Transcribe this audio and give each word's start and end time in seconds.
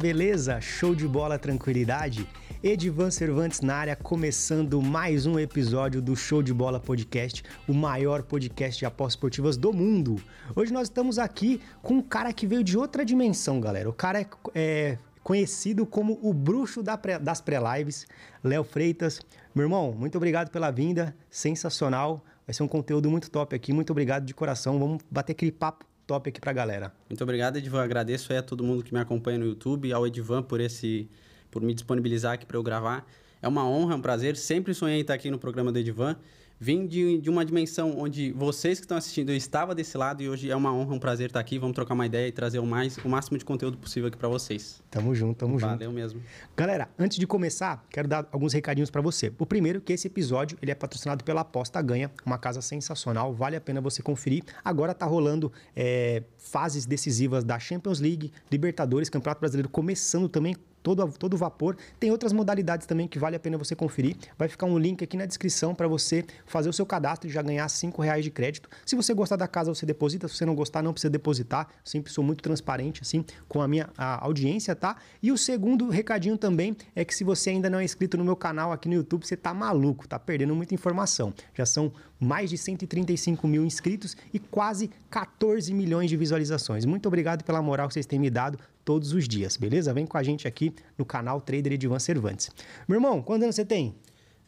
beleza? 0.00 0.58
Show 0.62 0.94
de 0.94 1.06
bola, 1.06 1.38
tranquilidade? 1.38 2.26
Edivan 2.62 3.10
Cervantes 3.10 3.60
na 3.60 3.74
área, 3.74 3.94
começando 3.94 4.80
mais 4.80 5.26
um 5.26 5.38
episódio 5.38 6.00
do 6.00 6.16
Show 6.16 6.42
de 6.42 6.54
Bola 6.54 6.80
Podcast, 6.80 7.44
o 7.68 7.74
maior 7.74 8.22
podcast 8.22 8.78
de 8.78 8.86
apostas 8.86 9.16
esportivas 9.16 9.58
do 9.58 9.74
mundo. 9.74 10.16
Hoje 10.56 10.72
nós 10.72 10.88
estamos 10.88 11.18
aqui 11.18 11.60
com 11.82 11.96
um 11.96 12.02
cara 12.02 12.32
que 12.32 12.46
veio 12.46 12.64
de 12.64 12.78
outra 12.78 13.04
dimensão, 13.04 13.60
galera. 13.60 13.90
O 13.90 13.92
cara 13.92 14.22
é, 14.22 14.26
é 14.54 14.98
conhecido 15.22 15.84
como 15.84 16.18
o 16.22 16.32
bruxo 16.32 16.82
da 16.82 16.96
pré, 16.96 17.18
das 17.18 17.42
pré-lives, 17.42 18.06
Léo 18.42 18.64
Freitas. 18.64 19.20
Meu 19.54 19.64
irmão, 19.64 19.92
muito 19.92 20.16
obrigado 20.16 20.50
pela 20.50 20.70
vinda, 20.70 21.14
sensacional. 21.30 22.24
Vai 22.46 22.54
ser 22.54 22.62
um 22.62 22.68
conteúdo 22.68 23.10
muito 23.10 23.30
top 23.30 23.54
aqui, 23.54 23.70
muito 23.70 23.90
obrigado 23.90 24.24
de 24.24 24.32
coração. 24.32 24.78
Vamos 24.78 25.02
bater 25.10 25.32
aquele 25.32 25.52
papo 25.52 25.84
top 26.10 26.28
aqui 26.28 26.40
pra 26.40 26.52
galera. 26.52 26.92
Muito 27.08 27.22
obrigado, 27.22 27.56
Edvan. 27.56 27.84
Agradeço 27.84 28.32
a 28.32 28.42
todo 28.42 28.64
mundo 28.64 28.82
que 28.82 28.92
me 28.92 28.98
acompanha 28.98 29.38
no 29.38 29.46
YouTube, 29.46 29.92
ao 29.92 30.04
Edvan 30.04 30.42
por 30.42 30.60
esse 30.60 31.08
por 31.52 31.62
me 31.62 31.72
disponibilizar 31.72 32.32
aqui 32.32 32.44
para 32.44 32.56
eu 32.56 32.64
gravar. 32.64 33.06
É 33.40 33.46
uma 33.46 33.64
honra, 33.64 33.94
é 33.94 33.96
um 33.96 34.00
prazer. 34.00 34.36
Sempre 34.36 34.74
sonhei 34.74 35.02
estar 35.02 35.14
aqui 35.14 35.30
no 35.30 35.38
programa 35.38 35.70
do 35.70 35.78
Edvan. 35.78 36.16
Vim 36.62 36.86
de, 36.86 37.16
de 37.16 37.30
uma 37.30 37.42
dimensão 37.42 37.98
onde 37.98 38.32
vocês 38.32 38.78
que 38.78 38.84
estão 38.84 38.98
assistindo, 38.98 39.30
eu 39.30 39.36
estava 39.36 39.74
desse 39.74 39.96
lado 39.96 40.22
e 40.22 40.28
hoje 40.28 40.50
é 40.50 40.54
uma 40.54 40.70
honra, 40.70 40.94
um 40.94 40.98
prazer 40.98 41.28
estar 41.28 41.40
aqui. 41.40 41.58
Vamos 41.58 41.74
trocar 41.74 41.94
uma 41.94 42.04
ideia 42.04 42.28
e 42.28 42.32
trazer 42.32 42.58
o, 42.58 42.66
mais, 42.66 42.98
o 42.98 43.08
máximo 43.08 43.38
de 43.38 43.46
conteúdo 43.46 43.78
possível 43.78 44.08
aqui 44.08 44.18
para 44.18 44.28
vocês. 44.28 44.82
Tamo 44.90 45.14
junto, 45.14 45.38
tamo 45.38 45.58
Valeu 45.58 45.70
junto. 45.70 45.78
Valeu 45.78 45.90
mesmo. 45.90 46.22
Galera, 46.54 46.90
antes 46.98 47.16
de 47.16 47.26
começar, 47.26 47.82
quero 47.88 48.06
dar 48.06 48.28
alguns 48.30 48.52
recadinhos 48.52 48.90
para 48.90 49.00
você. 49.00 49.32
O 49.38 49.46
primeiro 49.46 49.80
que 49.80 49.90
esse 49.90 50.06
episódio 50.06 50.58
ele 50.60 50.70
é 50.70 50.74
patrocinado 50.74 51.24
pela 51.24 51.40
Aposta 51.40 51.80
Ganha, 51.80 52.10
uma 52.26 52.36
casa 52.36 52.60
sensacional, 52.60 53.32
vale 53.32 53.56
a 53.56 53.60
pena 53.60 53.80
você 53.80 54.02
conferir. 54.02 54.44
Agora 54.62 54.92
tá 54.92 55.06
rolando 55.06 55.50
é, 55.74 56.24
fases 56.36 56.84
decisivas 56.84 57.42
da 57.42 57.58
Champions 57.58 58.00
League, 58.00 58.34
Libertadores, 58.52 59.08
Campeonato 59.08 59.40
Brasileiro 59.40 59.70
começando 59.70 60.28
também 60.28 60.54
todo, 60.82 61.06
todo 61.12 61.36
vapor. 61.36 61.76
Tem 61.98 62.10
outras 62.10 62.32
modalidades 62.32 62.86
também 62.86 63.06
que 63.06 63.18
vale 63.18 63.36
a 63.36 63.40
pena 63.40 63.56
você 63.58 63.74
conferir. 63.74 64.16
Vai 64.38 64.48
ficar 64.48 64.66
um 64.66 64.78
link 64.78 65.02
aqui 65.02 65.16
na 65.16 65.26
descrição 65.26 65.74
para 65.74 65.88
você 65.88 66.24
fazer 66.46 66.68
o 66.68 66.72
seu 66.72 66.86
cadastro 66.86 67.28
e 67.28 67.32
já 67.32 67.42
ganhar 67.42 67.68
5 67.68 68.00
reais 68.02 68.24
de 68.24 68.30
crédito. 68.30 68.68
Se 68.84 68.96
você 68.96 69.14
gostar 69.14 69.36
da 69.36 69.48
casa, 69.48 69.72
você 69.74 69.86
deposita. 69.86 70.28
Se 70.28 70.36
você 70.36 70.44
não 70.44 70.54
gostar, 70.54 70.82
não 70.82 70.92
precisa 70.92 71.10
depositar. 71.10 71.68
Sempre 71.84 72.12
sou 72.12 72.24
muito 72.24 72.42
transparente 72.42 73.02
assim 73.02 73.24
com 73.48 73.60
a 73.60 73.68
minha 73.68 73.88
a 73.96 74.24
audiência, 74.24 74.74
tá? 74.74 74.96
E 75.22 75.30
o 75.32 75.38
segundo 75.38 75.88
recadinho 75.88 76.36
também 76.36 76.76
é 76.94 77.04
que 77.04 77.14
se 77.14 77.24
você 77.24 77.50
ainda 77.50 77.68
não 77.68 77.78
é 77.78 77.84
inscrito 77.84 78.16
no 78.16 78.24
meu 78.24 78.36
canal 78.36 78.72
aqui 78.72 78.88
no 78.88 78.94
YouTube, 78.94 79.26
você 79.26 79.36
tá 79.36 79.52
maluco, 79.52 80.08
tá 80.08 80.18
perdendo 80.18 80.54
muita 80.54 80.74
informação. 80.74 81.32
Já 81.54 81.66
são 81.66 81.92
mais 82.18 82.50
de 82.50 82.58
135 82.58 83.46
mil 83.48 83.64
inscritos 83.64 84.16
e 84.32 84.38
quase 84.38 84.90
14 85.10 85.72
milhões 85.72 86.10
de 86.10 86.16
visualizações. 86.16 86.84
Muito 86.84 87.06
obrigado 87.06 87.42
pela 87.44 87.62
moral 87.62 87.88
que 87.88 87.94
vocês 87.94 88.06
têm 88.06 88.18
me 88.18 88.30
dado 88.30 88.58
todos 88.90 89.12
os 89.12 89.28
dias, 89.28 89.56
beleza? 89.56 89.94
Vem 89.94 90.04
com 90.04 90.18
a 90.18 90.22
gente 90.24 90.48
aqui 90.48 90.74
no 90.98 91.04
canal 91.04 91.40
Trader 91.40 91.74
Edivan 91.74 92.00
Cervantes. 92.00 92.50
Meu 92.88 92.96
irmão, 92.96 93.22
quantos 93.22 93.44
anos 93.44 93.54
você 93.54 93.64
tem? 93.64 93.94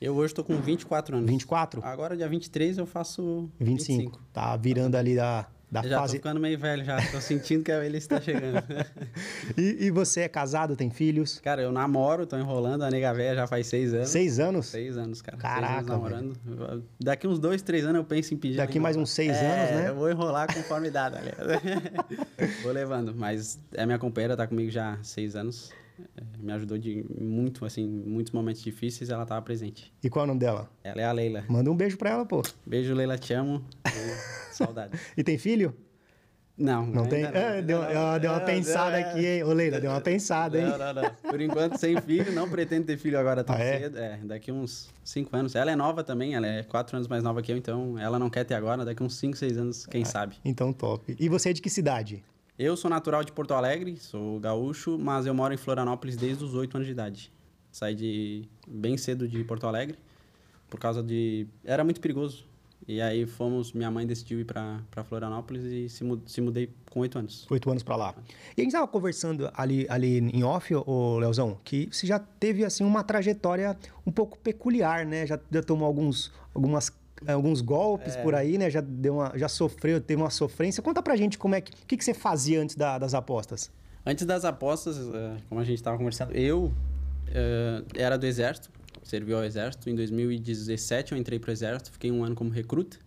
Eu 0.01 0.17
hoje 0.17 0.35
tô 0.35 0.43
com 0.43 0.57
24 0.61 1.17
anos. 1.17 1.31
24? 1.31 1.81
Agora, 1.85 2.17
dia 2.17 2.29
23, 2.29 2.79
eu 2.79 2.85
faço 2.85 3.49
25. 3.61 4.01
25. 4.01 4.21
Tá 4.33 4.57
virando 4.57 4.97
ali 4.97 5.15
da, 5.15 5.47
da 5.73 5.81
já 5.81 6.01
fase... 6.01 6.13
tô 6.13 6.17
ficando 6.19 6.39
meio 6.39 6.59
velho 6.59 6.85
já, 6.85 7.01
tô 7.11 7.19
sentindo 7.19 7.65
que 7.65 7.73
a 7.73 7.81
velhice 7.81 8.07
tá 8.07 8.21
chegando. 8.21 8.63
e, 9.57 9.87
e, 9.87 9.91
você 9.91 10.21
é 10.21 10.29
casado, 10.29 10.77
tem 10.77 10.91
filhos? 10.91 11.41
Cara, 11.41 11.63
eu 11.63 11.73
namoro, 11.73 12.27
tô 12.27 12.37
enrolando 12.37 12.83
a 12.83 12.91
nega 12.91 13.11
velha 13.15 13.37
já 13.37 13.47
faz 13.47 13.69
seis 13.69 13.95
anos. 13.95 14.11
Seis 14.11 14.39
anos? 14.39 14.67
Seis 14.67 14.99
anos, 14.99 15.23
cara. 15.23 15.39
Caraca, 15.39 15.67
seis 15.67 15.77
anos 15.79 15.89
namorando. 15.89 16.37
Velho. 16.45 16.85
Daqui 17.01 17.27
uns 17.27 17.39
dois, 17.39 17.63
três 17.63 17.85
anos 17.87 17.97
eu 17.97 18.05
penso 18.05 18.35
em 18.35 18.37
pedir. 18.37 18.59
Daqui 18.59 18.79
mais 18.79 18.99
uns 18.99 19.09
seis 19.13 19.33
é, 19.33 19.47
anos, 19.47 19.81
né? 19.81 19.89
eu 19.89 19.95
vou 19.95 20.11
enrolar 20.11 20.53
conforme 20.53 20.91
dá, 20.91 21.07
aliás. 21.07 21.39
vou 22.63 22.71
levando, 22.73 23.15
mas 23.15 23.59
é 23.73 23.87
minha 23.87 23.99
companheira, 23.99 24.37
tá 24.37 24.47
comigo 24.47 24.71
já 24.71 24.93
há 24.93 25.03
seis 25.03 25.35
anos. 25.35 25.73
Me 26.39 26.53
ajudou 26.53 26.79
de 26.79 27.05
muito, 27.19 27.65
assim, 27.65 27.87
muitos 27.87 28.33
momentos 28.33 28.63
difíceis, 28.63 29.11
ela 29.11 29.25
tava 29.25 29.43
presente. 29.43 29.93
E 30.03 30.11
qual 30.11 30.25
é 30.25 30.25
o 30.25 30.29
nome 30.29 30.41
dela? 30.41 30.71
Ela 30.83 31.01
é 31.01 31.05
a 31.05 31.13
Leila. 31.13 31.45
Manda 31.49 31.71
um 31.71 31.77
beijo 31.77 31.97
pra 31.97 32.11
ela, 32.11 32.27
pô. 32.27 32.43
Beijo, 32.67 32.95
Leila, 32.95 33.17
te 33.19 33.33
amo. 33.33 33.65
Saudade. 34.53 34.99
e 35.17 35.23
tem 35.23 35.39
filho? 35.39 35.75
Não, 36.57 36.85
não 36.87 37.07
tem. 37.07 37.23
Não. 37.23 37.31
É, 37.31 37.63
deu, 37.63 37.81
não, 37.81 38.19
deu 38.19 38.31
uma 38.31 38.39
não, 38.39 38.47
pensada 38.47 38.99
é... 38.99 39.03
aqui, 39.03 39.27
hein? 39.27 39.43
Ô, 39.43 39.53
Leila, 39.53 39.81
deu 39.81 39.91
uma 39.91 40.01
pensada, 40.01 40.59
hein? 40.59 40.67
Não, 40.67 40.79
não, 40.79 40.95
não. 40.95 41.11
Por 41.15 41.41
enquanto, 41.41 41.79
sem 41.79 41.99
filho, 42.01 42.31
não 42.33 42.49
pretendo 42.49 42.87
ter 42.87 42.99
filho 42.99 43.19
agora 43.19 43.43
tão 43.43 43.57
ah, 43.57 43.61
é? 43.61 43.81
cedo. 43.81 43.99
É, 43.99 44.19
daqui 44.23 44.53
uns 44.53 44.91
5 45.03 45.35
anos. 45.35 45.55
Ela 45.55 45.73
é 45.73 45.77
nova 45.77 46.05
também, 46.05 46.35
ela 46.35 46.47
é 46.47 46.63
4 46.63 46.97
anos 46.97 47.09
mais 47.09 47.25
nova 47.25 47.41
que 47.41 47.51
eu, 47.51 47.57
então 47.57 47.99
ela 47.99 48.19
não 48.19 48.29
quer 48.29 48.45
ter 48.45 48.55
agora, 48.55 48.85
daqui 48.85 49.03
uns 49.03 49.17
5, 49.17 49.37
6 49.37 49.59
anos, 49.59 49.87
quem 49.87 50.03
ah, 50.03 50.07
sabe. 50.07 50.37
Então, 50.45 50.73
top. 50.73 51.17
E 51.19 51.29
você 51.29 51.51
é 51.51 51.53
de 51.53 51.63
que 51.63 51.71
cidade? 51.71 52.23
Eu 52.63 52.77
sou 52.77 52.89
natural 52.89 53.25
de 53.25 53.33
Porto 53.33 53.55
Alegre, 53.55 53.97
sou 53.97 54.39
gaúcho, 54.39 54.97
mas 54.97 55.27
eu 55.27 55.35
moro 55.35 55.53
em 55.53 55.57
Florianópolis 55.57 56.15
desde 56.15 56.45
os 56.45 56.55
8 56.55 56.77
anos 56.77 56.87
de 56.87 56.93
idade. 56.93 57.33
Saí 57.73 57.93
de 57.93 58.45
bem 58.69 58.97
cedo 58.97 59.27
de 59.27 59.43
Porto 59.43 59.67
Alegre, 59.67 59.99
por 60.71 60.79
causa 60.79 61.03
de... 61.03 61.45
Era 61.65 61.83
muito 61.83 62.01
perigoso. 62.01 62.45
E 62.87 63.01
aí 63.01 63.27
fomos, 63.27 63.73
minha 63.73 63.91
mãe 63.91 64.07
decidiu 64.07 64.39
ir 64.39 64.45
para 64.45 65.05
Florianópolis 65.09 65.65
e 65.65 65.89
se, 65.89 66.05
se 66.25 66.41
mudei 66.41 66.71
com 66.89 67.01
oito 67.01 67.19
anos. 67.19 67.49
Oito 67.51 67.69
anos 67.69 67.83
para 67.83 67.97
lá. 67.97 68.15
E 68.57 68.61
a 68.61 68.63
gente 68.63 68.69
estava 68.69 68.87
conversando 68.87 69.51
ali, 69.55 69.85
ali 69.89 70.19
em 70.19 70.45
off, 70.45 70.73
ô 70.73 71.19
Leozão, 71.19 71.59
que 71.65 71.89
você 71.91 72.07
já 72.07 72.21
teve 72.21 72.65
assim 72.65 72.85
uma 72.85 73.03
trajetória 73.03 73.77
um 74.07 74.13
pouco 74.13 74.39
peculiar, 74.39 75.05
né? 75.05 75.27
Já, 75.27 75.37
já 75.51 75.65
tomou 75.65 75.85
alguns, 75.85 76.31
algumas 76.55 76.93
alguns 77.27 77.61
golpes 77.61 78.17
é. 78.17 78.23
por 78.23 78.35
aí, 78.35 78.59
né? 78.59 78.71
Já 78.71 78.81
deu 78.81 79.15
uma, 79.15 79.33
já 79.37 79.49
sofreu, 79.49 80.01
teve 80.01 80.21
uma 80.21 80.31
sofrência. 80.31 80.83
Conta 80.83 81.03
pra 81.03 81.17
gente 81.17 81.39
como 81.39 81.55
é 81.55 81.61
que, 81.61 81.73
o 81.73 81.87
que, 81.87 81.97
que 81.97 82.05
você 82.05 82.15
fazia 82.15 82.61
antes 82.61 82.77
da, 82.77 82.99
das 82.99 83.15
apostas. 83.15 83.71
Antes 84.05 84.27
das 84.27 84.45
apostas, 84.45 84.99
eh, 84.99 85.37
como 85.49 85.61
a 85.61 85.65
gente 85.65 85.77
estava 85.77 85.97
conversando, 85.97 86.35
eu 86.35 86.65
uh, 86.65 87.87
era 87.95 88.19
do 88.19 88.27
exército, 88.27 88.71
servi 89.03 89.33
ao 89.33 89.45
exército. 89.45 89.89
Em 89.89 89.95
2017 89.95 91.13
eu 91.13 91.19
entrei 91.19 91.39
pro 91.39 91.53
exército, 91.53 91.93
fiquei 91.93 92.11
um 92.11 92.25
ano 92.25 92.35
como 92.35 92.51
recruta. 92.51 92.99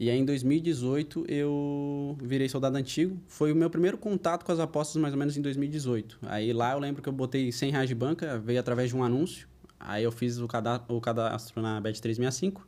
E 0.00 0.10
aí 0.10 0.18
em 0.18 0.24
2018 0.24 1.24
eu 1.28 2.16
virei 2.20 2.48
soldado 2.48 2.76
antigo. 2.76 3.16
Foi 3.26 3.52
o 3.52 3.56
meu 3.56 3.70
primeiro 3.70 3.98
contato 3.98 4.44
com 4.44 4.52
as 4.52 4.60
apostas 4.60 5.00
mais 5.00 5.12
ou 5.12 5.18
menos 5.18 5.36
em 5.36 5.42
2018. 5.42 6.18
Aí 6.22 6.52
lá 6.52 6.72
eu 6.72 6.78
lembro 6.78 7.02
que 7.02 7.08
eu 7.08 7.12
botei 7.12 7.50
100 7.50 7.72
reais 7.72 7.88
de 7.88 7.94
banca, 7.94 8.38
veio 8.38 8.60
através 8.60 8.90
de 8.90 8.96
um 8.96 9.02
anúncio. 9.02 9.48
Aí 9.78 10.02
eu 10.02 10.10
fiz 10.10 10.38
o 10.38 10.48
cadastro, 10.48 10.96
o 10.96 11.00
cadastro 11.00 11.62
na 11.62 11.80
Bet365 11.80 12.62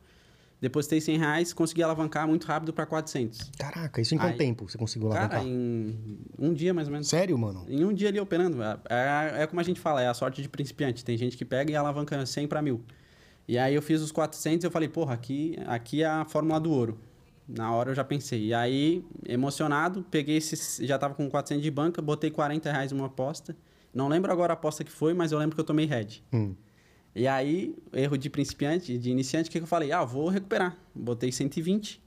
depositei 0.61 1.01
100 1.01 1.19
reais, 1.19 1.53
consegui 1.53 1.83
alavancar 1.83 2.29
muito 2.29 2.47
rápido 2.47 2.73
para 2.73 2.85
400. 2.85 3.51
Caraca, 3.59 4.01
isso 4.01 4.15
em 4.15 4.19
quanto 4.19 4.33
Aí, 4.33 4.39
tempo 4.39 4.69
você 4.69 4.77
conseguiu 4.77 5.09
alavancar? 5.09 5.39
Cara, 5.39 5.49
em 5.49 6.19
um 6.39 6.53
dia 6.53 6.75
mais 6.75 6.89
ou 6.89 6.93
menos. 6.93 7.09
Sério, 7.09 7.37
mano? 7.39 7.65
Em 7.69 7.85
um 7.85 7.93
dia 7.93 8.09
ali 8.09 8.21
operando. 8.21 8.63
É, 8.63 8.79
é, 8.91 9.43
é 9.43 9.47
como 9.47 9.61
a 9.61 9.65
gente 9.65 9.81
fala, 9.81 10.03
é 10.03 10.09
a 10.09 10.15
sorte 10.15 10.43
de 10.43 10.49
principiante. 10.49 11.05
Tem 11.05 11.17
gente 11.17 11.37
que 11.37 11.45
pega 11.45 11.73
e 11.73 11.77
alavanca 11.77 12.25
100 12.25 12.47
para 12.47 12.61
mil. 12.61 12.83
E 13.49 13.59
aí 13.59 13.75
eu 13.75 13.83
fiz 13.83 14.01
os 14.01 14.13
400 14.13 14.63
e 14.63 14.67
eu 14.67 14.71
falei, 14.71 14.89
porra, 14.89 15.15
aqui, 15.15 15.57
aqui 15.67 16.03
é 16.03 16.07
a 16.07 16.25
fórmula 16.25 16.61
do 16.61 16.71
ouro. 16.71 16.99
Na 17.49 17.75
hora 17.75 17.91
eu 17.91 17.95
já 17.95 18.05
pensei. 18.05 18.47
E 18.47 18.55
aí, 18.55 19.05
emocionado, 19.27 20.07
peguei 20.09 20.37
esses. 20.37 20.79
Já 20.87 20.97
tava 20.99 21.15
com 21.15 21.29
400 21.29 21.63
de 21.63 21.71
banca, 21.71 22.01
botei 22.01 22.31
40 22.31 22.71
reais 22.71 22.93
numa 22.93 23.07
aposta. 23.07 23.57
Não 23.93 24.07
lembro 24.07 24.31
agora 24.31 24.53
a 24.53 24.55
aposta 24.55 24.85
que 24.85 24.93
foi, 24.93 25.15
mas 25.15 25.33
eu 25.33 25.39
lembro 25.39 25.57
que 25.57 25.61
eu 25.61 25.65
tomei 25.65 25.85
head. 25.87 26.23
Hum. 26.33 26.55
E 27.15 27.27
aí, 27.27 27.77
erro 27.93 28.17
de 28.17 28.31
principiante, 28.31 28.97
de 28.97 29.11
iniciante, 29.11 29.49
o 29.49 29.53
que, 29.53 29.59
que 29.59 29.65
eu 29.65 29.69
falei? 29.69 29.91
Ah, 29.93 30.05
vou 30.05 30.29
recuperar. 30.29 30.77
Botei 30.95 31.33
120, 31.33 32.01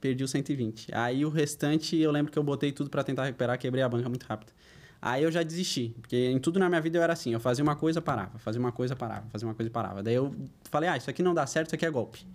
perdi 0.00 0.24
o 0.24 0.28
120. 0.28 0.94
Aí 0.94 1.24
o 1.24 1.28
restante, 1.28 1.96
eu 1.96 2.10
lembro 2.10 2.32
que 2.32 2.38
eu 2.38 2.42
botei 2.42 2.72
tudo 2.72 2.88
para 2.88 3.04
tentar 3.04 3.24
recuperar, 3.24 3.58
quebrei 3.58 3.82
a 3.82 3.88
banca 3.88 4.08
muito 4.08 4.24
rápido. 4.24 4.52
Aí 5.00 5.22
eu 5.22 5.30
já 5.30 5.42
desisti, 5.42 5.94
porque 6.00 6.16
em 6.16 6.38
tudo 6.38 6.58
na 6.58 6.68
minha 6.68 6.80
vida 6.80 6.98
eu 6.98 7.02
era 7.02 7.12
assim, 7.12 7.32
eu 7.32 7.38
fazia 7.38 7.62
uma 7.62 7.76
coisa, 7.76 8.00
parava, 8.00 8.38
fazia 8.38 8.58
uma 8.58 8.72
coisa, 8.72 8.96
parava, 8.96 9.26
fazia 9.28 9.46
uma 9.46 9.54
coisa, 9.54 9.70
parava. 9.70 10.02
Daí 10.02 10.14
eu 10.14 10.34
falei, 10.70 10.88
ah, 10.88 10.96
isso 10.96 11.10
aqui 11.10 11.22
não 11.22 11.34
dá 11.34 11.46
certo, 11.46 11.66
isso 11.68 11.74
aqui 11.74 11.84
é 11.84 11.90
golpe. 11.90 12.26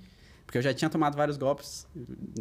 Porque 0.46 0.58
eu 0.58 0.62
já 0.62 0.74
tinha 0.74 0.90
tomado 0.90 1.16
vários 1.16 1.38
golpes 1.38 1.88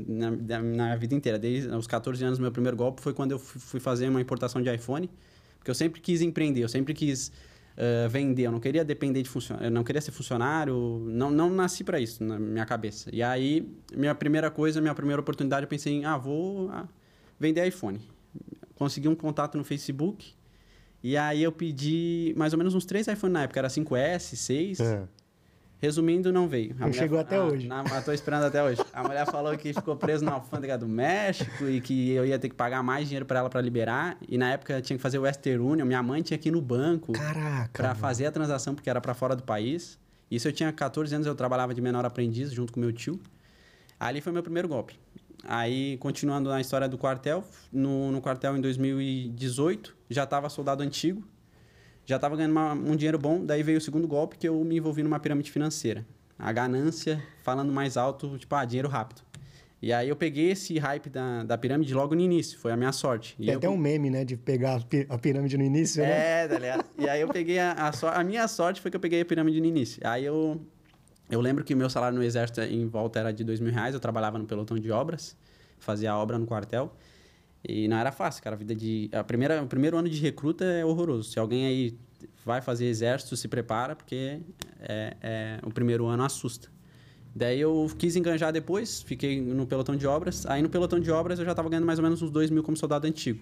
na, 0.07 0.31
na, 0.31 0.61
na 0.61 0.97
vida 0.97 1.15
inteira. 1.15 1.39
Desde 1.39 1.69
os 1.69 1.87
14 1.87 2.23
anos, 2.25 2.39
meu 2.39 2.51
primeiro 2.51 2.77
golpe 2.77 3.01
foi 3.01 3.15
quando 3.15 3.31
eu 3.33 3.39
fui 3.39 3.81
fazer 3.81 4.09
uma 4.09 4.21
importação 4.21 4.61
de 4.61 4.73
iPhone. 4.75 5.09
Porque 5.59 5.71
eu 5.71 5.75
sempre 5.75 6.01
quis 6.01 6.21
empreender, 6.21 6.63
eu 6.63 6.69
sempre 6.69 6.93
quis 6.93 7.31
uh, 7.81 8.09
vender, 8.09 8.43
eu 8.43 8.53
não 8.53 8.61
queria 8.61 8.85
depender 8.85 9.23
de 9.23 9.29
funcionário, 9.29 9.67
eu 9.67 9.71
não 9.71 9.83
queria 9.83 10.01
ser 10.01 10.13
funcionário, 10.13 11.03
não, 11.07 11.31
não 11.31 11.51
nasci 11.51 11.83
para 11.83 11.99
isso 11.99 12.23
na 12.23 12.39
minha 12.39 12.67
cabeça. 12.67 13.09
E 13.13 13.23
aí, 13.23 13.67
minha 13.97 14.15
primeira 14.15 14.51
coisa, 14.51 14.81
minha 14.81 14.95
primeira 14.95 15.21
oportunidade, 15.21 15.65
eu 15.65 15.69
pensei 15.69 15.95
em, 15.95 16.05
ah, 16.05 16.19
vou 16.19 16.71
ah, 16.71 16.87
vender 17.39 17.67
iPhone. 17.67 18.01
Consegui 18.75 19.09
um 19.09 19.15
contato 19.15 19.57
no 19.57 19.65
Facebook, 19.65 20.35
e 21.03 21.17
aí 21.17 21.43
eu 21.43 21.51
pedi 21.51 22.35
mais 22.37 22.53
ou 22.53 22.59
menos 22.59 22.75
uns 22.75 22.85
três 22.85 23.09
iPhones 23.09 23.33
na 23.33 23.43
época, 23.45 23.59
era 23.59 23.69
5S, 23.69 24.37
6. 24.37 24.81
É. 24.81 25.09
Resumindo, 25.81 26.31
não 26.31 26.47
veio. 26.47 26.77
A 26.79 26.87
não 26.87 26.93
chegou 26.93 27.19
até 27.19 27.37
a, 27.37 27.45
hoje. 27.45 27.67
Na, 27.67 27.83
tô 28.03 28.13
esperando 28.13 28.45
até 28.45 28.63
hoje. 28.63 28.83
A 28.93 29.03
mulher 29.03 29.25
falou 29.27 29.57
que 29.57 29.73
ficou 29.73 29.97
preso 29.97 30.23
na 30.25 30.33
alfândega 30.33 30.77
do 30.77 30.87
México 30.87 31.65
e 31.65 31.81
que 31.81 32.11
eu 32.11 32.27
ia 32.27 32.39
ter 32.39 32.51
que 32.51 32.55
pagar 32.55 32.83
mais 32.83 33.07
dinheiro 33.09 33.25
para 33.25 33.39
ela 33.39 33.49
para 33.49 33.63
liberar. 33.63 34.19
E 34.29 34.37
na 34.37 34.51
época 34.51 34.83
tinha 34.83 34.97
que 34.97 35.03
fazer 35.03 35.19
o 35.19 35.23
Western 35.23 35.59
Union. 35.59 35.87
Minha 35.87 36.03
mãe 36.03 36.21
tinha 36.21 36.37
que 36.37 36.51
ir 36.51 36.53
no 36.53 36.61
banco 36.61 37.13
para 37.73 37.95
fazer 37.95 38.27
a 38.27 38.33
transação 38.33 38.75
porque 38.75 38.91
era 38.91 39.01
para 39.01 39.15
fora 39.15 39.35
do 39.35 39.43
país. 39.43 39.99
Isso 40.31 40.47
eu 40.47 40.53
tinha 40.53 40.71
14 40.71 41.15
anos, 41.15 41.27
eu 41.27 41.35
trabalhava 41.35 41.73
de 41.73 41.81
menor 41.81 42.05
aprendiz 42.05 42.53
junto 42.53 42.73
com 42.73 42.79
meu 42.79 42.93
tio. 42.93 43.19
Ali 43.99 44.21
foi 44.21 44.33
meu 44.33 44.43
primeiro 44.43 44.69
golpe. 44.69 44.99
Aí, 45.45 45.97
continuando 45.97 46.51
na 46.51 46.61
história 46.61 46.87
do 46.89 46.99
quartel, 46.99 47.43
no, 47.73 48.13
no 48.13 48.21
quartel 48.21 48.57
em 48.57 48.61
2018, 48.61 49.97
já 50.11 50.25
estava 50.25 50.49
soldado 50.51 50.83
antigo. 50.83 51.25
Já 52.11 52.17
estava 52.17 52.35
ganhando 52.35 52.51
uma, 52.51 52.73
um 52.73 52.97
dinheiro 52.97 53.17
bom, 53.21 53.45
daí 53.47 53.63
veio 53.63 53.79
o 53.79 53.81
segundo 53.81 54.05
golpe 54.09 54.37
que 54.37 54.49
eu 54.49 54.65
me 54.65 54.77
envolvi 54.79 55.01
numa 55.01 55.21
pirâmide 55.21 55.49
financeira. 55.49 56.05
A 56.37 56.51
ganância, 56.51 57.23
falando 57.45 57.73
mais 57.73 57.97
alto, 57.97 58.37
tipo, 58.37 58.53
ah, 58.57 58.65
dinheiro 58.65 58.89
rápido. 58.89 59.23
E 59.81 59.93
aí 59.93 60.09
eu 60.09 60.17
peguei 60.17 60.51
esse 60.51 60.77
hype 60.77 61.09
da, 61.09 61.45
da 61.45 61.57
pirâmide 61.57 61.95
logo 61.95 62.13
no 62.17 62.21
início, 62.21 62.59
foi 62.59 62.73
a 62.73 62.77
minha 62.77 62.91
sorte. 62.91 63.37
E 63.39 63.45
Tem 63.45 63.53
eu, 63.53 63.59
até 63.59 63.69
um 63.69 63.77
meme, 63.77 64.11
né, 64.11 64.25
de 64.25 64.37
pegar 64.37 64.75
a 64.75 64.81
pi- 64.81 65.07
a 65.09 65.17
pirâmide 65.17 65.57
no 65.57 65.63
início, 65.63 66.03
né? 66.03 66.43
É, 66.45 66.49
tá 66.49 66.59
ligado? 66.59 66.85
E 66.99 67.09
aí 67.09 67.21
eu 67.21 67.29
peguei 67.29 67.61
a, 67.61 67.75
a, 67.75 67.93
sor- 67.93 68.13
a 68.13 68.25
minha 68.25 68.49
sorte 68.49 68.81
foi 68.81 68.91
que 68.91 68.97
eu 68.97 69.01
peguei 69.01 69.21
a 69.21 69.25
pirâmide 69.25 69.61
no 69.61 69.67
início. 69.67 70.03
Aí 70.05 70.25
eu, 70.25 70.61
eu 71.31 71.41
lembro 71.41 71.63
que 71.63 71.73
o 71.75 71.77
meu 71.77 71.89
salário 71.89 72.19
no 72.19 72.25
exército 72.25 72.61
em 72.61 72.89
volta 72.89 73.21
era 73.21 73.33
de 73.33 73.45
dois 73.45 73.61
mil 73.61 73.73
reais, 73.73 73.95
eu 73.95 74.01
trabalhava 74.01 74.37
no 74.37 74.47
pelotão 74.47 74.77
de 74.77 74.91
obras, 74.91 75.37
fazia 75.79 76.13
obra 76.17 76.37
no 76.41 76.45
quartel. 76.45 76.93
E 77.67 77.89
não 77.89 77.97
era 77.97 78.11
fácil, 78.11 78.43
cara. 78.43 78.57
A 78.57 78.59
vida 78.59 78.75
de. 78.75 79.11
A 79.13 79.23
primeira, 79.23 79.63
o 79.63 79.67
primeiro 79.67 79.97
ano 79.97 80.09
de 80.09 80.21
recruta 80.21 80.65
é 80.65 80.85
horroroso. 80.85 81.31
Se 81.31 81.39
alguém 81.39 81.67
aí 81.67 81.99
vai 82.45 82.61
fazer 82.61 82.87
exército, 82.87 83.37
se 83.37 83.49
prepara, 83.49 83.95
porque 83.95 84.41
é, 84.81 85.17
é, 85.21 85.61
o 85.63 85.71
primeiro 85.71 86.07
ano 86.07 86.25
assusta. 86.25 86.69
Daí 87.35 87.61
eu 87.61 87.89
quis 87.97 88.17
enganjar 88.17 88.53
depois, 88.53 89.03
fiquei 89.03 89.41
no 89.41 89.67
pelotão 89.67 89.95
de 89.95 90.07
obras. 90.07 90.47
Aí 90.47 90.63
no 90.63 90.69
pelotão 90.69 90.99
de 90.99 91.11
obras 91.11 91.39
eu 91.39 91.45
já 91.45 91.53
estava 91.53 91.69
ganhando 91.69 91.87
mais 91.87 91.99
ou 91.99 92.03
menos 92.03 92.21
uns 92.23 92.31
dois 92.31 92.51
mil 92.51 92.63
como 92.63 92.77
soldado 92.77 93.07
antigo. 93.07 93.41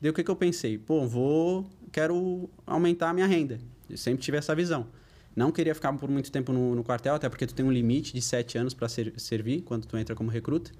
Daí 0.00 0.10
o 0.10 0.14
que, 0.14 0.22
que 0.22 0.30
eu 0.30 0.36
pensei? 0.36 0.78
Pô, 0.78 1.06
vou. 1.06 1.68
Quero 1.90 2.48
aumentar 2.66 3.10
a 3.10 3.14
minha 3.14 3.26
renda. 3.26 3.58
Eu 3.88 3.96
sempre 3.96 4.22
tive 4.22 4.36
essa 4.36 4.54
visão. 4.54 4.86
Não 5.34 5.50
queria 5.50 5.74
ficar 5.74 5.92
por 5.94 6.08
muito 6.08 6.30
tempo 6.30 6.52
no, 6.52 6.76
no 6.76 6.84
quartel, 6.84 7.14
até 7.14 7.28
porque 7.28 7.46
tu 7.46 7.54
tem 7.54 7.64
um 7.64 7.72
limite 7.72 8.12
de 8.12 8.22
sete 8.22 8.56
anos 8.56 8.72
para 8.72 8.88
ser, 8.88 9.12
servir 9.16 9.62
quando 9.62 9.84
tu 9.84 9.96
entra 9.96 10.14
como 10.14 10.30
recruta. 10.30 10.70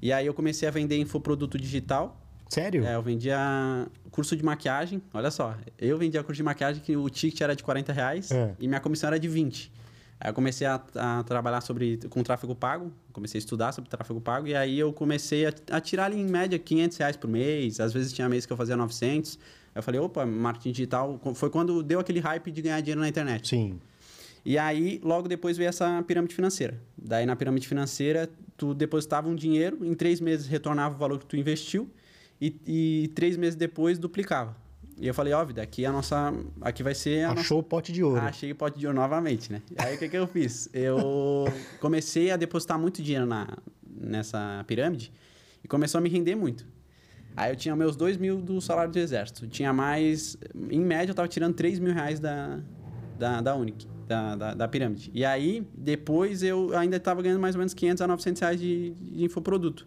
E 0.00 0.12
aí 0.12 0.26
eu 0.26 0.34
comecei 0.34 0.68
a 0.68 0.70
vender 0.70 0.98
infoproduto 0.98 1.58
digital. 1.58 2.20
Sério? 2.48 2.84
É, 2.84 2.94
eu 2.94 3.02
vendia 3.02 3.38
curso 4.10 4.36
de 4.36 4.42
maquiagem. 4.42 5.02
Olha 5.12 5.30
só, 5.30 5.54
eu 5.78 5.98
vendia 5.98 6.22
curso 6.22 6.36
de 6.38 6.42
maquiagem 6.42 6.82
que 6.82 6.96
o 6.96 7.08
ticket 7.10 7.40
era 7.40 7.54
de 7.54 7.62
40 7.62 7.92
reais 7.92 8.30
É. 8.30 8.54
e 8.58 8.66
minha 8.66 8.80
comissão 8.80 9.08
era 9.08 9.18
de 9.18 9.28
20. 9.28 9.70
Aí 10.20 10.30
eu 10.30 10.34
comecei 10.34 10.66
a, 10.66 10.80
a 10.96 11.22
trabalhar 11.22 11.60
sobre, 11.60 11.98
com 12.10 12.22
tráfego 12.24 12.54
pago, 12.54 12.90
comecei 13.12 13.38
a 13.38 13.40
estudar 13.40 13.70
sobre 13.72 13.88
tráfego 13.88 14.20
pago 14.20 14.48
e 14.48 14.54
aí 14.56 14.76
eu 14.78 14.92
comecei 14.92 15.46
a, 15.46 15.52
a 15.70 15.80
tirar 15.80 16.06
ali 16.06 16.18
em 16.18 16.26
média 16.26 16.58
500 16.58 16.96
reais 16.98 17.16
por 17.16 17.28
mês. 17.28 17.78
Às 17.78 17.92
vezes 17.92 18.12
tinha 18.12 18.28
mês 18.28 18.44
que 18.46 18.52
eu 18.52 18.56
fazia 18.56 18.76
900. 18.76 19.38
Aí 19.74 19.78
eu 19.78 19.82
falei, 19.82 20.00
opa, 20.00 20.26
marketing 20.26 20.72
digital. 20.72 21.20
Foi 21.34 21.50
quando 21.50 21.82
deu 21.84 22.00
aquele 22.00 22.18
hype 22.18 22.50
de 22.50 22.62
ganhar 22.62 22.80
dinheiro 22.80 23.00
na 23.00 23.08
internet. 23.08 23.46
Sim. 23.48 23.78
E 24.44 24.56
aí, 24.58 25.00
logo 25.02 25.28
depois 25.28 25.56
veio 25.56 25.68
essa 25.68 26.02
pirâmide 26.06 26.34
financeira. 26.34 26.80
Daí, 26.96 27.26
na 27.26 27.36
pirâmide 27.36 27.66
financeira, 27.66 28.28
tu 28.56 28.74
depositava 28.74 29.28
um 29.28 29.34
dinheiro, 29.34 29.84
em 29.84 29.94
três 29.94 30.20
meses 30.20 30.46
retornava 30.46 30.94
o 30.94 30.98
valor 30.98 31.18
que 31.18 31.26
tu 31.26 31.36
investiu 31.36 31.90
e, 32.40 32.56
e 32.66 33.08
três 33.14 33.36
meses 33.36 33.56
depois 33.56 33.98
duplicava. 33.98 34.56
E 35.00 35.06
eu 35.06 35.14
falei, 35.14 35.32
ó, 35.32 35.44
vida, 35.44 35.62
aqui 35.62 35.86
a 35.86 35.92
nossa. 35.92 36.34
Aqui 36.60 36.82
vai 36.82 36.94
ser 36.94 37.24
a 37.24 37.28
nossa. 37.28 37.40
Achou 37.40 37.60
o 37.60 37.62
pote 37.62 37.92
de 37.92 38.02
ouro. 38.02 38.20
Achei 38.20 38.50
o 38.50 38.56
pote 38.56 38.78
de 38.78 38.86
ouro 38.86 38.98
novamente, 38.98 39.52
né? 39.52 39.62
Aí 39.76 39.94
o 39.94 39.98
que, 39.98 40.08
que 40.08 40.16
eu 40.16 40.26
fiz? 40.26 40.68
Eu 40.72 41.46
comecei 41.80 42.32
a 42.32 42.36
depositar 42.36 42.78
muito 42.78 43.00
dinheiro 43.00 43.24
na, 43.24 43.46
nessa 43.88 44.64
pirâmide 44.66 45.12
e 45.62 45.68
começou 45.68 45.98
a 45.98 46.00
me 46.00 46.08
render 46.08 46.34
muito. 46.34 46.66
Aí 47.36 47.52
eu 47.52 47.56
tinha 47.56 47.76
meus 47.76 47.94
dois 47.94 48.16
mil 48.16 48.40
do 48.40 48.60
salário 48.60 48.90
do 48.90 48.98
exército. 48.98 49.46
Tinha 49.46 49.72
mais. 49.72 50.36
Em 50.68 50.80
média, 50.80 51.12
eu 51.12 51.14
tava 51.14 51.28
tirando 51.28 51.54
3 51.54 51.78
mil 51.78 51.94
reais 51.94 52.18
da, 52.18 52.58
da, 53.16 53.40
da 53.40 53.54
Unic, 53.54 53.86
da, 54.08 54.34
da, 54.34 54.54
da 54.54 54.68
pirâmide. 54.68 55.10
E 55.14 55.24
aí, 55.24 55.66
depois 55.74 56.42
eu 56.42 56.76
ainda 56.76 56.96
estava 56.96 57.22
ganhando 57.22 57.40
mais 57.40 57.54
ou 57.54 57.58
menos 57.60 57.74
500 57.74 58.02
a 58.02 58.06
900 58.06 58.40
reais 58.40 58.60
de, 58.60 58.90
de 58.90 59.24
infoproduto. 59.24 59.86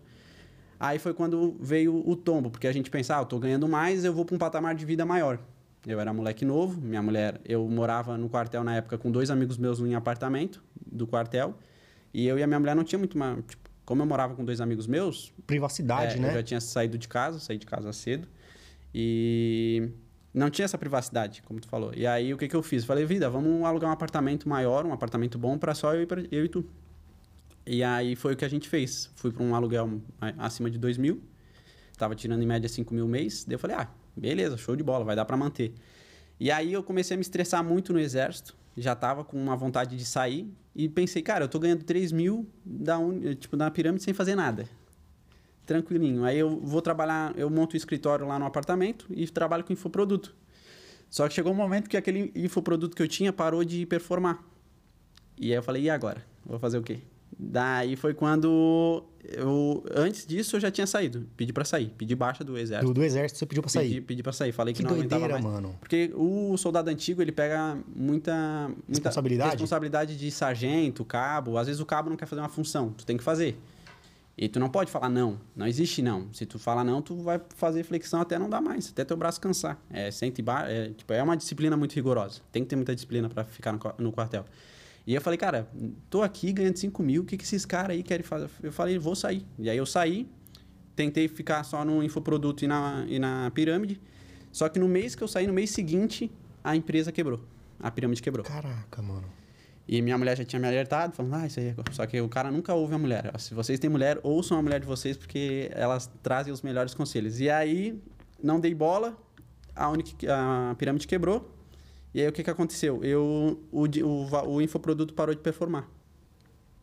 Aí 0.80 0.98
foi 0.98 1.14
quando 1.14 1.58
veio 1.60 2.08
o 2.08 2.16
tombo, 2.16 2.50
porque 2.50 2.68
a 2.68 2.72
gente 2.72 2.90
pensava, 2.90 3.20
ah, 3.20 3.24
eu 3.24 3.26
tô 3.26 3.40
ganhando 3.40 3.68
mais, 3.68 4.06
eu 4.06 4.14
vou 4.14 4.24
para 4.24 4.36
um 4.36 4.40
patamar 4.40 4.74
de 4.76 4.86
vida 4.86 5.06
maior. 5.06 5.40
Eu 5.86 6.00
era 6.00 6.14
moleque 6.14 6.46
novo, 6.46 6.80
minha 6.80 7.02
mulher, 7.02 7.42
eu 7.44 7.68
morava 7.68 8.18
no 8.18 8.30
quartel 8.30 8.64
na 8.64 8.76
época 8.76 8.98
com 8.98 9.12
dois 9.12 9.32
amigos 9.32 9.58
meus 9.58 9.80
em 9.80 9.96
apartamento 9.96 10.64
do 10.86 11.08
quartel, 11.08 11.56
e 12.14 12.28
eu 12.28 12.38
e 12.38 12.44
a 12.44 12.48
minha 12.48 12.60
mulher 12.60 12.76
não 12.76 12.84
tinha 12.84 13.00
muito 13.00 13.16
uma, 13.16 13.44
tipo, 13.48 13.70
como 13.86 14.02
eu 14.02 14.06
morava 14.06 14.36
com 14.36 14.46
dois 14.46 14.62
amigos 14.62 14.88
meus, 14.88 15.34
Privacidade, 15.46 16.16
é, 16.16 16.20
né? 16.20 16.30
Eu 16.30 16.34
já 16.36 16.44
tinha 16.44 16.62
saído 16.62 16.98
de 16.98 17.08
casa, 17.08 17.40
saí 17.40 17.58
de 17.58 17.66
casa 17.66 17.92
cedo. 17.92 18.28
E 18.94 19.90
não 20.34 20.50
tinha 20.50 20.66
essa 20.66 20.78
privacidade, 20.78 21.42
como 21.44 21.60
tu 21.60 21.68
falou. 21.68 21.92
E 21.96 22.08
aí 22.08 22.34
o 22.34 22.38
que, 22.38 22.48
que 22.48 22.56
eu 22.56 22.64
fiz? 22.64 22.86
Falei, 22.86 23.06
vida, 23.06 23.30
vamos 23.30 23.64
alugar 23.66 23.90
um 23.90 23.94
apartamento 23.94 24.48
maior, 24.48 24.86
um 24.86 24.94
apartamento 24.94 25.38
bom 25.38 25.58
para 25.58 25.74
só 25.76 25.94
eu 25.94 26.04
e, 26.04 26.06
pra- 26.06 26.24
eu 26.32 26.46
e 26.46 26.50
tu. 26.50 26.66
E 27.66 27.84
aí 27.84 28.16
foi 28.16 28.34
o 28.34 28.38
que 28.38 28.46
a 28.46 28.50
gente 28.50 28.68
fez. 28.70 29.10
Fui 29.16 29.32
para 29.32 29.44
um 29.44 29.54
aluguel 29.54 30.02
acima 30.38 30.70
de 30.70 30.78
2 30.78 30.98
mil. 30.98 31.22
Tava 31.98 32.16
tirando 32.16 32.42
em 32.42 32.46
média 32.48 32.68
5 32.68 32.94
mil 32.94 33.08
mês. 33.08 33.44
Daí 33.46 33.56
eu 33.56 33.60
falei, 33.60 33.76
ah, 33.76 33.88
beleza, 34.16 34.58
show 34.58 34.76
de 34.76 34.84
bola, 34.84 35.04
vai 35.06 35.16
dar 35.16 35.26
para 35.26 35.38
manter. 35.38 35.74
E 36.40 36.50
aí 36.50 36.74
eu 36.74 36.82
comecei 36.82 37.14
a 37.16 37.18
me 37.18 37.22
estressar 37.22 37.64
muito 37.64 37.94
no 37.94 38.00
exército. 38.00 38.56
Já 38.76 38.96
tava 38.96 39.24
com 39.24 39.38
uma 39.38 39.56
vontade 39.56 39.96
de 39.96 40.06
sair. 40.06 40.52
E 40.76 40.88
pensei, 40.90 41.22
cara, 41.22 41.44
eu 41.44 41.50
tô 41.50 41.60
ganhando 41.60 41.84
3 41.84 42.12
mil 42.12 42.48
da, 42.66 42.98
tipo, 43.40 43.56
da 43.58 43.70
pirâmide 43.70 44.04
sem 44.04 44.14
fazer 44.14 44.36
nada 44.36 44.66
tranquilinho. 45.72 46.26
Aí 46.26 46.38
eu 46.38 46.60
vou 46.60 46.82
trabalhar, 46.82 47.34
eu 47.38 47.50
monto 47.50 47.76
o 47.76 47.78
escritório 47.78 48.28
lá 48.28 48.38
no 48.38 48.46
apartamento 48.46 49.06
e 49.10 49.26
trabalho 49.28 49.64
com 49.64 49.72
infoproduto. 49.72 50.36
Só 51.10 51.28
que 51.28 51.34
chegou 51.34 51.52
um 51.52 51.56
momento 51.56 51.90
que 51.90 51.98
aquele 51.98 52.32
infoproduto 52.36 52.96
que 52.96 53.02
eu 53.02 53.08
tinha 53.08 53.32
parou 53.32 53.64
de 53.64 53.86
performar. 53.86 54.44
E 55.38 55.52
aí 55.52 55.58
eu 55.58 55.64
falei, 55.64 55.84
e 55.84 55.90
agora? 55.90 56.26
Vou 56.46 56.60
fazer 56.60 56.78
o 56.78 56.84
quê? 56.84 57.00
Daí 57.38 57.96
foi 57.96 58.14
quando 58.14 59.04
eu 59.34 59.84
antes 59.96 60.26
disso 60.26 60.58
eu 60.58 60.60
já 60.60 60.70
tinha 60.70 60.86
saído, 60.86 61.28
pedi 61.38 61.54
para 61.54 61.64
sair, 61.64 61.88
pedi 61.98 62.16
baixa 62.16 62.44
do 62.44 62.58
exército. 62.58 62.88
Do, 62.88 63.00
do 63.00 63.04
exército 63.04 63.40
você 63.40 63.46
pediu 63.46 63.64
pra 63.64 63.70
sair. 63.72 63.88
Pedi, 63.88 64.02
pedi 64.02 64.24
para 64.24 64.34
sair, 64.34 64.52
falei 64.52 64.74
que, 64.74 64.84
Que 64.84 64.88
não 64.90 64.96
doideira, 64.98 65.34
mais. 65.34 65.44
mano. 65.44 65.76
Porque 65.80 66.12
o 66.14 66.58
soldado 66.58 66.90
antigo, 66.90 67.22
ele 67.22 67.32
pega 67.32 67.78
muita, 67.96 68.68
muita 68.68 68.76
Responsabilidade? 68.90 69.52
responsabilidade 69.52 70.18
de 70.18 70.30
sargento, 70.32 71.06
cabo. 71.06 71.58
Às 71.58 71.68
vezes 71.68 71.80
o 71.80 71.86
cabo 71.86 72.10
não 72.10 72.18
quer 72.18 72.26
fazer 72.26 72.42
uma 72.42 72.50
função, 72.50 72.92
tu 72.92 73.06
tem 73.06 73.18
que 73.18 73.24
fazer. 73.24 73.58
E 74.42 74.50
tu 74.50 74.60
não 74.60 74.70
pode 74.70 74.90
falar 74.90 75.08
não. 75.08 75.40
Não 75.56 75.68
existe 75.68 76.02
não. 76.02 76.34
Se 76.34 76.48
tu 76.48 76.58
falar 76.58 76.84
não, 76.84 77.00
tu 77.00 77.16
vai 77.18 77.40
fazer 77.56 77.84
flexão 77.84 78.20
até 78.20 78.40
não 78.40 78.50
dar 78.50 78.60
mais, 78.60 78.90
até 78.90 79.06
teu 79.06 79.16
braço 79.16 79.40
cansar. 79.40 79.80
É, 79.88 80.10
sente 80.10 80.42
ba- 80.42 80.68
é, 80.68 80.90
tipo, 80.90 81.14
é 81.14 81.22
uma 81.22 81.38
disciplina 81.38 81.78
muito 81.78 81.94
rigorosa. 81.94 82.42
Tem 82.52 82.64
que 82.64 82.70
ter 82.70 82.76
muita 82.76 82.96
disciplina 82.96 83.30
para 83.30 83.44
ficar 83.44 83.72
no, 83.72 83.80
no 84.00 84.12
quartel. 84.12 84.44
E 85.06 85.14
eu 85.14 85.22
falei, 85.22 85.38
cara, 85.38 85.70
tô 86.10 86.24
aqui 86.24 86.52
ganhando 86.52 86.76
5 86.76 87.04
mil, 87.04 87.22
o 87.22 87.26
que, 87.26 87.38
que 87.38 87.44
esses 87.44 87.66
caras 87.68 87.92
aí 87.92 88.02
querem 88.02 88.24
fazer? 88.26 88.50
Eu 88.64 88.72
falei, 88.72 88.98
vou 88.98 89.16
sair. 89.16 89.46
E 89.60 89.70
aí 89.70 89.78
eu 89.78 89.86
saí, 89.86 90.28
tentei 90.96 91.28
ficar 91.28 91.64
só 91.64 91.86
no 91.86 92.02
infoproduto 92.02 92.66
e 92.66 92.68
na, 92.68 93.06
e 93.08 93.20
na 93.20 93.52
pirâmide. 93.52 94.02
Só 94.52 94.68
que 94.70 94.80
no 94.80 94.88
mês 94.88 95.14
que 95.14 95.22
eu 95.24 95.28
saí, 95.28 95.46
no 95.46 95.54
mês 95.54 95.70
seguinte, 95.70 96.32
a 96.64 96.76
empresa 96.76 97.12
quebrou. 97.12 97.42
A 97.80 97.92
pirâmide 97.92 98.24
quebrou. 98.24 98.44
Caraca, 98.44 99.04
mano. 99.04 99.28
E 99.88 100.02
minha 100.02 100.18
mulher 100.18 100.38
já 100.38 100.46
tinha 100.46 100.60
me 100.60 100.68
alertado, 100.68 101.14
falando, 101.14 101.34
ah, 101.36 101.48
isso 101.48 101.60
aí 101.60 101.68
é... 101.68 101.76
Só 101.92 102.06
que 102.06 102.22
o 102.22 102.30
cara 102.30 102.50
nunca 102.52 102.74
ouve 102.74 102.94
a 102.94 102.98
mulher. 102.98 103.32
Se 103.40 103.54
vocês 103.54 103.80
têm 103.80 103.90
mulher, 103.90 104.20
ouçam 104.24 104.58
a 104.58 104.62
mulher 104.62 104.80
de 104.80 104.86
vocês, 104.86 105.18
porque 105.18 105.70
elas 105.74 106.10
trazem 106.24 106.54
os 106.54 106.62
melhores 106.62 106.94
conselhos. 106.94 107.40
E 107.40 107.50
aí, 107.50 108.00
não 108.42 108.60
dei 108.60 108.74
bola, 108.74 109.18
a, 109.76 109.90
única, 109.90 110.16
a 110.30 110.76
pirâmide 110.76 111.08
quebrou. 111.08 111.54
E 112.14 112.22
aí, 112.22 112.28
o 112.28 112.32
que, 112.32 112.44
que 112.44 112.50
aconteceu? 112.50 113.04
Eu, 113.04 113.60
o, 113.72 113.84
o, 113.86 114.54
o 114.56 114.62
infoproduto 114.62 115.14
parou 115.14 115.34
de 115.36 115.42
performar. 115.42 115.90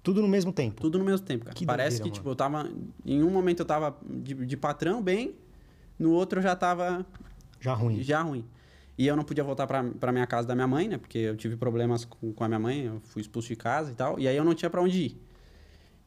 Tudo 0.02 0.20
no 0.20 0.28
mesmo 0.28 0.52
tempo. 0.52 0.80
Tudo 0.80 0.98
no 0.98 1.04
mesmo 1.04 1.24
tempo, 1.24 1.44
cara. 1.44 1.54
Que 1.54 1.64
Parece 1.66 1.98
doideira, 1.98 2.10
que, 2.10 2.14
tipo, 2.18 2.28
eu 2.30 2.36
tava... 2.36 2.68
Em 3.06 3.22
um 3.22 3.30
momento 3.30 3.60
eu 3.60 3.66
tava 3.66 3.96
de, 4.06 4.34
de 4.34 4.56
patrão 4.56 5.02
bem, 5.02 5.34
no 5.98 6.12
outro 6.12 6.38
eu 6.38 6.42
já 6.42 6.56
tava 6.56 7.06
Já 7.60 7.74
ruim. 7.74 8.02
já 8.02 8.22
ruim. 8.22 8.44
E 8.98 9.06
eu 9.06 9.14
não 9.14 9.22
podia 9.22 9.44
voltar 9.44 9.64
pra 9.64 10.12
minha 10.12 10.26
casa 10.26 10.48
da 10.48 10.56
minha 10.56 10.66
mãe, 10.66 10.88
né? 10.88 10.98
Porque 10.98 11.18
eu 11.18 11.36
tive 11.36 11.56
problemas 11.56 12.04
com, 12.04 12.32
com 12.32 12.42
a 12.42 12.48
minha 12.48 12.58
mãe, 12.58 12.86
eu 12.86 13.00
fui 13.04 13.22
expulso 13.22 13.46
de 13.46 13.54
casa 13.54 13.92
e 13.92 13.94
tal. 13.94 14.18
E 14.18 14.26
aí 14.26 14.36
eu 14.36 14.44
não 14.44 14.54
tinha 14.54 14.68
pra 14.68 14.82
onde 14.82 14.98
ir. 14.98 15.22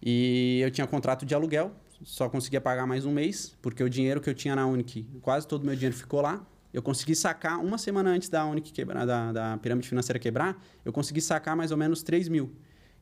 E 0.04 0.60
eu 0.62 0.70
tinha 0.70 0.86
contrato 0.86 1.26
de 1.26 1.34
aluguel, 1.34 1.72
só 2.04 2.28
conseguia 2.28 2.60
pagar 2.60 2.86
mais 2.86 3.06
um 3.06 3.12
mês, 3.12 3.56
porque 3.62 3.82
o 3.82 3.90
dinheiro 3.90 4.20
que 4.20 4.30
eu 4.30 4.34
tinha 4.34 4.56
na 4.56 4.68
Unic, 4.68 5.08
quase 5.22 5.48
todo 5.48 5.64
o 5.64 5.66
meu 5.66 5.76
dinheiro 5.76 5.96
ficou 5.96 6.20
lá. 6.20 6.46
Eu 6.74 6.82
consegui 6.82 7.16
sacar, 7.16 7.60
uma 7.60 7.78
semana 7.78 8.10
antes 8.10 8.28
da 8.28 8.46
Unic 8.46 8.74
quebrar, 8.74 9.06
da, 9.06 9.32
da 9.32 9.58
pirâmide 9.58 9.88
financeira 9.88 10.20
quebrar, 10.20 10.62
eu 10.84 10.92
consegui 10.92 11.22
sacar 11.22 11.56
mais 11.56 11.72
ou 11.72 11.78
menos 11.78 12.04
3 12.04 12.28
mil, 12.28 12.52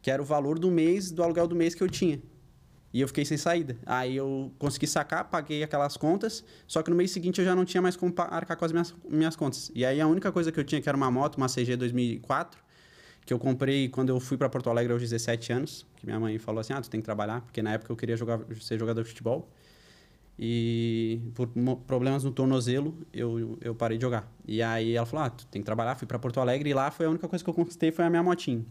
que 0.04 0.12
era 0.12 0.22
o 0.22 0.26
valor 0.26 0.60
do 0.60 0.70
mês, 0.70 1.12
do 1.12 1.24
aluguel 1.24 1.48
do 1.48 1.56
mês 1.56 1.74
que 1.74 1.82
eu 1.82 1.90
tinha. 1.90 2.22
E 2.92 3.02
eu 3.02 3.08
fiquei 3.08 3.24
sem 3.24 3.38
saída. 3.38 3.78
Aí 3.86 4.16
eu 4.16 4.52
consegui 4.58 4.88
sacar, 4.88 5.26
paguei 5.26 5.64
aquelas 5.64 5.96
contas, 5.96 6.44
só 6.68 6.82
que 6.82 6.90
no 6.90 6.96
mês 6.96 7.12
seguinte 7.12 7.40
eu 7.40 7.46
já 7.46 7.56
não 7.56 7.66
tinha 7.66 7.82
mais 7.82 7.96
como 7.96 8.14
arcar 8.18 8.58
com 8.58 8.66
as 8.66 8.72
minhas, 8.72 8.96
minhas 9.08 9.36
contas. 9.36 9.72
E 9.76 9.86
aí 9.86 10.02
a 10.02 10.08
única 10.08 10.32
coisa 10.32 10.52
que 10.52 10.60
eu 10.60 10.64
tinha, 10.64 10.82
que 10.82 10.90
era 10.90 10.98
uma 10.98 11.12
moto, 11.12 11.36
uma 11.36 11.48
CG 11.48 11.76
2004, 11.76 12.60
que 13.26 13.34
eu 13.34 13.38
comprei 13.38 13.90
quando 13.90 14.10
eu 14.10 14.20
fui 14.20 14.38
para 14.38 14.50
Porto 14.50 14.70
Alegre 14.70 14.92
aos 14.92 15.02
17 15.02 15.54
anos, 15.54 15.86
que 15.98 16.06
minha 16.06 16.20
mãe 16.20 16.38
falou 16.40 16.60
assim: 16.62 16.74
"Ah, 16.74 16.82
tu 16.82 16.90
tem 16.90 17.00
que 17.00 17.06
trabalhar", 17.06 17.42
porque 17.42 17.62
na 17.62 17.74
época 17.74 17.92
eu 17.92 17.96
queria 17.96 18.18
jogar, 18.18 18.40
ser 18.60 18.80
jogador 18.80 19.04
de 19.04 19.10
futebol. 19.10 19.48
E 20.42 21.20
por 21.36 21.48
problemas 21.86 22.24
no 22.24 22.32
tornozelo, 22.32 22.98
eu, 23.14 23.58
eu 23.62 23.76
parei 23.76 23.98
de 23.98 24.02
jogar. 24.02 24.32
E 24.48 24.64
aí 24.64 24.96
ela 24.96 25.06
falou: 25.06 25.26
"Ah, 25.26 25.30
tu 25.30 25.46
tem 25.48 25.62
que 25.62 25.66
trabalhar". 25.66 25.96
Fui 25.96 26.08
para 26.08 26.18
Porto 26.18 26.40
Alegre 26.40 26.70
e 26.70 26.74
lá 26.74 26.90
foi 26.90 27.06
a 27.06 27.10
única 27.10 27.28
coisa 27.28 27.44
que 27.44 27.50
eu 27.50 27.54
conquistei 27.54 27.92
foi 27.92 28.06
a 28.06 28.10
minha 28.10 28.24
motinha. 28.24 28.66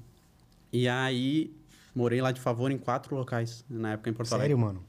E 0.72 0.88
aí 0.88 1.54
morei 1.98 2.22
lá 2.22 2.30
de 2.30 2.40
favor 2.40 2.70
em 2.70 2.78
quatro 2.78 3.16
locais 3.16 3.64
na 3.68 3.92
época 3.94 4.08
em 4.08 4.12
Porto 4.12 4.32
Alegre. 4.32 4.54
Sério, 4.54 4.58
mano? 4.58 4.84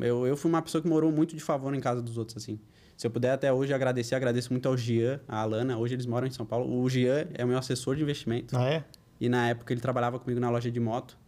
Eu, 0.00 0.24
eu 0.24 0.36
fui 0.36 0.48
uma 0.48 0.62
pessoa 0.62 0.80
que 0.80 0.88
morou 0.88 1.10
muito 1.10 1.34
de 1.34 1.42
favor 1.42 1.74
em 1.74 1.80
casa 1.80 2.00
dos 2.00 2.16
outros, 2.16 2.36
assim. 2.36 2.60
Se 2.96 3.04
eu 3.04 3.10
puder 3.10 3.32
até 3.32 3.52
hoje 3.52 3.74
agradecer, 3.74 4.14
agradeço 4.14 4.52
muito 4.52 4.68
ao 4.68 4.76
Gian, 4.76 5.18
a 5.26 5.40
Alana. 5.40 5.76
Hoje 5.76 5.96
eles 5.96 6.06
moram 6.06 6.28
em 6.28 6.30
São 6.30 6.46
Paulo. 6.46 6.80
O 6.80 6.88
Gian 6.88 7.26
é 7.34 7.44
o 7.44 7.48
meu 7.48 7.58
assessor 7.58 7.96
de 7.96 8.02
investimento. 8.02 8.56
Ah, 8.56 8.64
é? 8.64 8.84
E 9.20 9.28
na 9.28 9.48
época 9.48 9.72
ele 9.72 9.80
trabalhava 9.80 10.20
comigo 10.20 10.40
na 10.40 10.48
loja 10.50 10.70
de 10.70 10.78
moto. 10.78 11.18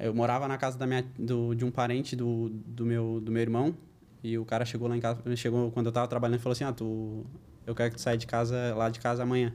Eu 0.00 0.12
morava 0.12 0.48
na 0.48 0.58
casa 0.58 0.76
da 0.76 0.84
minha, 0.84 1.04
do, 1.16 1.54
de 1.54 1.64
um 1.64 1.70
parente 1.70 2.16
do, 2.16 2.50
do, 2.50 2.84
meu, 2.84 3.20
do 3.20 3.30
meu 3.30 3.40
irmão. 3.40 3.72
E 4.20 4.36
o 4.36 4.44
cara 4.44 4.64
chegou 4.64 4.88
lá 4.88 4.96
em 4.96 5.00
casa, 5.00 5.22
chegou 5.36 5.70
quando 5.70 5.86
eu 5.86 5.92
tava 5.92 6.08
trabalhando 6.08 6.40
e 6.40 6.42
falou 6.42 6.54
assim: 6.54 6.64
Ah, 6.64 6.72
tu, 6.72 7.24
eu 7.64 7.74
quero 7.74 7.90
que 7.90 7.96
tu 7.96 8.02
saia 8.02 8.18
de 8.18 8.26
casa, 8.26 8.74
lá 8.74 8.90
de 8.90 8.98
casa 8.98 9.22
amanhã. 9.22 9.54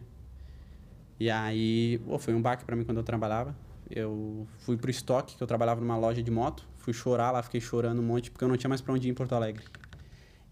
E 1.19 1.29
aí, 1.29 1.99
pô, 2.05 2.17
foi 2.17 2.33
um 2.33 2.41
baque 2.41 2.63
para 2.63 2.77
mim 2.77 2.85
quando 2.85 2.97
eu 2.97 3.03
trabalhava. 3.03 3.53
Eu 3.95 4.47
fui 4.59 4.77
pro 4.77 4.89
estoque, 4.89 5.35
que 5.35 5.43
eu 5.43 5.47
trabalhava 5.47 5.81
numa 5.81 5.97
loja 5.97 6.21
de 6.21 6.31
moto. 6.31 6.65
Fui 6.77 6.93
chorar 6.93 7.31
lá, 7.31 7.43
fiquei 7.43 7.61
chorando 7.61 7.99
um 7.99 8.05
monte, 8.05 8.31
porque 8.31 8.43
eu 8.43 8.49
não 8.49 8.57
tinha 8.57 8.69
mais 8.69 8.81
para 8.81 8.93
onde 8.93 9.07
ir 9.07 9.11
em 9.11 9.13
Porto 9.13 9.33
Alegre. 9.33 9.63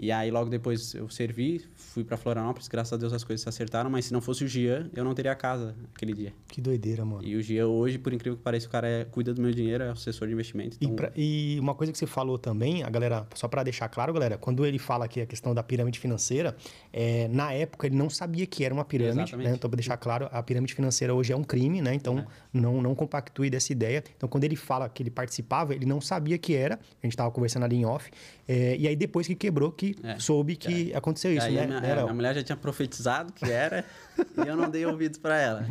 E 0.01 0.13
aí, 0.13 0.31
logo 0.31 0.49
depois, 0.49 0.93
eu 0.95 1.09
servi, 1.09 1.61
fui 1.75 2.05
para 2.05 2.15
Florianópolis, 2.15 2.69
graças 2.69 2.93
a 2.93 2.97
Deus 2.97 3.11
as 3.11 3.21
coisas 3.21 3.41
se 3.41 3.49
acertaram, 3.49 3.89
mas 3.89 4.05
se 4.05 4.13
não 4.13 4.21
fosse 4.21 4.45
o 4.45 4.47
Gian, 4.47 4.89
eu 4.95 5.03
não 5.03 5.13
teria 5.13 5.35
casa 5.35 5.75
aquele 5.93 6.13
dia. 6.13 6.33
Que 6.47 6.61
doideira, 6.61 7.03
mano. 7.03 7.21
E 7.27 7.35
o 7.35 7.41
Gian 7.41 7.67
hoje, 7.67 7.97
por 7.97 8.13
incrível 8.13 8.37
que 8.37 8.43
pareça, 8.43 8.65
o 8.65 8.69
cara 8.69 8.87
é, 8.87 9.03
cuida 9.03 9.33
do 9.33 9.41
meu 9.41 9.51
dinheiro, 9.51 9.83
é 9.83 9.89
assessor 9.89 10.25
de 10.29 10.33
investimento. 10.33 10.77
Então... 10.79 10.93
E, 10.93 10.95
pra, 10.95 11.11
e, 11.17 11.59
uma 11.59 11.75
coisa 11.75 11.91
que 11.91 11.97
você 11.97 12.05
falou 12.05 12.37
também, 12.37 12.81
a 12.81 12.89
galera, 12.89 13.27
só 13.35 13.49
para 13.49 13.61
deixar 13.61 13.89
claro, 13.89 14.13
galera, 14.13 14.37
quando 14.37 14.65
ele 14.65 14.79
fala 14.79 15.03
aqui 15.03 15.19
a 15.19 15.25
questão 15.25 15.53
da 15.53 15.61
pirâmide 15.61 15.99
financeira, 15.99 16.55
é, 16.93 17.27
na 17.27 17.51
época 17.51 17.87
ele 17.87 17.97
não 17.97 18.09
sabia 18.09 18.45
que 18.45 18.63
era 18.63 18.73
uma 18.73 18.85
pirâmide, 18.85 19.35
né? 19.35 19.53
Então, 19.53 19.69
para 19.69 19.75
deixar 19.77 19.97
claro, 19.97 20.29
a 20.31 20.41
pirâmide 20.41 20.73
financeira 20.73 21.13
hoje 21.13 21.33
é 21.33 21.35
um 21.35 21.43
crime, 21.43 21.81
né? 21.81 21.93
Então, 21.93 22.19
é. 22.19 22.25
não, 22.53 22.81
não 22.81 22.95
compactue 22.95 23.49
dessa 23.49 23.73
ideia. 23.73 24.01
Então, 24.15 24.29
quando 24.29 24.45
ele 24.45 24.55
fala 24.55 24.87
que 24.87 25.03
ele 25.03 25.11
participava, 25.11 25.75
ele 25.75 25.85
não 25.85 25.99
sabia 25.99 26.37
que 26.37 26.55
era, 26.55 26.75
a 26.75 27.05
gente 27.05 27.13
estava 27.13 27.29
conversando 27.31 27.63
ali 27.63 27.75
em 27.75 27.85
off, 27.85 28.09
é, 28.47 28.77
e 28.77 28.87
aí 28.87 28.95
depois 28.95 29.27
que 29.27 29.35
quebrou, 29.35 29.71
que 29.73 29.88
é. 30.03 30.19
soube 30.19 30.55
que 30.55 30.85
que 30.85 30.93
aconteceu 30.93 31.33
isso, 31.33 31.49
né? 31.49 31.65
Minha, 31.65 31.79
é, 31.79 32.01
minha 32.01 32.13
mulher 32.13 32.35
já 32.35 32.43
tinha 32.43 32.57
profetizado 32.57 33.33
que 33.33 33.45
era 33.45 33.85
e 34.17 34.47
eu 34.47 34.55
não 34.55 34.69
dei 34.69 34.85
ouvidos 34.85 35.17
para 35.17 35.37
ela. 35.37 35.67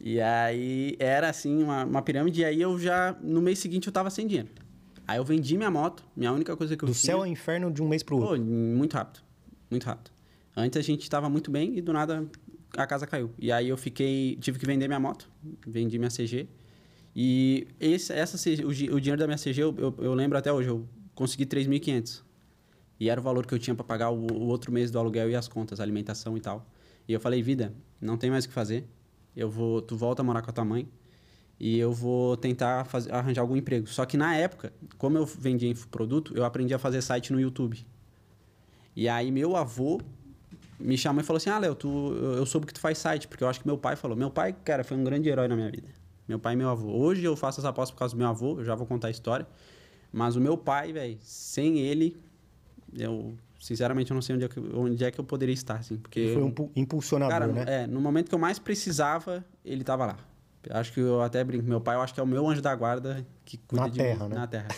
E 0.00 0.20
aí 0.20 0.96
era 0.98 1.28
assim 1.28 1.62
uma, 1.62 1.84
uma 1.84 2.02
pirâmide 2.02 2.40
e 2.40 2.44
aí 2.44 2.60
eu 2.60 2.78
já 2.78 3.14
no 3.22 3.42
mês 3.42 3.58
seguinte 3.58 3.86
eu 3.86 3.92
tava 3.92 4.08
sem 4.10 4.26
dinheiro. 4.26 4.48
Aí 5.06 5.18
eu 5.18 5.24
vendi 5.24 5.56
minha 5.56 5.70
moto, 5.70 6.04
minha 6.16 6.32
única 6.32 6.56
coisa 6.56 6.76
que 6.76 6.84
eu 6.84 6.86
do 6.86 6.92
tinha. 6.92 7.02
Do 7.02 7.06
céu 7.06 7.18
ao 7.18 7.26
inferno 7.26 7.70
de 7.70 7.82
um 7.82 7.88
mês 7.88 8.02
pro 8.02 8.16
outro. 8.16 8.36
Pô, 8.36 8.42
muito 8.42 8.94
rápido. 8.94 9.22
Muito 9.70 9.84
rápido. 9.84 10.10
Antes 10.56 10.78
a 10.78 10.82
gente 10.82 11.02
estava 11.02 11.28
muito 11.28 11.50
bem 11.50 11.76
e 11.76 11.80
do 11.80 11.92
nada 11.92 12.26
a 12.76 12.86
casa 12.86 13.06
caiu. 13.06 13.30
E 13.38 13.50
aí 13.50 13.68
eu 13.68 13.76
fiquei, 13.76 14.36
tive 14.40 14.58
que 14.58 14.66
vender 14.66 14.86
minha 14.88 15.00
moto, 15.00 15.28
vendi 15.66 15.98
minha 15.98 16.10
CG. 16.10 16.48
E 17.14 17.66
esse, 17.80 18.12
essa 18.12 18.38
CG, 18.38 18.64
o, 18.64 18.68
o 18.68 19.00
dinheiro 19.00 19.18
da 19.18 19.26
minha 19.26 19.36
CG, 19.36 19.60
eu, 19.60 19.74
eu, 19.76 19.94
eu 19.98 20.14
lembro 20.14 20.38
até 20.38 20.52
hoje, 20.52 20.68
eu 20.68 20.88
consegui 21.14 21.44
3.500. 21.44 22.22
E 23.00 23.08
era 23.08 23.18
o 23.18 23.24
valor 23.24 23.46
que 23.46 23.54
eu 23.54 23.58
tinha 23.58 23.74
para 23.74 23.84
pagar 23.84 24.10
o, 24.10 24.26
o, 24.30 24.48
outro 24.48 24.70
mês 24.70 24.90
do 24.90 24.98
aluguel 24.98 25.30
e 25.30 25.34
as 25.34 25.48
contas, 25.48 25.80
alimentação 25.80 26.36
e 26.36 26.40
tal. 26.40 26.66
E 27.08 27.14
eu 27.14 27.18
falei, 27.18 27.42
vida, 27.42 27.72
não 27.98 28.18
tem 28.18 28.30
mais 28.30 28.44
o 28.44 28.48
que 28.48 28.52
fazer. 28.52 28.86
Eu 29.34 29.48
vou, 29.48 29.80
tu 29.80 29.96
volta 29.96 30.20
a 30.20 30.24
morar 30.24 30.42
com 30.42 30.50
a 30.50 30.52
tua 30.52 30.66
mãe 30.66 30.86
e 31.58 31.78
eu 31.78 31.92
vou 31.92 32.36
tentar 32.36 32.86
arranjar 33.10 33.40
algum 33.40 33.56
emprego. 33.56 33.86
Só 33.86 34.04
que 34.04 34.18
na 34.18 34.36
época, 34.36 34.70
como 34.98 35.16
eu 35.16 35.24
vendia 35.24 35.74
produto, 35.90 36.34
eu 36.36 36.44
aprendi 36.44 36.74
a 36.74 36.78
fazer 36.78 37.00
site 37.00 37.32
no 37.32 37.40
YouTube. 37.40 37.84
E 38.94 39.08
aí 39.08 39.30
meu 39.30 39.56
avô 39.56 39.98
me 40.78 40.96
chamou 40.98 41.22
e 41.22 41.24
falou 41.24 41.38
assim: 41.38 41.50
"Ah, 41.50 41.58
Léo, 41.58 41.74
tu 41.74 42.12
eu 42.36 42.44
soube 42.44 42.66
que 42.66 42.74
tu 42.74 42.80
faz 42.80 42.98
site, 42.98 43.28
porque 43.28 43.44
eu 43.44 43.48
acho 43.48 43.60
que 43.60 43.66
meu 43.66 43.78
pai 43.78 43.96
falou. 43.96 44.16
Meu 44.16 44.30
pai, 44.30 44.54
cara, 44.64 44.84
foi 44.84 44.96
um 44.96 45.04
grande 45.04 45.28
herói 45.28 45.48
na 45.48 45.56
minha 45.56 45.70
vida. 45.70 45.88
Meu 46.26 46.38
pai 46.38 46.54
e 46.54 46.56
meu 46.56 46.68
avô. 46.68 46.90
Hoje 46.90 47.24
eu 47.24 47.36
faço 47.36 47.60
essa 47.60 47.68
aposta 47.68 47.94
por 47.94 47.98
causa 47.98 48.14
do 48.14 48.18
meu 48.18 48.28
avô, 48.28 48.58
eu 48.58 48.64
já 48.64 48.74
vou 48.74 48.86
contar 48.86 49.08
a 49.08 49.10
história. 49.10 49.46
Mas 50.12 50.36
o 50.36 50.40
meu 50.40 50.56
pai, 50.56 50.92
velho, 50.92 51.18
sem 51.20 51.78
ele, 51.78 52.16
eu 52.96 53.34
sinceramente 53.60 54.10
eu 54.10 54.14
não 54.14 54.22
sei 54.22 54.36
onde 54.36 54.44
é 54.44 54.48
que, 54.48 54.58
onde 54.58 55.04
é 55.04 55.10
que 55.10 55.20
eu 55.20 55.24
poderia 55.24 55.52
estar, 55.52 55.76
assim, 55.76 55.96
porque 55.96 56.32
foi 56.32 56.42
um 56.42 56.54
impulsionador, 56.74 57.38
cara, 57.38 57.52
né? 57.52 57.64
É, 57.66 57.86
no 57.86 58.00
momento 58.00 58.28
que 58.28 58.34
eu 58.34 58.38
mais 58.38 58.58
precisava, 58.58 59.44
ele 59.64 59.82
estava 59.82 60.06
lá. 60.06 60.18
Acho 60.70 60.92
que 60.92 61.00
eu 61.00 61.22
até 61.22 61.42
brinco, 61.42 61.66
meu 61.66 61.80
pai, 61.80 61.96
eu 61.96 62.00
acho 62.00 62.12
que 62.12 62.20
é 62.20 62.22
o 62.22 62.26
meu 62.26 62.46
anjo 62.48 62.60
da 62.60 62.74
guarda 62.74 63.26
que 63.44 63.56
cuida 63.56 63.84
na 63.84 63.90
de 63.90 63.98
terra, 63.98 64.24
mim 64.24 64.30
né? 64.30 64.40
na 64.40 64.46
terra. 64.46 64.68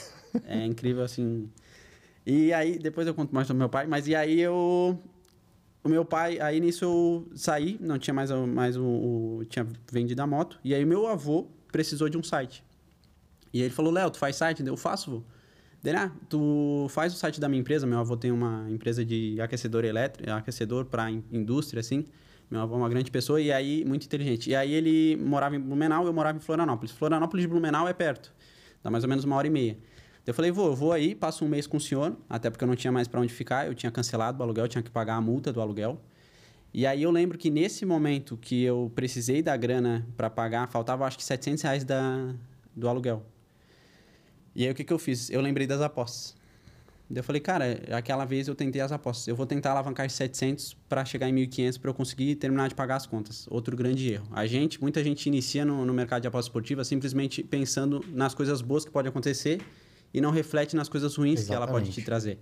É 0.46 0.64
incrível 0.64 1.02
assim. 1.02 1.50
E 2.24 2.52
aí 2.52 2.78
depois 2.78 3.06
eu 3.06 3.14
conto 3.14 3.34
mais 3.34 3.46
sobre 3.46 3.58
meu 3.58 3.68
pai, 3.68 3.86
mas 3.86 4.06
e 4.06 4.14
aí 4.14 4.40
eu 4.40 4.98
o 5.84 5.88
meu 5.88 6.04
pai, 6.04 6.38
aí 6.40 6.60
nisso 6.60 6.84
eu 6.84 7.28
saí, 7.34 7.76
não 7.80 7.98
tinha 7.98 8.14
mais 8.14 8.30
mais 8.30 8.76
o, 8.76 8.84
o 8.84 9.44
tinha 9.48 9.66
vendido 9.90 10.22
a 10.22 10.26
moto, 10.26 10.58
e 10.62 10.74
aí 10.74 10.84
meu 10.84 11.06
avô 11.08 11.48
precisou 11.70 12.08
de 12.08 12.16
um 12.16 12.22
site. 12.22 12.64
E 13.52 13.58
aí 13.58 13.64
ele 13.64 13.74
falou: 13.74 13.92
"Léo, 13.92 14.10
tu 14.10 14.18
faz 14.18 14.36
site?" 14.36 14.64
Eu 14.64 14.76
faço, 14.76 15.10
vô. 15.10 15.22
Dele, 15.82 15.98
ah, 15.98 16.12
tu 16.28 16.86
faz 16.90 17.12
o 17.12 17.16
site 17.16 17.40
da 17.40 17.48
minha 17.48 17.60
empresa. 17.60 17.86
Meu 17.86 17.98
avô 17.98 18.16
tem 18.16 18.30
uma 18.30 18.70
empresa 18.70 19.04
de 19.04 19.40
aquecedor 19.40 19.84
elétrico, 19.84 20.30
aquecedor 20.30 20.84
para 20.84 21.10
indústria, 21.10 21.80
assim. 21.80 22.04
Meu 22.48 22.60
avô 22.60 22.74
é 22.74 22.78
uma 22.78 22.88
grande 22.88 23.10
pessoa 23.10 23.40
e 23.40 23.50
aí, 23.50 23.84
muito 23.84 24.04
inteligente. 24.04 24.50
E 24.50 24.54
aí 24.54 24.72
ele 24.72 25.16
morava 25.16 25.56
em 25.56 25.60
Blumenau, 25.60 26.06
eu 26.06 26.12
morava 26.12 26.38
em 26.38 26.40
Florianópolis. 26.40 26.92
Florianópolis 26.92 27.42
de 27.42 27.48
Blumenau 27.48 27.88
é 27.88 27.92
perto. 27.92 28.32
Dá 28.82 28.90
mais 28.90 29.02
ou 29.02 29.10
menos 29.10 29.24
uma 29.24 29.34
hora 29.34 29.46
e 29.46 29.50
meia. 29.50 29.76
Eu 30.24 30.32
falei, 30.32 30.52
vou, 30.52 30.66
eu 30.66 30.76
vou 30.76 30.92
aí, 30.92 31.16
passo 31.16 31.44
um 31.44 31.48
mês 31.48 31.66
com 31.66 31.78
o 31.78 31.80
senhor, 31.80 32.16
até 32.28 32.48
porque 32.48 32.62
eu 32.62 32.68
não 32.68 32.76
tinha 32.76 32.92
mais 32.92 33.08
para 33.08 33.20
onde 33.20 33.32
ficar, 33.32 33.66
eu 33.66 33.74
tinha 33.74 33.90
cancelado 33.90 34.38
o 34.38 34.42
aluguel, 34.42 34.68
tinha 34.68 34.82
que 34.82 34.90
pagar 34.90 35.16
a 35.16 35.20
multa 35.20 35.52
do 35.52 35.60
aluguel. 35.60 36.00
E 36.72 36.86
aí 36.86 37.02
eu 37.02 37.10
lembro 37.10 37.36
que 37.36 37.50
nesse 37.50 37.84
momento 37.84 38.36
que 38.36 38.62
eu 38.62 38.90
precisei 38.94 39.42
da 39.42 39.56
grana 39.56 40.06
para 40.16 40.30
pagar, 40.30 40.68
faltava 40.68 41.04
acho 41.04 41.18
que 41.18 41.24
700 41.24 41.62
reais 41.62 41.84
da, 41.84 42.34
do 42.74 42.88
aluguel. 42.88 43.24
E 44.54 44.64
aí 44.64 44.70
o 44.70 44.74
que, 44.74 44.84
que 44.84 44.92
eu 44.92 44.98
fiz? 44.98 45.30
Eu 45.30 45.40
lembrei 45.40 45.66
das 45.66 45.80
apostas. 45.80 46.34
Daí 47.08 47.20
eu 47.20 47.24
falei, 47.24 47.40
cara, 47.40 47.78
aquela 47.92 48.24
vez 48.24 48.48
eu 48.48 48.54
tentei 48.54 48.80
as 48.80 48.90
apostas. 48.90 49.28
Eu 49.28 49.36
vou 49.36 49.44
tentar 49.44 49.72
alavancar 49.72 50.08
700 50.08 50.74
para 50.88 51.04
chegar 51.04 51.28
em 51.28 51.34
1.500 51.34 51.78
para 51.78 51.90
eu 51.90 51.94
conseguir 51.94 52.36
terminar 52.36 52.68
de 52.68 52.74
pagar 52.74 52.96
as 52.96 53.06
contas. 53.06 53.46
Outro 53.50 53.76
grande 53.76 54.14
erro. 54.14 54.26
A 54.32 54.46
gente, 54.46 54.80
muita 54.80 55.04
gente 55.04 55.26
inicia 55.26 55.64
no, 55.64 55.84
no 55.84 55.92
mercado 55.92 56.22
de 56.22 56.28
apostas 56.28 56.46
esportivas 56.46 56.88
simplesmente 56.88 57.42
pensando 57.42 58.02
nas 58.08 58.34
coisas 58.34 58.62
boas 58.62 58.84
que 58.84 58.90
podem 58.90 59.10
acontecer 59.10 59.60
e 60.14 60.20
não 60.20 60.30
reflete 60.30 60.74
nas 60.74 60.88
coisas 60.88 61.14
ruins 61.14 61.40
Exatamente. 61.40 61.48
que 61.48 61.54
ela 61.54 61.66
pode 61.66 61.92
te 61.92 62.02
trazer. 62.02 62.38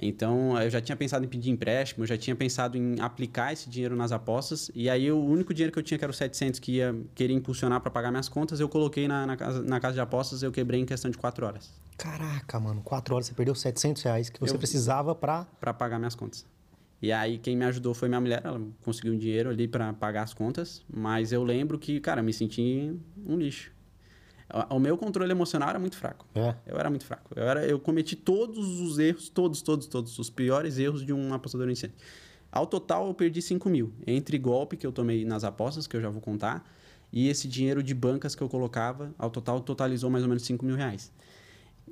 Então, 0.00 0.60
eu 0.60 0.68
já 0.68 0.80
tinha 0.80 0.94
pensado 0.94 1.24
em 1.24 1.28
pedir 1.28 1.50
empréstimo, 1.50 2.04
eu 2.04 2.06
já 2.06 2.18
tinha 2.18 2.36
pensado 2.36 2.76
em 2.76 3.00
aplicar 3.00 3.52
esse 3.52 3.70
dinheiro 3.70 3.96
nas 3.96 4.12
apostas. 4.12 4.70
E 4.74 4.90
aí, 4.90 5.10
o 5.10 5.18
único 5.18 5.54
dinheiro 5.54 5.72
que 5.72 5.78
eu 5.78 5.82
tinha, 5.82 5.96
que 5.96 6.04
era 6.04 6.10
os 6.10 6.16
700, 6.16 6.60
que 6.60 6.72
ia 6.72 6.94
querer 7.14 7.32
impulsionar 7.32 7.80
para 7.80 7.90
pagar 7.90 8.10
minhas 8.10 8.28
contas, 8.28 8.60
eu 8.60 8.68
coloquei 8.68 9.08
na, 9.08 9.26
na, 9.26 9.36
casa, 9.36 9.62
na 9.62 9.80
casa 9.80 9.94
de 9.94 10.00
apostas 10.00 10.42
eu 10.42 10.52
quebrei 10.52 10.80
em 10.80 10.84
questão 10.84 11.10
de 11.10 11.16
4 11.16 11.46
horas. 11.46 11.72
Caraca, 11.96 12.60
mano, 12.60 12.82
4 12.82 13.14
horas 13.14 13.26
você 13.26 13.34
perdeu 13.34 13.54
700 13.54 14.02
reais 14.02 14.28
que 14.28 14.38
você 14.38 14.54
eu, 14.54 14.58
precisava 14.58 15.14
para... 15.14 15.46
Para 15.58 15.72
pagar 15.72 15.98
minhas 15.98 16.14
contas. 16.14 16.44
E 17.00 17.10
aí, 17.10 17.38
quem 17.38 17.56
me 17.56 17.64
ajudou 17.64 17.94
foi 17.94 18.08
minha 18.08 18.20
mulher, 18.20 18.42
ela 18.44 18.60
conseguiu 18.82 19.14
um 19.14 19.18
dinheiro 19.18 19.48
ali 19.48 19.66
para 19.66 19.92
pagar 19.94 20.22
as 20.22 20.34
contas. 20.34 20.84
Mas 20.92 21.32
eu 21.32 21.42
lembro 21.42 21.78
que, 21.78 22.00
cara, 22.00 22.22
me 22.22 22.32
senti 22.32 22.94
um 23.26 23.36
lixo. 23.36 23.75
O 24.70 24.78
meu 24.78 24.96
controle 24.96 25.30
emocional 25.30 25.70
era 25.70 25.78
muito 25.78 25.96
fraco. 25.96 26.24
É. 26.34 26.54
Eu 26.66 26.78
era 26.78 26.88
muito 26.88 27.04
fraco. 27.04 27.32
Eu, 27.34 27.42
era, 27.42 27.66
eu 27.66 27.80
cometi 27.80 28.14
todos 28.14 28.80
os 28.80 28.98
erros, 28.98 29.28
todos, 29.28 29.60
todos, 29.60 29.86
todos, 29.86 30.18
os 30.18 30.30
piores 30.30 30.78
erros 30.78 31.04
de 31.04 31.12
um 31.12 31.34
apostador 31.34 31.66
iniciante. 31.66 31.96
Ao 32.50 32.66
total, 32.66 33.08
eu 33.08 33.14
perdi 33.14 33.42
5 33.42 33.68
mil. 33.68 33.92
Entre 34.06 34.38
golpe 34.38 34.76
que 34.76 34.86
eu 34.86 34.92
tomei 34.92 35.24
nas 35.24 35.42
apostas, 35.42 35.86
que 35.86 35.96
eu 35.96 36.00
já 36.00 36.08
vou 36.08 36.20
contar, 36.20 36.64
e 37.12 37.28
esse 37.28 37.48
dinheiro 37.48 37.82
de 37.82 37.92
bancas 37.92 38.34
que 38.34 38.42
eu 38.42 38.48
colocava, 38.48 39.12
ao 39.18 39.30
total, 39.30 39.60
totalizou 39.60 40.10
mais 40.10 40.22
ou 40.22 40.28
menos 40.28 40.44
5 40.44 40.64
mil 40.64 40.76
reais. 40.76 41.12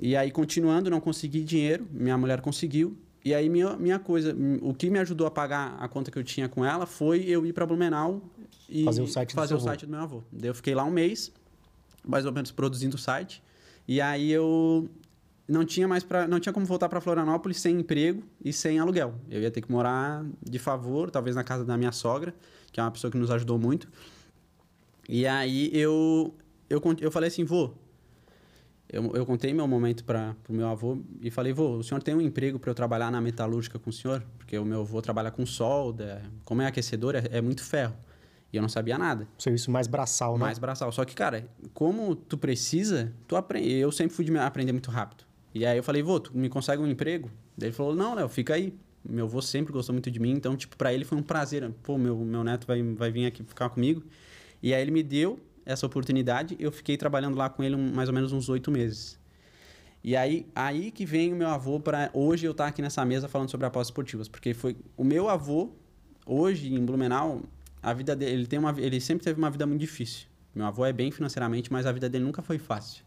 E 0.00 0.16
aí, 0.16 0.30
continuando, 0.30 0.90
não 0.90 1.00
consegui 1.00 1.42
dinheiro, 1.42 1.86
minha 1.90 2.16
mulher 2.16 2.40
conseguiu. 2.40 2.96
E 3.24 3.34
aí, 3.34 3.48
minha, 3.48 3.76
minha 3.76 3.98
coisa, 3.98 4.36
o 4.60 4.74
que 4.74 4.90
me 4.90 4.98
ajudou 4.98 5.26
a 5.26 5.30
pagar 5.30 5.76
a 5.80 5.88
conta 5.88 6.10
que 6.10 6.18
eu 6.18 6.24
tinha 6.24 6.48
com 6.48 6.64
ela 6.64 6.84
foi 6.86 7.22
eu 7.24 7.44
ir 7.46 7.52
para 7.52 7.64
Blumenau 7.64 8.22
e 8.68 8.84
fazer 8.84 9.02
o 9.02 9.06
site, 9.06 9.34
fazer 9.34 9.54
do, 9.54 9.60
o 9.60 9.62
site 9.62 9.86
do 9.86 9.90
meu 9.90 10.00
avô. 10.00 10.22
Daí 10.30 10.50
eu 10.50 10.54
fiquei 10.54 10.74
lá 10.74 10.84
um 10.84 10.90
mês, 10.90 11.32
mais 12.06 12.26
ou 12.26 12.32
menos 12.32 12.50
produzindo 12.50 12.96
o 12.96 12.98
site. 12.98 13.42
E 13.86 14.00
aí 14.00 14.30
eu 14.30 14.88
não 15.46 15.64
tinha 15.64 15.86
mais 15.86 16.02
para 16.02 16.26
não 16.26 16.40
tinha 16.40 16.52
como 16.52 16.64
voltar 16.64 16.88
para 16.88 17.00
Florianópolis 17.00 17.60
sem 17.60 17.78
emprego 17.80 18.22
e 18.42 18.52
sem 18.52 18.78
aluguel. 18.78 19.14
Eu 19.30 19.40
ia 19.42 19.50
ter 19.50 19.60
que 19.60 19.70
morar 19.70 20.24
de 20.42 20.58
favor, 20.58 21.10
talvez 21.10 21.36
na 21.36 21.44
casa 21.44 21.64
da 21.64 21.76
minha 21.76 21.92
sogra, 21.92 22.34
que 22.72 22.80
é 22.80 22.82
uma 22.82 22.90
pessoa 22.90 23.10
que 23.10 23.18
nos 23.18 23.30
ajudou 23.30 23.58
muito. 23.58 23.88
E 25.08 25.26
aí 25.26 25.70
eu 25.72 26.34
eu, 26.68 26.80
eu 27.00 27.10
falei 27.10 27.28
assim, 27.28 27.44
vô, 27.44 27.72
eu, 28.88 29.12
eu 29.14 29.26
contei 29.26 29.52
meu 29.52 29.66
momento 29.66 30.04
para 30.04 30.36
o 30.48 30.52
meu 30.52 30.68
avô 30.68 30.98
e 31.20 31.30
falei, 31.30 31.52
vô, 31.52 31.76
o 31.76 31.82
senhor 31.82 32.02
tem 32.02 32.14
um 32.14 32.20
emprego 32.20 32.58
para 32.58 32.70
eu 32.70 32.74
trabalhar 32.74 33.10
na 33.10 33.20
metalúrgica 33.20 33.78
com 33.78 33.90
o 33.90 33.92
senhor? 33.92 34.24
Porque 34.38 34.56
o 34.58 34.64
meu 34.64 34.80
avô 34.80 35.00
trabalha 35.02 35.30
com 35.30 35.44
solda, 35.44 36.22
como 36.44 36.62
é 36.62 36.66
aquecedor, 36.66 37.14
é, 37.16 37.24
é 37.30 37.40
muito 37.40 37.62
ferro. 37.62 37.94
E 38.54 38.56
eu 38.56 38.62
não 38.62 38.68
sabia 38.68 38.96
nada. 38.96 39.26
Serviço 39.36 39.68
mais 39.68 39.88
braçal, 39.88 40.34
né? 40.34 40.44
Mais 40.44 40.60
braçal. 40.60 40.92
Só 40.92 41.04
que, 41.04 41.12
cara, 41.12 41.44
como 41.72 42.14
tu 42.14 42.38
precisa, 42.38 43.12
tu 43.26 43.34
aprende. 43.34 43.68
Eu 43.68 43.90
sempre 43.90 44.14
fui 44.14 44.24
de 44.24 44.38
aprender 44.38 44.70
muito 44.70 44.92
rápido. 44.92 45.24
E 45.52 45.66
aí 45.66 45.76
eu 45.76 45.82
falei, 45.82 46.04
vô, 46.04 46.20
tu 46.20 46.38
me 46.38 46.48
consegue 46.48 46.80
um 46.80 46.86
emprego? 46.86 47.28
Daí 47.58 47.70
ele 47.70 47.74
falou, 47.74 47.96
não, 47.96 48.14
Léo, 48.14 48.28
fica 48.28 48.54
aí. 48.54 48.72
Meu 49.04 49.24
avô 49.24 49.42
sempre 49.42 49.72
gostou 49.72 49.92
muito 49.92 50.08
de 50.08 50.20
mim, 50.20 50.30
então, 50.30 50.56
tipo, 50.56 50.76
para 50.76 50.94
ele 50.94 51.04
foi 51.04 51.18
um 51.18 51.22
prazer. 51.22 51.68
Pô, 51.82 51.98
meu, 51.98 52.16
meu 52.16 52.44
neto 52.44 52.64
vai, 52.64 52.80
vai 52.80 53.10
vir 53.10 53.26
aqui 53.26 53.42
ficar 53.42 53.68
comigo. 53.70 54.04
E 54.62 54.72
aí 54.72 54.80
ele 54.80 54.92
me 54.92 55.02
deu 55.02 55.40
essa 55.66 55.84
oportunidade, 55.84 56.56
eu 56.60 56.70
fiquei 56.70 56.96
trabalhando 56.96 57.36
lá 57.36 57.50
com 57.50 57.62
ele 57.62 57.74
um, 57.74 57.92
mais 57.92 58.08
ou 58.08 58.14
menos 58.14 58.32
uns 58.32 58.48
oito 58.48 58.70
meses. 58.70 59.18
E 60.02 60.14
aí, 60.14 60.46
aí 60.54 60.92
que 60.92 61.04
vem 61.04 61.32
o 61.32 61.36
meu 61.36 61.48
avô 61.48 61.80
para 61.80 62.08
hoje 62.14 62.46
eu 62.46 62.52
estar 62.52 62.64
tá 62.64 62.70
aqui 62.70 62.80
nessa 62.80 63.04
mesa 63.04 63.26
falando 63.26 63.50
sobre 63.50 63.66
apostas 63.66 63.88
esportivas, 63.88 64.28
porque 64.28 64.54
foi 64.54 64.76
o 64.96 65.02
meu 65.02 65.28
avô 65.28 65.72
hoje 66.24 66.72
em 66.72 66.84
Blumenau, 66.84 67.42
a 67.84 67.92
vida 67.92 68.16
dele, 68.16 68.32
ele 68.32 68.46
tem 68.46 68.58
uma 68.58 68.74
ele 68.80 68.98
sempre 69.00 69.22
teve 69.24 69.38
uma 69.38 69.50
vida 69.50 69.66
muito 69.66 69.80
difícil. 69.80 70.26
Meu 70.54 70.64
avô 70.64 70.86
é 70.86 70.92
bem 70.92 71.10
financeiramente, 71.10 71.70
mas 71.70 71.84
a 71.84 71.92
vida 71.92 72.08
dele 72.08 72.24
nunca 72.24 72.40
foi 72.40 72.58
fácil. 72.58 73.04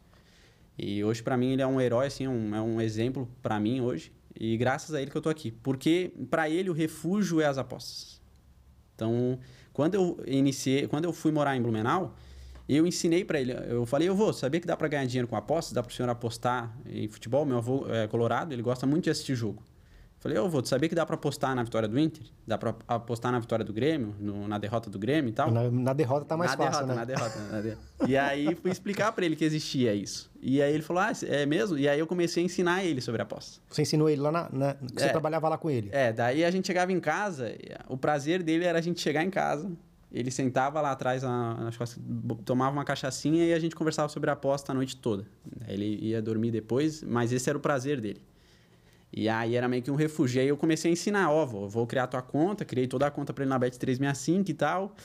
E 0.77 1.03
hoje 1.03 1.23
para 1.23 1.35
mim 1.35 1.53
ele 1.53 1.61
é 1.63 1.67
um 1.67 1.81
herói 1.81 2.05
assim, 2.05 2.27
um, 2.27 2.55
é 2.55 2.61
um 2.61 2.79
exemplo 2.79 3.27
para 3.41 3.59
mim 3.59 3.81
hoje. 3.81 4.11
E 4.39 4.55
graças 4.55 4.93
a 4.93 5.01
ele 5.01 5.09
que 5.09 5.17
eu 5.17 5.21
tô 5.21 5.29
aqui, 5.29 5.51
porque 5.51 6.13
para 6.29 6.47
ele 6.47 6.69
o 6.69 6.73
refúgio 6.73 7.41
é 7.41 7.45
as 7.45 7.57
apostas. 7.57 8.21
Então, 8.93 9.39
quando 9.73 9.95
eu 9.95 10.23
iniciei, 10.27 10.87
quando 10.87 11.05
eu 11.05 11.13
fui 11.13 11.31
morar 11.31 11.55
em 11.55 11.61
Blumenau, 11.61 12.15
eu 12.69 12.85
ensinei 12.85 13.25
para 13.25 13.39
ele, 13.39 13.53
eu 13.67 13.85
falei, 13.85 14.07
eu 14.07 14.15
vou, 14.15 14.31
sabia 14.33 14.59
que 14.59 14.67
dá 14.67 14.75
para 14.77 14.87
ganhar 14.87 15.05
dinheiro 15.05 15.27
com 15.27 15.35
apostas, 15.35 15.73
dá 15.73 15.81
para 15.81 15.91
o 15.91 15.93
senhor 15.93 16.09
apostar 16.09 16.77
em 16.85 17.07
futebol? 17.07 17.45
Meu 17.45 17.57
avô 17.57 17.87
é 17.87 18.07
colorado, 18.07 18.53
ele 18.53 18.61
gosta 18.61 18.85
muito 18.85 19.05
de 19.05 19.09
assistir 19.09 19.35
jogo. 19.35 19.63
Falei, 20.19 20.35
ô, 20.39 20.49
vou 20.49 20.63
tu 20.63 20.67
sabia 20.67 20.89
que 20.89 20.95
dá 20.95 21.05
para 21.05 21.13
apostar 21.15 21.55
na 21.55 21.61
vitória 21.63 21.87
do 21.87 21.97
Inter? 21.99 22.23
Dá 22.45 22.57
para 22.57 22.73
apostar 22.87 23.31
na 23.31 23.39
vitória 23.39 23.63
do 23.63 23.71
Grêmio, 23.71 24.15
no, 24.19 24.47
na 24.47 24.57
derrota 24.57 24.89
do 24.89 24.97
Grêmio 24.97 25.29
e 25.29 25.31
tal? 25.31 25.51
Na, 25.51 25.69
na 25.69 25.93
derrota 25.93 26.25
tá 26.25 26.35
mais 26.35 26.51
na 26.51 26.57
fácil, 26.57 26.87
derrota, 26.87 26.87
né? 26.87 26.95
Na 26.95 27.05
derrota, 27.05 27.39
na 27.51 27.61
derrota. 27.61 27.81
E 28.07 28.17
aí 28.17 28.55
fui 28.55 28.71
explicar 28.71 29.11
para 29.11 29.25
ele 29.25 29.35
que 29.35 29.45
existia 29.45 29.93
isso. 29.93 30.31
E 30.41 30.59
aí 30.59 30.73
ele 30.73 30.81
falou, 30.81 31.03
ah, 31.03 31.11
é 31.23 31.45
mesmo? 31.45 31.77
E 31.77 31.87
aí 31.87 31.99
eu 31.99 32.07
comecei 32.07 32.41
a 32.41 32.45
ensinar 32.45 32.83
ele 32.83 32.99
sobre 32.99 33.21
apostas. 33.21 33.61
Você 33.69 33.83
ensinou 33.83 34.09
ele 34.09 34.19
lá 34.21 34.31
na... 34.31 34.49
na 34.51 34.75
você 34.91 35.05
É. 35.05 35.09
trabalhava 35.09 35.47
lá 35.49 35.57
com 35.57 35.69
ele? 35.69 35.89
É, 35.91 36.11
daí 36.11 36.43
a 36.43 36.49
gente 36.49 36.65
chegava 36.65 36.91
em 36.91 36.99
casa, 36.99 37.55
o 37.87 37.95
prazer 37.95 38.41
dele 38.41 38.65
era 38.65 38.79
a 38.79 38.81
gente 38.81 38.99
chegar 38.99 39.23
em 39.23 39.29
casa, 39.29 39.71
ele 40.11 40.31
sentava 40.31 40.81
lá 40.81 40.91
atrás, 40.93 41.21
na- 41.21 41.69
que 42.37 42.43
tomava 42.43 42.71
uma 42.75 42.83
cachaçinha 42.83 43.45
e 43.45 43.53
a 43.53 43.59
gente 43.59 43.75
conversava 43.75 44.09
sobre 44.09 44.31
a 44.31 44.33
aposta 44.33 44.71
a 44.71 44.75
noite 44.75 44.97
toda. 44.97 45.27
Ele 45.67 45.85
ia 46.01 46.21
dormir 46.23 46.49
depois, 46.49 47.03
mas 47.03 47.31
esse 47.31 47.47
era 47.47 47.57
o 47.57 47.61
prazer 47.61 48.01
dele. 48.01 48.21
E 49.11 49.29
aí 49.29 49.55
era 49.55 49.67
meio 49.67 49.81
que 49.81 49.89
um 49.89 49.95
refúgio. 49.95 50.39
E 50.39 50.41
aí 50.41 50.47
eu 50.47 50.57
comecei 50.57 50.91
a 50.91 50.93
ensinar, 50.93 51.31
ó, 51.31 51.45
vou, 51.45 51.67
vou 51.69 51.87
criar 51.87 52.07
tua 52.07 52.21
conta, 52.21 52.65
criei 52.65 52.87
toda 52.87 53.07
a 53.07 53.11
conta 53.11 53.33
pra 53.33 53.43
ele 53.43 53.49
na 53.49 53.59
Bet365 53.59 54.49
e 54.49 54.53
tal. 54.53 54.95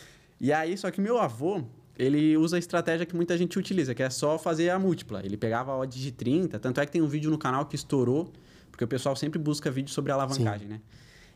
E 0.41 0.53
aí, 0.53 0.77
só 0.77 0.91
que 0.91 1.01
meu 1.01 1.19
avô, 1.19 1.63
ele 1.97 2.37
usa 2.37 2.57
a 2.57 2.59
estratégia 2.59 3.07
que 3.07 3.15
muita 3.15 3.37
gente 3.39 3.59
utiliza, 3.59 3.95
que 3.95 4.03
é 4.03 4.11
só 4.11 4.39
fazer 4.39 4.71
a 4.71 4.79
múltipla. 4.79 5.25
Ele 5.25 5.37
pegava 5.37 5.73
a 5.73 5.79
odd 5.79 6.01
de 6.01 6.11
30, 6.11 6.59
tanto 6.59 6.81
é 6.81 6.87
que 6.87 6.93
tem 6.93 7.01
um 7.01 7.07
vídeo 7.07 7.31
no 7.31 7.39
canal 7.39 7.65
que 7.67 7.77
estourou, 7.77 8.33
porque 8.71 8.85
o 8.85 8.89
pessoal 8.89 9.15
sempre 9.15 9.39
busca 9.39 9.71
vídeo 9.71 9.93
sobre 9.93 10.11
alavancagem, 10.11 10.67
né? 10.67 10.81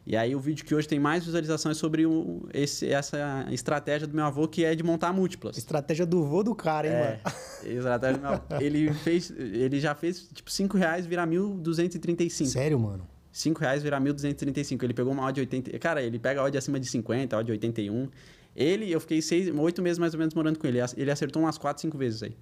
E 0.06 0.16
aí 0.16 0.36
o 0.36 0.38
vídeo 0.38 0.64
que 0.64 0.72
hoje 0.72 0.86
tem 0.86 1.00
mais 1.00 1.24
visualizações 1.24 1.76
é 1.76 1.80
sobre 1.80 2.06
o, 2.06 2.48
esse, 2.54 2.88
essa 2.88 3.44
estratégia 3.50 4.06
do 4.06 4.14
meu 4.14 4.24
avô, 4.24 4.46
que 4.46 4.64
é 4.64 4.72
de 4.72 4.84
montar 4.84 5.12
múltiplas. 5.12 5.58
Estratégia 5.58 6.06
do 6.06 6.24
vô 6.24 6.44
do 6.44 6.54
cara, 6.54 6.86
hein, 6.86 6.94
É, 6.94 7.00
mano? 7.00 7.36
estratégia 7.78 8.16
do 8.18 8.20
meu 8.22 8.30
avô. 8.30 8.44
Ele 8.60 8.92
fez, 8.94 9.30
ele 9.36 9.80
já 9.80 9.96
fez, 9.96 10.28
tipo, 10.32 10.48
5 10.48 10.78
reais 10.78 11.06
virar 11.06 11.26
1.235. 11.26 12.46
Sério, 12.46 12.78
mano? 12.78 13.04
5 13.32 13.60
reais 13.60 13.82
virar 13.82 14.00
1.235. 14.00 14.80
Ele 14.84 14.94
pegou 14.94 15.12
uma 15.12 15.24
odd 15.24 15.34
de 15.34 15.40
80... 15.40 15.76
Cara, 15.80 16.00
ele 16.00 16.20
pega 16.20 16.40
odd 16.40 16.56
acima 16.56 16.78
de 16.78 16.86
50, 16.86 17.36
odd 17.36 17.44
de 17.44 17.52
81. 17.52 18.08
Ele, 18.54 18.90
eu 18.90 19.00
fiquei 19.00 19.20
seis, 19.20 19.52
oito 19.54 19.82
meses 19.82 19.98
mais 19.98 20.14
ou 20.14 20.18
menos 20.18 20.34
morando 20.34 20.58
com 20.58 20.68
ele. 20.68 20.78
Ele 20.96 21.10
acertou 21.10 21.42
umas 21.42 21.58
4, 21.58 21.82
5 21.82 21.98
vezes 21.98 22.22
aí. 22.22 22.36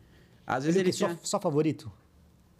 Às 0.46 0.64
vezes 0.64 0.78
Ele, 0.78 0.90
ele, 0.90 0.92
só, 0.92 1.06
tinha... 1.06 1.18
só 1.22 1.40
favorito? 1.40 1.90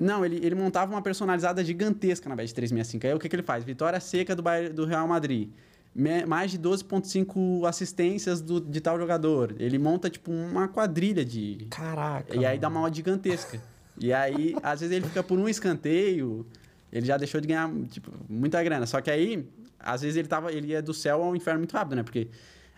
Não, 0.05 0.25
ele, 0.25 0.37
ele 0.45 0.55
montava 0.55 0.93
uma 0.93 1.01
personalizada 1.03 1.65
gigantesca 1.65 2.29
na 2.29 2.37
Bet 2.37 2.53
365. 2.55 3.07
Aí 3.07 3.15
o 3.15 3.19
que, 3.19 3.29
que 3.29 3.35
ele 3.37 3.43
faz? 3.43 3.65
Vitória 3.65 3.99
seca 4.01 4.35
do, 4.37 4.43
do 4.73 4.85
Real 4.85 5.07
Madrid. 5.09 5.49
Me- 5.95 6.27
mais 6.27 6.51
de 6.51 6.59
12,5 6.59 7.67
assistências 7.69 8.41
do, 8.41 8.61
de 8.61 8.81
tal 8.81 8.99
jogador. 8.99 9.55
Ele 9.59 9.79
monta, 9.79 10.11
tipo, 10.11 10.31
uma 10.31 10.69
quadrilha 10.69 11.25
de. 11.25 11.67
Caraca. 11.71 12.37
E 12.37 12.45
aí 12.45 12.59
dá 12.59 12.69
uma 12.69 12.83
odd 12.83 12.97
gigantesca. 12.97 13.61
e 13.99 14.13
aí, 14.13 14.55
às 14.63 14.81
vezes, 14.81 14.95
ele 14.97 15.07
fica 15.07 15.23
por 15.23 15.39
um 15.39 15.49
escanteio. 15.49 16.47
Ele 16.93 17.07
já 17.07 17.17
deixou 17.17 17.41
de 17.41 17.49
ganhar, 17.49 17.71
tipo, 17.91 18.11
muita 18.29 18.63
grana. 18.63 18.87
Só 18.87 19.01
que 19.01 19.11
aí, 19.11 19.49
às 19.79 20.03
vezes, 20.03 20.17
ele, 20.17 20.29
tava, 20.29 20.53
ele 20.53 20.69
ia 20.69 20.83
do 20.83 20.93
céu 20.95 21.23
ao 21.23 21.35
inferno 21.35 21.61
muito 21.61 21.73
rápido, 21.73 21.97
né? 21.97 22.03
Porque. 22.03 22.29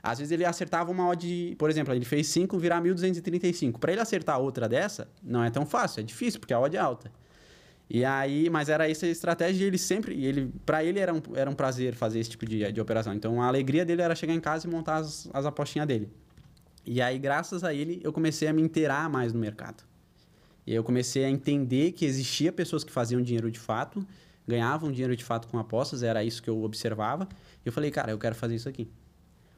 Às 0.06 0.18
vezes 0.18 0.30
ele 0.30 0.44
acertava 0.44 0.90
uma 0.90 1.08
odd, 1.08 1.56
por 1.58 1.68
exemplo, 1.68 1.92
ele 1.92 2.04
fez 2.04 2.28
5 2.28 2.56
virar 2.58 2.80
1.235. 2.80 3.78
Para 3.78 3.92
ele 3.92 4.00
acertar 4.00 4.40
outra 4.40 4.68
dessa, 4.68 5.08
não 5.22 5.42
é 5.42 5.50
tão 5.50 5.66
fácil, 5.66 6.00
é 6.00 6.02
difícil, 6.04 6.38
porque 6.38 6.54
a 6.54 6.60
odd 6.60 6.76
é 6.76 6.80
alta. 6.80 7.10
E 7.88 8.04
aí, 8.04 8.48
mas 8.48 8.68
era 8.68 8.88
essa 8.88 9.06
a 9.06 9.08
estratégia 9.08 9.64
ele 9.64 9.78
sempre, 9.78 10.24
ele, 10.24 10.52
para 10.64 10.84
ele 10.84 10.98
era 10.98 11.12
um, 11.12 11.20
era 11.34 11.48
um 11.50 11.54
prazer 11.54 11.94
fazer 11.94 12.20
esse 12.20 12.30
tipo 12.30 12.46
de, 12.46 12.70
de 12.72 12.80
operação. 12.80 13.14
Então 13.14 13.42
a 13.42 13.46
alegria 13.46 13.84
dele 13.84 14.02
era 14.02 14.14
chegar 14.14 14.34
em 14.34 14.40
casa 14.40 14.66
e 14.66 14.70
montar 14.70 14.96
as, 14.96 15.28
as 15.32 15.44
apostinhas 15.44 15.86
dele. 15.86 16.08
E 16.84 17.02
aí, 17.02 17.18
graças 17.18 17.64
a 17.64 17.74
ele, 17.74 18.00
eu 18.04 18.12
comecei 18.12 18.46
a 18.46 18.52
me 18.52 18.62
inteirar 18.62 19.10
mais 19.10 19.32
no 19.32 19.40
mercado. 19.40 19.82
E 20.64 20.72
eu 20.72 20.84
comecei 20.84 21.24
a 21.24 21.30
entender 21.30 21.92
que 21.92 22.04
existia 22.04 22.52
pessoas 22.52 22.84
que 22.84 22.92
faziam 22.92 23.20
dinheiro 23.20 23.50
de 23.50 23.58
fato, 23.58 24.06
ganhavam 24.46 24.90
dinheiro 24.92 25.16
de 25.16 25.24
fato 25.24 25.48
com 25.48 25.58
apostas, 25.58 26.04
era 26.04 26.22
isso 26.22 26.40
que 26.40 26.50
eu 26.50 26.62
observava. 26.62 27.28
E 27.64 27.68
eu 27.68 27.72
falei, 27.72 27.90
cara, 27.90 28.12
eu 28.12 28.18
quero 28.18 28.36
fazer 28.36 28.54
isso 28.54 28.68
aqui. 28.68 28.88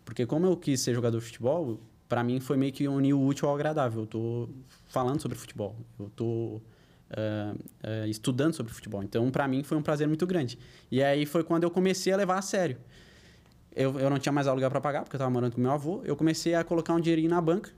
Porque 0.08 0.24
como 0.24 0.46
eu 0.46 0.56
quis 0.56 0.80
ser 0.80 0.94
jogador 0.94 1.18
de 1.18 1.26
futebol, 1.26 1.78
para 2.08 2.24
mim 2.24 2.40
foi 2.40 2.56
meio 2.56 2.72
que 2.72 2.88
unir 2.88 3.12
o 3.12 3.22
útil 3.22 3.46
ao 3.46 3.54
agradável. 3.54 4.00
Eu 4.00 4.06
tô 4.06 4.48
falando 4.86 5.20
sobre 5.20 5.36
futebol, 5.36 5.76
eu 6.00 6.08
tô 6.16 6.62
ah, 7.10 7.54
ah, 7.82 8.06
estudando 8.06 8.54
sobre 8.54 8.72
futebol. 8.72 9.02
Então, 9.02 9.30
para 9.30 9.46
mim 9.46 9.62
foi 9.62 9.76
um 9.76 9.82
prazer 9.82 10.08
muito 10.08 10.26
grande. 10.26 10.58
E 10.90 11.02
aí 11.02 11.26
foi 11.26 11.44
quando 11.44 11.64
eu 11.64 11.70
comecei 11.70 12.10
a 12.10 12.16
levar 12.16 12.38
a 12.38 12.42
sério. 12.42 12.78
Eu, 13.76 14.00
eu 14.00 14.08
não 14.08 14.18
tinha 14.18 14.32
mais 14.32 14.46
aluguel 14.46 14.70
para 14.70 14.80
pagar, 14.80 15.02
porque 15.02 15.14
eu 15.14 15.18
estava 15.18 15.30
morando 15.30 15.52
com 15.52 15.60
meu 15.60 15.72
avô. 15.72 16.00
Eu 16.02 16.16
comecei 16.16 16.54
a 16.54 16.64
colocar 16.64 16.94
um 16.94 17.00
dinheirinho 17.00 17.28
na 17.28 17.42
banca. 17.42 17.70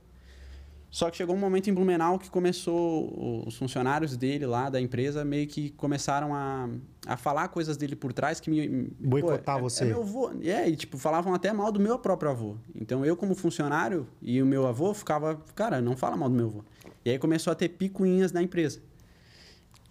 Só 0.91 1.09
que 1.09 1.17
chegou 1.17 1.37
um 1.37 1.39
momento 1.39 1.71
em 1.71 1.75
Blumenau 1.75 2.19
que 2.19 2.29
começou, 2.29 3.45
os 3.47 3.57
funcionários 3.57 4.17
dele 4.17 4.45
lá 4.45 4.69
da 4.69 4.81
empresa 4.81 5.25
meio 5.25 5.47
que 5.47 5.71
começaram 5.71 6.35
a, 6.35 6.69
a 7.07 7.17
falar 7.17 7.47
coisas 7.49 7.77
dele 7.77 7.95
por 7.95 8.13
trás 8.13 8.41
que 8.41 8.51
me... 8.51 8.89
Boicotar 8.99 9.57
pô, 9.57 9.61
é- 9.61 9.63
você. 9.63 9.85
É 9.85 9.87
meu 9.87 10.01
avô. 10.01 10.33
É, 10.43 10.69
e 10.69 10.75
tipo, 10.75 10.99
falavam 10.99 11.33
até 11.33 11.53
mal 11.53 11.71
do 11.71 11.79
meu 11.79 11.97
próprio 11.97 12.31
avô. 12.33 12.57
Então 12.75 13.05
eu 13.05 13.17
como 13.17 13.37
funcionário 13.37 14.05
e 14.21 14.43
o 14.43 14.47
meu 14.47 14.67
avô 14.67 14.93
ficava, 14.93 15.41
cara, 15.55 15.81
não 15.81 15.97
fala 15.97 16.17
mal 16.17 16.29
do 16.29 16.35
meu 16.35 16.47
avô. 16.47 16.65
E 17.05 17.11
aí 17.11 17.19
começou 17.21 17.53
a 17.53 17.55
ter 17.55 17.69
picuinhas 17.69 18.33
na 18.33 18.43
empresa. 18.43 18.81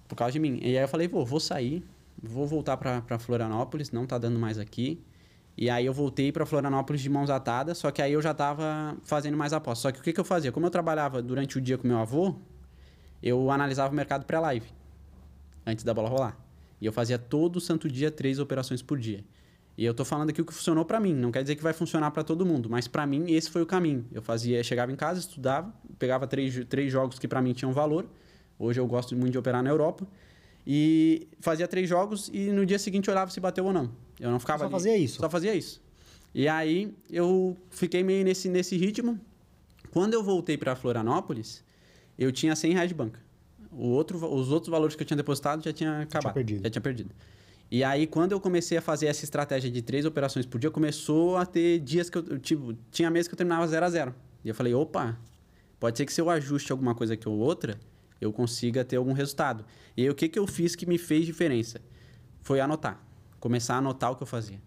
Por 0.06 0.16
causa 0.16 0.34
de 0.34 0.40
mim. 0.40 0.60
E 0.62 0.78
aí 0.78 0.84
eu 0.84 0.88
falei, 0.88 1.08
pô, 1.08 1.24
vou 1.24 1.40
sair, 1.40 1.82
vou 2.22 2.46
voltar 2.46 2.76
para 2.76 3.18
Florianópolis, 3.20 3.92
não 3.92 4.06
tá 4.06 4.18
dando 4.18 4.38
mais 4.38 4.60
aqui. 4.60 5.02
E 5.62 5.70
aí 5.70 5.86
eu 5.86 5.92
voltei 5.92 6.32
para 6.32 6.46
Florianópolis 6.46 7.02
de 7.02 7.10
mãos 7.10 7.30
atadas, 7.30 7.78
só 7.78 7.92
que 7.92 8.02
aí 8.02 8.14
eu 8.14 8.22
já 8.22 8.34
tava 8.34 8.96
fazendo 9.04 9.36
mais 9.36 9.52
apostas. 9.52 9.82
Só 9.82 9.92
que 9.92 10.00
o 10.00 10.02
que, 10.02 10.14
que 10.14 10.20
eu 10.20 10.24
fazia? 10.24 10.54
Como 10.54 10.66
eu 10.66 10.70
trabalhava 10.70 11.22
durante 11.22 11.58
o 11.58 11.62
dia 11.62 11.78
com 11.78 11.86
meu 11.86 11.98
avô, 11.98 12.34
eu 13.22 13.52
analisava 13.52 13.92
o 13.92 13.96
mercado 13.96 14.24
pré-live, 14.24 14.68
antes 15.66 15.84
da 15.84 15.94
bola 15.94 16.08
rolar. 16.08 16.38
E 16.80 16.86
eu 16.86 16.94
fazia 16.94 17.20
todo 17.20 17.60
santo 17.60 17.90
dia 17.90 18.10
três 18.10 18.40
operações 18.40 18.82
por 18.82 18.98
dia. 18.98 19.22
E 19.78 19.84
eu 19.84 19.94
tô 19.94 20.06
falando 20.06 20.30
aqui 20.30 20.42
o 20.42 20.46
que 20.46 20.54
funcionou 20.54 20.86
para 20.86 20.98
mim, 20.98 21.14
não 21.14 21.30
quer 21.30 21.42
dizer 21.42 21.58
que 21.58 21.64
vai 21.64 21.74
funcionar 21.74 22.12
para 22.12 22.24
todo 22.24 22.46
mundo, 22.46 22.70
mas 22.70 22.88
para 22.88 23.06
mim 23.06 23.30
esse 23.30 23.50
foi 23.50 23.62
o 23.62 23.66
caminho. 23.66 24.06
Eu 24.14 24.22
fazia, 24.22 24.64
chegava 24.64 24.94
em 24.94 24.96
casa, 24.96 25.20
estudava, 25.20 25.74
pegava 25.98 26.26
três, 26.26 26.64
três 26.70 26.90
jogos 26.90 27.20
que 27.20 27.28
para 27.28 27.42
mim 27.42 27.52
tinham 27.52 27.74
valor. 27.74 28.06
Hoje 28.58 28.80
eu 28.80 28.88
gosto 28.88 29.14
muito 29.14 29.34
de 29.34 29.38
operar 29.38 29.62
na 29.62 29.70
Europa. 29.70 30.08
E 30.66 31.28
fazia 31.42 31.68
três 31.68 31.90
jogos 31.90 32.30
e 32.32 32.50
no 32.50 32.66
dia 32.66 32.80
seguinte 32.80 33.12
olhava 33.12 33.30
se 33.30 33.42
bateu 33.42 33.66
ou 33.66 33.74
não. 33.74 33.92
Eu 34.20 34.32
não 34.32 34.40
ficava 34.40 34.60
Só 34.60 34.66
ali. 34.66 34.72
fazia 34.72 34.98
isso? 34.98 35.20
Só 35.20 35.30
fazia 35.30 35.56
isso. 35.56 35.82
E 36.34 36.48
aí 36.48 36.94
eu 37.10 37.58
fiquei 37.70 38.04
meio 38.04 38.24
nesse, 38.24 38.50
nesse 38.50 38.78
ritmo. 38.78 39.20
Quando 39.92 40.14
eu 40.14 40.24
voltei 40.24 40.58
para 40.58 40.76
Florianópolis, 40.76 41.64
eu 42.18 42.32
tinha 42.32 42.56
100 42.56 42.74
reais 42.74 42.90
de 42.90 42.96
banca. 42.96 43.20
O 43.72 43.88
outro, 43.90 44.18
os 44.34 44.52
outros 44.52 44.70
valores 44.70 44.96
que 44.96 45.04
eu 45.04 45.08
tinha 45.08 45.18
depositado 45.18 45.64
já 45.64 45.72
tinha 45.72 46.02
acabado. 46.02 46.34
perdido. 46.34 46.64
Já 46.64 46.70
tinha 46.70 46.82
perdido. 46.82 47.12
E 47.72 47.84
aí, 47.84 48.08
quando 48.08 48.32
eu 48.32 48.40
comecei 48.40 48.78
a 48.78 48.82
fazer 48.82 49.06
essa 49.06 49.24
estratégia 49.24 49.70
de 49.70 49.82
três 49.82 50.04
operações 50.04 50.46
por 50.46 50.60
dia, 50.60 50.72
começou 50.72 51.38
a 51.38 51.46
ter 51.46 51.80
dias 51.80 52.10
que 52.10 52.18
eu, 52.18 52.26
eu, 52.28 52.40
tipo, 52.40 52.76
tinha 52.92 53.10
meses 53.12 53.28
que 53.28 53.34
eu 53.36 53.38
terminava 53.38 53.68
0 53.68 53.86
a 53.86 53.90
0 53.90 54.16
E 54.44 54.50
eu 54.50 54.56
falei, 54.56 54.74
opa, 54.74 55.20
pode 55.80 55.98
ser 55.98 56.06
que 56.06 56.12
se 56.12 56.20
eu 56.20 56.30
ajuste 56.32 56.72
alguma 56.72 56.96
coisa 56.96 57.14
aqui 57.14 57.30
ou 57.30 57.38
outra, 57.38 57.80
eu 58.20 58.34
consiga 58.34 58.84
ter 58.84 58.96
algum 58.96 59.14
resultado. 59.14 59.64
E 59.96 60.02
aí, 60.02 60.10
o 60.10 60.16
que, 60.16 60.28
que 60.28 60.40
eu 60.40 60.48
fiz 60.48 60.76
que 60.76 60.86
me 60.88 60.98
fez 60.98 61.28
diferença? 61.28 61.80
Foi 62.42 62.60
anotar. 62.60 63.00
Começar 63.40 63.76
a 63.76 63.78
anotar 63.78 64.12
o 64.12 64.16
que 64.16 64.24
eu 64.24 64.28
fazia. 64.28 64.60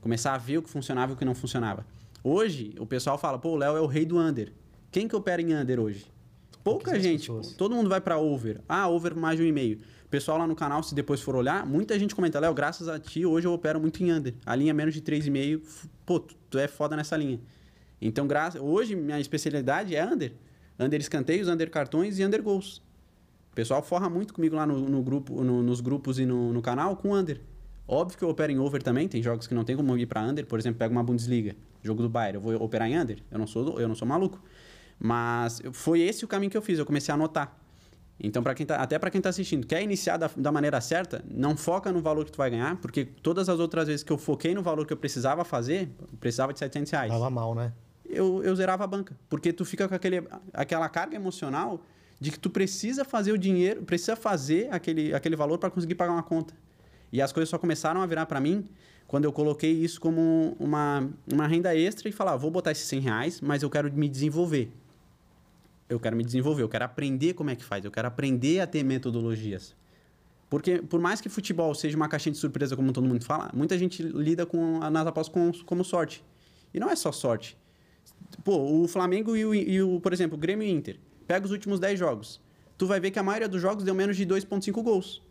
Começar 0.00 0.34
a 0.34 0.38
ver 0.38 0.58
o 0.58 0.62
que 0.62 0.70
funcionava 0.70 1.12
e 1.12 1.14
o 1.14 1.18
que 1.18 1.24
não 1.24 1.34
funcionava. 1.34 1.84
Hoje, 2.22 2.74
o 2.78 2.86
pessoal 2.86 3.16
fala, 3.18 3.38
pô, 3.38 3.50
o 3.50 3.56
Léo 3.56 3.76
é 3.76 3.80
o 3.80 3.86
rei 3.86 4.04
do 4.04 4.18
under. 4.18 4.52
Quem 4.90 5.06
que 5.08 5.16
opera 5.16 5.40
em 5.40 5.54
under 5.54 5.78
hoje? 5.80 6.06
Pouca 6.62 6.98
gente. 7.00 7.20
pessoas. 7.20 7.52
Todo 7.54 7.74
mundo 7.74 7.88
vai 7.88 8.00
para 8.00 8.18
over. 8.18 8.60
Ah, 8.68 8.88
over 8.88 9.14
mais 9.16 9.38
de 9.38 9.42
um 9.44 9.46
e 9.46 9.52
meio. 9.52 9.78
O 10.04 10.08
pessoal 10.10 10.36
lá 10.38 10.46
no 10.46 10.54
canal, 10.56 10.82
se 10.82 10.94
depois 10.94 11.20
for 11.20 11.34
olhar, 11.36 11.64
muita 11.64 11.98
gente 11.98 12.14
comenta, 12.14 12.38
Léo, 12.40 12.52
graças 12.52 12.88
a 12.88 12.98
ti, 12.98 13.24
hoje 13.24 13.46
eu 13.46 13.52
opero 13.52 13.80
muito 13.80 14.02
em 14.02 14.12
under. 14.12 14.34
A 14.44 14.54
linha 14.56 14.70
é 14.70 14.74
menos 14.74 14.92
de 14.92 15.00
3,5, 15.00 15.62
f- 15.62 15.88
pô, 16.04 16.18
tu, 16.20 16.34
tu 16.50 16.58
é 16.58 16.66
foda 16.68 16.96
nessa 16.96 17.16
linha. 17.16 17.40
Então, 18.02 18.26
graças, 18.26 18.60
hoje 18.60 18.96
minha 18.96 19.20
especialidade 19.20 19.94
é 19.94 20.04
under. 20.04 20.32
Under 20.78 21.00
escanteios, 21.00 21.48
under 21.48 21.70
cartões 21.70 22.18
e 22.18 22.24
under 22.24 22.42
gols. 22.42 22.78
O 23.52 23.54
pessoal 23.54 23.82
forra 23.82 24.10
muito 24.10 24.34
comigo 24.34 24.56
lá 24.56 24.66
no, 24.66 24.80
no 24.80 25.02
grupo, 25.02 25.42
no- 25.44 25.62
nos 25.62 25.80
grupos 25.80 26.18
e 26.18 26.26
no, 26.26 26.52
no 26.52 26.60
canal 26.60 26.96
com 26.96 27.14
under. 27.14 27.40
Óbvio 27.92 28.16
que 28.16 28.22
eu 28.22 28.28
opero 28.28 28.52
em 28.52 28.58
over 28.60 28.80
também, 28.80 29.08
tem 29.08 29.20
jogos 29.20 29.48
que 29.48 29.54
não 29.54 29.64
tem 29.64 29.74
como 29.74 29.98
ir 29.98 30.06
para 30.06 30.22
under, 30.22 30.46
por 30.46 30.60
exemplo, 30.60 30.78
pega 30.78 30.92
uma 30.92 31.02
Bundesliga, 31.02 31.56
jogo 31.82 32.02
do 32.02 32.08
Bayern, 32.08 32.36
eu 32.36 32.40
vou 32.40 32.54
operar 32.62 32.88
em 32.88 32.96
under? 32.96 33.18
Eu 33.28 33.36
não 33.36 33.48
sou, 33.48 33.80
eu 33.80 33.88
não 33.88 33.96
sou 33.96 34.06
maluco. 34.06 34.40
Mas 34.96 35.60
foi 35.72 36.00
esse 36.00 36.24
o 36.24 36.28
caminho 36.28 36.52
que 36.52 36.56
eu 36.56 36.62
fiz, 36.62 36.78
eu 36.78 36.86
comecei 36.86 37.10
a 37.10 37.16
anotar. 37.16 37.52
Então, 38.22 38.44
para 38.44 38.54
quem 38.54 38.64
tá, 38.64 38.76
até 38.76 38.96
para 38.96 39.10
quem 39.10 39.18
está 39.18 39.30
assistindo, 39.30 39.66
quer 39.66 39.82
iniciar 39.82 40.18
da, 40.18 40.30
da, 40.36 40.52
maneira 40.52 40.80
certa, 40.80 41.24
não 41.28 41.56
foca 41.56 41.90
no 41.90 42.00
valor 42.00 42.24
que 42.24 42.30
tu 42.30 42.36
vai 42.36 42.48
ganhar, 42.48 42.76
porque 42.76 43.04
todas 43.04 43.48
as 43.48 43.58
outras 43.58 43.88
vezes 43.88 44.04
que 44.04 44.12
eu 44.12 44.18
foquei 44.18 44.54
no 44.54 44.62
valor 44.62 44.86
que 44.86 44.92
eu 44.92 44.96
precisava 44.96 45.42
fazer, 45.42 45.88
eu 46.00 46.16
precisava 46.20 46.52
de 46.52 46.60
700 46.60 46.92
reais. 46.92 47.10
Tava 47.10 47.28
mal, 47.28 47.56
né? 47.56 47.72
Eu, 48.08 48.40
eu 48.44 48.54
zerava 48.54 48.84
a 48.84 48.86
banca, 48.86 49.18
porque 49.28 49.52
tu 49.52 49.64
fica 49.64 49.88
com 49.88 49.94
aquele, 49.96 50.22
aquela 50.52 50.88
carga 50.88 51.16
emocional 51.16 51.80
de 52.20 52.30
que 52.30 52.38
tu 52.38 52.50
precisa 52.50 53.04
fazer 53.04 53.32
o 53.32 53.38
dinheiro, 53.38 53.82
precisa 53.82 54.14
fazer 54.14 54.68
aquele, 54.70 55.12
aquele 55.12 55.34
valor 55.34 55.58
para 55.58 55.70
conseguir 55.70 55.96
pagar 55.96 56.12
uma 56.12 56.22
conta. 56.22 56.54
E 57.12 57.20
as 57.20 57.32
coisas 57.32 57.48
só 57.48 57.58
começaram 57.58 58.02
a 58.02 58.06
virar 58.06 58.26
para 58.26 58.40
mim 58.40 58.66
quando 59.06 59.24
eu 59.24 59.32
coloquei 59.32 59.72
isso 59.72 60.00
como 60.00 60.56
uma, 60.58 61.08
uma 61.32 61.46
renda 61.46 61.74
extra 61.76 62.08
e 62.08 62.12
falar, 62.12 62.36
vou 62.36 62.50
botar 62.50 62.70
esses 62.70 62.84
100 62.84 63.00
reais, 63.00 63.40
mas 63.40 63.62
eu 63.62 63.68
quero 63.68 63.92
me 63.92 64.08
desenvolver 64.08 64.70
eu 65.90 65.98
quero 65.98 66.16
me 66.16 66.24
desenvolver, 66.24 66.62
eu 66.62 66.68
quero 66.68 66.84
aprender 66.84 67.34
como 67.34 67.50
é 67.50 67.56
que 67.56 67.64
faz, 67.64 67.84
eu 67.84 67.90
quero 67.90 68.06
aprender 68.06 68.60
a 68.60 68.66
ter 68.66 68.84
metodologias. 68.84 69.74
Porque, 70.48 70.78
por 70.78 71.00
mais 71.00 71.20
que 71.20 71.28
futebol 71.28 71.74
seja 71.74 71.96
uma 71.96 72.08
caixinha 72.08 72.32
de 72.32 72.38
surpresa, 72.38 72.76
como 72.76 72.92
todo 72.92 73.06
mundo 73.06 73.24
fala, 73.24 73.50
muita 73.52 73.76
gente 73.76 74.02
lida 74.02 74.46
com 74.46 74.82
a 74.82 74.88
nas 74.88 75.06
apostas 75.06 75.32
como, 75.32 75.64
como 75.64 75.84
sorte. 75.84 76.24
E 76.72 76.78
não 76.78 76.88
é 76.88 76.96
só 76.96 77.12
sorte. 77.12 77.58
Pô, 78.44 78.56
o 78.56 78.88
Flamengo 78.88 79.36
e 79.36 79.44
o, 79.44 79.54
e 79.54 79.82
o, 79.82 80.00
por 80.00 80.12
exemplo, 80.12 80.36
o 80.36 80.40
Grêmio 80.40 80.66
e 80.66 80.70
Inter. 80.70 80.98
Pega 81.26 81.44
os 81.44 81.52
últimos 81.52 81.78
10 81.78 81.98
jogos. 81.98 82.40
Tu 82.78 82.86
vai 82.86 82.98
ver 82.98 83.10
que 83.10 83.18
a 83.18 83.22
maioria 83.22 83.48
dos 83.48 83.60
jogos 83.60 83.84
deu 83.84 83.94
menos 83.94 84.16
de 84.16 84.24
2,5 84.24 84.82
gols. 84.82 85.22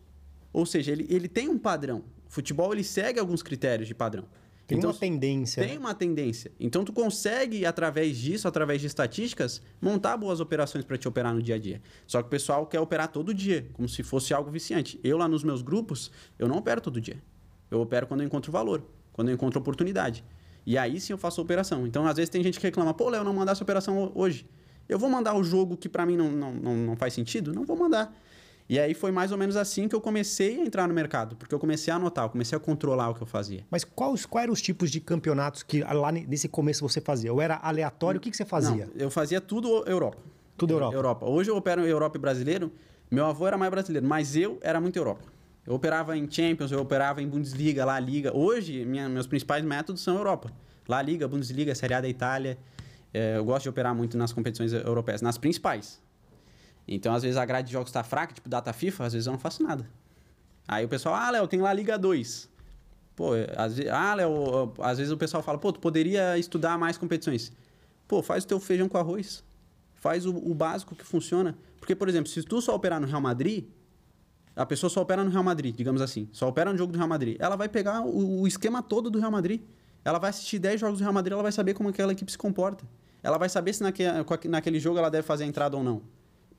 Ou 0.51 0.65
seja, 0.65 0.91
ele, 0.91 1.05
ele 1.09 1.27
tem 1.27 1.49
um 1.49 1.57
padrão. 1.57 2.03
O 2.27 2.31
futebol, 2.31 2.73
ele 2.73 2.83
segue 2.83 3.19
alguns 3.19 3.41
critérios 3.41 3.87
de 3.87 3.95
padrão. 3.95 4.25
Tem 4.69 4.77
então, 4.77 4.91
uma 4.91 4.99
tendência. 4.99 5.63
Tem 5.63 5.73
né? 5.73 5.79
uma 5.79 5.95
tendência. 5.95 6.51
Então, 6.59 6.85
tu 6.85 6.93
consegue, 6.93 7.65
através 7.65 8.15
disso, 8.17 8.47
através 8.47 8.79
de 8.79 8.85
estatísticas, 8.85 9.63
montar 9.81 10.15
boas 10.15 10.39
operações 10.39 10.85
para 10.85 10.95
te 10.95 11.07
operar 11.07 11.33
no 11.33 11.41
dia 11.41 11.55
a 11.55 11.57
dia. 11.57 11.81
Só 12.05 12.21
que 12.21 12.27
o 12.27 12.29
pessoal 12.29 12.67
quer 12.67 12.79
operar 12.79 13.07
todo 13.07 13.33
dia, 13.33 13.67
como 13.73 13.89
se 13.89 14.03
fosse 14.03 14.31
algo 14.31 14.51
viciante. 14.51 14.99
Eu, 15.03 15.17
lá 15.17 15.27
nos 15.27 15.43
meus 15.43 15.63
grupos, 15.63 16.11
eu 16.37 16.47
não 16.47 16.57
opero 16.57 16.79
todo 16.79 17.01
dia. 17.01 17.19
Eu 17.71 17.81
opero 17.81 18.05
quando 18.05 18.21
eu 18.21 18.27
encontro 18.27 18.51
valor, 18.51 18.83
quando 19.11 19.29
eu 19.29 19.33
encontro 19.33 19.59
oportunidade. 19.59 20.23
E 20.67 20.77
aí 20.77 20.99
sim 20.99 21.13
eu 21.13 21.17
faço 21.17 21.41
a 21.41 21.43
operação. 21.43 21.87
Então, 21.87 22.05
às 22.05 22.17
vezes, 22.17 22.29
tem 22.29 22.43
gente 22.43 22.59
que 22.59 22.67
reclama: 22.67 22.93
pô, 22.93 23.09
Léo, 23.09 23.23
não 23.23 23.33
mandasse 23.33 23.63
operação 23.63 24.11
hoje. 24.13 24.45
Eu 24.87 24.99
vou 24.99 25.09
mandar 25.09 25.35
o 25.35 25.43
jogo 25.43 25.75
que 25.75 25.89
para 25.89 26.05
mim 26.05 26.15
não, 26.15 26.31
não, 26.31 26.53
não, 26.53 26.77
não 26.77 26.95
faz 26.95 27.15
sentido? 27.15 27.53
Não 27.53 27.65
vou 27.65 27.75
mandar. 27.75 28.15
E 28.69 28.77
aí 28.77 28.93
foi 28.93 29.11
mais 29.11 29.31
ou 29.31 29.37
menos 29.37 29.55
assim 29.55 29.87
que 29.87 29.95
eu 29.95 29.99
comecei 29.99 30.61
a 30.61 30.63
entrar 30.63 30.87
no 30.87 30.93
mercado, 30.93 31.35
porque 31.35 31.55
eu 31.55 31.57
comecei 31.57 31.91
a 31.91 31.95
anotar, 31.95 32.25
eu 32.25 32.29
comecei 32.29 32.55
a 32.55 32.59
controlar 32.59 33.09
o 33.09 33.15
que 33.15 33.23
eu 33.23 33.25
fazia. 33.25 33.65
Mas 33.71 33.83
quais, 33.83 34.27
quais 34.27 34.43
eram 34.43 34.53
os 34.53 34.61
tipos 34.61 34.91
de 34.91 34.99
campeonatos 34.99 35.63
que 35.63 35.81
lá 35.81 36.11
nesse 36.11 36.47
começo 36.47 36.87
você 36.87 37.01
fazia? 37.01 37.33
Ou 37.33 37.41
era 37.41 37.55
aleatório? 37.55 38.19
O 38.19 38.21
que, 38.21 38.29
que 38.29 38.37
você 38.37 38.45
fazia? 38.45 38.85
Não, 38.85 38.93
eu 38.95 39.09
fazia 39.09 39.41
tudo 39.41 39.83
Europa. 39.87 40.19
Tudo 40.55 40.73
Europa. 40.73 40.95
Europa. 40.95 41.25
Hoje 41.25 41.49
eu 41.49 41.57
opero 41.57 41.83
em 41.83 41.89
Europa 41.89 42.17
e 42.17 42.21
brasileiro. 42.21 42.71
Meu 43.09 43.25
avô 43.25 43.47
era 43.47 43.57
mais 43.57 43.71
brasileiro, 43.71 44.05
mas 44.05 44.35
eu 44.35 44.59
era 44.61 44.79
muito 44.79 44.97
Europa. 44.97 45.23
Eu 45.65 45.73
operava 45.73 46.15
em 46.15 46.29
Champions, 46.29 46.71
eu 46.71 46.79
operava 46.79 47.23
em 47.23 47.27
Bundesliga, 47.27 47.83
La 47.83 47.99
Liga. 47.99 48.35
Hoje, 48.37 48.85
minha, 48.85 49.09
meus 49.09 49.25
principais 49.25 49.65
métodos 49.65 50.03
são 50.03 50.15
Europa. 50.15 50.51
La 50.87 51.01
Liga, 51.01 51.27
Bundesliga, 51.27 51.73
Série 51.73 51.95
A 51.95 52.01
da 52.01 52.07
Itália. 52.07 52.55
É, 53.11 53.37
eu 53.37 53.45
gosto 53.45 53.63
de 53.63 53.69
operar 53.69 53.95
muito 53.95 54.15
nas 54.15 54.31
competições 54.31 54.73
europeias, 54.73 55.23
nas 55.23 55.39
principais. 55.39 55.99
Então, 56.91 57.13
às 57.13 57.21
vezes, 57.21 57.37
a 57.37 57.45
grade 57.45 57.67
de 57.67 57.73
jogos 57.73 57.89
está 57.89 58.03
fraca, 58.03 58.33
tipo 58.33 58.49
data 58.49 58.73
FIFA, 58.73 59.05
às 59.05 59.13
vezes 59.13 59.27
eu 59.27 59.31
não 59.31 59.39
faço 59.39 59.61
nada. 59.61 59.87
Aí 60.67 60.83
o 60.83 60.89
pessoal, 60.89 61.13
ah, 61.13 61.29
Léo, 61.29 61.47
tem 61.47 61.61
lá 61.61 61.71
Liga 61.71 61.97
2. 61.97 62.49
Pô, 63.15 63.31
às 63.55 63.75
vezes, 63.77 63.91
ah, 63.91 64.15
Léo, 64.15 64.73
às 64.79 64.97
vezes 64.97 65.13
o 65.13 65.17
pessoal 65.17 65.43
fala, 65.43 65.59
pô, 65.59 65.71
tu 65.71 65.79
poderia 65.79 66.37
estudar 66.37 66.77
mais 66.79 66.97
competições. 66.97 67.51
Pô, 68.07 68.23
faz 68.23 68.43
o 68.43 68.47
teu 68.47 68.59
feijão 68.59 68.89
com 68.89 68.97
arroz. 68.97 69.43
Faz 69.95 70.25
o, 70.25 70.35
o 70.35 70.53
básico 70.55 70.95
que 70.95 71.05
funciona. 71.05 71.55
Porque, 71.79 71.95
por 71.95 72.09
exemplo, 72.09 72.29
se 72.29 72.41
tu 72.41 72.61
só 72.61 72.73
operar 72.73 72.99
no 72.99 73.05
Real 73.05 73.21
Madrid, 73.21 73.65
a 74.55 74.65
pessoa 74.65 74.89
só 74.89 75.01
opera 75.01 75.23
no 75.23 75.29
Real 75.29 75.43
Madrid, 75.43 75.75
digamos 75.75 76.01
assim. 76.01 76.27
Só 76.31 76.47
opera 76.47 76.71
no 76.71 76.77
jogo 76.77 76.91
do 76.91 76.97
Real 76.97 77.07
Madrid. 77.07 77.37
Ela 77.39 77.55
vai 77.55 77.69
pegar 77.69 78.01
o, 78.01 78.41
o 78.41 78.47
esquema 78.47 78.81
todo 78.81 79.09
do 79.09 79.19
Real 79.19 79.31
Madrid. 79.31 79.61
Ela 80.03 80.17
vai 80.17 80.31
assistir 80.31 80.57
10 80.57 80.81
jogos 80.81 80.99
do 80.99 81.03
Real 81.03 81.13
Madrid, 81.13 81.33
ela 81.33 81.43
vai 81.43 81.51
saber 81.51 81.73
como 81.73 81.89
aquela 81.89 82.11
equipe 82.11 82.31
se 82.31 82.37
comporta. 82.37 82.85
Ela 83.21 83.37
vai 83.37 83.49
saber 83.49 83.73
se 83.73 83.83
naquele 83.83 84.79
jogo 84.79 84.97
ela 84.97 85.09
deve 85.09 85.27
fazer 85.27 85.43
a 85.43 85.47
entrada 85.47 85.75
ou 85.75 85.83
não. 85.83 86.01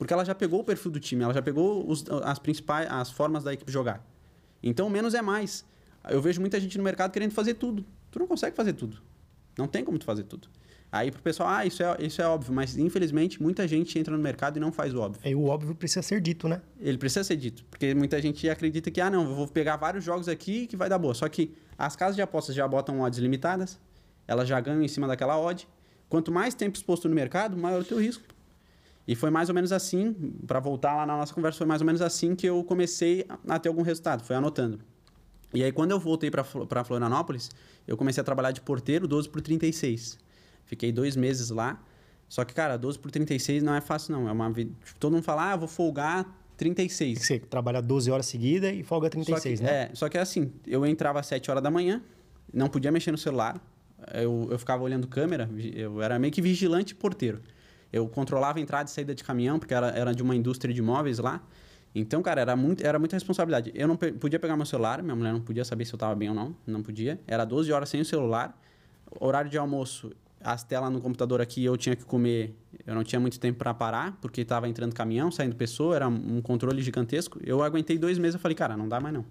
Porque 0.01 0.15
ela 0.15 0.25
já 0.25 0.35
pegou 0.35 0.61
o 0.61 0.65
perfil 0.65 0.91
do 0.91 0.99
time, 0.99 1.23
ela 1.23 1.35
já 1.35 1.43
pegou 1.43 1.87
os, 1.87 2.07
as 2.25 2.39
principais 2.39 2.91
as 2.91 3.11
formas 3.11 3.45
da 3.45 3.53
equipe 3.53 3.71
jogar. 3.71 4.03
Então, 4.63 4.89
menos 4.89 5.13
é 5.13 5.21
mais. 5.21 5.63
Eu 6.09 6.23
vejo 6.23 6.41
muita 6.41 6.59
gente 6.59 6.79
no 6.79 6.83
mercado 6.83 7.13
querendo 7.13 7.33
fazer 7.33 7.53
tudo. 7.53 7.85
Tu 8.11 8.19
não 8.19 8.27
consegue 8.27 8.57
fazer 8.57 8.73
tudo. 8.73 8.97
Não 9.59 9.69
tem 9.69 9.85
como 9.85 9.99
tu 9.99 10.07
fazer 10.07 10.23
tudo. 10.23 10.49
Aí 10.91 11.11
pro 11.11 11.21
pessoal, 11.21 11.51
ah, 11.51 11.67
isso 11.67 11.83
é, 11.83 11.97
isso 12.01 12.23
é 12.23 12.27
óbvio, 12.27 12.51
mas 12.51 12.79
infelizmente 12.79 13.43
muita 13.43 13.69
gente 13.69 13.99
entra 13.99 14.17
no 14.17 14.23
mercado 14.23 14.57
e 14.57 14.61
não 14.61 14.73
faz 14.73 14.95
o 14.95 15.01
óbvio. 15.01 15.21
E 15.23 15.35
o 15.35 15.45
óbvio 15.45 15.75
precisa 15.75 16.01
ser 16.01 16.19
dito, 16.19 16.49
né? 16.49 16.63
Ele 16.81 16.97
precisa 16.97 17.23
ser 17.23 17.37
dito, 17.37 17.63
porque 17.67 17.95
muita 17.95 18.23
gente 18.23 18.49
acredita 18.49 18.91
que, 18.91 19.03
ah, 19.03 19.11
não, 19.11 19.29
eu 19.29 19.35
vou 19.35 19.49
pegar 19.49 19.77
vários 19.77 20.03
jogos 20.03 20.29
aqui 20.29 20.67
que 20.67 20.79
vai 20.79 20.89
dar 20.89 20.99
boa. 20.99 21.13
Só 21.13 21.29
que 21.29 21.55
as 21.77 21.95
casas 21.95 22.17
de 22.17 22.23
apostas 22.23 22.57
já 22.57 22.67
botam 22.67 23.03
odds 23.03 23.19
limitadas, 23.19 23.79
elas 24.27 24.49
já 24.49 24.59
ganham 24.63 24.83
em 24.83 24.89
cima 24.89 25.07
daquela 25.07 25.39
odd. 25.39 25.69
Quanto 26.09 26.33
mais 26.33 26.55
tempo 26.55 26.79
exposto 26.79 27.07
no 27.07 27.15
mercado, 27.15 27.55
maior 27.55 27.83
o 27.83 27.85
teu 27.85 28.01
risco. 28.01 28.25
E 29.07 29.15
foi 29.15 29.31
mais 29.31 29.49
ou 29.49 29.55
menos 29.55 29.73
assim, 29.73 30.13
para 30.47 30.61
voltar 30.61 30.95
lá 30.95 31.07
na 31.07 31.17
nossa 31.17 31.35
conversa, 31.35 31.59
foi 31.59 31.67
mais 31.67 31.81
ou 31.81 31.87
menos 31.87 32.01
assim 32.01 32.35
que 32.37 32.47
eu 32.47 32.63
comecei 32.63 33.27
a 33.49 33.59
ter 33.59 33.69
algum 33.69 33.83
resultado, 33.83 34.25
foi 34.25 34.37
anotando. 34.37 34.79
E 35.53 35.65
aí, 35.65 35.73
quando 35.73 35.91
eu 35.91 35.99
voltei 35.99 36.31
para 36.31 36.85
Florianópolis, 36.85 37.51
eu 37.87 37.97
comecei 37.97 38.21
a 38.21 38.25
trabalhar 38.25 38.53
de 38.53 38.61
porteiro 38.61 39.09
12 39.09 39.29
por 39.29 39.41
36. 39.41 40.19
Fiquei 40.65 40.93
dois 40.93 41.17
meses 41.17 41.51
lá. 41.51 41.83
Só 42.29 42.45
que, 42.45 42.55
cara, 42.55 42.77
12 42.77 42.99
por 43.01 43.11
36 43.11 43.61
não 43.63 43.75
é 43.75 43.81
fácil, 43.81 44.13
não. 44.13 44.29
É 44.29 44.33
uma 44.33 44.49
vida. 44.51 44.73
Tipo, 44.85 45.01
todo 45.01 45.13
mundo 45.13 45.25
fala, 45.25 45.53
ah, 45.53 45.57
vou 45.57 45.67
folgar 45.67 46.25
36. 46.57 47.19
Você 47.19 47.39
trabalha 47.41 47.83
12 47.83 48.11
horas 48.11 48.27
seguidas 48.27 48.73
e 48.73 48.85
folga 48.85 49.11
36, 49.11 49.59
que, 49.59 49.67
né? 49.67 49.73
É, 49.73 49.91
só 49.95 50.09
que 50.09 50.17
é 50.17 50.21
assim, 50.21 50.53
eu 50.67 50.87
entrava 50.87 51.19
às 51.19 51.27
7 51.27 51.51
horas 51.51 51.63
da 51.63 51.71
manhã, 51.71 52.01
não 52.53 52.69
podia 52.69 52.93
mexer 52.93 53.11
no 53.11 53.19
celular, 53.19 53.61
eu, 54.15 54.47
eu 54.51 54.59
ficava 54.59 54.83
olhando 54.83 55.09
câmera, 55.09 55.51
eu 55.75 56.01
era 56.03 56.19
meio 56.19 56.33
que 56.33 56.41
vigilante 56.41 56.95
porteiro. 56.95 57.41
Eu 57.93 58.09
controlava 58.09 58.61
entrada 58.61 58.89
e 58.89 58.93
saída 58.93 59.15
de 59.15 59.25
caminhão, 59.25 59.59
porque 59.59 59.75
era, 59.75 59.89
era 59.89 60.15
de 60.15 60.23
uma 60.23 60.35
indústria 60.35 60.73
de 60.73 60.81
móveis 60.81 61.19
lá. 61.19 61.43
Então, 61.95 62.23
cara, 62.23 62.41
era, 62.41 62.55
muito, 62.55 62.87
era 62.87 62.99
muita 62.99 63.17
responsabilidade. 63.17 63.73
Eu 63.75 63.89
não 63.89 63.97
pe 63.97 64.13
podia 64.13 64.39
pegar 64.39 64.57
meu 64.57 64.67
celular, 64.67 65.03
minha 65.03 65.17
mulher 65.17 65.33
não 65.33 65.41
podia 65.41 65.65
saber 65.65 65.85
se 65.85 65.93
eu 65.93 65.97
estava 65.97 66.15
bem 66.15 66.29
ou 66.29 66.35
não, 66.35 66.55
não 66.67 66.83
podia. 66.83 67.21
Era 67.27 67.45
12 67.45 67.73
horas 67.73 67.89
sem 67.89 68.01
o 68.01 68.05
celular. 68.05 68.57
Horário 69.19 69.51
de 69.51 69.59
almoço, 69.59 70.13
as 70.41 70.63
telas 70.63 70.91
no 70.93 71.01
computador 71.01 71.41
aqui, 71.41 71.65
eu 71.65 71.77
tinha 71.77 71.97
que 71.97 72.05
comer. 72.05 72.57
Eu 72.87 72.95
não 72.95 73.03
tinha 73.03 73.19
muito 73.19 73.41
tempo 73.41 73.59
para 73.59 73.75
parar, 73.75 74.17
porque 74.21 74.43
estava 74.43 74.69
entrando 74.69 74.95
caminhão, 74.95 75.33
saindo 75.33 75.57
pessoa, 75.57 75.97
era 75.97 76.09
um 76.09 76.41
controle 76.41 76.81
gigantesco. 76.81 77.41
Eu 77.45 77.63
aguentei 77.63 77.99
dois 77.99 78.19
meses, 78.19 78.35
eu 78.35 78.41
falei, 78.41 78.55
cara, 78.55 78.77
não 78.77 78.89
dá 78.89 79.01
mais 79.01 79.13
não. 79.13 79.25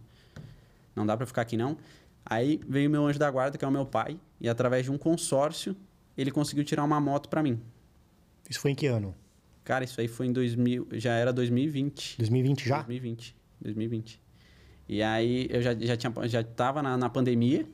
Não 0.95 1.05
dá 1.05 1.15
para 1.15 1.25
ficar 1.25 1.41
aqui 1.41 1.55
não. 1.55 1.77
Aí 2.25 2.61
veio 2.67 2.89
meu 2.89 3.07
anjo 3.07 3.17
da 3.17 3.31
guarda, 3.31 3.57
que 3.57 3.63
é 3.63 3.67
o 3.67 3.71
meu 3.71 3.85
pai, 3.85 4.19
e 4.39 4.47
através 4.47 4.85
de 4.85 4.91
um 4.91 4.97
consórcio, 4.97 5.75
ele 6.17 6.29
conseguiu 6.29 6.63
tirar 6.63 6.83
uma 6.83 6.99
moto 6.99 7.29
para 7.29 7.41
mim. 7.41 7.59
Isso 8.49 8.59
foi 8.59 8.71
em 8.71 8.75
que 8.75 8.87
ano? 8.87 9.15
Cara, 9.63 9.83
isso 9.83 10.01
aí 10.01 10.07
foi 10.07 10.25
em 10.25 10.33
2000, 10.33 10.87
já 10.93 11.13
era 11.13 11.31
2020. 11.31 12.17
2020 12.17 12.67
já? 12.67 12.77
2020, 12.77 13.35
2020. 13.61 14.21
E 14.87 15.03
aí 15.03 15.47
eu 15.51 15.61
já, 15.61 15.75
já, 15.75 15.95
tinha, 15.95 16.11
já 16.27 16.43
tava 16.43 16.81
na, 16.81 16.97
na 16.97 17.09
pandemia. 17.09 17.67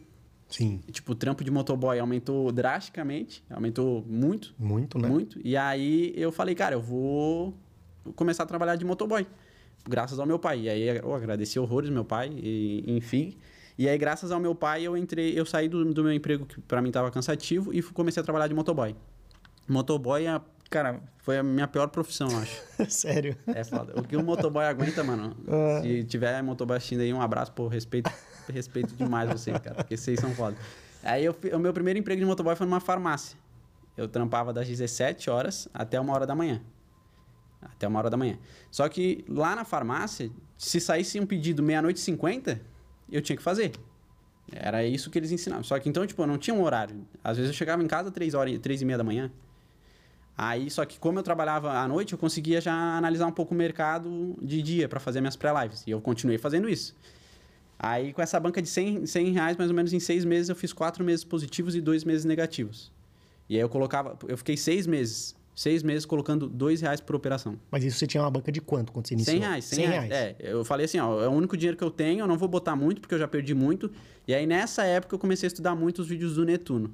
Sim. 0.49 0.81
E, 0.87 0.91
tipo, 0.91 1.13
o 1.13 1.15
trampo 1.15 1.43
de 1.43 1.49
motoboy 1.49 1.97
aumentou 1.97 2.51
drasticamente, 2.51 3.43
aumentou 3.49 4.03
muito. 4.07 4.53
Muito, 4.59 4.99
né? 4.99 5.07
Muito. 5.07 5.39
E 5.43 5.55
aí 5.55 6.13
eu 6.17 6.31
falei, 6.31 6.53
cara, 6.53 6.75
eu 6.75 6.81
vou 6.81 7.57
começar 8.15 8.43
a 8.43 8.45
trabalhar 8.45 8.75
de 8.75 8.83
motoboy. 8.83 9.25
Graças 9.87 10.19
ao 10.19 10.25
meu 10.25 10.37
pai. 10.37 10.61
E 10.61 10.69
aí 10.69 10.97
eu 10.97 11.13
agradeci 11.13 11.57
horrores 11.57 11.89
meu 11.89 12.03
pai, 12.03 12.29
e, 12.35 12.83
enfim. 12.87 13.37
E 13.77 13.87
aí, 13.89 13.97
graças 13.97 14.31
ao 14.31 14.39
meu 14.39 14.55
pai, 14.55 14.83
eu 14.83 14.95
entrei, 14.95 15.37
eu 15.37 15.45
saí 15.45 15.67
do, 15.67 15.93
do 15.93 16.03
meu 16.03 16.13
emprego 16.13 16.45
que 16.45 16.61
para 16.61 16.81
mim 16.81 16.91
tava 16.91 17.11
cansativo 17.11 17.73
e 17.73 17.81
comecei 17.81 18.21
a 18.21 18.23
trabalhar 18.23 18.47
de 18.47 18.53
motoboy. 18.53 18.95
Motoboy 19.67 20.25
é 20.25 20.41
Cara, 20.69 21.01
foi 21.19 21.37
a 21.37 21.43
minha 21.43 21.67
pior 21.67 21.87
profissão, 21.87 22.27
acho. 22.39 22.61
Sério? 22.89 23.37
É 23.47 23.63
foda. 23.63 23.93
O 23.99 24.03
que 24.03 24.15
o 24.15 24.23
motoboy 24.23 24.65
aguenta, 24.65 25.03
mano. 25.03 25.35
Uh... 25.47 25.81
Se 25.81 26.03
tiver 26.05 26.41
motoboy 26.41 26.77
assistindo 26.77 27.01
aí, 27.01 27.13
um 27.13 27.21
abraço, 27.21 27.51
pô, 27.51 27.67
respeito, 27.67 28.11
respeito 28.51 28.95
demais 28.95 29.29
vocês, 29.29 29.57
cara. 29.59 29.75
Porque 29.75 29.95
vocês 29.95 30.19
são 30.19 30.31
foda. 30.31 30.57
Aí 31.03 31.23
eu, 31.23 31.35
o 31.53 31.59
meu 31.59 31.71
primeiro 31.71 31.99
emprego 31.99 32.19
de 32.19 32.25
motoboy 32.25 32.55
foi 32.55 32.65
numa 32.65 32.79
farmácia. 32.79 33.37
Eu 33.95 34.07
trampava 34.07 34.51
das 34.51 34.67
17 34.67 35.29
horas 35.29 35.69
até 35.73 35.99
uma 35.99 36.13
hora 36.13 36.25
da 36.25 36.35
manhã. 36.35 36.61
Até 37.61 37.87
uma 37.87 37.99
hora 37.99 38.09
da 38.09 38.17
manhã. 38.17 38.37
Só 38.69 38.89
que 38.89 39.23
lá 39.27 39.55
na 39.55 39.63
farmácia, 39.63 40.29
se 40.57 40.79
saísse 40.79 41.19
um 41.19 41.25
pedido 41.25 41.63
meia-noite 41.63 41.99
e 41.99 42.03
50, 42.03 42.59
eu 43.09 43.21
tinha 43.21 43.37
que 43.37 43.43
fazer. 43.43 43.71
Era 44.51 44.83
isso 44.83 45.09
que 45.09 45.17
eles 45.17 45.31
ensinavam. 45.31 45.63
Só 45.63 45.79
que 45.79 45.87
então, 45.87 46.05
tipo, 46.05 46.25
não 46.25 46.37
tinha 46.37 46.53
um 46.53 46.63
horário. 46.63 47.05
Às 47.23 47.37
vezes 47.37 47.51
eu 47.51 47.55
chegava 47.55 47.83
em 47.83 47.87
casa 47.87 48.11
três 48.11 48.33
horas, 48.33 48.57
três 48.59 48.81
e 48.81 48.85
meia 48.85 48.97
da 48.97 49.03
manhã. 49.03 49.31
Aí, 50.37 50.69
só 50.69 50.83
que 50.85 50.99
como 50.99 51.19
eu 51.19 51.23
trabalhava 51.23 51.71
à 51.71 51.87
noite, 51.87 52.13
eu 52.13 52.19
conseguia 52.19 52.59
já 52.59 52.73
analisar 52.73 53.25
um 53.25 53.31
pouco 53.31 53.53
o 53.53 53.57
mercado 53.57 54.35
de 54.41 54.61
dia 54.61 54.89
para 54.89 54.99
fazer 54.99 55.21
minhas 55.21 55.35
pré-lives. 55.35 55.83
E 55.87 55.91
eu 55.91 56.01
continuei 56.01 56.37
fazendo 56.37 56.67
isso. 56.67 56.95
Aí, 57.79 58.13
com 58.13 58.21
essa 58.21 58.39
banca 58.39 58.61
de 58.61 58.67
100, 58.67 59.05
100 59.05 59.31
reais, 59.31 59.57
mais 59.57 59.69
ou 59.69 59.75
menos 59.75 59.93
em 59.93 59.99
seis 59.99 60.25
meses, 60.25 60.49
eu 60.49 60.55
fiz 60.55 60.73
quatro 60.73 61.03
meses 61.03 61.23
positivos 61.23 61.75
e 61.75 61.81
dois 61.81 62.03
meses 62.03 62.25
negativos. 62.25 62.91
E 63.49 63.55
aí 63.55 63.61
eu 63.61 63.69
colocava... 63.69 64.17
Eu 64.27 64.37
fiquei 64.37 64.57
seis 64.57 64.87
meses 64.87 65.35
Seis 65.55 65.81
meses 65.81 66.05
colocando 66.05 66.49
dois 66.49 66.81
reais 66.81 66.99
por 66.99 67.15
operação. 67.15 67.57
Mas 67.71 67.85
isso 67.85 67.97
você 67.97 68.05
tinha 68.05 68.21
uma 68.21 68.29
banca 68.29 68.51
de 68.51 68.59
quanto 68.59 68.91
quando 68.91 69.07
você 69.07 69.13
iniciou? 69.13 69.37
100 69.37 69.47
reais, 69.47 69.65
100, 69.65 69.85
reais. 69.87 70.11
É, 70.11 70.35
eu 70.39 70.65
falei 70.65 70.83
assim, 70.85 70.99
ó, 70.99 71.23
é 71.23 71.29
o 71.29 71.31
único 71.31 71.55
dinheiro 71.55 71.77
que 71.77 71.83
eu 71.83 71.89
tenho, 71.89 72.19
eu 72.19 72.27
não 72.27 72.37
vou 72.37 72.49
botar 72.49 72.75
muito, 72.75 72.99
porque 72.99 73.15
eu 73.15 73.19
já 73.19 73.27
perdi 73.27 73.53
muito. 73.53 73.89
E 74.27 74.35
aí, 74.35 74.45
nessa 74.45 74.83
época, 74.83 75.15
eu 75.15 75.19
comecei 75.19 75.47
a 75.47 75.49
estudar 75.49 75.73
muito 75.73 75.99
os 76.01 76.09
vídeos 76.09 76.35
do 76.35 76.43
Netuno. 76.43 76.93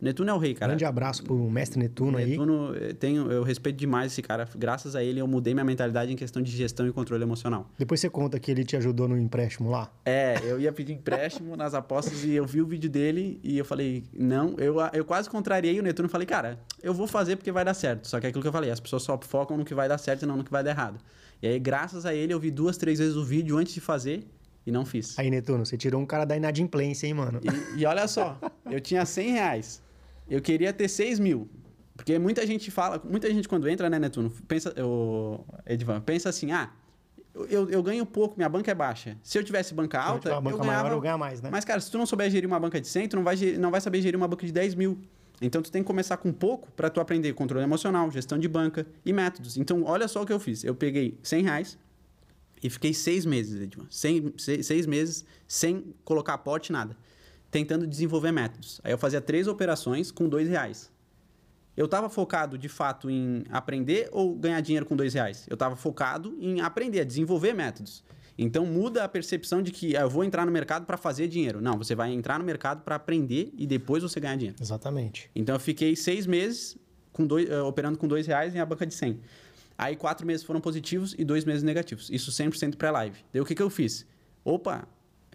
Netuno 0.00 0.30
é 0.30 0.34
o 0.34 0.38
rei, 0.38 0.52
cara. 0.52 0.72
Grande 0.72 0.84
abraço 0.84 1.22
pro 1.22 1.34
mestre 1.50 1.78
Netuno, 1.78 2.18
Netuno 2.18 2.72
aí. 2.72 2.90
Eh, 2.90 2.92
tenho, 2.92 3.32
eu 3.32 3.42
respeito 3.42 3.76
demais 3.76 4.12
esse 4.12 4.20
cara. 4.20 4.46
Graças 4.54 4.94
a 4.94 5.02
ele, 5.02 5.20
eu 5.20 5.26
mudei 5.26 5.54
minha 5.54 5.64
mentalidade 5.64 6.12
em 6.12 6.16
questão 6.16 6.42
de 6.42 6.50
gestão 6.50 6.86
e 6.86 6.92
controle 6.92 7.22
emocional. 7.22 7.70
Depois 7.78 8.00
você 8.00 8.10
conta 8.10 8.38
que 8.38 8.50
ele 8.50 8.62
te 8.62 8.76
ajudou 8.76 9.08
no 9.08 9.16
empréstimo 9.16 9.70
lá? 9.70 9.90
É, 10.04 10.38
eu 10.44 10.60
ia 10.60 10.70
pedir 10.70 10.92
empréstimo 10.92 11.56
nas 11.56 11.72
apostas 11.72 12.24
e 12.24 12.32
eu 12.32 12.44
vi 12.44 12.60
o 12.60 12.66
vídeo 12.66 12.90
dele 12.90 13.40
e 13.42 13.56
eu 13.56 13.64
falei, 13.64 14.04
não, 14.12 14.54
eu, 14.58 14.76
eu 14.92 15.04
quase 15.04 15.30
contrariei 15.30 15.80
o 15.80 15.82
Netuno. 15.82 16.10
Falei, 16.10 16.26
cara, 16.26 16.58
eu 16.82 16.92
vou 16.92 17.06
fazer 17.06 17.36
porque 17.36 17.50
vai 17.50 17.64
dar 17.64 17.74
certo. 17.74 18.06
Só 18.06 18.20
que 18.20 18.26
é 18.26 18.28
aquilo 18.28 18.42
que 18.42 18.48
eu 18.48 18.52
falei, 18.52 18.70
as 18.70 18.80
pessoas 18.80 19.02
só 19.02 19.18
focam 19.22 19.56
no 19.56 19.64
que 19.64 19.74
vai 19.74 19.88
dar 19.88 19.96
certo 19.96 20.24
e 20.24 20.26
não 20.26 20.36
no 20.36 20.44
que 20.44 20.50
vai 20.50 20.62
dar 20.62 20.72
errado. 20.72 20.98
E 21.42 21.46
aí, 21.46 21.58
graças 21.58 22.04
a 22.04 22.14
ele, 22.14 22.34
eu 22.34 22.40
vi 22.40 22.50
duas, 22.50 22.76
três 22.76 22.98
vezes 22.98 23.16
o 23.16 23.24
vídeo 23.24 23.56
antes 23.56 23.72
de 23.72 23.80
fazer 23.80 24.26
e 24.66 24.70
não 24.70 24.84
fiz. 24.84 25.18
Aí, 25.18 25.30
Netuno, 25.30 25.64
você 25.64 25.76
tirou 25.76 26.00
um 26.00 26.06
cara 26.06 26.24
da 26.26 26.36
inadimplência, 26.36 27.06
hein, 27.06 27.14
mano? 27.14 27.40
E, 27.74 27.80
e 27.80 27.86
olha 27.86 28.06
só, 28.08 28.38
eu 28.70 28.80
tinha 28.80 29.06
100 29.06 29.30
reais. 29.32 29.85
Eu 30.28 30.40
queria 30.40 30.72
ter 30.72 30.88
6 30.88 31.18
mil. 31.18 31.48
Porque 31.96 32.18
muita 32.18 32.46
gente 32.46 32.70
fala, 32.70 33.00
muita 33.02 33.32
gente 33.32 33.48
quando 33.48 33.68
entra, 33.68 33.88
né, 33.88 33.98
Netuno, 33.98 34.30
pensa, 34.46 34.72
eu, 34.76 35.44
Edvan, 35.64 36.00
pensa 36.00 36.28
assim, 36.28 36.52
ah, 36.52 36.70
eu, 37.34 37.68
eu 37.70 37.82
ganho 37.82 38.04
pouco, 38.04 38.36
minha 38.36 38.48
banca 38.48 38.70
é 38.70 38.74
baixa. 38.74 39.16
Se 39.22 39.38
eu 39.38 39.42
tivesse 39.42 39.72
banca 39.72 39.98
alta, 39.98 40.32
uma 40.32 40.40
banca 40.40 40.56
eu 40.56 40.60
ganhava... 40.60 40.82
maior, 40.82 40.94
eu 40.94 41.00
ganho 41.00 41.18
mais, 41.18 41.40
né? 41.40 41.48
Mas, 41.50 41.64
cara, 41.64 41.80
se 41.80 41.90
tu 41.90 41.96
não 41.96 42.04
souber 42.04 42.30
gerir 42.30 42.46
uma 42.46 42.60
banca 42.60 42.78
de 42.80 42.86
100, 42.86 43.08
tu 43.08 43.16
não 43.16 43.24
vai, 43.24 43.36
não 43.58 43.70
vai 43.70 43.80
saber 43.80 44.02
gerir 44.02 44.16
uma 44.16 44.28
banca 44.28 44.44
de 44.44 44.52
10 44.52 44.74
mil. 44.74 44.98
Então, 45.40 45.62
tu 45.62 45.70
tem 45.70 45.82
que 45.82 45.86
começar 45.86 46.18
com 46.18 46.32
pouco 46.32 46.70
para 46.72 46.90
tu 46.90 47.00
aprender 47.00 47.32
controle 47.32 47.64
emocional, 47.64 48.10
gestão 48.10 48.38
de 48.38 48.48
banca 48.48 48.86
e 49.04 49.12
métodos. 49.12 49.56
Então, 49.56 49.82
olha 49.84 50.08
só 50.08 50.22
o 50.22 50.26
que 50.26 50.32
eu 50.32 50.40
fiz. 50.40 50.64
Eu 50.64 50.74
peguei 50.74 51.18
100 51.22 51.42
reais 51.42 51.78
e 52.62 52.70
fiquei 52.70 52.92
seis 52.92 53.26
meses, 53.26 53.60
Edvan. 53.60 53.86
Seis, 53.90 54.22
seis 54.62 54.86
meses 54.86 55.24
sem 55.46 55.94
colocar 56.04 56.34
aporte, 56.34 56.72
nada 56.72 56.96
tentando 57.50 57.86
desenvolver 57.86 58.32
métodos. 58.32 58.80
Aí 58.84 58.92
eu 58.92 58.98
fazia 58.98 59.20
três 59.20 59.46
operações 59.46 60.10
com 60.10 60.28
dois 60.28 60.48
reais. 60.48 60.90
Eu 61.76 61.84
estava 61.84 62.08
focado 62.08 62.56
de 62.56 62.68
fato 62.68 63.10
em 63.10 63.44
aprender 63.50 64.08
ou 64.10 64.34
ganhar 64.34 64.60
dinheiro 64.60 64.86
com 64.86 64.96
dois 64.96 65.12
reais? 65.12 65.46
Eu 65.48 65.54
estava 65.54 65.76
focado 65.76 66.36
em 66.40 66.60
aprender, 66.60 67.04
desenvolver 67.04 67.52
métodos. 67.52 68.02
Então 68.38 68.66
muda 68.66 69.04
a 69.04 69.08
percepção 69.08 69.62
de 69.62 69.70
que 69.70 69.96
ah, 69.96 70.02
eu 70.02 70.10
vou 70.10 70.24
entrar 70.24 70.44
no 70.44 70.52
mercado 70.52 70.84
para 70.86 70.96
fazer 70.96 71.28
dinheiro. 71.28 71.60
Não, 71.60 71.76
você 71.76 71.94
vai 71.94 72.12
entrar 72.12 72.38
no 72.38 72.44
mercado 72.44 72.82
para 72.82 72.96
aprender 72.96 73.52
e 73.56 73.66
depois 73.66 74.02
você 74.02 74.18
ganhar 74.20 74.36
dinheiro. 74.36 74.56
Exatamente. 74.60 75.30
Então 75.34 75.54
eu 75.54 75.60
fiquei 75.60 75.94
seis 75.96 76.26
meses 76.26 76.76
com 77.12 77.26
dois, 77.26 77.48
uh, 77.48 77.64
operando 77.64 77.96
com 77.98 78.06
dois 78.06 78.26
reais 78.26 78.54
em 78.54 78.58
a 78.58 78.66
banca 78.66 78.86
de 78.86 78.94
100. 78.94 79.20
Aí 79.78 79.96
quatro 79.96 80.26
meses 80.26 80.44
foram 80.44 80.60
positivos 80.60 81.14
e 81.18 81.24
dois 81.24 81.44
meses 81.44 81.62
negativos. 81.62 82.08
Isso 82.10 82.30
100% 82.30 82.76
pré-live. 82.76 83.18
Daí 83.32 83.40
o 83.40 83.44
que, 83.44 83.54
que 83.54 83.62
eu 83.62 83.70
fiz? 83.70 84.06
Opa, 84.44 84.86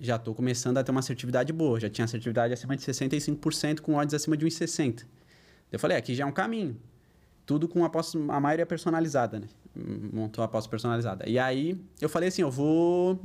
já 0.02 0.16
estou 0.16 0.34
começando 0.34 0.78
a 0.78 0.84
ter 0.84 0.92
uma 0.92 1.00
assertividade 1.00 1.54
boa. 1.54 1.80
Já 1.80 1.90
tinha 1.90 2.06
assertividade 2.06 2.52
acima 2.52 2.76
de 2.76 2.84
65% 2.84 3.82
com 3.82 3.96
odds 3.96 4.16
acima 4.16 4.36
de 4.36 4.46
1,60. 4.46 5.06
Eu 5.72 5.80
falei, 5.80 5.96
aqui 5.96 6.16
já 6.16 6.24
é 6.24 6.28
um 6.28 6.32
caminho. 6.32 6.76
Tudo 7.46 7.68
com 7.68 7.86
aposta, 7.86 8.18
a 8.18 8.40
maioria 8.40 8.66
personalizada, 8.66 9.40
né? 9.40 9.48
Montou 10.12 10.42
a 10.42 10.46
aposta 10.46 10.70
personalizada. 10.70 11.30
E 11.30 11.38
aí 11.38 11.80
eu 12.02 12.10
falei 12.10 12.30
assim, 12.30 12.42
eu 12.42 12.50
vou 12.50 13.22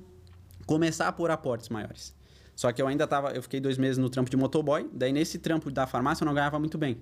começar 0.66 1.08
a 1.08 1.12
pôr 1.12 1.30
aportes 1.30 1.70
maiores. 1.70 2.14
Só 2.54 2.70
que 2.70 2.80
eu 2.80 2.86
ainda 2.86 3.06
tava, 3.06 3.30
eu 3.30 3.42
fiquei 3.42 3.58
dois 3.58 3.78
meses 3.78 3.96
no 3.96 4.10
trampo 4.10 4.30
de 4.30 4.36
motoboy, 4.36 4.88
daí 4.92 5.12
nesse 5.12 5.38
trampo 5.38 5.70
da 5.70 5.86
farmácia 5.86 6.24
eu 6.24 6.26
não 6.26 6.34
ganhava 6.34 6.58
muito 6.58 6.76
bem. 6.76 6.98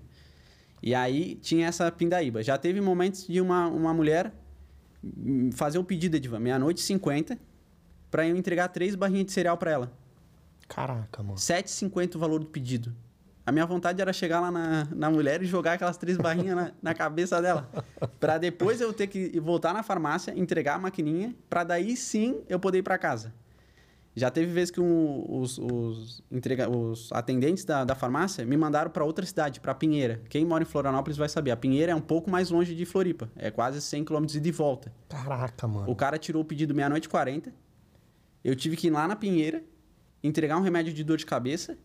E 0.82 0.94
aí 0.94 1.34
tinha 1.36 1.66
essa 1.66 1.90
pindaíba. 1.90 2.42
Já 2.42 2.56
teve 2.56 2.80
momentos 2.80 3.26
de 3.26 3.40
uma, 3.40 3.66
uma 3.66 3.92
mulher 3.92 4.32
fazer 5.52 5.78
um 5.78 5.84
pedido 5.84 6.18
de 6.18 6.28
meia-noite 6.28 6.80
e 6.80 6.84
50, 6.84 7.38
para 8.14 8.28
eu 8.28 8.36
entregar 8.36 8.68
três 8.68 8.94
barrinhas 8.94 9.26
de 9.26 9.32
cereal 9.32 9.56
para 9.58 9.72
ela. 9.72 9.92
Caraca, 10.68 11.20
mano. 11.20 11.34
7,50 11.34 12.14
o 12.14 12.18
valor 12.20 12.38
do 12.38 12.46
pedido. 12.46 12.94
A 13.44 13.50
minha 13.50 13.66
vontade 13.66 14.00
era 14.00 14.12
chegar 14.12 14.38
lá 14.38 14.52
na, 14.52 14.86
na 14.94 15.10
mulher 15.10 15.42
e 15.42 15.46
jogar 15.46 15.72
aquelas 15.72 15.96
três 15.96 16.16
barrinhas 16.16 16.54
na, 16.54 16.72
na 16.80 16.94
cabeça 16.94 17.42
dela. 17.42 17.68
para 18.20 18.38
depois 18.38 18.80
eu 18.80 18.92
ter 18.92 19.08
que 19.08 19.40
voltar 19.40 19.74
na 19.74 19.82
farmácia, 19.82 20.32
entregar 20.36 20.76
a 20.76 20.78
maquininha, 20.78 21.34
para 21.50 21.64
daí 21.64 21.96
sim 21.96 22.40
eu 22.48 22.60
poder 22.60 22.78
ir 22.78 22.82
para 22.84 22.96
casa. 22.98 23.34
Já 24.14 24.30
teve 24.30 24.52
vezes 24.52 24.70
que 24.70 24.80
um, 24.80 25.26
os, 25.28 25.58
os, 25.58 26.22
entrega, 26.30 26.70
os 26.70 27.10
atendentes 27.10 27.64
da, 27.64 27.84
da 27.84 27.96
farmácia 27.96 28.46
me 28.46 28.56
mandaram 28.56 28.92
para 28.92 29.04
outra 29.04 29.26
cidade, 29.26 29.58
para 29.58 29.74
Pinheira. 29.74 30.22
Quem 30.28 30.44
mora 30.44 30.62
em 30.62 30.66
Florianópolis 30.66 31.16
vai 31.16 31.28
saber. 31.28 31.50
A 31.50 31.56
Pinheira 31.56 31.90
é 31.90 31.94
um 31.96 32.00
pouco 32.00 32.30
mais 32.30 32.48
longe 32.48 32.76
de 32.76 32.84
Floripa. 32.84 33.28
É 33.34 33.50
quase 33.50 33.82
100 33.82 34.04
km 34.04 34.24
de 34.24 34.52
volta. 34.52 34.92
Caraca, 35.08 35.66
mano. 35.66 35.90
O 35.90 35.96
cara 35.96 36.16
tirou 36.16 36.42
o 36.42 36.44
pedido 36.44 36.72
meia-noite 36.72 37.08
e 37.08 37.10
40 37.10 37.63
eu 38.44 38.54
tive 38.54 38.76
que 38.76 38.88
ir 38.88 38.90
lá 38.90 39.08
na 39.08 39.16
Pinheira, 39.16 39.64
entregar 40.22 40.58
um 40.58 40.60
remédio 40.60 40.92
de 40.92 41.02
dor 41.02 41.16
de 41.16 41.24
cabeça, 41.24 41.78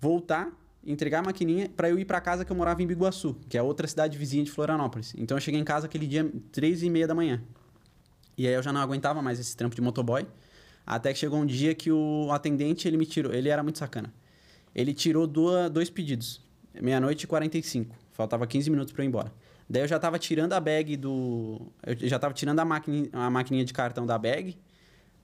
voltar, 0.00 0.50
entregar 0.84 1.20
a 1.20 1.22
maquininha 1.22 1.68
para 1.68 1.88
eu 1.88 1.98
ir 1.98 2.04
para 2.04 2.20
casa 2.20 2.44
que 2.44 2.50
eu 2.50 2.56
morava 2.56 2.82
em 2.82 2.86
Biguaçu, 2.86 3.36
que 3.48 3.56
é 3.56 3.62
outra 3.62 3.86
cidade 3.86 4.18
vizinha 4.18 4.44
de 4.44 4.50
Florianópolis. 4.50 5.14
Então 5.16 5.36
eu 5.36 5.40
cheguei 5.40 5.60
em 5.60 5.64
casa 5.64 5.86
aquele 5.86 6.06
dia 6.06 6.30
três 6.52 6.82
e 6.82 6.90
meia 6.90 7.06
da 7.06 7.14
manhã. 7.14 7.40
E 8.36 8.46
aí 8.46 8.54
eu 8.54 8.62
já 8.62 8.72
não 8.72 8.80
aguentava 8.80 9.22
mais 9.22 9.38
esse 9.38 9.56
trampo 9.56 9.74
de 9.74 9.80
motoboy. 9.80 10.26
Até 10.84 11.12
que 11.12 11.18
chegou 11.18 11.40
um 11.40 11.46
dia 11.46 11.74
que 11.74 11.90
o 11.90 12.30
atendente, 12.30 12.86
ele 12.86 12.96
me 12.96 13.06
tirou... 13.06 13.32
Ele 13.32 13.48
era 13.48 13.62
muito 13.62 13.78
sacana. 13.78 14.12
Ele 14.74 14.92
tirou 14.92 15.26
duas, 15.26 15.70
dois 15.70 15.90
pedidos. 15.90 16.40
Meia-noite 16.80 17.24
e 17.24 17.26
45. 17.26 17.96
Faltava 18.12 18.46
15 18.46 18.70
minutos 18.70 18.92
para 18.92 19.02
eu 19.02 19.06
ir 19.06 19.08
embora. 19.08 19.32
Daí 19.68 19.82
eu 19.82 19.88
já 19.88 19.98
tava 19.98 20.18
tirando 20.18 20.52
a 20.52 20.60
bag 20.60 20.96
do... 20.96 21.72
Eu 21.84 22.08
já 22.08 22.18
tava 22.18 22.34
tirando 22.34 22.60
a, 22.60 22.64
maquininha, 22.64 23.08
a 23.12 23.30
maquininha 23.30 23.64
de 23.64 23.72
cartão 23.72 24.06
da 24.06 24.16
bag 24.18 24.56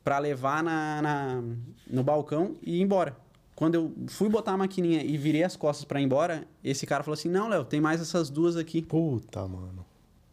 para 0.03 0.19
levar 0.19 0.63
na, 0.63 1.03
na, 1.03 1.43
no 1.89 2.03
balcão 2.03 2.57
e 2.63 2.79
ir 2.79 2.81
embora. 2.83 3.17
Quando 3.55 3.75
eu 3.75 3.93
fui 4.09 4.29
botar 4.29 4.53
a 4.53 4.57
maquininha 4.57 5.03
e 5.03 5.17
virei 5.17 5.45
as 5.45 5.57
costas 5.57 5.85
para 5.85 6.01
ir 6.01 6.05
embora, 6.05 6.45
esse 6.65 6.87
cara 6.87 7.05
falou 7.05 7.15
assim: 7.15 7.29
Não, 7.29 7.49
Léo, 7.49 7.65
tem 7.65 7.81
mais 7.81 8.01
essas 8.01 8.31
duas 8.31 8.57
aqui. 8.57 8.83
Puta, 8.83 9.47
mano. 9.47 9.87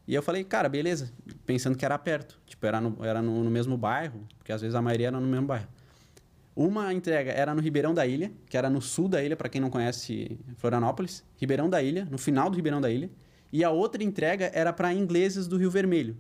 E 0.08 0.16
eu 0.16 0.24
falei, 0.24 0.44
cara, 0.44 0.68
beleza. 0.68 1.14
Pensando 1.46 1.78
que 1.78 1.86
era 1.86 1.96
perto. 2.00 2.40
Tipo, 2.48 2.66
era 2.66 2.82
no, 2.82 2.98
era 3.06 3.22
no, 3.22 3.44
no 3.44 3.52
mesmo 3.52 3.78
bairro, 3.78 4.28
porque 4.40 4.52
às 4.52 4.60
vezes 4.60 4.74
a 4.74 4.82
maioria 4.82 5.08
era 5.08 5.20
no 5.20 5.28
mesmo 5.28 5.46
bairro. 5.46 5.68
Uma 6.56 6.92
entrega 6.92 7.32
era 7.32 7.54
no 7.54 7.62
Ribeirão 7.62 7.94
da 7.94 8.08
Ilha, 8.08 8.32
que 8.50 8.58
era 8.58 8.70
no 8.70 8.82
sul 8.82 9.08
da 9.08 9.24
ilha, 9.24 9.38
para 9.38 9.48
quem 9.48 9.62
não 9.62 9.70
conhece 9.70 10.40
Florianópolis. 10.58 11.24
Ribeirão 11.38 11.70
da 11.70 11.82
Ilha, 11.82 12.08
no 12.10 12.18
final 12.18 12.50
do 12.50 12.56
Ribeirão 12.56 12.82
da 12.82 12.90
Ilha. 12.90 13.10
E 13.54 13.64
a 13.64 13.70
outra 13.70 14.04
entrega 14.04 14.52
era 14.54 14.74
para 14.74 14.94
ingleses 14.94 15.48
do 15.48 15.58
Rio 15.58 15.72
Vermelho, 15.72 16.18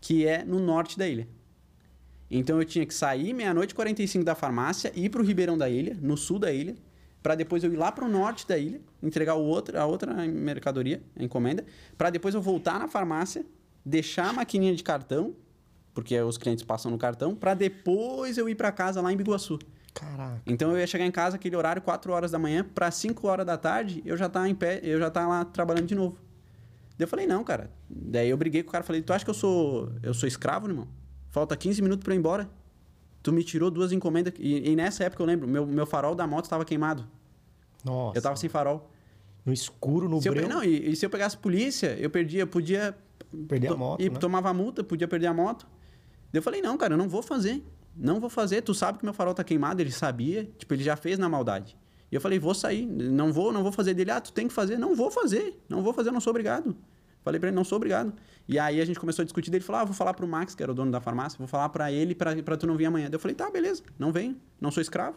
que 0.00 0.26
é 0.26 0.44
no 0.44 0.58
norte 0.58 0.98
da 0.98 1.08
ilha. 1.08 1.26
Então 2.30 2.58
eu 2.58 2.64
tinha 2.64 2.86
que 2.86 2.94
sair 2.94 3.32
meia-noite 3.32 3.72
e 3.72 3.74
45 3.74 4.24
da 4.24 4.34
farmácia, 4.34 4.92
ir 4.94 5.08
para 5.08 5.20
o 5.20 5.24
Ribeirão 5.24 5.58
da 5.58 5.68
Ilha, 5.68 5.96
no 6.00 6.16
sul 6.16 6.38
da 6.38 6.52
ilha, 6.52 6.76
para 7.22 7.34
depois 7.34 7.64
eu 7.64 7.72
ir 7.72 7.76
lá 7.76 7.90
para 7.90 8.04
o 8.04 8.08
norte 8.08 8.46
da 8.46 8.56
ilha, 8.56 8.80
entregar 9.02 9.34
o 9.34 9.42
outro, 9.42 9.78
a 9.78 9.84
outra 9.84 10.14
mercadoria, 10.26 11.02
a 11.18 11.22
encomenda, 11.22 11.64
para 11.98 12.08
depois 12.08 12.34
eu 12.34 12.40
voltar 12.40 12.78
na 12.78 12.88
farmácia, 12.88 13.44
deixar 13.84 14.28
a 14.28 14.32
maquininha 14.32 14.74
de 14.74 14.82
cartão, 14.82 15.34
porque 15.92 16.18
os 16.20 16.38
clientes 16.38 16.64
passam 16.64 16.90
no 16.90 16.96
cartão, 16.96 17.34
para 17.34 17.52
depois 17.52 18.38
eu 18.38 18.48
ir 18.48 18.54
para 18.54 18.72
casa 18.72 19.00
lá 19.00 19.12
em 19.12 19.16
Biguaçu. 19.16 19.58
Caraca. 19.92 20.40
Então 20.46 20.70
eu 20.70 20.78
ia 20.78 20.86
chegar 20.86 21.04
em 21.04 21.10
casa 21.10 21.36
aquele 21.36 21.56
horário 21.56 21.82
4 21.82 22.12
horas 22.12 22.30
da 22.30 22.38
manhã, 22.38 22.64
para 22.64 22.90
5 22.90 23.26
horas 23.26 23.44
da 23.44 23.58
tarde, 23.58 24.02
eu 24.06 24.16
já 24.16 24.28
tá 24.28 24.48
em 24.48 24.54
pé, 24.54 24.80
eu 24.82 24.98
já 24.98 25.10
tá 25.10 25.26
lá 25.26 25.44
trabalhando 25.44 25.86
de 25.86 25.94
novo. 25.94 26.16
Daí 26.96 27.04
eu 27.04 27.08
falei: 27.08 27.26
"Não, 27.26 27.42
cara". 27.42 27.70
Daí 27.88 28.30
eu 28.30 28.36
briguei 28.36 28.62
com 28.62 28.68
o 28.68 28.72
cara, 28.72 28.84
falei: 28.84 29.02
"Tu 29.02 29.12
acha 29.12 29.24
que 29.24 29.30
eu 29.30 29.34
sou 29.34 29.92
eu 30.02 30.14
sou 30.14 30.28
escravo, 30.28 30.68
irmão?" 30.68 30.86
Falta 31.30 31.56
15 31.56 31.80
minutos 31.80 32.04
para 32.04 32.14
ir 32.14 32.18
embora. 32.18 32.50
Tu 33.22 33.32
me 33.32 33.44
tirou 33.44 33.70
duas 33.70 33.92
encomendas. 33.92 34.34
E, 34.38 34.70
e, 34.70 34.76
nessa 34.76 35.04
época 35.04 35.22
eu 35.22 35.26
lembro, 35.26 35.46
meu, 35.46 35.66
meu 35.66 35.86
farol 35.86 36.14
da 36.14 36.26
moto 36.26 36.44
estava 36.44 36.64
queimado. 36.64 37.06
Nossa. 37.84 38.18
Eu 38.18 38.22
tava 38.22 38.36
sem 38.36 38.48
farol. 38.48 38.90
No 39.44 39.52
escuro, 39.52 40.08
no 40.08 40.20
breu. 40.20 40.34
Eu, 40.34 40.48
não, 40.48 40.64
e, 40.64 40.90
e, 40.90 40.96
se 40.96 41.06
eu 41.06 41.10
pegasse 41.10 41.36
polícia, 41.36 41.96
eu 41.98 42.10
perdia, 42.10 42.46
podia. 42.46 42.96
Perder 43.48 43.68
a 43.68 43.76
moto. 43.76 44.00
E 44.00 44.10
né? 44.10 44.18
tomava 44.18 44.52
multa, 44.52 44.82
podia 44.82 45.06
perder 45.06 45.28
a 45.28 45.34
moto. 45.34 45.66
Eu 46.32 46.42
falei, 46.42 46.60
não, 46.60 46.76
cara, 46.76 46.94
eu 46.94 46.98
não 46.98 47.08
vou 47.08 47.22
fazer. 47.22 47.62
Não 47.96 48.20
vou 48.20 48.30
fazer. 48.30 48.62
Tu 48.62 48.74
sabe 48.74 48.98
que 48.98 49.04
meu 49.04 49.14
farol 49.14 49.34
tá 49.34 49.44
queimado, 49.44 49.80
ele 49.80 49.92
sabia. 49.92 50.48
Tipo, 50.58 50.74
ele 50.74 50.82
já 50.82 50.96
fez 50.96 51.18
na 51.18 51.28
maldade. 51.28 51.76
E 52.10 52.14
eu 52.14 52.20
falei, 52.20 52.38
vou 52.38 52.54
sair. 52.54 52.86
Não 52.86 53.32
vou, 53.32 53.52
não 53.52 53.62
vou 53.62 53.72
fazer 53.72 53.94
dele. 53.94 54.10
Ah, 54.10 54.20
tu 54.20 54.32
tem 54.32 54.48
que 54.48 54.54
fazer. 54.54 54.78
Não 54.78 54.94
vou 54.94 55.10
fazer. 55.10 55.60
Não 55.68 55.82
vou 55.82 55.92
fazer, 55.92 56.10
não 56.10 56.20
sou 56.20 56.30
obrigado. 56.30 56.76
Falei 57.22 57.38
para 57.38 57.48
ele, 57.48 57.56
não 57.56 57.64
sou 57.64 57.76
obrigado. 57.76 58.12
E 58.48 58.58
aí 58.58 58.80
a 58.80 58.84
gente 58.84 58.98
começou 58.98 59.22
a 59.22 59.24
discutir, 59.24 59.52
ele 59.54 59.62
falou, 59.62 59.82
ah, 59.82 59.84
vou 59.84 59.94
falar 59.94 60.14
pro 60.14 60.26
Max, 60.26 60.54
que 60.54 60.62
era 60.62 60.72
o 60.72 60.74
dono 60.74 60.90
da 60.90 61.00
farmácia, 61.00 61.38
vou 61.38 61.46
falar 61.46 61.68
para 61.68 61.92
ele 61.92 62.14
para 62.14 62.56
tu 62.56 62.66
não 62.66 62.76
vir 62.76 62.86
amanhã. 62.86 63.08
eu 63.12 63.18
falei, 63.18 63.34
tá, 63.34 63.50
beleza, 63.50 63.82
não 63.98 64.12
venho, 64.12 64.36
não 64.60 64.70
sou 64.70 64.80
escravo. 64.80 65.16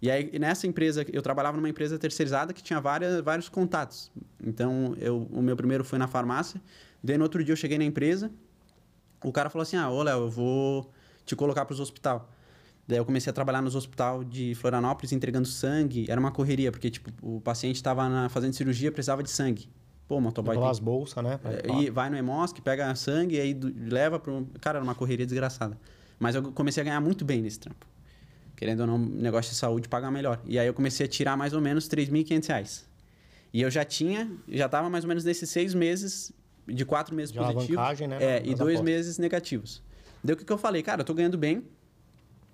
E 0.00 0.10
aí 0.10 0.38
nessa 0.38 0.66
empresa, 0.66 1.04
eu 1.12 1.22
trabalhava 1.22 1.56
numa 1.56 1.68
empresa 1.68 1.98
terceirizada 1.98 2.52
que 2.52 2.62
tinha 2.62 2.80
várias, 2.80 3.20
vários 3.20 3.48
contatos. 3.48 4.10
Então, 4.42 4.94
eu, 4.98 5.28
o 5.30 5.42
meu 5.42 5.56
primeiro 5.56 5.84
foi 5.84 5.98
na 5.98 6.06
farmácia, 6.06 6.60
daí 7.02 7.18
no 7.18 7.24
outro 7.24 7.42
dia 7.42 7.52
eu 7.52 7.56
cheguei 7.56 7.78
na 7.78 7.84
empresa, 7.84 8.30
o 9.22 9.32
cara 9.32 9.50
falou 9.50 9.62
assim, 9.62 9.76
ah, 9.76 9.90
ô 9.90 10.02
Léo, 10.02 10.20
eu 10.20 10.30
vou 10.30 10.92
te 11.24 11.34
colocar 11.34 11.64
para 11.64 11.72
os 11.72 11.80
hospital. 11.80 12.30
Daí 12.86 12.98
eu 12.98 13.04
comecei 13.04 13.30
a 13.30 13.32
trabalhar 13.32 13.62
nos 13.62 13.74
hospital 13.74 14.22
de 14.22 14.54
Florianópolis, 14.54 15.12
entregando 15.12 15.48
sangue. 15.48 16.04
Era 16.08 16.20
uma 16.20 16.30
correria, 16.30 16.70
porque 16.70 16.90
tipo, 16.90 17.10
o 17.22 17.40
paciente 17.40 17.76
estava 17.76 18.28
fazendo 18.28 18.52
cirurgia, 18.52 18.92
precisava 18.92 19.22
de 19.22 19.30
sangue. 19.30 19.68
Pô, 20.06 20.20
motoboy 20.20 20.56
tem... 20.56 20.68
as 20.68 20.78
bolsas, 20.78 21.24
né? 21.24 21.40
É, 21.44 21.80
e 21.80 21.90
vai 21.90 22.10
no 22.10 22.16
Emosc, 22.16 22.60
pega 22.60 22.94
sangue 22.94 23.36
e 23.36 23.40
aí 23.40 23.54
leva 23.54 24.18
para 24.18 24.32
Cara, 24.60 24.82
uma 24.82 24.94
correria 24.94 25.24
desgraçada. 25.24 25.78
Mas 26.18 26.34
eu 26.34 26.52
comecei 26.52 26.82
a 26.82 26.84
ganhar 26.84 27.00
muito 27.00 27.24
bem 27.24 27.40
nesse 27.40 27.58
trampo. 27.58 27.86
Querendo 28.56 28.80
ou 28.80 28.86
não, 28.86 28.98
negócio 28.98 29.50
de 29.50 29.56
saúde 29.56 29.88
pagar 29.88 30.10
melhor. 30.10 30.40
E 30.44 30.58
aí 30.58 30.66
eu 30.66 30.74
comecei 30.74 31.06
a 31.06 31.08
tirar 31.08 31.36
mais 31.36 31.52
ou 31.52 31.60
menos 31.60 31.88
3.500 31.88 32.46
reais. 32.48 32.86
E 33.52 33.62
eu 33.62 33.70
já 33.70 33.84
tinha, 33.84 34.30
já 34.48 34.66
estava 34.66 34.90
mais 34.90 35.04
ou 35.04 35.08
menos 35.08 35.24
nesses 35.24 35.48
seis 35.48 35.74
meses, 35.74 36.32
de 36.66 36.84
quatro 36.84 37.14
meses 37.14 37.34
positivos. 37.34 38.00
Né, 38.00 38.18
é, 38.20 38.38
e 38.38 38.54
dois 38.54 38.76
apostas. 38.76 38.80
meses 38.82 39.18
negativos. 39.18 39.82
Deu 40.22 40.34
o 40.34 40.38
que, 40.38 40.44
que 40.44 40.52
eu 40.52 40.58
falei? 40.58 40.82
Cara, 40.82 41.02
eu 41.02 41.04
tô 41.04 41.14
ganhando 41.14 41.38
bem, 41.38 41.64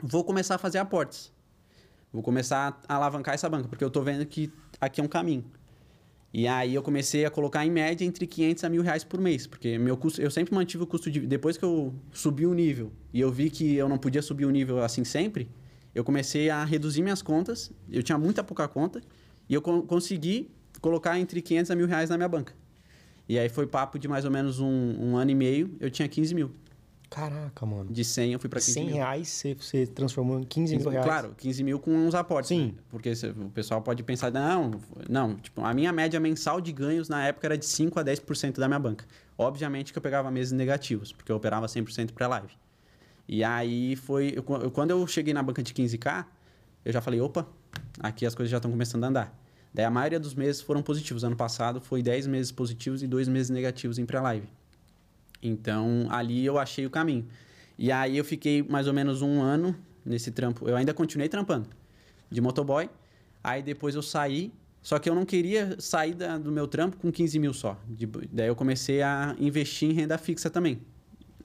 vou 0.02 0.24
começar 0.24 0.56
a 0.56 0.58
fazer 0.58 0.78
aportes. 0.78 1.32
Vou 2.12 2.22
começar 2.22 2.80
a 2.88 2.94
alavancar 2.94 3.34
essa 3.34 3.48
banca, 3.48 3.68
porque 3.68 3.84
eu 3.84 3.90
tô 3.90 4.02
vendo 4.02 4.26
que 4.26 4.52
aqui 4.80 5.00
é 5.00 5.04
um 5.04 5.08
caminho. 5.08 5.44
E 6.32 6.46
aí 6.46 6.74
eu 6.74 6.82
comecei 6.82 7.24
a 7.24 7.30
colocar 7.30 7.66
em 7.66 7.70
média 7.70 8.04
entre 8.04 8.26
500 8.26 8.64
a 8.64 8.68
mil 8.68 8.82
reais 8.82 9.02
por 9.02 9.20
mês, 9.20 9.46
porque 9.48 9.76
meu 9.78 9.96
custo, 9.96 10.22
eu 10.22 10.30
sempre 10.30 10.54
mantive 10.54 10.84
o 10.84 10.86
custo 10.86 11.10
de 11.10 11.20
depois 11.20 11.56
que 11.56 11.64
eu 11.64 11.92
subi 12.12 12.46
o 12.46 12.54
nível 12.54 12.92
e 13.12 13.20
eu 13.20 13.32
vi 13.32 13.50
que 13.50 13.74
eu 13.74 13.88
não 13.88 13.98
podia 13.98 14.22
subir 14.22 14.44
o 14.44 14.50
nível 14.50 14.82
assim 14.82 15.02
sempre, 15.02 15.48
eu 15.94 16.04
comecei 16.04 16.48
a 16.48 16.64
reduzir 16.64 17.02
minhas 17.02 17.20
contas. 17.20 17.72
Eu 17.90 18.02
tinha 18.02 18.16
muita 18.16 18.44
pouca 18.44 18.68
conta 18.68 19.00
e 19.48 19.54
eu 19.54 19.60
co 19.60 19.82
consegui 19.82 20.50
colocar 20.80 21.18
entre 21.18 21.42
500 21.42 21.70
a 21.70 21.74
mil 21.74 21.86
reais 21.86 22.08
na 22.10 22.16
minha 22.16 22.28
banca. 22.28 22.54
E 23.28 23.38
aí 23.38 23.48
foi 23.48 23.66
papo 23.66 23.98
de 23.98 24.08
mais 24.08 24.24
ou 24.24 24.30
menos 24.30 24.60
um, 24.60 24.96
um 24.98 25.16
ano 25.16 25.30
e 25.30 25.34
meio, 25.34 25.76
eu 25.80 25.90
tinha 25.90 26.08
15 26.08 26.34
mil. 26.34 26.50
Caraca, 27.10 27.66
mano. 27.66 27.92
De 27.92 28.04
100 28.04 28.34
eu 28.34 28.38
fui 28.38 28.48
para 28.48 28.60
15 28.60 28.72
100 28.72 28.86
mil. 28.86 28.94
reais 28.94 29.28
você, 29.28 29.54
você 29.54 29.84
transformou 29.84 30.38
em 30.38 30.44
15 30.44 30.76
mil 30.76 30.88
reais? 30.88 31.04
Claro, 31.04 31.34
15 31.36 31.64
mil 31.64 31.80
com 31.80 31.90
uns 31.90 32.14
aportes. 32.14 32.48
Sim. 32.48 32.66
Né? 32.66 32.74
Porque 32.88 33.12
o 33.36 33.50
pessoal 33.50 33.82
pode 33.82 34.04
pensar, 34.04 34.30
não, 34.30 34.80
não. 35.08 35.34
Tipo, 35.34 35.62
a 35.62 35.74
minha 35.74 35.92
média 35.92 36.20
mensal 36.20 36.60
de 36.60 36.72
ganhos 36.72 37.08
na 37.08 37.26
época 37.26 37.48
era 37.48 37.58
de 37.58 37.66
5 37.66 37.98
a 37.98 38.04
10% 38.04 38.58
da 38.60 38.68
minha 38.68 38.78
banca. 38.78 39.04
Obviamente 39.36 39.92
que 39.92 39.98
eu 39.98 40.02
pegava 40.02 40.30
meses 40.30 40.52
negativos, 40.52 41.12
porque 41.12 41.32
eu 41.32 41.36
operava 41.36 41.66
100% 41.66 42.12
pré-live. 42.12 42.52
E 43.26 43.42
aí 43.42 43.96
foi... 43.96 44.32
Eu, 44.36 44.44
quando 44.44 44.92
eu 44.92 45.04
cheguei 45.08 45.34
na 45.34 45.42
banca 45.42 45.64
de 45.64 45.74
15K, 45.74 46.24
eu 46.84 46.92
já 46.92 47.00
falei, 47.00 47.20
opa, 47.20 47.44
aqui 47.98 48.24
as 48.24 48.36
coisas 48.36 48.50
já 48.50 48.58
estão 48.58 48.70
começando 48.70 49.02
a 49.02 49.08
andar. 49.08 49.40
Daí 49.74 49.84
a 49.84 49.90
maioria 49.90 50.20
dos 50.20 50.34
meses 50.34 50.60
foram 50.60 50.80
positivos. 50.80 51.24
Ano 51.24 51.34
passado 51.36 51.80
foi 51.80 52.02
10 52.02 52.28
meses 52.28 52.52
positivos 52.52 53.02
e 53.02 53.08
2 53.08 53.26
meses 53.26 53.50
negativos 53.50 53.98
em 53.98 54.06
pré-live. 54.06 54.48
Então, 55.42 56.06
ali 56.10 56.44
eu 56.44 56.58
achei 56.58 56.86
o 56.86 56.90
caminho. 56.90 57.26
E 57.78 57.90
aí 57.90 58.16
eu 58.16 58.24
fiquei 58.24 58.62
mais 58.62 58.86
ou 58.86 58.92
menos 58.92 59.22
um 59.22 59.40
ano 59.40 59.74
nesse 60.04 60.30
trampo. 60.30 60.68
Eu 60.68 60.76
ainda 60.76 60.92
continuei 60.92 61.28
trampando 61.28 61.68
de 62.30 62.40
motoboy. 62.40 62.88
Aí 63.42 63.62
depois 63.62 63.94
eu 63.94 64.02
saí. 64.02 64.52
Só 64.82 64.98
que 64.98 65.10
eu 65.10 65.14
não 65.14 65.26
queria 65.26 65.76
sair 65.78 66.14
da, 66.14 66.38
do 66.38 66.50
meu 66.50 66.66
trampo 66.66 66.96
com 66.96 67.12
15 67.12 67.38
mil 67.38 67.52
só. 67.52 67.78
De, 67.86 68.06
daí 68.32 68.48
eu 68.48 68.56
comecei 68.56 69.02
a 69.02 69.36
investir 69.38 69.90
em 69.90 69.92
renda 69.92 70.16
fixa 70.16 70.48
também. 70.48 70.80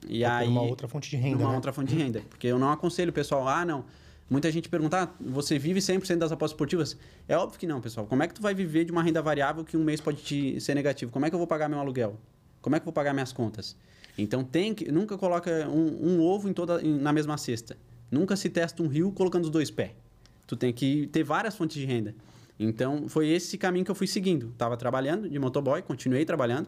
E 0.07 0.23
aí, 0.23 0.47
uma 0.47 0.61
outra 0.61 0.87
fonte 0.87 1.09
de 1.09 1.17
renda. 1.17 1.43
Uma 1.43 1.49
né? 1.49 1.55
outra 1.55 1.73
fonte 1.73 1.93
de 1.93 2.01
renda. 2.01 2.21
Porque 2.29 2.47
eu 2.47 2.57
não 2.57 2.71
aconselho 2.71 3.09
o 3.09 3.13
pessoal, 3.13 3.47
ah, 3.47 3.65
não. 3.65 3.85
Muita 4.29 4.51
gente 4.51 4.69
pergunta, 4.69 5.03
ah, 5.03 5.09
você 5.19 5.59
vive 5.59 5.79
100% 5.79 6.17
das 6.17 6.31
apostas 6.31 6.53
esportivas? 6.53 6.97
É 7.27 7.37
óbvio 7.37 7.59
que 7.59 7.67
não, 7.67 7.81
pessoal. 7.81 8.05
Como 8.07 8.23
é 8.23 8.27
que 8.27 8.33
tu 8.33 8.41
vai 8.41 8.53
viver 8.53 8.85
de 8.85 8.91
uma 8.91 9.03
renda 9.03 9.21
variável 9.21 9.63
que 9.63 9.75
um 9.77 9.83
mês 9.83 10.01
pode 10.01 10.21
te 10.23 10.59
ser 10.59 10.73
negativo? 10.73 11.11
Como 11.11 11.25
é 11.25 11.29
que 11.29 11.35
eu 11.35 11.39
vou 11.39 11.47
pagar 11.47 11.69
meu 11.69 11.79
aluguel? 11.79 12.17
Como 12.65 12.75
é 12.75 12.79
que 12.79 12.81
eu 12.81 12.85
vou 12.85 12.93
pagar 12.93 13.13
minhas 13.13 13.31
contas? 13.31 13.77
Então 14.17 14.43
tem 14.43 14.73
que 14.73 14.91
nunca 14.91 15.15
coloca 15.19 15.69
um, 15.69 16.15
um 16.15 16.19
ovo 16.19 16.49
em 16.49 16.53
toda 16.53 16.81
na 16.81 17.13
mesma 17.13 17.37
cesta. 17.37 17.77
Nunca 18.09 18.35
se 18.35 18.49
testa 18.49 18.81
um 18.81 18.87
rio 18.87 19.11
colocando 19.11 19.43
os 19.43 19.51
dois 19.51 19.69
pés. 19.69 19.91
Tu 20.47 20.55
tem 20.55 20.73
que 20.73 21.05
ter 21.13 21.21
várias 21.21 21.55
fontes 21.55 21.77
de 21.77 21.85
renda. 21.85 22.15
Então 22.59 23.07
foi 23.07 23.27
esse 23.27 23.55
caminho 23.55 23.85
que 23.85 23.91
eu 23.91 23.93
fui 23.93 24.07
seguindo. 24.07 24.51
Tava 24.57 24.75
trabalhando 24.75 25.29
de 25.29 25.37
motoboy, 25.37 25.83
continuei 25.83 26.25
trabalhando. 26.25 26.67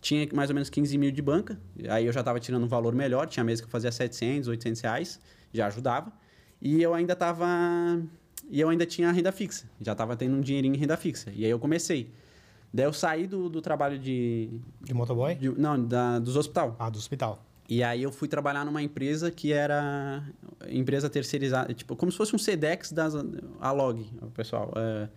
Tinha 0.00 0.28
mais 0.34 0.50
ou 0.50 0.54
menos 0.54 0.68
15 0.68 0.98
mil 0.98 1.12
de 1.12 1.22
banca. 1.22 1.56
Aí 1.90 2.06
eu 2.06 2.12
já 2.12 2.22
estava 2.22 2.40
tirando 2.40 2.64
um 2.64 2.68
valor 2.68 2.92
melhor. 2.92 3.28
Tinha 3.28 3.44
mês 3.44 3.60
que 3.60 3.68
eu 3.68 3.70
fazia 3.70 3.92
700, 3.92 4.48
800 4.48 4.80
reais. 4.80 5.20
Já 5.52 5.68
ajudava. 5.68 6.12
E 6.60 6.82
eu 6.82 6.92
ainda 6.92 7.12
estava... 7.12 7.46
E 8.50 8.60
eu 8.60 8.68
ainda 8.68 8.84
tinha 8.84 9.12
renda 9.12 9.30
fixa. 9.30 9.70
Já 9.80 9.92
estava 9.92 10.16
tendo 10.16 10.34
um 10.34 10.40
dinheirinho 10.40 10.74
em 10.74 10.78
renda 10.78 10.96
fixa. 10.96 11.30
E 11.32 11.44
aí 11.44 11.50
eu 11.52 11.58
comecei. 11.60 12.10
Daí 12.76 12.84
eu 12.84 12.92
saí 12.92 13.26
do, 13.26 13.48
do 13.48 13.62
trabalho 13.62 13.98
de. 13.98 14.50
De 14.82 14.92
motoboy? 14.92 15.34
De, 15.34 15.48
não, 15.48 15.82
da, 15.82 16.18
dos 16.18 16.36
hospital. 16.36 16.76
Ah, 16.78 16.90
do 16.90 16.98
hospital. 16.98 17.42
E 17.66 17.82
aí 17.82 18.02
eu 18.02 18.12
fui 18.12 18.28
trabalhar 18.28 18.66
numa 18.66 18.82
empresa 18.82 19.30
que 19.30 19.50
era 19.50 20.22
empresa 20.68 21.08
terceirizada, 21.08 21.72
tipo, 21.72 21.96
como 21.96 22.12
se 22.12 22.18
fosse 22.18 22.36
um 22.36 22.38
Sedex 22.38 22.92
da 22.92 23.08
Alog, 23.60 24.06
pessoal. 24.34 24.74
É, 24.76 25.08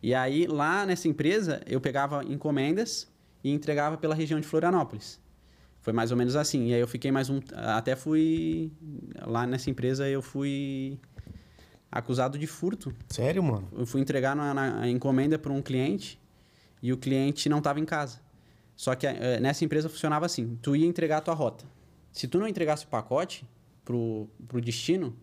e 0.00 0.14
aí 0.14 0.46
lá 0.46 0.86
nessa 0.86 1.08
empresa 1.08 1.60
eu 1.66 1.80
pegava 1.80 2.22
encomendas 2.22 3.08
e 3.42 3.50
entregava 3.50 3.96
pela 3.96 4.14
região 4.14 4.38
de 4.38 4.46
Florianópolis. 4.46 5.20
Foi 5.80 5.92
mais 5.92 6.12
ou 6.12 6.16
menos 6.16 6.36
assim. 6.36 6.68
E 6.68 6.74
aí 6.74 6.80
eu 6.80 6.86
fiquei 6.86 7.10
mais 7.10 7.28
um. 7.28 7.40
Até 7.52 7.96
fui. 7.96 8.70
Lá 9.26 9.44
nessa 9.44 9.68
empresa 9.68 10.08
eu 10.08 10.22
fui 10.22 11.00
acusado 11.90 12.38
de 12.38 12.46
furto. 12.46 12.94
Sério, 13.08 13.42
mano? 13.42 13.66
Eu 13.76 13.86
fui 13.86 14.00
entregar 14.00 14.36
na, 14.36 14.54
na 14.54 14.88
encomenda 14.88 15.36
para 15.36 15.52
um 15.52 15.60
cliente 15.60 16.16
e 16.82 16.92
o 16.92 16.96
cliente 16.96 17.48
não 17.48 17.58
estava 17.58 17.80
em 17.80 17.84
casa. 17.84 18.20
Só 18.76 18.94
que 18.94 19.06
é, 19.06 19.40
nessa 19.40 19.64
empresa 19.64 19.88
funcionava 19.88 20.26
assim: 20.26 20.56
tu 20.62 20.76
ia 20.76 20.86
entregar 20.86 21.18
a 21.18 21.20
tua 21.20 21.34
rota. 21.34 21.64
Se 22.12 22.26
tu 22.28 22.38
não 22.38 22.46
entregasse 22.46 22.84
o 22.84 22.88
pacote 22.88 23.46
pro, 23.84 24.28
pro 24.46 24.60
destino, 24.60 25.16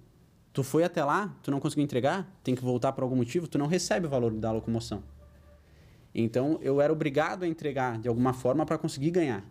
tu 0.52 0.64
foi 0.64 0.84
até 0.84 1.04
lá, 1.04 1.36
tu 1.42 1.52
não 1.52 1.60
conseguiu 1.60 1.84
entregar, 1.84 2.30
tem 2.44 2.56
que 2.56 2.64
voltar 2.64 2.92
por 2.92 3.04
algum 3.04 3.16
motivo, 3.16 3.48
tu 3.48 3.58
não 3.58 3.68
recebe 3.68 4.08
o 4.08 4.10
valor 4.10 4.32
da 4.34 4.52
locomoção. 4.52 5.04
Então 6.14 6.60
eu 6.62 6.80
era 6.80 6.92
obrigado 6.94 7.44
a 7.44 7.48
entregar 7.48 8.00
de 8.00 8.08
alguma 8.08 8.34
forma 8.34 8.66
para 8.66 8.78
conseguir 8.78 9.12
ganhar. 9.12 9.44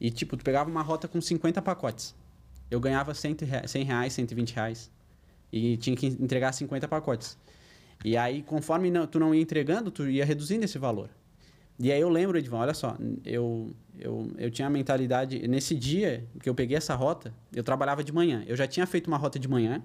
E 0.00 0.10
tipo, 0.10 0.36
tu 0.36 0.44
pegava 0.44 0.68
uma 0.68 0.82
rota 0.82 1.08
com 1.08 1.20
50 1.20 1.62
pacotes. 1.62 2.14
Eu 2.70 2.80
ganhava 2.80 3.14
100 3.14 3.36
reais, 3.84 4.12
120 4.12 4.54
reais. 4.54 4.90
E 5.52 5.76
tinha 5.76 5.96
que 5.96 6.06
entregar 6.06 6.52
50 6.52 6.88
pacotes. 6.88 7.38
E 8.04 8.16
aí, 8.16 8.42
conforme 8.42 8.90
tu 9.06 9.18
não 9.18 9.34
ia 9.34 9.40
entregando, 9.40 9.90
tu 9.90 10.08
ia 10.08 10.24
reduzindo 10.24 10.64
esse 10.64 10.78
valor. 10.78 11.08
E 11.78 11.90
aí 11.90 12.00
eu 12.00 12.08
lembro, 12.08 12.38
Edvan, 12.38 12.58
olha 12.58 12.74
só, 12.74 12.96
eu, 13.24 13.74
eu, 13.98 14.30
eu 14.38 14.50
tinha 14.50 14.68
a 14.68 14.70
mentalidade. 14.70 15.46
Nesse 15.48 15.74
dia 15.74 16.26
que 16.40 16.48
eu 16.48 16.54
peguei 16.54 16.76
essa 16.76 16.94
rota, 16.94 17.34
eu 17.52 17.64
trabalhava 17.64 18.04
de 18.04 18.12
manhã. 18.12 18.44
Eu 18.46 18.56
já 18.56 18.66
tinha 18.66 18.86
feito 18.86 19.08
uma 19.08 19.16
rota 19.16 19.38
de 19.38 19.48
manhã. 19.48 19.82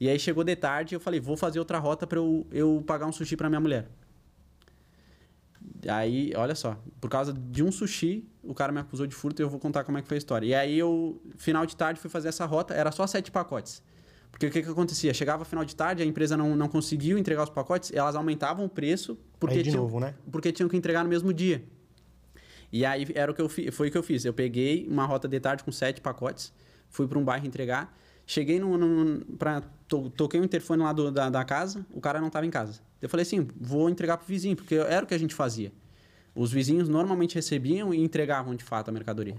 E 0.00 0.08
aí 0.08 0.18
chegou 0.18 0.42
de 0.42 0.56
tarde 0.56 0.94
eu 0.94 1.00
falei, 1.00 1.20
vou 1.20 1.36
fazer 1.36 1.58
outra 1.58 1.78
rota 1.78 2.06
para 2.06 2.18
eu, 2.18 2.46
eu 2.50 2.82
pagar 2.86 3.06
um 3.06 3.12
sushi 3.12 3.36
para 3.36 3.48
minha 3.48 3.60
mulher. 3.60 3.86
Aí, 5.88 6.32
olha 6.36 6.54
só, 6.54 6.76
por 7.00 7.08
causa 7.08 7.32
de 7.32 7.62
um 7.62 7.70
sushi, 7.70 8.28
o 8.42 8.54
cara 8.54 8.72
me 8.72 8.80
acusou 8.80 9.06
de 9.06 9.14
furto 9.14 9.40
e 9.40 9.44
eu 9.44 9.48
vou 9.48 9.60
contar 9.60 9.84
como 9.84 9.98
é 9.98 10.02
que 10.02 10.08
foi 10.08 10.16
a 10.16 10.18
história. 10.18 10.46
E 10.46 10.54
aí 10.54 10.78
eu, 10.78 11.20
final 11.36 11.64
de 11.64 11.76
tarde, 11.76 12.00
fui 12.00 12.10
fazer 12.10 12.28
essa 12.28 12.44
rota, 12.44 12.74
era 12.74 12.90
só 12.90 13.06
sete 13.06 13.30
pacotes. 13.30 13.82
Porque 14.30 14.46
o 14.46 14.50
que, 14.50 14.62
que 14.62 14.70
acontecia? 14.70 15.12
Chegava 15.12 15.44
final 15.44 15.64
de 15.64 15.76
tarde, 15.76 16.02
a 16.02 16.06
empresa 16.06 16.36
não, 16.36 16.56
não 16.56 16.68
conseguiu 16.68 17.18
entregar 17.18 17.42
os 17.42 17.50
pacotes, 17.50 17.92
elas 17.92 18.14
aumentavam 18.14 18.64
o 18.64 18.68
preço 18.68 19.18
porque, 19.38 19.56
aí 19.56 19.62
de 19.62 19.70
tinham, 19.70 19.82
novo, 19.82 20.00
né? 20.00 20.14
porque 20.30 20.52
tinham 20.52 20.68
que 20.68 20.76
entregar 20.76 21.02
no 21.02 21.10
mesmo 21.10 21.32
dia. 21.32 21.62
E 22.72 22.84
aí 22.84 23.06
era 23.14 23.30
o 23.30 23.34
que 23.34 23.42
eu 23.42 23.48
fi, 23.48 23.70
foi 23.70 23.88
o 23.88 23.90
que 23.90 23.98
eu 23.98 24.02
fiz. 24.02 24.24
Eu 24.24 24.32
peguei 24.32 24.86
uma 24.88 25.04
rota 25.04 25.28
de 25.28 25.38
tarde 25.40 25.64
com 25.64 25.72
sete 25.72 26.00
pacotes, 26.00 26.52
fui 26.88 27.06
para 27.06 27.18
um 27.18 27.24
bairro 27.24 27.46
entregar, 27.46 27.96
cheguei 28.26 28.60
no, 28.60 28.78
no 28.78 29.24
para 29.36 29.62
to, 29.88 30.08
toquei 30.10 30.40
o 30.40 30.44
interfone 30.44 30.82
lá 30.82 30.92
do, 30.92 31.10
da, 31.10 31.28
da 31.28 31.44
casa, 31.44 31.84
o 31.92 32.00
cara 32.00 32.20
não 32.20 32.28
estava 32.28 32.46
em 32.46 32.50
casa. 32.50 32.80
Eu 33.02 33.08
falei 33.08 33.22
assim, 33.22 33.48
vou 33.60 33.90
entregar 33.90 34.16
pro 34.18 34.26
vizinho, 34.26 34.56
porque 34.56 34.76
era 34.76 35.04
o 35.04 35.06
que 35.06 35.14
a 35.14 35.18
gente 35.18 35.34
fazia. 35.34 35.72
Os 36.34 36.52
vizinhos 36.52 36.88
normalmente 36.88 37.34
recebiam 37.34 37.92
e 37.92 38.00
entregavam 38.00 38.54
de 38.54 38.62
fato 38.62 38.88
a 38.88 38.92
mercadoria. 38.92 39.36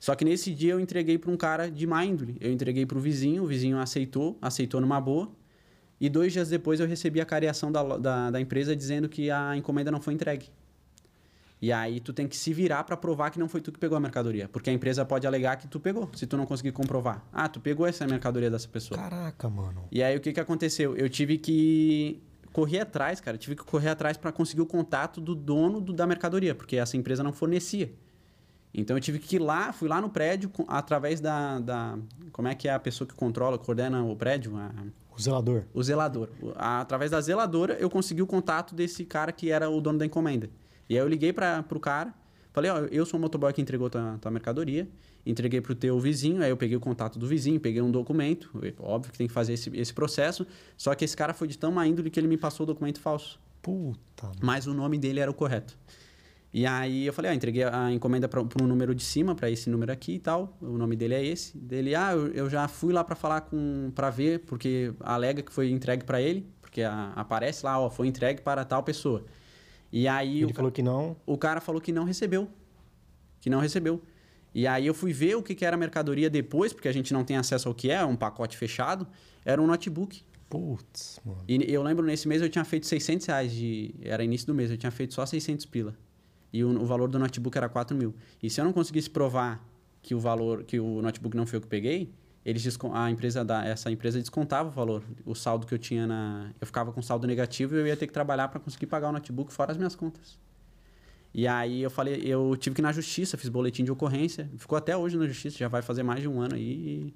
Só 0.00 0.14
que 0.14 0.24
nesse 0.24 0.54
dia 0.54 0.72
eu 0.72 0.80
entreguei 0.80 1.18
para 1.18 1.30
um 1.30 1.36
cara 1.36 1.70
de 1.70 1.86
má 1.86 2.04
índole. 2.04 2.36
Eu 2.40 2.50
entreguei 2.50 2.86
para 2.86 2.96
o 2.96 3.00
vizinho, 3.00 3.44
o 3.44 3.46
vizinho 3.46 3.78
aceitou, 3.78 4.38
aceitou 4.40 4.80
numa 4.80 4.98
boa. 4.98 5.30
E 6.00 6.08
dois 6.08 6.32
dias 6.32 6.48
depois 6.48 6.80
eu 6.80 6.86
recebi 6.86 7.20
a 7.20 7.26
cariação 7.26 7.70
da, 7.70 7.98
da, 7.98 8.30
da 8.30 8.40
empresa 8.40 8.74
dizendo 8.74 9.10
que 9.10 9.30
a 9.30 9.54
encomenda 9.54 9.90
não 9.90 10.00
foi 10.00 10.14
entregue. 10.14 10.48
E 11.60 11.70
aí 11.70 12.00
tu 12.00 12.14
tem 12.14 12.26
que 12.26 12.34
se 12.34 12.54
virar 12.54 12.84
para 12.84 12.96
provar 12.96 13.28
que 13.28 13.38
não 13.38 13.46
foi 13.46 13.60
tu 13.60 13.70
que 13.70 13.78
pegou 13.78 13.94
a 13.94 14.00
mercadoria, 14.00 14.48
porque 14.48 14.70
a 14.70 14.72
empresa 14.72 15.04
pode 15.04 15.26
alegar 15.26 15.56
que 15.56 15.68
tu 15.68 15.78
pegou, 15.78 16.08
se 16.14 16.26
tu 16.26 16.38
não 16.38 16.46
conseguir 16.46 16.72
comprovar. 16.72 17.22
Ah, 17.30 17.48
tu 17.48 17.60
pegou 17.60 17.86
essa 17.86 18.06
mercadoria 18.06 18.50
dessa 18.50 18.66
pessoa. 18.66 18.98
Caraca, 18.98 19.50
mano. 19.50 19.84
E 19.92 20.02
aí 20.02 20.16
o 20.16 20.20
que 20.20 20.32
que 20.32 20.40
aconteceu? 20.40 20.96
Eu 20.96 21.10
tive 21.10 21.36
que 21.36 22.22
correr 22.50 22.80
atrás, 22.80 23.20
cara, 23.20 23.36
tive 23.36 23.54
que 23.56 23.62
correr 23.62 23.90
atrás 23.90 24.16
para 24.16 24.32
conseguir 24.32 24.62
o 24.62 24.66
contato 24.66 25.20
do 25.20 25.34
dono 25.34 25.82
do, 25.82 25.92
da 25.92 26.06
mercadoria, 26.06 26.54
porque 26.54 26.76
essa 26.76 26.96
empresa 26.96 27.22
não 27.22 27.32
fornecia. 27.34 27.92
Então 28.72 28.96
eu 28.96 29.00
tive 29.00 29.18
que 29.18 29.36
ir 29.36 29.38
lá, 29.40 29.72
fui 29.72 29.88
lá 29.88 30.00
no 30.00 30.08
prédio 30.08 30.50
através 30.68 31.20
da, 31.20 31.58
da 31.58 31.98
como 32.32 32.48
é 32.48 32.54
que 32.54 32.68
é 32.68 32.72
a 32.72 32.78
pessoa 32.78 33.06
que 33.06 33.14
controla, 33.14 33.58
coordena 33.58 34.02
o 34.04 34.14
prédio, 34.14 34.56
a, 34.56 34.70
o 35.16 35.20
zelador. 35.20 35.64
O 35.74 35.82
zelador. 35.82 36.28
Através 36.56 37.10
da 37.10 37.20
zeladora 37.20 37.74
eu 37.74 37.90
consegui 37.90 38.22
o 38.22 38.26
contato 38.26 38.74
desse 38.74 39.04
cara 39.04 39.32
que 39.32 39.50
era 39.50 39.68
o 39.68 39.80
dono 39.80 39.98
da 39.98 40.06
encomenda. 40.06 40.48
E 40.88 40.94
aí 40.94 41.00
eu 41.00 41.08
liguei 41.08 41.32
para 41.32 41.64
o 41.70 41.80
cara, 41.80 42.14
falei, 42.52 42.70
ó, 42.70 42.78
eu 42.90 43.04
sou 43.04 43.18
o 43.18 43.20
motoboy 43.20 43.52
que 43.52 43.60
entregou 43.60 43.90
tua, 43.90 44.18
tua 44.20 44.30
mercadoria, 44.30 44.88
entreguei 45.26 45.60
para 45.60 45.72
o 45.72 45.74
teu 45.74 45.98
vizinho, 46.00 46.42
aí 46.42 46.50
eu 46.50 46.56
peguei 46.56 46.76
o 46.76 46.80
contato 46.80 47.18
do 47.18 47.26
vizinho, 47.26 47.60
peguei 47.60 47.82
um 47.82 47.90
documento, 47.90 48.50
óbvio 48.78 49.12
que 49.12 49.18
tem 49.18 49.26
que 49.26 49.32
fazer 49.32 49.52
esse, 49.52 49.70
esse 49.76 49.92
processo, 49.92 50.46
só 50.76 50.94
que 50.94 51.04
esse 51.04 51.16
cara 51.16 51.34
foi 51.34 51.48
de 51.48 51.58
tão 51.58 51.70
má 51.70 51.86
índole 51.86 52.10
que 52.10 52.18
ele 52.18 52.28
me 52.28 52.36
passou 52.36 52.64
o 52.64 52.66
documento 52.66 53.00
falso. 53.00 53.38
Puta. 53.62 54.32
Mas 54.40 54.66
o 54.66 54.74
nome 54.74 54.96
dele 54.96 55.20
era 55.20 55.30
o 55.30 55.34
correto. 55.34 55.76
E 56.52 56.66
aí 56.66 57.06
eu 57.06 57.12
falei, 57.12 57.30
ah, 57.30 57.34
entreguei 57.34 57.62
a 57.62 57.92
encomenda 57.92 58.28
para 58.28 58.40
um 58.40 58.66
número 58.66 58.92
de 58.92 59.04
cima, 59.04 59.36
para 59.36 59.48
esse 59.48 59.70
número 59.70 59.92
aqui 59.92 60.14
e 60.14 60.18
tal. 60.18 60.56
O 60.60 60.76
nome 60.76 60.96
dele 60.96 61.14
é 61.14 61.24
esse. 61.24 61.56
Dele, 61.56 61.94
ah, 61.94 62.12
eu, 62.12 62.26
eu 62.28 62.50
já 62.50 62.66
fui 62.66 62.92
lá 62.92 63.04
para 63.04 63.14
falar 63.14 63.42
com, 63.42 63.92
para 63.94 64.10
ver, 64.10 64.40
porque 64.40 64.92
alega 65.00 65.42
que 65.42 65.52
foi 65.52 65.70
entregue 65.70 66.04
para 66.04 66.20
ele, 66.20 66.44
porque 66.60 66.82
a, 66.82 67.12
aparece 67.14 67.64
lá, 67.64 67.78
ó, 67.78 67.88
foi 67.88 68.08
entregue 68.08 68.42
para 68.42 68.64
tal 68.64 68.82
pessoa. 68.82 69.24
E 69.92 70.08
aí 70.08 70.42
Ele 70.42 70.52
o, 70.52 70.54
falou 70.54 70.72
que 70.72 70.82
não. 70.82 71.16
o 71.24 71.38
cara 71.38 71.60
falou 71.60 71.80
que 71.80 71.92
não 71.92 72.04
recebeu, 72.04 72.48
que 73.40 73.48
não 73.48 73.60
recebeu. 73.60 74.02
E 74.52 74.66
aí 74.66 74.86
eu 74.86 74.94
fui 74.94 75.12
ver 75.12 75.36
o 75.36 75.42
que, 75.42 75.54
que 75.54 75.64
era 75.64 75.76
a 75.76 75.78
mercadoria 75.78 76.28
depois, 76.28 76.72
porque 76.72 76.88
a 76.88 76.92
gente 76.92 77.12
não 77.12 77.24
tem 77.24 77.36
acesso 77.36 77.68
ao 77.68 77.74
que 77.74 77.90
é, 77.90 78.04
um 78.04 78.16
pacote 78.16 78.56
fechado. 78.56 79.06
Era 79.44 79.62
um 79.62 79.66
notebook. 79.66 80.22
Putz, 80.48 81.20
mano. 81.24 81.44
E 81.46 81.72
eu 81.72 81.80
lembro 81.80 82.04
nesse 82.04 82.26
mês 82.26 82.42
eu 82.42 82.48
tinha 82.48 82.64
feito 82.64 82.84
600 82.84 83.24
reais 83.28 83.52
de. 83.52 83.94
Era 84.02 84.24
início 84.24 84.48
do 84.48 84.54
mês, 84.54 84.68
eu 84.68 84.76
tinha 84.76 84.90
feito 84.90 85.14
só 85.14 85.24
600 85.24 85.64
pila. 85.66 85.96
E 86.52 86.64
o, 86.64 86.82
o 86.82 86.84
valor 86.84 87.08
do 87.08 87.18
notebook 87.18 87.56
era 87.56 87.68
4 87.68 87.96
mil. 87.96 88.14
E 88.42 88.50
se 88.50 88.60
eu 88.60 88.64
não 88.64 88.72
conseguisse 88.72 89.08
provar 89.08 89.64
que 90.02 90.14
o 90.14 90.20
valor, 90.20 90.64
que 90.64 90.80
o 90.80 91.02
notebook 91.02 91.36
não 91.36 91.46
foi 91.46 91.58
eu 91.58 91.60
que 91.60 91.68
peguei, 91.68 92.12
eles 92.44 92.78
a 92.92 93.10
empresa 93.10 93.44
da, 93.44 93.64
essa 93.64 93.90
empresa 93.90 94.18
descontava 94.18 94.68
o 94.68 94.72
valor, 94.72 95.02
o 95.26 95.34
saldo 95.34 95.66
que 95.66 95.74
eu 95.74 95.78
tinha 95.78 96.06
na. 96.06 96.50
Eu 96.60 96.66
ficava 96.66 96.90
com 96.92 97.02
saldo 97.02 97.26
negativo 97.26 97.74
e 97.74 97.78
eu 97.78 97.86
ia 97.86 97.96
ter 97.96 98.06
que 98.06 98.12
trabalhar 98.12 98.48
para 98.48 98.58
conseguir 98.58 98.86
pagar 98.86 99.10
o 99.10 99.12
notebook 99.12 99.52
fora 99.52 99.72
as 99.72 99.76
minhas 99.76 99.94
contas. 99.94 100.38
E 101.32 101.46
aí 101.46 101.82
eu 101.82 101.90
falei, 101.90 102.20
eu 102.24 102.56
tive 102.56 102.74
que 102.74 102.80
ir 102.80 102.82
na 102.82 102.92
justiça, 102.92 103.36
fiz 103.36 103.48
boletim 103.48 103.84
de 103.84 103.92
ocorrência, 103.92 104.50
ficou 104.56 104.76
até 104.76 104.96
hoje 104.96 105.16
na 105.16 105.26
justiça, 105.26 105.56
já 105.58 105.68
vai 105.68 105.80
fazer 105.80 106.02
mais 106.02 106.20
de 106.20 106.28
um 106.28 106.40
ano 106.40 106.56
aí. 106.56 107.14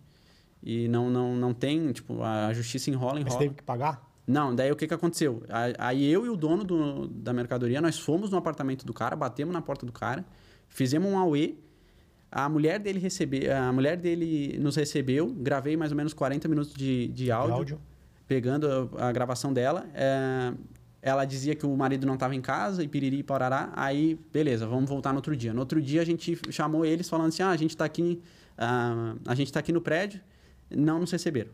E, 0.62 0.84
e 0.84 0.88
não, 0.88 1.10
não, 1.10 1.34
não 1.34 1.52
tem, 1.52 1.90
tipo, 1.92 2.22
a 2.22 2.52
justiça 2.52 2.90
enrola, 2.90 3.14
Mas 3.14 3.24
enrola. 3.24 3.38
teve 3.40 3.54
que 3.54 3.62
pagar? 3.62 4.13
Não, 4.26 4.54
daí 4.54 4.70
o 4.72 4.76
que, 4.76 4.86
que 4.86 4.94
aconteceu? 4.94 5.42
Aí 5.78 6.04
eu 6.10 6.24
e 6.24 6.28
o 6.30 6.36
dono 6.36 6.64
do- 6.64 7.06
da 7.08 7.32
mercadoria, 7.32 7.80
nós 7.80 7.98
fomos 7.98 8.30
no 8.30 8.38
apartamento 8.38 8.86
do 8.86 8.92
cara, 8.94 9.14
batemos 9.14 9.52
na 9.52 9.60
porta 9.60 9.84
do 9.84 9.92
cara, 9.92 10.24
fizemos 10.68 11.10
um 11.10 11.18
AUE, 11.18 11.58
a 12.32 12.48
mulher 12.48 12.78
dele 12.80 12.98
recebeu, 12.98 13.54
a 13.54 13.72
mulher 13.72 13.96
dele 13.96 14.58
nos 14.58 14.76
recebeu, 14.76 15.26
gravei 15.30 15.76
mais 15.76 15.92
ou 15.92 15.96
menos 15.96 16.12
40 16.14 16.48
minutos 16.48 16.72
de, 16.72 17.08
de 17.08 17.30
áudio, 17.30 17.54
áudio. 17.54 17.80
pegando 18.26 18.90
a, 18.98 19.08
a 19.08 19.12
gravação 19.12 19.52
dela. 19.52 19.86
é, 19.94 20.52
ela 21.06 21.26
dizia 21.26 21.54
que 21.54 21.66
o 21.66 21.76
marido 21.76 22.06
não 22.06 22.14
estava 22.14 22.34
em 22.34 22.40
casa 22.40 22.82
e 22.82 22.88
piriri 22.88 23.18
e 23.18 23.22
parará. 23.22 23.70
Aí, 23.76 24.18
beleza, 24.32 24.66
vamos 24.66 24.88
voltar 24.88 25.10
no 25.12 25.16
outro 25.18 25.36
dia. 25.36 25.52
No 25.52 25.60
outro 25.60 25.82
dia 25.82 26.00
a 26.00 26.04
gente 26.04 26.34
chamou 26.50 26.82
eles 26.86 27.10
falando 27.10 27.28
assim: 27.28 27.42
ah, 27.42 27.50
a 27.50 27.56
gente 27.58 27.72
está 27.72 27.84
aqui, 27.84 28.22
ah, 28.56 29.14
a 29.26 29.34
gente 29.34 29.52
tá 29.52 29.60
aqui 29.60 29.70
no 29.70 29.82
prédio, 29.82 30.18
não 30.74 30.98
nos 30.98 31.10
receberam. 31.12 31.50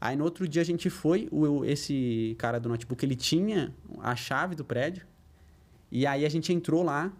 Aí 0.00 0.16
no 0.16 0.24
outro 0.24 0.46
dia 0.46 0.62
a 0.62 0.64
gente 0.64 0.88
foi, 0.88 1.28
o, 1.30 1.64
esse 1.64 2.36
cara 2.38 2.60
do 2.60 2.68
notebook, 2.68 3.04
ele 3.04 3.16
tinha 3.16 3.74
a 4.00 4.14
chave 4.14 4.54
do 4.54 4.64
prédio. 4.64 5.06
E 5.90 6.06
aí 6.06 6.24
a 6.24 6.28
gente 6.28 6.52
entrou 6.52 6.82
lá 6.82 7.12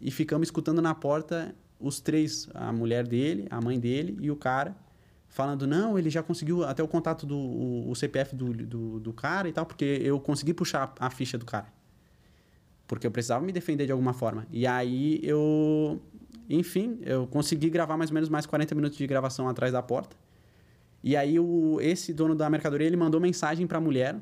e 0.00 0.10
ficamos 0.10 0.48
escutando 0.48 0.82
na 0.82 0.94
porta 0.94 1.54
os 1.80 2.00
três, 2.00 2.48
a 2.54 2.72
mulher 2.72 3.06
dele, 3.06 3.46
a 3.50 3.60
mãe 3.60 3.78
dele 3.78 4.16
e 4.20 4.30
o 4.30 4.36
cara, 4.36 4.76
falando, 5.28 5.66
não, 5.66 5.98
ele 5.98 6.10
já 6.10 6.22
conseguiu 6.22 6.64
até 6.64 6.82
o 6.82 6.88
contato 6.88 7.26
do 7.26 7.36
o, 7.36 7.90
o 7.90 7.94
CPF 7.94 8.34
do, 8.34 8.52
do, 8.52 9.00
do 9.00 9.12
cara 9.12 9.48
e 9.48 9.52
tal, 9.52 9.64
porque 9.64 10.00
eu 10.02 10.18
consegui 10.20 10.52
puxar 10.52 10.94
a 10.98 11.10
ficha 11.10 11.38
do 11.38 11.44
cara. 11.44 11.66
Porque 12.86 13.06
eu 13.06 13.10
precisava 13.10 13.44
me 13.44 13.52
defender 13.52 13.86
de 13.86 13.92
alguma 13.92 14.12
forma. 14.12 14.46
E 14.50 14.66
aí 14.66 15.20
eu, 15.22 16.00
enfim, 16.48 16.98
eu 17.02 17.26
consegui 17.26 17.68
gravar 17.70 17.96
mais 17.96 18.10
ou 18.10 18.14
menos 18.14 18.28
mais 18.28 18.46
40 18.46 18.74
minutos 18.74 18.98
de 18.98 19.06
gravação 19.06 19.48
atrás 19.48 19.72
da 19.72 19.82
porta. 19.82 20.16
E 21.06 21.16
aí 21.16 21.38
o, 21.38 21.78
esse 21.80 22.12
dono 22.12 22.34
da 22.34 22.50
mercadoria, 22.50 22.84
ele 22.84 22.96
mandou 22.96 23.20
mensagem 23.20 23.64
para 23.64 23.78
a 23.78 23.80
mulher 23.80 24.16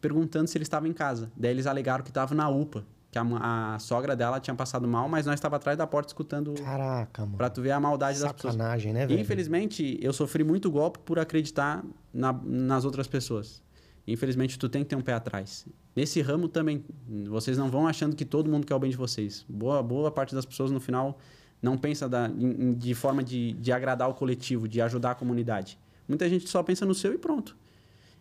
perguntando 0.00 0.48
se 0.48 0.58
ele 0.58 0.64
estava 0.64 0.88
em 0.88 0.92
casa. 0.92 1.30
Daí 1.36 1.52
eles 1.52 1.64
alegaram 1.64 2.02
que 2.02 2.10
estava 2.10 2.34
na 2.34 2.48
UPA, 2.48 2.84
que 3.12 3.16
a, 3.16 3.74
a 3.74 3.78
sogra 3.78 4.16
dela 4.16 4.40
tinha 4.40 4.54
passado 4.56 4.88
mal, 4.88 5.08
mas 5.08 5.26
nós 5.26 5.36
estava 5.36 5.54
atrás 5.54 5.78
da 5.78 5.86
porta 5.86 6.08
escutando 6.08 6.52
Caraca, 6.54 7.22
mano. 7.24 7.36
para 7.36 7.48
tu 7.48 7.62
ver 7.62 7.70
a 7.70 7.78
maldade 7.78 8.18
das 8.20 8.32
pessoas. 8.32 8.54
Sacanagem, 8.54 8.92
né, 8.92 9.06
velho? 9.06 9.20
Infelizmente, 9.20 9.96
eu 10.02 10.12
sofri 10.12 10.42
muito 10.42 10.68
golpe 10.72 10.98
por 11.04 11.20
acreditar 11.20 11.84
na- 12.12 12.32
nas 12.42 12.84
outras 12.84 13.06
pessoas. 13.06 13.62
Infelizmente, 14.04 14.58
tu 14.58 14.68
tem 14.68 14.82
que 14.82 14.90
ter 14.90 14.96
um 14.96 15.00
pé 15.00 15.12
atrás. 15.12 15.64
Nesse 15.94 16.20
ramo 16.20 16.48
também, 16.48 16.84
vocês 17.28 17.56
não 17.56 17.70
vão 17.70 17.86
achando 17.86 18.16
que 18.16 18.24
todo 18.24 18.50
mundo 18.50 18.66
quer 18.66 18.74
o 18.74 18.78
bem 18.80 18.90
de 18.90 18.96
vocês. 18.96 19.46
Boa, 19.48 19.80
boa 19.84 20.10
parte 20.10 20.34
das 20.34 20.44
pessoas, 20.44 20.72
no 20.72 20.80
final, 20.80 21.16
não 21.62 21.78
pensa 21.78 22.08
da- 22.08 22.28
de 22.76 22.92
forma 22.94 23.22
de, 23.22 23.52
de 23.52 23.70
agradar 23.70 24.10
o 24.10 24.14
coletivo, 24.14 24.66
de 24.68 24.80
ajudar 24.82 25.12
a 25.12 25.14
comunidade. 25.14 25.78
Muita 26.08 26.28
gente 26.28 26.48
só 26.48 26.62
pensa 26.62 26.84
no 26.84 26.94
seu 26.94 27.12
e 27.12 27.18
pronto. 27.18 27.56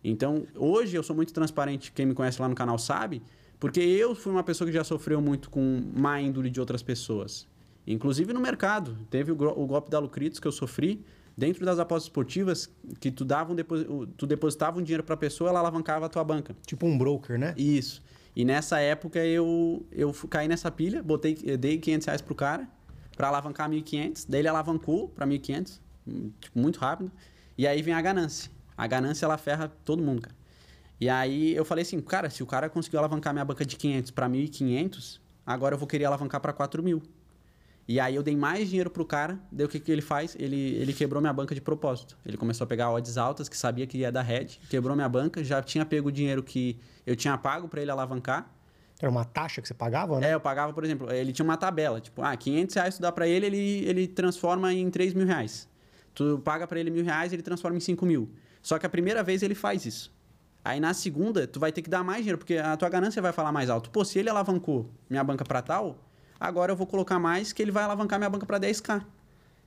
Então, 0.03 0.45
hoje 0.55 0.95
eu 0.95 1.03
sou 1.03 1.15
muito 1.15 1.33
transparente, 1.33 1.91
quem 1.91 2.05
me 2.05 2.13
conhece 2.13 2.41
lá 2.41 2.47
no 2.47 2.55
canal 2.55 2.77
sabe, 2.77 3.21
porque 3.59 3.79
eu 3.79 4.13
fui 4.13 4.31
uma 4.31 4.43
pessoa 4.43 4.67
que 4.67 4.73
já 4.73 4.83
sofreu 4.83 5.21
muito 5.21 5.49
com 5.49 5.81
má 5.95 6.19
índole 6.21 6.49
de 6.49 6.59
outras 6.59 6.83
pessoas. 6.83 7.47
Inclusive 7.87 8.33
no 8.33 8.39
mercado. 8.39 8.97
Teve 9.09 9.31
o, 9.31 9.35
o 9.35 9.65
golpe 9.65 9.89
da 9.89 9.99
Lucritos 9.99 10.39
que 10.39 10.47
eu 10.47 10.51
sofri 10.51 11.03
dentro 11.37 11.65
das 11.65 11.79
apostas 11.79 12.05
esportivas, 12.07 12.69
que 12.99 13.09
tu, 13.11 13.25
dava 13.25 13.51
um 13.53 13.55
depo- 13.55 14.07
tu 14.17 14.27
depositava 14.27 14.79
um 14.79 14.83
dinheiro 14.83 15.03
para 15.03 15.15
a 15.15 15.17
pessoa, 15.17 15.49
ela 15.49 15.59
alavancava 15.59 16.05
a 16.05 16.09
tua 16.09 16.23
banca. 16.23 16.55
Tipo 16.65 16.85
um 16.85 16.97
broker, 16.97 17.39
né? 17.39 17.53
Isso. 17.57 18.03
E 18.35 18.43
nessa 18.43 18.79
época 18.79 19.23
eu, 19.25 19.85
eu 19.91 20.13
caí 20.29 20.47
nessa 20.47 20.69
pilha, 20.71 21.01
botei, 21.03 21.35
dei 21.35 21.77
500 21.77 22.05
reais 22.07 22.21
pro 22.21 22.35
cara 22.35 22.67
para 23.15 23.27
alavancar 23.27 23.69
1.500. 23.69 24.25
Daí 24.27 24.41
ele 24.41 24.47
alavancou 24.47 25.07
para 25.07 25.25
1.500, 25.25 25.79
hum, 26.07 26.31
tipo, 26.39 26.59
muito 26.59 26.79
rápido. 26.79 27.11
E 27.57 27.67
aí 27.67 27.81
vem 27.81 27.93
a 27.93 28.01
ganância. 28.01 28.51
A 28.75 28.87
ganância, 28.87 29.25
ela 29.25 29.37
ferra 29.37 29.71
todo 29.85 30.01
mundo, 30.01 30.21
cara. 30.21 30.35
E 30.99 31.09
aí 31.09 31.55
eu 31.55 31.65
falei 31.65 31.81
assim, 31.81 31.99
cara, 31.99 32.29
se 32.29 32.41
o 32.41 32.45
cara 32.45 32.69
conseguiu 32.69 32.99
alavancar 32.99 33.33
minha 33.33 33.45
banca 33.45 33.65
de 33.65 33.75
500 33.75 34.11
para 34.11 34.29
1.500, 34.29 35.19
agora 35.45 35.75
eu 35.75 35.79
vou 35.79 35.87
querer 35.87 36.05
alavancar 36.05 36.39
para 36.39 36.53
4.000. 36.53 37.01
E 37.85 37.99
aí 37.99 38.15
eu 38.15 38.23
dei 38.23 38.35
mais 38.35 38.69
dinheiro 38.69 38.89
pro 38.89 39.05
cara, 39.05 39.37
daí 39.51 39.65
o 39.65 39.69
que, 39.69 39.79
que 39.79 39.91
ele 39.91 40.01
faz? 40.01 40.35
Ele, 40.39 40.55
ele 40.55 40.93
quebrou 40.93 41.21
minha 41.21 41.33
banca 41.33 41.53
de 41.53 41.59
propósito. 41.59 42.17
Ele 42.25 42.37
começou 42.37 42.63
a 42.63 42.67
pegar 42.67 42.89
odds 42.91 43.17
altas, 43.17 43.49
que 43.49 43.57
sabia 43.57 43.85
que 43.85 43.97
ia 43.97 44.11
dar 44.11 44.21
head, 44.21 44.61
quebrou 44.69 44.95
minha 44.95 45.09
banca, 45.09 45.43
já 45.43 45.61
tinha 45.61 45.85
pego 45.85 46.07
o 46.07 46.11
dinheiro 46.11 46.41
que 46.41 46.79
eu 47.05 47.15
tinha 47.15 47.37
pago 47.37 47.67
para 47.67 47.81
ele 47.81 47.91
alavancar. 47.91 48.49
Era 49.01 49.11
uma 49.11 49.25
taxa 49.25 49.61
que 49.61 49.67
você 49.67 49.73
pagava, 49.73 50.17
né? 50.21 50.29
É, 50.29 50.33
eu 50.33 50.39
pagava, 50.39 50.71
por 50.71 50.85
exemplo, 50.85 51.11
ele 51.11 51.33
tinha 51.33 51.43
uma 51.43 51.57
tabela, 51.57 51.99
tipo, 51.99 52.21
ah, 52.21 52.37
500 52.37 52.75
reais 52.75 52.95
tu 52.95 53.01
dá 53.01 53.11
pra 53.11 53.27
ele, 53.27 53.47
ele, 53.47 53.85
ele 53.85 54.07
transforma 54.07 54.73
em 54.73 54.89
3 54.89 55.13
mil 55.13 55.27
reais. 55.27 55.67
Tu 56.13 56.39
paga 56.43 56.67
pra 56.67 56.79
ele 56.79 56.89
mil 56.91 57.03
reais, 57.03 57.33
ele 57.33 57.41
transforma 57.41 57.77
em 57.77 57.79
5 57.79 58.05
mil. 58.05 58.29
Só 58.61 58.77
que 58.79 58.85
a 58.85 58.89
primeira 58.89 59.23
vez 59.23 59.41
ele 59.43 59.55
faz 59.55 59.85
isso. 59.85 60.13
Aí 60.63 60.79
na 60.79 60.93
segunda, 60.93 61.45
tu 61.47 61.59
vai 61.59 61.71
ter 61.71 61.81
que 61.81 61.89
dar 61.89 62.03
mais 62.03 62.19
dinheiro, 62.19 62.37
porque 62.37 62.57
a 62.57 62.77
tua 62.77 62.87
ganância 62.89 63.21
vai 63.21 63.33
falar 63.33 63.51
mais 63.51 63.69
alto. 63.69 63.89
Pô, 63.89 64.05
se 64.05 64.17
ele 64.19 64.29
alavancou 64.29 64.89
minha 65.09 65.23
banca 65.23 65.43
pra 65.43 65.61
tal, 65.61 65.97
agora 66.39 66.71
eu 66.71 66.75
vou 66.75 66.87
colocar 66.87 67.19
mais 67.19 67.51
que 67.51 67.61
ele 67.61 67.71
vai 67.71 67.83
alavancar 67.83 68.17
minha 68.19 68.29
banca 68.29 68.45
pra 68.45 68.59
10k. 68.59 69.03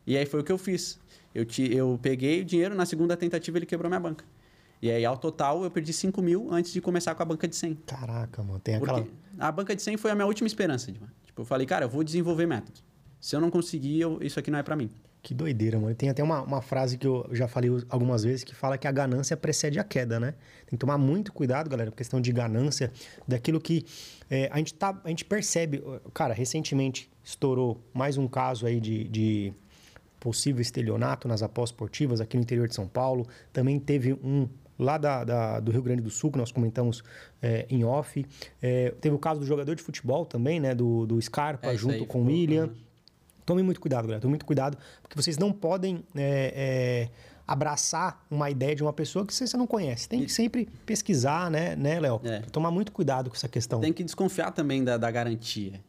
E 0.06 0.16
aí 0.16 0.24
foi 0.24 0.40
o 0.40 0.44
que 0.44 0.52
eu 0.52 0.56
fiz. 0.58 0.98
Eu, 1.34 1.44
te, 1.44 1.70
eu 1.74 1.98
peguei 2.00 2.40
o 2.40 2.44
dinheiro, 2.44 2.74
na 2.74 2.86
segunda 2.86 3.16
tentativa 3.16 3.58
ele 3.58 3.66
quebrou 3.66 3.90
minha 3.90 4.00
banca. 4.00 4.24
E 4.80 4.90
aí, 4.90 5.04
ao 5.04 5.16
total, 5.16 5.64
eu 5.64 5.70
perdi 5.70 5.92
5 5.92 6.20
mil 6.22 6.48
antes 6.52 6.70
de 6.72 6.80
começar 6.80 7.14
com 7.14 7.22
a 7.22 7.26
banca 7.26 7.48
de 7.48 7.56
100. 7.56 7.74
Caraca, 7.86 8.42
mano. 8.42 8.60
Tem 8.60 8.76
aquela. 8.76 9.00
Porque 9.02 9.10
a 9.38 9.50
banca 9.50 9.74
de 9.74 9.82
100 9.82 9.96
foi 9.96 10.10
a 10.10 10.14
minha 10.14 10.26
última 10.26 10.46
esperança. 10.46 10.92
Tipo, 11.24 11.42
eu 11.42 11.44
falei, 11.44 11.66
cara, 11.66 11.86
eu 11.86 11.88
vou 11.88 12.04
desenvolver 12.04 12.46
métodos. 12.46 12.84
Se 13.20 13.34
eu 13.34 13.40
não 13.40 13.50
conseguir, 13.50 14.00
eu- 14.00 14.18
isso 14.22 14.38
aqui 14.38 14.50
não 14.50 14.58
é 14.58 14.62
pra 14.62 14.76
mim. 14.76 14.90
Que 15.26 15.34
doideira, 15.34 15.76
mano. 15.80 15.92
Tem 15.92 16.08
até 16.08 16.22
uma, 16.22 16.40
uma 16.42 16.62
frase 16.62 16.96
que 16.96 17.04
eu 17.04 17.28
já 17.32 17.48
falei 17.48 17.68
algumas 17.88 18.22
vezes 18.22 18.44
que 18.44 18.54
fala 18.54 18.78
que 18.78 18.86
a 18.86 18.92
ganância 18.92 19.36
precede 19.36 19.76
a 19.76 19.82
queda, 19.82 20.20
né? 20.20 20.34
Tem 20.66 20.70
que 20.70 20.76
tomar 20.76 20.96
muito 20.98 21.32
cuidado, 21.32 21.68
galera, 21.68 21.90
com 21.90 21.96
questão 21.96 22.20
de 22.20 22.30
ganância, 22.32 22.92
daquilo 23.26 23.60
que 23.60 23.84
é, 24.30 24.48
a, 24.52 24.58
gente 24.58 24.72
tá, 24.74 25.00
a 25.02 25.08
gente 25.08 25.24
percebe. 25.24 25.82
Cara, 26.14 26.32
recentemente 26.32 27.10
estourou 27.24 27.80
mais 27.92 28.16
um 28.16 28.28
caso 28.28 28.66
aí 28.66 28.78
de, 28.80 29.02
de 29.08 29.52
possível 30.20 30.62
estelionato 30.62 31.26
nas 31.26 31.42
apostas 31.42 31.74
esportivas 31.74 32.20
aqui 32.20 32.36
no 32.36 32.44
interior 32.44 32.68
de 32.68 32.76
São 32.76 32.86
Paulo. 32.86 33.26
Também 33.52 33.80
teve 33.80 34.12
um 34.12 34.48
lá 34.78 34.96
da, 34.96 35.24
da- 35.24 35.58
do 35.58 35.72
Rio 35.72 35.82
Grande 35.82 36.02
do 36.02 36.10
Sul, 36.10 36.30
que 36.30 36.38
nós 36.38 36.52
comentamos 36.52 37.02
é, 37.42 37.66
em 37.68 37.82
off. 37.82 38.24
É, 38.62 38.90
teve 39.00 39.16
o 39.16 39.18
caso 39.18 39.40
do 39.40 39.46
jogador 39.46 39.74
de 39.74 39.82
futebol 39.82 40.24
também, 40.24 40.60
né? 40.60 40.72
Do, 40.72 41.04
do 41.04 41.20
Scarpa, 41.20 41.72
É, 41.72 41.76
junto 41.76 42.06
com 42.06 42.22
o 42.22 42.26
William. 42.26 42.64
aham. 42.66 42.85
Tomem 43.46 43.64
muito 43.64 43.80
cuidado, 43.80 44.02
galera. 44.02 44.20
Tomem 44.20 44.32
muito 44.32 44.44
cuidado, 44.44 44.76
porque 45.00 45.16
vocês 45.16 45.38
não 45.38 45.52
podem 45.52 46.04
é, 46.16 46.52
é, 46.54 47.10
abraçar 47.46 48.26
uma 48.28 48.50
ideia 48.50 48.74
de 48.74 48.82
uma 48.82 48.92
pessoa 48.92 49.24
que 49.24 49.32
você 49.32 49.56
não 49.56 49.66
conhece. 49.66 50.08
Tem 50.08 50.24
que 50.24 50.32
sempre 50.32 50.68
pesquisar, 50.84 51.48
né, 51.48 51.76
né, 51.76 52.00
Léo? 52.00 52.20
É. 52.24 52.40
Tomar 52.40 52.72
muito 52.72 52.90
cuidado 52.90 53.30
com 53.30 53.36
essa 53.36 53.48
questão. 53.48 53.80
Tem 53.80 53.92
que 53.92 54.02
desconfiar 54.02 54.50
também 54.50 54.82
da, 54.82 54.96
da 54.96 55.10
garantia. 55.10 55.80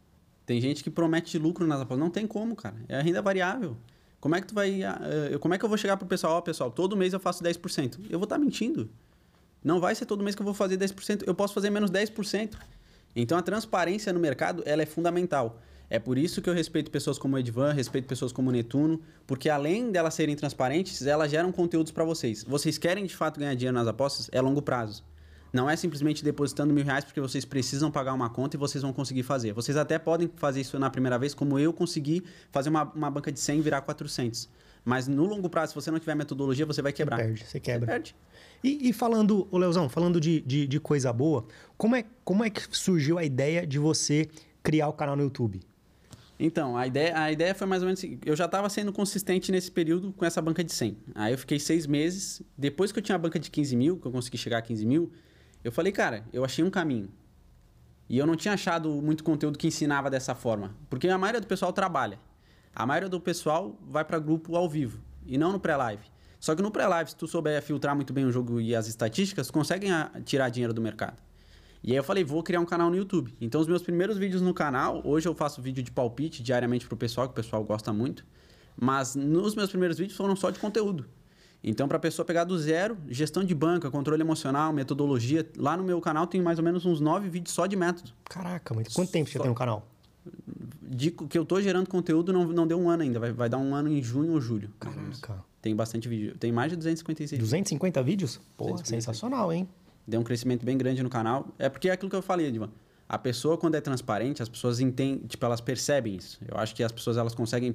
Tem 0.46 0.62
gente 0.62 0.84
que 0.84 0.90
promete 0.90 1.38
lucro 1.38 1.66
nas 1.66 1.82
apostas. 1.82 2.00
Não 2.00 2.12
tem 2.12 2.28
como, 2.28 2.56
cara. 2.56 2.76
É 2.88 3.00
a 3.00 3.02
renda 3.02 3.22
variável. 3.22 3.76
Como 4.22 4.36
é 4.36 4.42
que 4.42 4.48
tu 4.48 4.56
vai. 4.56 4.84
ah, 4.84 5.00
eh, 5.34 5.38
Como 5.40 5.54
é 5.54 5.58
que 5.58 5.66
eu 5.66 5.70
vou 5.70 5.78
chegar 5.78 5.98
pro 5.98 6.08
pessoal, 6.08 6.38
ó, 6.38 6.42
pessoal, 6.42 6.72
todo 6.72 6.96
mês 6.96 7.12
eu 7.12 7.20
faço 7.20 7.44
10%? 7.44 8.00
Eu 8.10 8.20
vou 8.20 8.24
estar 8.24 8.38
mentindo. 8.38 8.90
Não 9.64 9.80
vai 9.80 9.94
ser 9.96 10.06
todo 10.06 10.24
mês 10.24 10.36
que 10.36 10.42
eu 10.42 10.46
vou 10.46 10.54
fazer 10.54 10.78
10%. 10.78 11.24
Eu 11.26 11.36
posso 11.36 11.54
fazer 11.54 11.70
menos 11.70 11.92
10%. 11.92 12.54
Então 13.16 13.38
a 13.38 13.42
transparência 13.42 14.14
no 14.14 14.20
mercado 14.20 14.64
ela 14.66 14.82
é 14.84 14.86
fundamental. 14.86 15.60
É 15.90 16.00
por 16.00 16.18
isso 16.18 16.42
que 16.42 16.50
eu 16.50 16.54
respeito 16.54 16.92
pessoas 16.92 17.18
como 17.18 17.36
o 17.36 17.40
Edvan, 17.40 17.72
respeito 17.72 18.08
pessoas 18.08 18.32
como 18.32 18.50
o 18.50 18.52
Netuno, 18.52 19.02
porque 19.26 19.50
além 19.50 19.90
delas 19.90 20.14
serem 20.14 20.36
transparentes, 20.36 21.06
elas 21.06 21.32
geram 21.32 21.52
conteúdos 21.52 21.92
para 21.92 22.04
vocês. 22.04 22.44
Vocês 22.44 22.78
querem 22.78 23.06
de 23.06 23.16
fato 23.16 23.40
ganhar 23.40 23.54
dinheiro 23.56 23.78
nas 23.78 23.88
apostas? 23.88 24.30
É 24.34 24.42
longo 24.42 24.62
prazo. 24.62 25.04
Não 25.54 25.70
é 25.70 25.76
simplesmente 25.76 26.24
depositando 26.24 26.74
mil 26.74 26.84
reais 26.84 27.06
porque 27.06 27.22
vocês 27.22 27.46
precisam 27.46 27.90
pagar 27.90 28.14
uma 28.14 28.30
conta 28.30 28.58
e 28.58 28.60
vocês 28.60 28.82
vão 28.82 28.92
conseguir 28.92 29.24
fazer. 29.24 29.54
Vocês 29.54 29.78
até 29.78 29.98
podem 29.98 30.30
fazer 30.36 30.62
isso 30.62 30.78
na 30.78 30.90
primeira 30.90 31.18
vez, 31.18 31.34
como 31.34 31.58
eu 31.58 31.72
consegui 31.72 32.24
fazer 32.52 32.70
uma, 32.70 32.84
uma 32.84 33.10
banca 33.10 33.32
de 33.32 33.40
100 33.40 33.62
virar 33.62 33.82
400. 33.82 34.50
Mas 34.84 35.08
no 35.08 35.26
longo 35.26 35.50
prazo, 35.50 35.72
se 35.72 35.76
você 35.76 35.90
não 35.90 36.00
tiver 36.00 36.16
metodologia, 36.16 36.66
você 36.66 36.82
vai 36.82 36.94
quebrar. 36.94 37.18
Você 37.18 37.24
perde, 37.24 37.46
você 37.46 37.60
quebra. 37.60 37.86
Você 37.86 37.92
perde. 37.92 38.16
E, 38.64 38.90
e 38.90 38.94
falando, 38.94 39.48
ô 39.52 39.58
Leozão, 39.58 39.90
falando 39.90 40.20
de, 40.20 40.42
de, 40.42 40.68
de, 40.68 40.80
coisa 40.80 41.12
boa, 41.12 41.46
como 41.78 41.96
é, 41.96 42.06
como 42.24 42.44
é 42.44 42.50
que 42.50 42.62
surgiu 42.72 43.18
a 43.18 43.24
ideia 43.24 43.66
de 43.66 43.80
você 43.80 44.30
criar 44.64 44.88
o 44.88 44.94
canal 44.94 45.16
no 45.16 45.24
YouTube? 45.24 45.62
Então, 46.40 46.78
a 46.78 46.86
ideia, 46.86 47.18
a 47.20 47.32
ideia 47.32 47.56
foi 47.56 47.66
mais 47.66 47.82
ou 47.82 47.88
menos 47.88 48.04
eu 48.26 48.36
já 48.36 48.46
estava 48.46 48.70
sendo 48.70 48.94
consistente 48.94 49.52
nesse 49.52 49.72
período 49.72 50.14
com 50.14 50.24
essa 50.24 50.42
banca 50.42 50.64
de 50.64 50.72
100. 50.72 50.98
Aí 51.16 51.34
eu 51.34 51.38
fiquei 51.38 51.60
seis 51.60 51.88
meses, 51.88 52.42
depois 52.56 52.92
que 52.92 53.00
eu 53.00 53.04
tinha 53.04 53.16
a 53.16 53.20
banca 53.20 53.40
de 53.40 53.50
15 53.50 53.76
mil, 53.76 53.98
que 53.98 54.06
eu 54.06 54.12
consegui 54.12 54.38
chegar 54.38 54.60
a 54.60 54.62
15 54.62 54.86
mil, 54.86 55.12
eu 55.64 55.72
falei, 55.72 55.92
cara, 55.92 56.24
eu 56.32 56.46
achei 56.46 56.64
um 56.64 56.70
caminho. 56.70 57.10
E 58.08 58.18
eu 58.18 58.26
não 58.26 58.36
tinha 58.36 58.54
achado 58.54 58.90
muito 59.02 59.24
conteúdo 59.24 59.58
que 59.58 59.68
ensinava 59.68 60.10
dessa 60.10 60.36
forma. 60.36 60.76
Porque 60.90 61.10
a 61.10 61.18
maioria 61.18 61.42
do 61.42 61.48
pessoal 61.48 61.74
trabalha. 61.74 62.20
A 62.74 62.86
maioria 62.86 63.10
do 63.10 63.20
pessoal 63.20 63.78
vai 63.82 64.06
para 64.06 64.20
grupo 64.20 64.56
ao 64.56 64.70
vivo 64.70 65.02
e 65.26 65.38
não 65.38 65.52
no 65.52 65.60
pré-live. 65.60 66.06
Só 66.40 66.56
que 66.56 66.62
no 66.62 66.70
pré-live, 66.70 67.10
se 67.10 67.16
tu 67.16 67.28
souber 67.28 67.62
filtrar 67.62 67.96
muito 67.96 68.14
bem 68.14 68.24
o 68.24 68.32
jogo 68.32 68.62
e 68.62 68.76
as 68.76 68.88
estatísticas, 68.88 69.50
conseguem 69.50 69.92
ah, 69.92 70.12
tirar 70.24 70.50
dinheiro 70.50 70.74
do 70.74 70.82
mercado. 70.82 71.22
E 71.84 71.92
aí 71.92 71.98
eu 71.98 72.04
falei, 72.04 72.24
vou 72.24 72.44
criar 72.44 72.60
um 72.60 72.66
canal 72.66 72.90
no 72.90 72.96
YouTube. 72.96 73.34
Então 73.40 73.62
os 73.62 73.68
meus 73.68 73.82
primeiros 73.82 74.18
vídeos 74.18 74.42
no 74.42 74.54
canal, 74.54 75.02
hoje 75.04 75.28
eu 75.28 75.36
faço 75.36 75.62
vídeo 75.62 75.84
de 75.84 75.92
palpite 75.92 76.44
diariamente 76.44 76.88
pro 76.88 76.98
pessoal, 76.98 77.28
que 77.28 77.34
o 77.34 77.36
pessoal 77.36 77.64
gosta 77.64 77.94
muito. 77.94 78.26
Mas 78.80 79.16
nos 79.16 79.56
meus 79.56 79.70
primeiros 79.70 79.98
vídeos 79.98 80.18
foram 80.18 80.36
só 80.36 80.50
de 80.50 80.60
conteúdo. 80.60 81.06
Então, 81.64 81.88
para 81.88 81.98
a 81.98 82.00
pessoa 82.00 82.26
pegar 82.26 82.44
do 82.44 82.58
zero, 82.58 82.98
gestão 83.10 83.44
de 83.44 83.54
banca, 83.54 83.90
controle 83.90 84.22
emocional, 84.22 84.72
metodologia, 84.72 85.50
lá 85.58 85.76
no 85.76 85.84
meu 85.84 86.00
canal 86.00 86.28
tem 86.28 86.42
mais 86.42 86.60
ou 86.60 86.64
menos 86.64 86.86
uns 86.86 87.00
nove 87.00 87.30
vídeos 87.30 87.54
só 87.54 87.66
de 87.66 87.76
método. 87.76 88.12
Caraca, 88.26 88.74
mas 88.74 88.94
quanto 88.94 89.12
tempo 89.12 89.30
você 89.30 89.40
tem 89.40 89.50
no 89.50 89.56
canal? 89.56 89.88
De 90.82 91.12
que 91.12 91.38
eu 91.38 91.46
tô 91.46 91.60
gerando 91.60 91.90
conteúdo 91.90 92.32
não, 92.32 92.46
não 92.46 92.68
deu 92.68 92.80
um 92.80 92.90
ano 92.90 93.04
ainda, 93.04 93.20
vai, 93.20 93.32
vai 93.32 93.50
dar 93.50 93.58
um 93.58 93.74
ano 93.74 93.92
em 93.92 94.02
junho 94.02 94.34
ou 94.34 94.42
julho. 94.42 94.70
Caraca. 94.80 95.44
Tem 95.62 95.76
bastante 95.76 96.08
vídeo. 96.08 96.38
Tem 96.38 96.52
mais 96.52 96.70
de 96.70 96.78
256 96.78 97.40
250 97.40 98.04
vídeos? 98.04 98.40
Pô, 98.56 98.78
sensacional, 98.78 99.52
hein? 99.52 99.68
Deu 100.08 100.20
um 100.20 100.24
crescimento 100.24 100.66
bem 100.66 100.78
grande 100.78 101.04
no 101.04 101.10
canal. 101.10 101.54
É 101.60 101.68
porque 101.68 101.90
é 101.90 101.92
aquilo 101.92 102.10
que 102.10 102.16
eu 102.16 102.22
falei, 102.22 102.48
Edvan. 102.48 102.70
A 103.10 103.18
pessoa, 103.18 103.58
quando 103.58 103.76
é 103.76 103.82
transparente, 103.82 104.42
as 104.44 104.50
pessoas 104.50 104.82
entendem, 104.82 105.26
tipo, 105.28 105.46
elas 105.46 105.62
percebem 105.62 106.16
isso. 106.16 106.40
Eu 106.46 106.58
acho 106.58 106.76
que 106.76 106.84
as 106.84 106.92
pessoas 106.92 107.16
elas 107.16 107.34
conseguem 107.34 107.74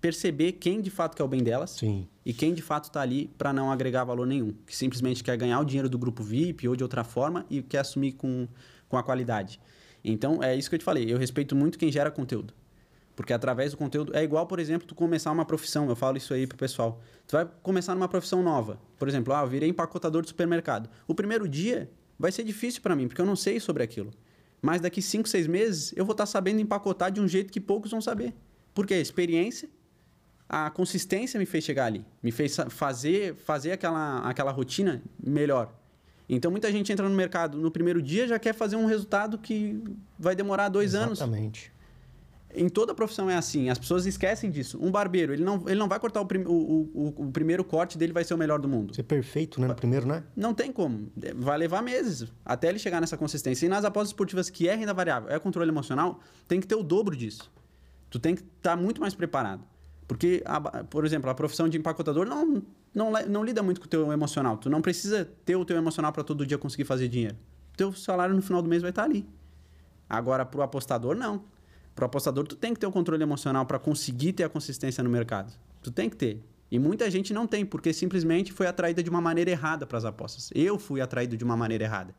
perceber 0.00 0.52
quem 0.52 0.80
de 0.80 0.90
fato 0.90 1.16
quer 1.16 1.22
o 1.22 1.28
bem 1.28 1.40
delas 1.40 1.70
Sim. 1.70 2.08
e 2.26 2.32
quem 2.32 2.52
de 2.52 2.60
fato 2.60 2.84
está 2.84 3.00
ali 3.00 3.28
para 3.38 3.52
não 3.52 3.70
agregar 3.70 4.02
valor 4.02 4.26
nenhum. 4.26 4.52
Que 4.66 4.76
simplesmente 4.76 5.22
quer 5.22 5.36
ganhar 5.36 5.60
o 5.60 5.64
dinheiro 5.64 5.88
do 5.88 5.96
grupo 5.96 6.22
VIP 6.22 6.66
ou 6.66 6.74
de 6.74 6.82
outra 6.82 7.04
forma 7.04 7.46
e 7.48 7.62
quer 7.62 7.78
assumir 7.78 8.12
com, 8.12 8.48
com 8.88 8.96
a 8.96 9.04
qualidade. 9.04 9.60
Então, 10.04 10.42
é 10.42 10.54
isso 10.56 10.68
que 10.68 10.74
eu 10.74 10.80
te 10.80 10.84
falei. 10.84 11.12
Eu 11.12 11.16
respeito 11.16 11.54
muito 11.54 11.78
quem 11.78 11.90
gera 11.92 12.10
conteúdo. 12.10 12.52
Porque 13.16 13.32
através 13.32 13.72
do 13.72 13.76
conteúdo. 13.76 14.16
É 14.16 14.22
igual, 14.22 14.46
por 14.46 14.58
exemplo, 14.58 14.86
tu 14.86 14.94
começar 14.94 15.30
uma 15.30 15.44
profissão. 15.44 15.88
Eu 15.88 15.96
falo 15.96 16.16
isso 16.16 16.34
aí 16.34 16.46
pro 16.46 16.58
pessoal. 16.58 17.00
Tu 17.26 17.32
vai 17.32 17.48
começar 17.62 17.94
numa 17.94 18.08
profissão 18.08 18.42
nova. 18.42 18.78
Por 18.98 19.08
exemplo, 19.08 19.32
ah, 19.32 19.42
eu 19.42 19.46
virei 19.46 19.68
empacotador 19.68 20.22
de 20.22 20.28
supermercado. 20.28 20.90
O 21.06 21.14
primeiro 21.14 21.48
dia 21.48 21.90
vai 22.18 22.32
ser 22.32 22.44
difícil 22.44 22.82
para 22.82 22.94
mim, 22.96 23.06
porque 23.06 23.20
eu 23.20 23.26
não 23.26 23.36
sei 23.36 23.60
sobre 23.60 23.82
aquilo. 23.82 24.10
Mas 24.60 24.80
daqui 24.80 25.02
5, 25.02 25.28
6 25.28 25.46
meses, 25.46 25.92
eu 25.96 26.04
vou 26.04 26.12
estar 26.12 26.22
tá 26.22 26.26
sabendo 26.26 26.60
empacotar 26.60 27.10
de 27.10 27.20
um 27.20 27.28
jeito 27.28 27.52
que 27.52 27.60
poucos 27.60 27.90
vão 27.90 28.00
saber. 28.00 28.34
Porque 28.74 28.94
a 28.94 29.00
experiência, 29.00 29.68
a 30.48 30.70
consistência 30.70 31.38
me 31.38 31.46
fez 31.46 31.62
chegar 31.64 31.86
ali. 31.86 32.04
Me 32.22 32.32
fez 32.32 32.56
fazer, 32.70 33.34
fazer 33.34 33.72
aquela, 33.72 34.20
aquela 34.28 34.50
rotina 34.50 35.02
melhor. 35.22 35.72
Então 36.28 36.50
muita 36.50 36.72
gente 36.72 36.90
entra 36.90 37.08
no 37.08 37.14
mercado 37.14 37.58
no 37.58 37.70
primeiro 37.70 38.00
dia 38.00 38.26
já 38.26 38.38
quer 38.38 38.54
fazer 38.54 38.76
um 38.76 38.86
resultado 38.86 39.36
que 39.36 39.82
vai 40.18 40.34
demorar 40.34 40.68
dois 40.68 40.94
Exatamente. 40.94 41.06
anos. 41.06 41.18
Exatamente. 41.20 41.73
Em 42.54 42.68
toda 42.68 42.94
profissão 42.94 43.28
é 43.28 43.36
assim, 43.36 43.68
as 43.68 43.78
pessoas 43.78 44.06
esquecem 44.06 44.50
disso. 44.50 44.78
Um 44.80 44.90
barbeiro, 44.90 45.32
ele 45.32 45.42
não, 45.42 45.62
ele 45.66 45.78
não 45.78 45.88
vai 45.88 45.98
cortar 45.98 46.20
o, 46.20 46.26
prim, 46.26 46.44
o, 46.46 46.52
o, 46.94 47.14
o 47.26 47.32
primeiro 47.32 47.64
corte 47.64 47.98
dele, 47.98 48.12
vai 48.12 48.22
ser 48.22 48.34
o 48.34 48.38
melhor 48.38 48.60
do 48.60 48.68
mundo. 48.68 48.94
Ser 48.94 49.02
perfeito, 49.02 49.60
né? 49.60 49.66
No 49.66 49.74
primeiro, 49.74 50.06
né? 50.06 50.22
Não 50.36 50.54
tem 50.54 50.72
como. 50.72 51.10
Vai 51.36 51.58
levar 51.58 51.82
meses 51.82 52.26
até 52.44 52.68
ele 52.68 52.78
chegar 52.78 53.00
nessa 53.00 53.16
consistência. 53.16 53.66
E 53.66 53.68
nas 53.68 53.84
apostas 53.84 54.10
esportivas, 54.10 54.48
que 54.48 54.68
é 54.68 54.74
renda 54.74 54.94
variável, 54.94 55.30
é 55.30 55.38
controle 55.38 55.70
emocional, 55.70 56.20
tem 56.46 56.60
que 56.60 56.66
ter 56.66 56.76
o 56.76 56.82
dobro 56.82 57.16
disso. 57.16 57.50
Tu 58.08 58.18
tem 58.18 58.34
que 58.36 58.42
estar 58.42 58.76
tá 58.76 58.76
muito 58.76 59.00
mais 59.00 59.14
preparado. 59.14 59.64
Porque, 60.06 60.42
a, 60.44 60.60
por 60.84 61.04
exemplo, 61.04 61.30
a 61.30 61.34
profissão 61.34 61.68
de 61.68 61.78
empacotador 61.78 62.26
não, 62.26 62.62
não, 62.94 63.10
não 63.26 63.44
lida 63.44 63.62
muito 63.62 63.80
com 63.80 63.86
o 63.86 63.90
teu 63.90 64.12
emocional. 64.12 64.58
Tu 64.58 64.68
não 64.68 64.82
precisa 64.82 65.28
ter 65.44 65.56
o 65.56 65.64
teu 65.64 65.76
emocional 65.76 66.12
para 66.12 66.22
todo 66.22 66.46
dia 66.46 66.58
conseguir 66.58 66.84
fazer 66.84 67.08
dinheiro. 67.08 67.36
Teu 67.76 67.92
salário 67.92 68.34
no 68.34 68.42
final 68.42 68.62
do 68.62 68.68
mês 68.68 68.82
vai 68.82 68.90
estar 68.90 69.02
tá 69.02 69.08
ali. 69.08 69.26
Agora, 70.08 70.44
para 70.44 70.60
o 70.60 70.62
apostador, 70.62 71.16
não. 71.16 71.44
Para 71.94 72.04
o 72.04 72.06
apostador, 72.06 72.46
tu 72.46 72.56
tem 72.56 72.74
que 72.74 72.80
ter 72.80 72.86
o 72.86 72.92
controle 72.92 73.22
emocional 73.22 73.64
para 73.66 73.78
conseguir 73.78 74.32
ter 74.32 74.44
a 74.44 74.48
consistência 74.48 75.02
no 75.02 75.10
mercado. 75.10 75.52
Tu 75.82 75.90
tem 75.90 76.10
que 76.10 76.16
ter. 76.16 76.42
E 76.70 76.78
muita 76.78 77.08
gente 77.10 77.32
não 77.32 77.46
tem, 77.46 77.64
porque 77.64 77.92
simplesmente 77.92 78.52
foi 78.52 78.66
atraída 78.66 79.02
de 79.02 79.08
uma 79.08 79.20
maneira 79.20 79.50
errada 79.50 79.86
para 79.86 79.96
as 79.96 80.04
apostas. 80.04 80.50
Eu 80.54 80.78
fui 80.78 81.00
atraído 81.00 81.36
de 81.36 81.44
uma 81.44 81.56
maneira 81.56 81.84
errada. 81.84 82.14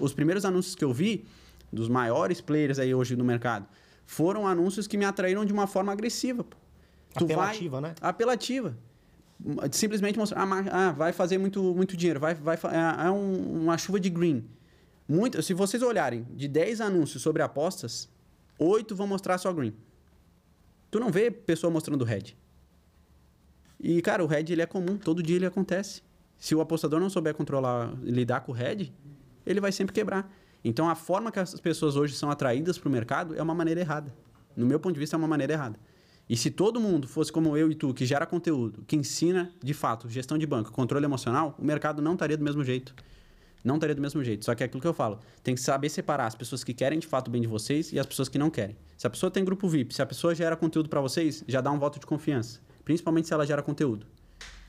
Os 0.00 0.14
primeiros 0.14 0.44
anúncios 0.44 0.74
que 0.74 0.84
eu 0.84 0.92
vi, 0.92 1.26
dos 1.70 1.88
maiores 1.88 2.40
players 2.40 2.78
aí 2.78 2.94
hoje 2.94 3.14
no 3.16 3.24
mercado, 3.24 3.66
foram 4.06 4.46
anúncios 4.46 4.86
que 4.86 4.96
me 4.96 5.04
atraíram 5.04 5.44
de 5.44 5.52
uma 5.52 5.66
forma 5.66 5.92
agressiva. 5.92 6.46
Apelativa, 7.14 7.80
vai, 7.80 7.90
né? 7.90 7.96
Apelativa. 8.00 8.76
Simplesmente 9.70 10.18
mostrar, 10.18 10.42
ah, 10.72 10.92
vai 10.92 11.12
fazer 11.12 11.36
muito, 11.36 11.62
muito 11.74 11.96
dinheiro, 11.96 12.18
vai, 12.18 12.34
vai, 12.34 12.56
é, 12.56 13.06
é 13.06 13.10
um, 13.10 13.62
uma 13.62 13.76
chuva 13.76 14.00
de 14.00 14.08
green. 14.08 14.44
Muito, 15.06 15.42
se 15.42 15.52
vocês 15.54 15.82
olharem 15.82 16.26
de 16.34 16.48
10 16.48 16.80
anúncios 16.80 17.22
sobre 17.22 17.42
apostas, 17.42 18.08
8 18.58 18.94
vão 18.94 19.06
mostrar 19.06 19.38
só 19.38 19.52
green. 19.52 19.72
Tu 20.90 20.98
não 20.98 21.10
vê 21.10 21.30
pessoa 21.30 21.70
mostrando 21.70 22.04
red. 22.04 22.34
E, 23.80 24.02
cara, 24.02 24.24
o 24.24 24.26
red 24.26 24.44
ele 24.48 24.62
é 24.62 24.66
comum, 24.66 24.96
todo 24.96 25.22
dia 25.22 25.36
ele 25.36 25.46
acontece. 25.46 26.02
Se 26.36 26.54
o 26.54 26.60
apostador 26.60 26.98
não 27.00 27.10
souber 27.10 27.34
controlar, 27.34 27.92
lidar 28.02 28.40
com 28.40 28.52
o 28.52 28.54
red, 28.54 28.90
ele 29.46 29.60
vai 29.60 29.70
sempre 29.70 29.94
quebrar. 29.94 30.32
Então, 30.64 30.88
a 30.88 30.94
forma 30.94 31.30
que 31.30 31.38
as 31.38 31.58
pessoas 31.60 31.96
hoje 31.96 32.14
são 32.14 32.30
atraídas 32.30 32.78
para 32.78 32.88
o 32.88 32.92
mercado 32.92 33.34
é 33.36 33.42
uma 33.42 33.54
maneira 33.54 33.80
errada. 33.80 34.12
No 34.56 34.66
meu 34.66 34.80
ponto 34.80 34.94
de 34.94 35.00
vista, 35.00 35.14
é 35.14 35.18
uma 35.18 35.28
maneira 35.28 35.52
errada. 35.52 35.78
E 36.28 36.36
se 36.36 36.50
todo 36.50 36.80
mundo 36.80 37.08
fosse 37.08 37.32
como 37.32 37.56
eu 37.56 37.70
e 37.70 37.74
tu, 37.74 37.94
que 37.94 38.04
gera 38.04 38.26
conteúdo, 38.26 38.84
que 38.86 38.96
ensina, 38.96 39.50
de 39.62 39.72
fato, 39.72 40.08
gestão 40.10 40.36
de 40.36 40.46
banco, 40.46 40.70
controle 40.72 41.04
emocional, 41.04 41.54
o 41.58 41.64
mercado 41.64 42.02
não 42.02 42.12
estaria 42.12 42.36
do 42.36 42.44
mesmo 42.44 42.62
jeito. 42.62 42.94
Não 43.64 43.74
estaria 43.74 43.94
do 43.94 44.02
mesmo 44.02 44.22
jeito. 44.22 44.44
Só 44.44 44.54
que 44.54 44.62
é 44.62 44.66
aquilo 44.66 44.80
que 44.80 44.86
eu 44.86 44.94
falo. 44.94 45.18
Tem 45.42 45.54
que 45.54 45.60
saber 45.60 45.88
separar 45.88 46.26
as 46.26 46.34
pessoas 46.34 46.62
que 46.62 46.72
querem 46.72 46.98
de 46.98 47.06
fato 47.06 47.30
bem 47.30 47.40
de 47.40 47.48
vocês 47.48 47.92
e 47.92 47.98
as 47.98 48.06
pessoas 48.06 48.28
que 48.28 48.38
não 48.38 48.50
querem. 48.50 48.76
Se 48.96 49.06
a 49.06 49.10
pessoa 49.10 49.30
tem 49.30 49.44
grupo 49.44 49.68
VIP, 49.68 49.94
se 49.94 50.02
a 50.02 50.06
pessoa 50.06 50.34
gera 50.34 50.56
conteúdo 50.56 50.88
para 50.88 51.00
vocês, 51.00 51.44
já 51.46 51.60
dá 51.60 51.70
um 51.70 51.78
voto 51.78 51.98
de 51.98 52.06
confiança. 52.06 52.60
Principalmente 52.84 53.28
se 53.28 53.34
ela 53.34 53.46
gera 53.46 53.62
conteúdo. 53.62 54.06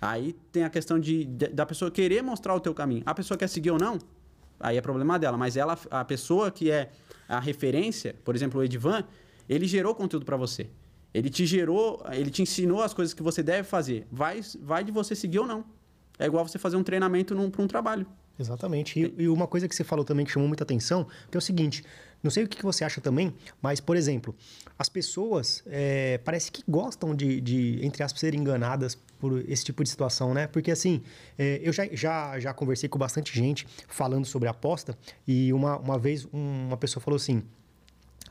Aí 0.02 0.34
tem 0.52 0.64
a 0.64 0.70
questão 0.70 1.00
de, 1.00 1.26
de, 1.26 1.48
da 1.48 1.66
pessoa 1.66 1.92
querer 1.92 2.22
mostrar 2.22 2.56
o 2.56 2.60
teu 2.60 2.74
caminho. 2.74 3.04
A 3.06 3.14
pessoa 3.14 3.38
quer 3.38 3.48
seguir 3.48 3.72
ou 3.72 3.78
não, 3.78 4.00
aí 4.60 4.78
é 4.78 4.82
problema 4.82 5.20
dela. 5.20 5.38
Mas 5.38 5.58
ela, 5.58 5.78
a 5.92 6.06
pessoa 6.06 6.50
que 6.52 6.72
é 6.72 6.92
a 7.28 7.40
referência, 7.40 8.16
por 8.24 8.36
exemplo, 8.36 8.60
o 8.60 8.64
Edvan, 8.64 9.04
ele 9.48 9.68
gerou 9.68 9.94
conteúdo 9.94 10.26
para 10.26 10.38
você. 10.38 10.70
Ele 11.14 11.30
te 11.30 11.46
gerou, 11.46 12.04
ele 12.12 12.30
te 12.30 12.42
ensinou 12.42 12.82
as 12.82 12.94
coisas 12.94 13.14
que 13.14 13.24
você 13.24 13.42
deve 13.42 13.68
fazer. 13.68 14.08
Vai, 14.12 14.42
vai 14.62 14.84
de 14.84 14.92
você 14.92 15.16
seguir 15.16 15.40
ou 15.40 15.48
não. 15.48 15.66
É 16.18 16.26
igual 16.26 16.48
você 16.48 16.60
fazer 16.60 16.78
um 16.78 16.84
treinamento 16.84 17.36
para 17.50 17.62
um 17.62 17.68
trabalho. 17.68 18.06
Exatamente. 18.40 19.00
E, 19.00 19.24
e, 19.24 19.28
uma 19.28 19.46
coisa 19.46 19.68
que 19.68 19.76
você 19.76 19.84
falou 19.84 20.06
também 20.06 20.26
que 20.26 20.32
chamou 20.32 20.48
muita 20.48 20.64
atenção, 20.64 21.06
que 21.30 21.36
é 21.36 21.40
o 21.40 21.42
seguinte: 21.42 21.84
não 22.24 22.32
sei 22.32 22.46
o 22.46 22.48
que 22.48 22.64
você 22.64 22.86
acha 22.86 23.02
também, 23.02 23.34
mas, 23.62 23.82
por 23.82 23.98
exemplo, 23.98 24.34
as 24.78 24.88
pessoas 24.88 25.62
é, 25.68 26.18
parece 26.20 26.50
que 26.52 26.64
gostam 26.68 27.14
de, 27.14 27.42
de, 27.42 27.86
entre 27.86 28.02
aspas, 28.02 28.22
serem 28.22 28.40
enganadas 28.40 28.98
por 29.20 29.44
esse 29.50 29.66
tipo 29.66 29.84
de 29.84 29.90
situação, 29.90 30.34
né? 30.34 30.48
Porque, 30.48 30.72
assim, 30.72 31.02
é, 31.38 31.60
eu 31.62 31.74
já, 31.74 31.86
já, 31.92 32.40
já 32.40 32.54
conversei 32.54 32.88
com 32.88 32.98
bastante 32.98 33.36
gente 33.36 33.68
falando 33.90 34.26
sobre 34.26 34.48
aposta, 34.48 34.98
e 35.28 35.52
uma, 35.52 35.78
uma 35.78 36.00
vez 36.00 36.26
uma 36.32 36.78
pessoa 36.78 37.04
falou 37.04 37.18
assim: 37.18 37.44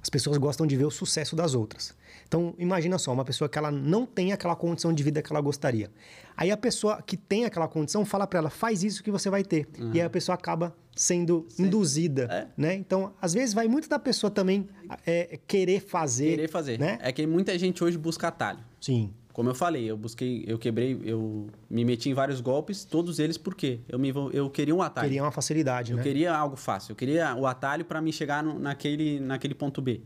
as 0.01 0.09
pessoas 0.09 0.39
gostam 0.39 0.67
de 0.67 0.75
ver 0.75 0.87
o 0.87 0.91
sucesso 0.91 1.37
das 1.37 1.55
outras. 1.55 1.95
Então, 2.29 2.55
imagina 2.59 2.99
só, 2.99 3.11
uma 3.11 3.25
pessoa 3.25 3.49
que 3.49 3.59
ela 3.59 3.71
não 3.71 4.05
tem 4.05 4.33
aquela 4.35 4.55
condição 4.55 4.93
de 4.93 5.03
vida 5.03 5.23
que 5.23 5.33
ela 5.33 5.41
gostaria. 5.41 5.91
Aí 6.37 6.51
a 6.51 6.57
pessoa 6.59 7.03
que 7.03 7.17
tem 7.17 7.47
aquela 7.47 7.67
condição 7.67 8.05
fala 8.05 8.27
para 8.27 8.39
ela, 8.39 8.51
faz 8.51 8.85
isso 8.85 9.03
que 9.03 9.11
você 9.11 9.31
vai 9.31 9.43
ter. 9.43 9.67
Uhum. 9.79 9.93
E 9.95 10.01
aí 10.01 10.07
a 10.07 10.11
pessoa 10.11 10.35
acaba 10.35 10.77
sendo 10.95 11.47
Sim. 11.49 11.65
induzida, 11.65 12.29
é. 12.31 12.47
né? 12.57 12.75
Então, 12.75 13.15
às 13.21 13.33
vezes 13.33 13.55
vai 13.55 13.67
muito 13.67 13.89
da 13.89 13.99
pessoa 13.99 14.31
também 14.31 14.69
é, 15.07 15.39
querer 15.47 15.81
fazer. 15.81 16.31
Querer 16.31 16.49
fazer. 16.49 16.79
Né? 16.79 16.99
É 17.01 17.11
que 17.13 17.27
muita 17.27 17.59
gente 17.59 17.83
hoje 17.83 17.97
busca 17.97 18.29
atalho. 18.29 18.59
Sim. 18.79 19.11
Como 19.33 19.49
eu 19.49 19.55
falei, 19.55 19.89
eu 19.89 19.97
busquei, 19.97 20.45
eu 20.49 20.59
quebrei, 20.59 21.01
eu 21.05 21.47
me 21.71 21.85
meti 21.85 22.11
em 22.11 22.15
vários 22.15 22.41
golpes, 22.41 22.85
todos 22.85 23.21
eles 23.21 23.39
por 23.39 23.55
quê? 23.55 23.79
Eu, 23.89 23.97
me, 23.99 24.13
eu 24.33 24.51
queria 24.51 24.75
um 24.75 24.83
atalho. 24.83 25.07
Queria 25.07 25.23
uma 25.23 25.31
facilidade, 25.31 25.93
eu 25.93 25.97
né? 25.97 26.03
Eu 26.03 26.05
queria 26.05 26.35
algo 26.35 26.57
fácil. 26.57 26.93
Eu 26.93 26.97
queria 26.97 27.35
o 27.37 27.47
atalho 27.47 27.85
para 27.85 28.03
me 28.03 28.13
chegar 28.13 28.43
no, 28.43 28.59
naquele, 28.59 29.21
naquele 29.21 29.55
ponto 29.55 29.81
B. 29.81 30.03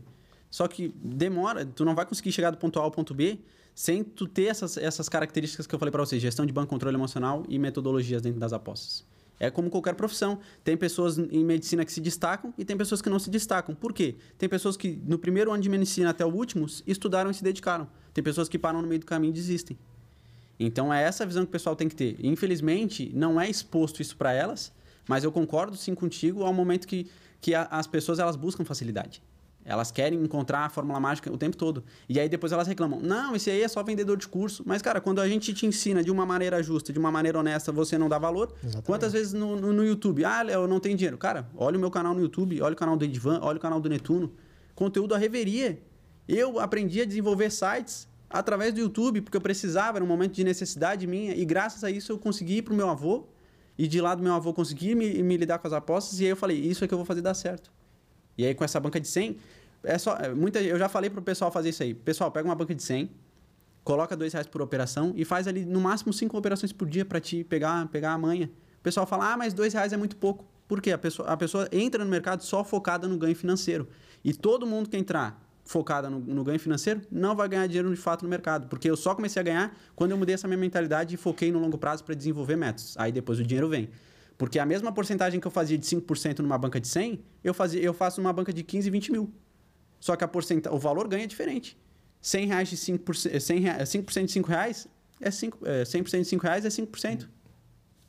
Só 0.53 0.67
que 0.67 0.93
demora, 1.03 1.65
tu 1.65 1.83
não 1.83 1.95
vai 1.95 2.05
conseguir 2.05 2.31
chegar 2.31 2.51
do 2.51 2.57
ponto 2.57 2.79
A 2.79 2.83
ao 2.83 2.91
ponto 2.91 3.11
B 3.11 3.39
sem 3.73 4.03
tu 4.03 4.27
ter 4.27 4.43
essas, 4.43 4.77
essas 4.77 5.09
características 5.09 5.65
que 5.65 5.73
eu 5.73 5.79
falei 5.79 5.91
para 5.91 6.05
vocês, 6.05 6.21
gestão 6.21 6.45
de 6.45 6.53
banco, 6.53 6.69
controle 6.69 6.95
emocional 6.95 7.43
e 7.49 7.57
metodologias 7.57 8.21
dentro 8.21 8.39
das 8.39 8.53
apostas. 8.53 9.03
É 9.39 9.49
como 9.49 9.67
qualquer 9.71 9.95
profissão. 9.95 10.37
Tem 10.63 10.77
pessoas 10.77 11.17
em 11.17 11.43
medicina 11.43 11.83
que 11.83 11.91
se 11.91 11.99
destacam 11.99 12.53
e 12.55 12.63
tem 12.63 12.77
pessoas 12.77 13.01
que 13.01 13.09
não 13.09 13.17
se 13.17 13.31
destacam. 13.31 13.73
Por 13.73 13.93
quê? 13.93 14.13
Tem 14.37 14.47
pessoas 14.47 14.77
que 14.77 15.01
no 15.07 15.17
primeiro 15.17 15.51
ano 15.51 15.63
de 15.63 15.69
medicina 15.69 16.11
até 16.11 16.23
o 16.23 16.29
último 16.29 16.67
estudaram 16.85 17.31
e 17.31 17.33
se 17.33 17.43
dedicaram. 17.43 17.87
Tem 18.13 18.23
pessoas 18.23 18.47
que 18.47 18.59
param 18.59 18.79
no 18.79 18.87
meio 18.87 18.99
do 18.99 19.07
caminho 19.07 19.31
e 19.31 19.33
desistem. 19.33 19.75
Então 20.59 20.93
é 20.93 21.01
essa 21.01 21.25
visão 21.25 21.45
que 21.45 21.49
o 21.49 21.51
pessoal 21.51 21.75
tem 21.75 21.89
que 21.89 21.95
ter. 21.95 22.15
Infelizmente, 22.23 23.11
não 23.11 23.41
é 23.41 23.49
exposto 23.49 24.03
isso 24.03 24.15
para 24.15 24.31
elas, 24.31 24.71
mas 25.07 25.23
eu 25.23 25.31
concordo 25.31 25.75
sim 25.75 25.95
contigo 25.95 26.43
ao 26.43 26.53
momento 26.53 26.87
que, 26.87 27.09
que 27.41 27.55
a, 27.55 27.63
as 27.71 27.87
pessoas 27.87 28.19
elas 28.19 28.35
buscam 28.35 28.63
facilidade. 28.63 29.19
Elas 29.65 29.91
querem 29.91 30.21
encontrar 30.21 30.65
a 30.65 30.69
fórmula 30.69 30.99
mágica 30.99 31.31
o 31.31 31.37
tempo 31.37 31.55
todo. 31.55 31.83
E 32.09 32.19
aí 32.19 32.27
depois 32.27 32.51
elas 32.51 32.67
reclamam: 32.67 32.99
não, 32.99 33.35
esse 33.35 33.49
aí 33.49 33.61
é 33.61 33.67
só 33.67 33.81
vendedor 33.81 34.17
de 34.17 34.27
curso. 34.27 34.63
Mas, 34.65 34.81
cara, 34.81 34.99
quando 34.99 35.21
a 35.21 35.27
gente 35.27 35.53
te 35.53 35.65
ensina 35.65 36.03
de 36.03 36.11
uma 36.11 36.25
maneira 36.25 36.61
justa, 36.61 36.91
de 36.91 36.99
uma 36.99 37.11
maneira 37.11 37.39
honesta, 37.39 37.71
você 37.71 37.97
não 37.97 38.09
dá 38.09 38.17
valor. 38.17 38.53
Exatamente. 38.61 38.85
Quantas 38.85 39.13
vezes 39.13 39.33
no, 39.33 39.55
no, 39.55 39.71
no 39.71 39.85
YouTube? 39.85 40.25
Ah, 40.25 40.43
eu 40.45 40.67
não 40.67 40.79
tenho 40.79 40.97
dinheiro. 40.97 41.17
Cara, 41.17 41.49
olha 41.55 41.77
o 41.77 41.79
meu 41.79 41.89
canal 41.89 42.13
no 42.13 42.21
YouTube, 42.21 42.61
olha 42.61 42.73
o 42.73 42.75
canal 42.75 42.97
do 42.97 43.05
Edvan, 43.05 43.39
olha 43.41 43.57
o 43.57 43.61
canal 43.61 43.79
do 43.79 43.87
Netuno. 43.87 44.33
Conteúdo 44.75 45.15
a 45.15 45.17
reveria. 45.17 45.81
Eu 46.27 46.59
aprendi 46.59 47.01
a 47.01 47.05
desenvolver 47.05 47.49
sites 47.49 48.07
através 48.29 48.73
do 48.73 48.79
YouTube, 48.79 49.21
porque 49.21 49.37
eu 49.37 49.41
precisava, 49.41 49.97
era 49.97 50.03
um 50.03 50.07
momento 50.07 50.33
de 50.33 50.43
necessidade 50.43 51.05
minha. 51.07 51.35
E 51.35 51.45
graças 51.45 51.83
a 51.83 51.91
isso 51.91 52.11
eu 52.11 52.17
consegui 52.17 52.57
ir 52.57 52.61
pro 52.63 52.75
meu 52.75 52.89
avô. 52.89 53.27
E 53.77 53.87
de 53.87 53.99
lá 54.01 54.13
do 54.13 54.21
meu 54.21 54.33
avô 54.33 54.53
conseguir 54.53 54.93
me, 54.93 55.23
me 55.23 55.35
lidar 55.35 55.57
com 55.57 55.67
as 55.67 55.73
apostas. 55.73 56.19
E 56.19 56.25
aí 56.25 56.29
eu 56.29 56.35
falei: 56.35 56.59
isso 56.59 56.83
é 56.83 56.87
que 56.87 56.93
eu 56.93 56.97
vou 56.97 57.05
fazer 57.05 57.21
dar 57.21 57.33
certo. 57.33 57.71
E 58.37 58.45
aí 58.45 58.55
com 58.55 58.63
essa 58.63 58.79
banca 58.79 58.99
de 58.99 59.07
100 59.07 59.37
é 59.83 59.97
só, 59.97 60.15
é, 60.15 60.33
muita, 60.33 60.61
eu 60.61 60.79
já 60.79 60.87
falei 60.87 61.09
pro 61.09 61.21
pessoal 61.21 61.51
fazer 61.51 61.69
isso 61.69 61.83
aí. 61.83 61.93
Pessoal, 61.93 62.31
pega 62.31 62.47
uma 62.47 62.55
banca 62.55 62.73
de 62.73 62.81
100, 62.81 63.09
coloca 63.83 64.15
dois 64.15 64.31
reais 64.31 64.47
por 64.47 64.61
operação 64.61 65.13
e 65.15 65.25
faz 65.25 65.47
ali 65.47 65.65
no 65.65 65.81
máximo 65.81 66.13
cinco 66.13 66.37
operações 66.37 66.71
por 66.71 66.87
dia 66.87 67.03
para 67.03 67.19
te 67.19 67.43
pegar, 67.43 67.85
pegar 67.89 68.13
a 68.13 68.17
manha. 68.17 68.49
O 68.79 68.83
pessoal 68.83 69.05
fala, 69.05 69.33
ah, 69.33 69.37
mas 69.37 69.53
dois 69.53 69.73
reais 69.73 69.93
é 69.93 69.97
muito 69.97 70.15
pouco. 70.15 70.45
Por 70.67 70.81
quê? 70.81 70.91
A 70.91 70.97
pessoa, 70.97 71.27
a 71.27 71.37
pessoa 71.37 71.67
entra 71.71 72.03
no 72.03 72.09
mercado 72.09 72.43
só 72.43 72.63
focada 72.63 73.07
no 73.07 73.17
ganho 73.17 73.35
financeiro. 73.35 73.87
E 74.23 74.33
todo 74.33 74.65
mundo 74.65 74.89
que 74.89 74.97
entrar 74.97 75.41
focada 75.65 76.09
no, 76.09 76.19
no, 76.19 76.43
ganho 76.43 76.59
financeiro 76.59 77.01
não 77.11 77.35
vai 77.35 77.47
ganhar 77.47 77.67
dinheiro 77.67 77.89
de 77.89 77.95
fato 77.95 78.23
no 78.23 78.29
mercado. 78.29 78.67
Porque 78.67 78.89
eu 78.89 78.95
só 78.95 79.13
comecei 79.13 79.39
a 79.39 79.43
ganhar 79.43 79.77
quando 79.95 80.11
eu 80.11 80.17
mudei 80.17 80.35
essa 80.35 80.47
minha 80.47 80.57
mentalidade 80.57 81.15
e 81.15 81.17
foquei 81.17 81.51
no 81.51 81.59
longo 81.59 81.77
prazo 81.77 82.03
para 82.03 82.15
desenvolver 82.15 82.55
métodos. 82.55 82.95
Aí 82.97 83.11
depois 83.11 83.39
o 83.39 83.43
dinheiro 83.43 83.69
vem. 83.69 83.89
Porque 84.43 84.59
a 84.59 84.65
mesma 84.65 84.91
porcentagem 84.91 85.39
que 85.39 85.47
eu 85.47 85.51
fazia 85.51 85.77
de 85.77 85.85
5% 85.85 86.39
numa 86.39 86.57
banca 86.57 86.77
de 86.77 86.85
100, 86.89 87.23
eu, 87.41 87.53
fazia, 87.53 87.81
eu 87.81 87.93
faço 87.93 88.19
numa 88.19 88.33
banca 88.33 88.51
de 88.51 88.61
15, 88.61 88.89
20 88.89 89.09
mil. 89.13 89.33
Só 90.01 90.17
que 90.17 90.23
a 90.25 90.27
porcentagem, 90.27 90.77
o 90.77 90.81
valor 90.81 91.07
ganha 91.07 91.25
diferente. 91.25 91.77
100 92.19 92.47
reais 92.47 92.67
de 92.67 92.75
5%, 92.75 93.39
100 93.39 93.59
reais, 93.61 93.89
5% 93.89 94.25
de 94.25 94.31
5 94.33 94.49
reais 94.49 94.87
é 95.21 95.31
5, 95.31 95.59
é, 95.65 95.83
100% 95.83 96.19
de 96.19 96.25
5 96.25 96.43
reais 96.43 96.65
é 96.65 96.67
5%. 96.67 97.29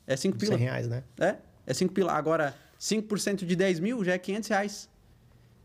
É 0.05 0.17
5 0.17 0.37
pila. 0.37 0.57
100 0.57 0.59
reais, 0.61 0.87
né? 0.89 1.05
É, 1.17 1.37
é 1.65 1.73
5 1.73 1.93
pila. 1.93 2.11
Agora, 2.11 2.53
5% 2.81 3.45
de 3.45 3.55
10 3.55 3.79
mil 3.79 4.03
já 4.03 4.11
é 4.11 4.17
500 4.17 4.49
reais. 4.49 4.89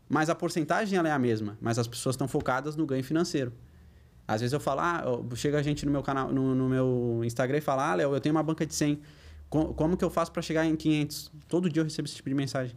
Mas 0.07 0.29
a 0.29 0.35
porcentagem 0.35 0.97
ela 0.97 1.09
é 1.09 1.11
a 1.11 1.19
mesma, 1.19 1.57
mas 1.59 1.79
as 1.79 1.87
pessoas 1.87 2.13
estão 2.13 2.29
focadas 2.29 2.77
no 2.77 2.85
ganho 2.85 3.03
financeiro. 3.03 3.51
Às 4.25 4.39
vezes 4.39 4.53
eu 4.53 4.59
falo, 4.61 4.79
ah, 4.79 5.03
chega 5.35 5.57
a 5.57 5.61
gente 5.61 5.85
no 5.85 5.91
meu 5.91 6.01
canal, 6.01 6.31
no, 6.31 6.55
no 6.55 6.69
meu 6.69 7.21
Instagram 7.25 7.57
e 7.57 7.61
fala, 7.61 7.91
ah, 7.91 7.95
Léo, 7.95 8.15
eu 8.15 8.21
tenho 8.21 8.33
uma 8.33 8.43
banca 8.43 8.65
de 8.65 8.73
100. 8.73 9.01
Como, 9.51 9.73
como 9.73 9.97
que 9.97 10.03
eu 10.03 10.09
faço 10.09 10.31
para 10.31 10.41
chegar 10.41 10.65
em 10.65 10.77
500? 10.77 11.29
Todo 11.49 11.69
dia 11.69 11.81
eu 11.81 11.83
recebo 11.83 12.07
esse 12.07 12.15
tipo 12.15 12.29
de 12.29 12.35
mensagem. 12.35 12.73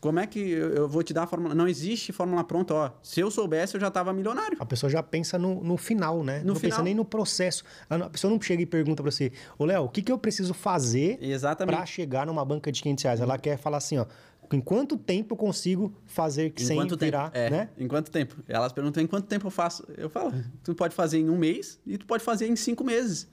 Como 0.00 0.18
é 0.18 0.26
que 0.26 0.38
eu 0.38 0.88
vou 0.88 1.02
te 1.02 1.12
dar 1.12 1.24
a 1.24 1.26
fórmula? 1.26 1.54
Não 1.54 1.68
existe 1.68 2.10
fórmula 2.10 2.42
pronta, 2.42 2.72
ó. 2.72 2.90
Se 3.02 3.20
eu 3.20 3.30
soubesse, 3.30 3.74
eu 3.74 3.80
já 3.80 3.88
estava 3.88 4.10
milionário. 4.12 4.56
A 4.60 4.64
pessoa 4.64 4.88
já 4.88 5.02
pensa 5.02 5.38
no, 5.38 5.62
no 5.62 5.76
final, 5.76 6.24
né? 6.24 6.38
No 6.38 6.46
não 6.46 6.54
final. 6.54 6.70
pensa 6.70 6.82
nem 6.82 6.94
no 6.94 7.04
processo. 7.04 7.64
A 7.90 8.08
pessoa 8.08 8.30
não 8.30 8.40
chega 8.40 8.62
e 8.62 8.66
pergunta 8.66 9.02
para 9.02 9.10
você, 9.10 9.30
ô 9.58 9.66
Léo, 9.66 9.84
o 9.84 9.88
que, 9.90 10.00
que 10.00 10.10
eu 10.10 10.16
preciso 10.16 10.54
fazer 10.54 11.18
para 11.58 11.84
chegar 11.84 12.26
numa 12.26 12.44
banca 12.44 12.72
de 12.72 12.80
500 12.80 13.04
reais? 13.04 13.20
Ela 13.20 13.36
quer 13.36 13.58
falar 13.58 13.76
assim, 13.76 13.98
ó, 13.98 14.06
em 14.50 14.60
quanto 14.60 14.96
tempo 14.96 15.34
eu 15.34 15.36
consigo 15.36 15.92
fazer 16.06 16.54
em 16.56 16.64
sem 16.64 16.86
virar, 16.96 17.30
é, 17.34 17.50
né? 17.50 17.68
Em 17.76 17.86
quanto 17.86 18.10
tempo? 18.10 18.36
Elas 18.48 18.72
perguntam 18.72 19.02
em 19.02 19.06
quanto 19.06 19.26
tempo 19.26 19.48
eu 19.48 19.50
faço. 19.50 19.84
Eu 19.98 20.08
falo, 20.08 20.32
tu 20.64 20.74
pode 20.74 20.94
fazer 20.94 21.18
em 21.18 21.28
um 21.28 21.36
mês 21.36 21.78
e 21.86 21.98
tu 21.98 22.06
pode 22.06 22.24
fazer 22.24 22.46
em 22.46 22.56
cinco 22.56 22.82
meses. 22.82 23.28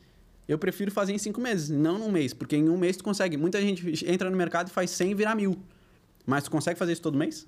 Eu 0.47 0.57
prefiro 0.59 0.91
fazer 0.91 1.13
em 1.13 1.17
cinco 1.17 1.41
meses, 1.41 1.69
não 1.69 1.97
num 1.97 2.11
mês, 2.11 2.33
porque 2.33 2.55
em 2.55 2.69
um 2.69 2.77
mês 2.77 2.97
tu 2.97 3.03
consegue. 3.03 3.35
Muita 3.35 3.59
gente 3.61 4.05
entra 4.09 4.29
no 4.29 4.37
mercado 4.37 4.67
e 4.67 4.71
faz 4.71 4.91
100 4.91 5.15
virar 5.15 5.35
mil. 5.35 5.57
Mas 6.25 6.43
tu 6.43 6.51
consegue 6.51 6.77
fazer 6.77 6.93
isso 6.93 7.01
todo 7.01 7.17
mês? 7.17 7.47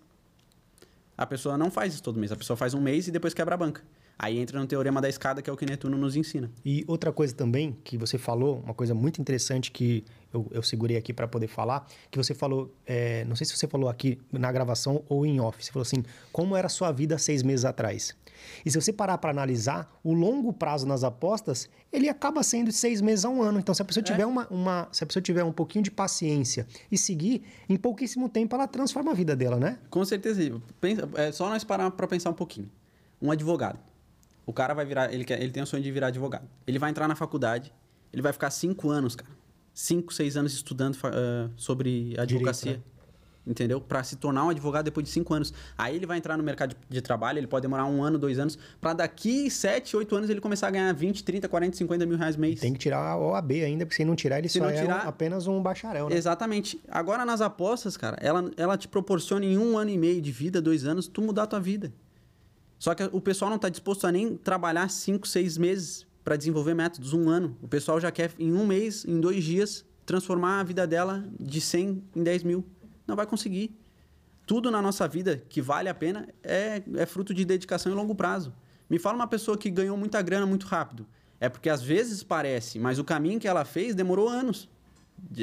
A 1.18 1.26
pessoa 1.26 1.58
não 1.58 1.72
faz 1.72 1.94
isso 1.94 2.04
todo 2.04 2.20
mês. 2.20 2.32
A 2.32 2.36
pessoa 2.36 2.58
faz 2.58 2.74
um 2.74 2.82
mês 2.82 3.08
e 3.08 3.12
depois 3.12 3.34
quebra 3.34 3.56
a 3.56 3.58
banca. 3.58 3.84
Aí 4.20 4.40
entra 4.40 4.60
no 4.60 4.66
teorema 4.66 5.00
da 5.00 5.08
escada, 5.08 5.44
que 5.44 5.50
é 5.50 5.54
o 5.54 5.56
que 5.56 5.66
Netuno 5.66 5.96
nos 5.96 6.16
ensina. 6.16 6.50
E 6.66 6.84
outra 6.88 7.12
coisa 7.12 7.36
também 7.36 7.78
que 7.84 7.98
você 7.98 8.18
falou, 8.18 8.62
uma 8.64 8.74
coisa 8.74 8.96
muito 8.96 9.22
interessante 9.22 9.72
que 9.72 10.04
eu, 10.34 10.48
eu 10.50 10.64
segurei 10.64 10.98
aqui 10.98 11.14
para 11.14 11.28
poder 11.28 11.48
falar, 11.48 11.88
que 12.10 12.18
você 12.18 12.34
falou, 12.34 12.74
é, 12.86 13.24
não 13.26 13.36
sei 13.36 13.46
se 13.46 13.56
você 13.56 13.68
falou 13.68 13.88
aqui 13.88 14.20
na 14.32 14.52
gravação 14.52 15.04
ou 15.08 15.24
em 15.24 15.40
off, 15.40 15.64
você 15.64 15.72
falou 15.72 15.84
assim, 15.84 16.04
como 16.32 16.56
era 16.56 16.66
a 16.66 16.70
sua 16.70 16.92
vida 16.92 17.16
seis 17.20 17.44
meses 17.44 17.64
atrás? 17.64 18.16
E 18.66 18.72
se 18.72 18.80
você 18.80 18.92
parar 18.92 19.18
para 19.18 19.32
analisar, 19.32 20.00
o 20.04 20.14
longo 20.14 20.52
prazo 20.54 20.86
nas 20.86 21.04
apostas, 21.04 21.70
ele 21.92 22.10
acaba 22.10 22.44
sendo 22.44 22.68
de 22.68 22.74
seis 22.74 23.02
meses 23.02 23.26
a 23.26 23.30
um 23.30 23.42
ano. 23.42 23.60
Então, 23.60 23.74
se 23.74 23.82
a 23.82 23.86
pessoa 23.86 24.02
é. 24.02 24.06
tiver 24.06 24.26
uma, 24.26 24.48
uma, 24.48 24.88
se 24.92 25.04
a 25.04 25.08
pessoa 25.08 25.22
tiver 25.22 25.44
um 25.44 25.52
pouquinho 25.52 25.84
de 25.84 25.92
paciência 25.92 26.68
e 26.92 26.98
seguir, 26.98 27.44
em 27.68 27.78
pouquíssimo 27.78 28.30
tempo 28.30 28.56
ela 28.56 28.68
transforma 28.68 29.12
a 29.12 29.14
vida 29.14 29.36
dela, 29.36 29.58
né? 29.58 29.80
Com 29.90 30.04
certeza. 30.06 30.62
Pensa, 30.80 31.10
é 31.16 31.32
só 31.32 31.50
nós 31.50 31.64
parar 31.64 31.90
para 31.92 32.08
pensar 32.08 32.30
um 32.30 32.34
pouquinho. 32.34 32.70
Um 33.22 33.32
advogado. 33.32 33.80
O 34.46 34.54
cara 34.54 34.74
vai 34.74 34.86
virar, 34.86 35.14
ele, 35.14 35.26
quer, 35.26 35.42
ele 35.42 35.52
tem 35.52 35.62
o 35.62 35.66
sonho 35.66 35.84
de 35.84 35.92
virar 35.92 36.08
advogado. 36.08 36.48
Ele 36.66 36.80
vai 36.80 36.90
entrar 36.90 37.08
na 37.08 37.16
faculdade, 37.16 37.74
ele 38.14 38.22
vai 38.22 38.32
ficar 38.32 38.50
cinco 38.50 38.90
anos, 38.90 39.16
cara. 39.16 39.32
Cinco, 39.74 40.14
seis 40.14 40.38
anos 40.38 40.54
estudando 40.54 40.96
uh, 40.96 41.52
sobre 41.56 42.16
advocacia. 42.18 42.72
Direito, 42.72 42.88
né? 42.88 42.97
Entendeu? 43.48 43.80
Para 43.80 44.04
se 44.04 44.16
tornar 44.16 44.46
um 44.46 44.50
advogado 44.50 44.86
depois 44.86 45.06
de 45.06 45.12
cinco 45.12 45.34
anos. 45.34 45.54
Aí 45.78 45.96
ele 45.96 46.06
vai 46.06 46.18
entrar 46.18 46.38
no 46.38 46.44
mercado 46.44 46.76
de, 46.90 47.02
trabalho, 47.02 47.40
ele 47.40 47.48
pode 47.48 47.62
demorar 47.62 47.86
um 47.86 48.04
ano, 48.04 48.18
dois 48.18 48.38
anos, 48.38 48.58
para 48.82 48.94
daqui 48.94 49.50
sete, 49.50 49.96
oito 49.96 50.16
anos 50.16 50.30
ele 50.30 50.42
começar 50.42 50.68
a 50.68 50.72
ganhar 50.72 50.94
20, 50.94 51.24
30, 51.24 51.48
40, 51.48 51.78
50 51.78 52.06
mil 52.06 52.18
reais 52.18 52.36
mês. 52.36 52.60
Tem 52.60 52.74
que 52.74 52.80
tirar 52.80 53.00
a 53.00 53.18
OAB 53.18 53.52
ainda, 53.52 53.86
porque 53.86 53.96
se 53.96 54.06
não 54.06 54.16
tirar, 54.16 54.40
ele 54.40 54.50
se 54.50 54.60
só 54.60 54.70
é 54.70 54.74
tirar, 54.74 55.04
é 55.04 55.06
um, 55.06 55.10
apenas 55.10 55.48
um 55.48 55.62
bacharel, 55.62 56.10
né? 56.10 56.16
Exatamente. 56.16 56.82
Agora, 56.90 57.26
nas 57.26 57.42
apostas, 57.42 57.96
cara, 57.96 58.18
ela, 58.20 58.52
ela 58.58 58.78
te 58.78 58.88
proporciona 58.88 59.46
em 59.46 59.58
um 59.58 59.78
ano 59.78 59.90
e 59.90 59.98
meio 59.98 60.22
de 60.22 60.32
vida, 60.32 60.62
dois 60.62 60.86
anos, 60.86 61.08
tu 61.08 61.22
mudar 61.22 61.44
a 61.44 61.48
tua 61.48 61.60
vida. 61.60 61.94
Só 62.80 62.94
que 62.94 63.04
o 63.12 63.22
pessoal 63.22 63.50
não 63.50 63.56
está 63.56 63.70
disposto 63.70 64.06
a 64.06 64.12
nem 64.12 64.36
trabalhar 64.36 64.88
cinco, 64.90 65.28
seis 65.28 65.58
meses 65.58 66.06
para 66.24 66.36
desenvolver 66.36 66.74
métodos, 66.74 67.14
um 67.14 67.30
ano. 67.30 67.58
O 67.62 67.68
pessoal 67.68 68.00
já 68.00 68.12
quer, 68.12 68.32
em 68.38 68.54
um 68.54 68.66
mês, 68.66 69.06
em 69.06 69.20
dois 69.20 69.44
dias, 69.44 69.86
transformar 70.06 70.60
a 70.60 70.64
vida 70.64 70.88
dela 70.88 71.24
de 71.40 71.60
100 71.60 72.04
em 72.16 72.24
10 72.24 72.44
mil. 72.44 72.66
Não 73.08 73.16
vai 73.16 73.26
conseguir 73.26 73.76
tudo 74.46 74.72
na 74.72 74.82
nossa 74.82 75.08
vida 75.08 75.44
que 75.50 75.62
vale 75.62 75.90
a 75.90 75.94
pena 75.94 76.28
é, 76.44 76.82
é 76.96 77.06
fruto 77.06 77.34
de 77.34 77.44
dedicação 77.44 77.92
e 77.92 77.96
longo 77.96 78.16
prazo. 78.16 78.54
Me 78.90 78.98
fala 78.98 79.16
uma 79.16 79.28
pessoa 79.28 79.58
que 79.58 79.70
ganhou 79.70 79.98
muita 79.98 80.22
grana 80.22 80.46
muito 80.46 80.66
rápido. 80.66 81.06
É 81.40 81.50
porque 81.50 81.70
às 81.70 81.82
vezes 81.82 82.24
parece, 82.24 82.80
mas 82.80 82.98
o 82.98 83.04
caminho 83.04 83.40
que 83.40 83.48
ela 83.48 83.66
fez 83.66 83.94
demorou 83.94 84.28
anos. 84.28 84.70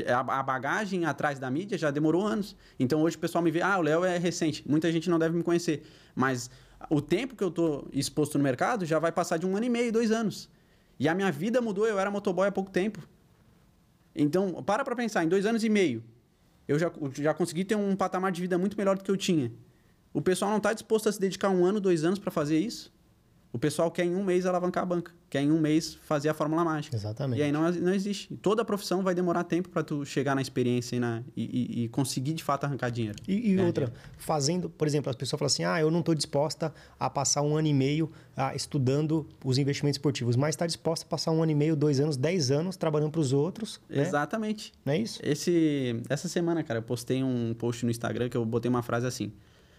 A 0.09 0.43
bagagem 0.43 1.05
atrás 1.05 1.39
da 1.39 1.51
mídia 1.51 1.77
já 1.77 1.91
demorou 1.91 2.27
anos. 2.27 2.57
Então 2.79 3.03
hoje 3.03 3.17
o 3.17 3.19
pessoal 3.19 3.43
me 3.43 3.51
vê, 3.51 3.61
ah, 3.61 3.79
o 3.79 3.83
Léo 3.83 4.05
é 4.05 4.19
recente. 4.19 4.65
Muita 4.69 4.91
gente 4.91 5.11
não 5.11 5.19
deve 5.19 5.37
me 5.37 5.43
conhecer. 5.43 5.85
Mas 6.15 6.51
o 6.89 7.01
tempo 7.01 7.37
que 7.37 7.45
eu 7.45 7.49
estou 7.49 7.89
exposto 7.93 8.39
no 8.39 8.45
mercado 8.45 8.85
já 8.87 8.99
vai 8.99 9.13
passar 9.13 9.37
de 9.37 9.47
um 9.47 9.57
ano 9.57 9.67
e 9.67 9.71
meio, 9.71 9.93
dois 9.93 10.11
anos. 10.11 10.49
E 10.99 11.09
a 11.09 11.15
minha 11.15 11.31
vida 11.31 11.61
mudou, 11.61 11.87
eu 11.87 11.99
era 11.99 12.11
motoboy 12.11 12.49
há 12.49 12.53
pouco 12.53 12.71
tempo. 12.71 13.07
Então, 14.15 14.63
para 14.63 14.85
para 14.85 14.95
pensar, 14.95 15.25
em 15.25 15.29
dois 15.29 15.45
anos 15.45 15.65
e 15.65 15.69
meio, 15.69 16.03
eu 16.69 16.79
já, 16.79 16.91
já 17.13 17.35
consegui 17.35 17.65
ter 17.65 17.75
um 17.75 17.97
patamar 17.97 18.33
de 18.33 18.41
vida 18.41 18.57
muito 18.57 18.77
melhor 18.77 18.97
do 18.97 19.05
que 19.05 19.11
eu 19.11 19.17
tinha. 19.17 19.53
O 20.13 20.23
pessoal 20.23 20.51
não 20.51 20.59
está 20.59 20.73
disposto 20.73 21.09
a 21.09 21.13
se 21.13 21.19
dedicar 21.19 21.51
um 21.51 21.65
ano, 21.65 21.81
dois 21.81 22.05
anos 22.05 22.19
para 22.19 22.31
fazer 22.31 22.59
isso. 22.59 22.94
O 23.55 23.59
pessoal 23.59 23.89
quer 23.89 24.05
em 24.05 24.17
um 24.17 24.25
mês 24.25 24.47
alavancar 24.47 24.83
a 24.83 24.87
banca, 24.87 25.13
quer 25.31 25.41
em 25.41 25.53
um 25.53 25.61
mês 25.61 25.95
fazer 26.03 26.29
a 26.29 26.35
fórmula 26.35 26.65
mágica. 26.65 26.97
Exatamente. 26.97 27.39
E 27.39 27.43
aí 27.45 27.53
não, 27.53 27.71
não 27.71 27.95
existe. 27.95 28.35
Toda 28.43 28.65
profissão 28.65 29.01
vai 29.01 29.15
demorar 29.15 29.45
tempo 29.45 29.69
para 29.69 29.85
tu 29.85 30.05
chegar 30.05 30.35
na 30.35 30.43
experiência 30.43 30.97
e, 30.97 30.99
na, 30.99 31.23
e, 31.37 31.85
e, 31.85 31.89
conseguir 31.91 32.33
de 32.33 32.43
fato 32.43 32.65
arrancar 32.65 32.91
dinheiro. 32.91 33.17
E, 33.29 33.53
e 33.53 33.57
é, 33.57 33.65
outra, 33.65 33.93
fazendo, 34.19 34.69
por 34.69 34.89
exemplo, 34.89 35.09
as 35.09 35.15
pessoas 35.15 35.39
falam 35.39 35.47
assim: 35.47 35.63
ah, 35.63 35.81
eu 35.81 35.89
não 35.89 36.01
estou 36.01 36.17
disposta 36.17 36.75
a 36.99 37.09
passar 37.09 37.43
um 37.43 37.57
ano 37.57 37.69
e 37.69 37.73
meio 37.73 38.11
ah, 38.37 38.57
estudando 38.57 39.25
os 39.45 39.57
investimentos 39.57 39.99
esportivos, 39.99 40.35
mas 40.35 40.57
está 40.57 40.67
disposta 40.67 41.07
a 41.07 41.09
passar 41.09 41.31
um 41.31 41.41
ano 41.41 41.53
e 41.53 41.55
meio, 41.55 41.77
dois 41.77 42.01
anos, 42.01 42.17
dez 42.17 42.51
anos 42.51 42.77
trabalhando 42.77 43.13
para 43.13 43.21
os 43.21 43.33
outros. 43.33 43.81
Né? 43.89 44.03
Exatamente. 44.03 44.73
Não 44.85 44.95
é 44.95 44.99
isso? 44.99 45.21
Esse, 45.23 46.03
essa 46.09 46.27
semana, 46.27 46.65
cara, 46.65 46.79
eu 46.79 46.83
postei 46.83 47.23
um 47.23 47.55
post 47.55 47.85
no 47.85 47.91
Instagram 47.93 48.29
que 48.29 48.37
eu 48.37 48.45
botei 48.45 48.69
uma 48.69 48.83
frase 48.83 49.07
assim: 49.07 49.33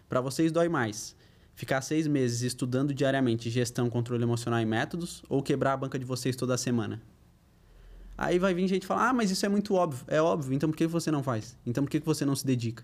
para 0.07 0.21
vocês 0.21 0.49
dói 0.49 0.69
mais 0.69 1.13
Ficar 1.55 1.81
seis 1.81 2.05
meses 2.05 2.41
estudando 2.41 2.93
diariamente 2.93 3.49
gestão, 3.49 3.89
controle 3.89 4.21
emocional 4.23 4.59
e 4.59 4.65
métodos 4.65 5.23
ou 5.29 5.41
quebrar 5.41 5.71
a 5.71 5.77
banca 5.77 5.97
de 5.97 6.03
vocês 6.03 6.35
toda 6.35 6.57
semana? 6.57 7.01
Aí 8.17 8.37
vai 8.37 8.53
vir 8.53 8.67
gente 8.67 8.85
falar, 8.85 9.09
ah, 9.09 9.13
mas 9.13 9.31
isso 9.31 9.45
é 9.45 9.49
muito 9.49 9.73
óbvio. 9.73 10.03
É 10.07 10.21
óbvio, 10.21 10.53
então 10.53 10.69
por 10.69 10.75
que 10.75 10.85
você 10.85 11.09
não 11.09 11.23
faz? 11.23 11.57
Então 11.65 11.85
por 11.85 11.89
que 11.89 11.99
você 11.99 12.25
não 12.25 12.35
se 12.35 12.45
dedica? 12.45 12.83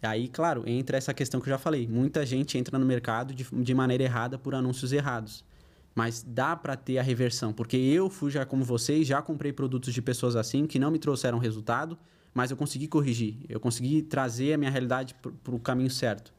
E 0.00 0.06
aí, 0.06 0.28
claro, 0.28 0.62
entra 0.64 0.96
essa 0.96 1.12
questão 1.12 1.40
que 1.40 1.48
eu 1.48 1.52
já 1.52 1.58
falei. 1.58 1.88
Muita 1.88 2.24
gente 2.24 2.56
entra 2.56 2.78
no 2.78 2.86
mercado 2.86 3.34
de, 3.34 3.44
de 3.44 3.74
maneira 3.74 4.04
errada 4.04 4.38
por 4.38 4.54
anúncios 4.54 4.92
errados. 4.92 5.44
Mas 5.92 6.24
dá 6.26 6.54
para 6.54 6.76
ter 6.76 6.98
a 6.98 7.02
reversão, 7.02 7.52
porque 7.52 7.76
eu 7.76 8.08
fui 8.08 8.30
já 8.30 8.46
como 8.46 8.64
vocês, 8.64 9.08
já 9.08 9.20
comprei 9.20 9.52
produtos 9.52 9.92
de 9.92 10.00
pessoas 10.00 10.36
assim 10.36 10.66
que 10.66 10.78
não 10.78 10.90
me 10.90 11.00
trouxeram 11.00 11.38
resultado, 11.38 11.98
mas 12.32 12.52
eu 12.52 12.56
consegui 12.56 12.86
corrigir, 12.86 13.38
eu 13.48 13.58
consegui 13.58 14.00
trazer 14.00 14.52
a 14.52 14.56
minha 14.56 14.70
realidade 14.70 15.16
para 15.42 15.54
o 15.54 15.58
caminho 15.58 15.90
certo. 15.90 16.32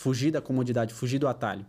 Fugir 0.00 0.30
da 0.30 0.40
comodidade, 0.40 0.94
fugir 0.94 1.18
do 1.18 1.28
atalho. 1.28 1.66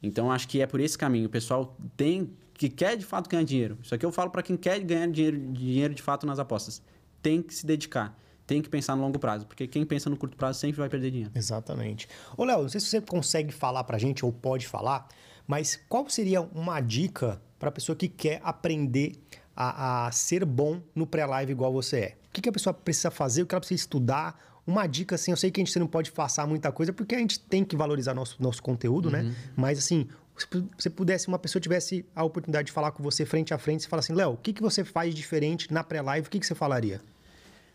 Então 0.00 0.30
acho 0.30 0.46
que 0.46 0.62
é 0.62 0.66
por 0.68 0.78
esse 0.78 0.96
caminho. 0.96 1.26
O 1.26 1.28
pessoal 1.28 1.76
tem 1.96 2.30
que 2.54 2.68
quer 2.68 2.96
de 2.96 3.04
fato 3.04 3.28
ganhar 3.28 3.42
dinheiro. 3.42 3.76
Isso 3.82 3.92
aqui 3.92 4.06
eu 4.06 4.12
falo 4.12 4.30
para 4.30 4.40
quem 4.40 4.56
quer 4.56 4.78
ganhar 4.78 5.08
dinheiro, 5.08 5.36
dinheiro 5.52 5.92
de 5.92 6.00
fato 6.00 6.24
nas 6.24 6.38
apostas. 6.38 6.80
Tem 7.20 7.42
que 7.42 7.52
se 7.52 7.66
dedicar 7.66 8.16
tem 8.46 8.60
que 8.60 8.68
pensar 8.68 8.94
no 8.96 9.02
longo 9.02 9.18
prazo, 9.18 9.46
porque 9.46 9.66
quem 9.66 9.84
pensa 9.84 10.10
no 10.10 10.16
curto 10.16 10.36
prazo 10.36 10.58
sempre 10.58 10.78
vai 10.78 10.88
perder 10.88 11.10
dinheiro. 11.10 11.32
Exatamente. 11.34 12.06
Ô, 12.36 12.44
Léo, 12.44 12.62
não 12.62 12.68
sei 12.68 12.80
se 12.80 12.86
você 12.88 13.00
consegue 13.00 13.52
falar 13.52 13.82
pra 13.84 13.96
gente 13.98 14.24
ou 14.24 14.32
pode 14.32 14.66
falar, 14.66 15.08
mas 15.46 15.80
qual 15.88 16.06
seria 16.10 16.42
uma 16.42 16.80
dica 16.80 17.40
para 17.58 17.68
a 17.68 17.72
pessoa 17.72 17.96
que 17.96 18.08
quer 18.08 18.40
aprender 18.44 19.12
a, 19.56 20.06
a 20.06 20.12
ser 20.12 20.44
bom 20.44 20.82
no 20.94 21.06
pré-live 21.06 21.52
igual 21.52 21.72
você 21.72 21.96
é? 21.98 22.18
O 22.28 22.32
que, 22.32 22.40
que 22.42 22.48
a 22.48 22.52
pessoa 22.52 22.74
precisa 22.74 23.10
fazer, 23.10 23.42
o 23.42 23.46
que 23.46 23.54
ela 23.54 23.60
precisa 23.60 23.80
estudar? 23.80 24.38
Uma 24.66 24.86
dica, 24.86 25.16
assim, 25.16 25.32
eu 25.32 25.36
sei 25.36 25.50
que 25.50 25.60
a 25.60 25.64
gente 25.64 25.76
não 25.78 25.86
pode 25.86 26.12
passar 26.12 26.46
muita 26.46 26.70
coisa, 26.70 26.92
porque 26.92 27.14
a 27.14 27.18
gente 27.18 27.40
tem 27.40 27.64
que 27.64 27.76
valorizar 27.76 28.14
nosso, 28.14 28.40
nosso 28.40 28.62
conteúdo, 28.62 29.10
né? 29.10 29.22
uhum. 29.22 29.28
né? 29.28 29.34
Mas, 29.56 29.78
assim, 29.78 30.08
se 30.36 30.46
você 30.78 30.88
pudesse, 30.88 31.28
uma 31.28 31.38
pessoa 31.38 31.60
tivesse 31.60 32.06
a 32.14 32.24
oportunidade 32.24 32.66
de 32.66 32.72
falar 32.72 32.92
com 32.92 33.02
você 33.02 33.26
frente 33.26 33.52
a 33.52 33.58
frente, 33.58 33.82
você 33.82 33.88
fala 33.88 34.00
assim, 34.00 34.12
Léo, 34.12 34.32
o 34.32 34.36
que, 34.36 34.52
que 34.52 34.62
você 34.62 34.84
faz 34.84 35.14
diferente 35.14 35.72
na 35.72 35.82
pré-live, 35.82 36.26
o 36.26 36.30
que, 36.30 36.38
que 36.38 36.46
você 36.46 36.54
falaria? 36.54 37.00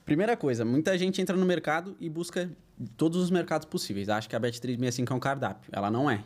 Primeira 0.05 0.37
coisa, 0.37 0.63
muita 0.63 0.97
gente 0.97 1.21
entra 1.21 1.35
no 1.35 1.45
mercado 1.45 1.95
e 1.99 2.09
busca 2.09 2.49
todos 2.95 3.21
os 3.21 3.29
mercados 3.29 3.65
possíveis. 3.65 4.07
Acha 4.07 4.29
que 4.29 4.35
a 4.35 4.39
Bet365 4.39 5.11
é 5.11 5.13
um 5.13 5.19
cardápio. 5.19 5.69
Ela 5.71 5.91
não 5.91 6.09
é. 6.09 6.23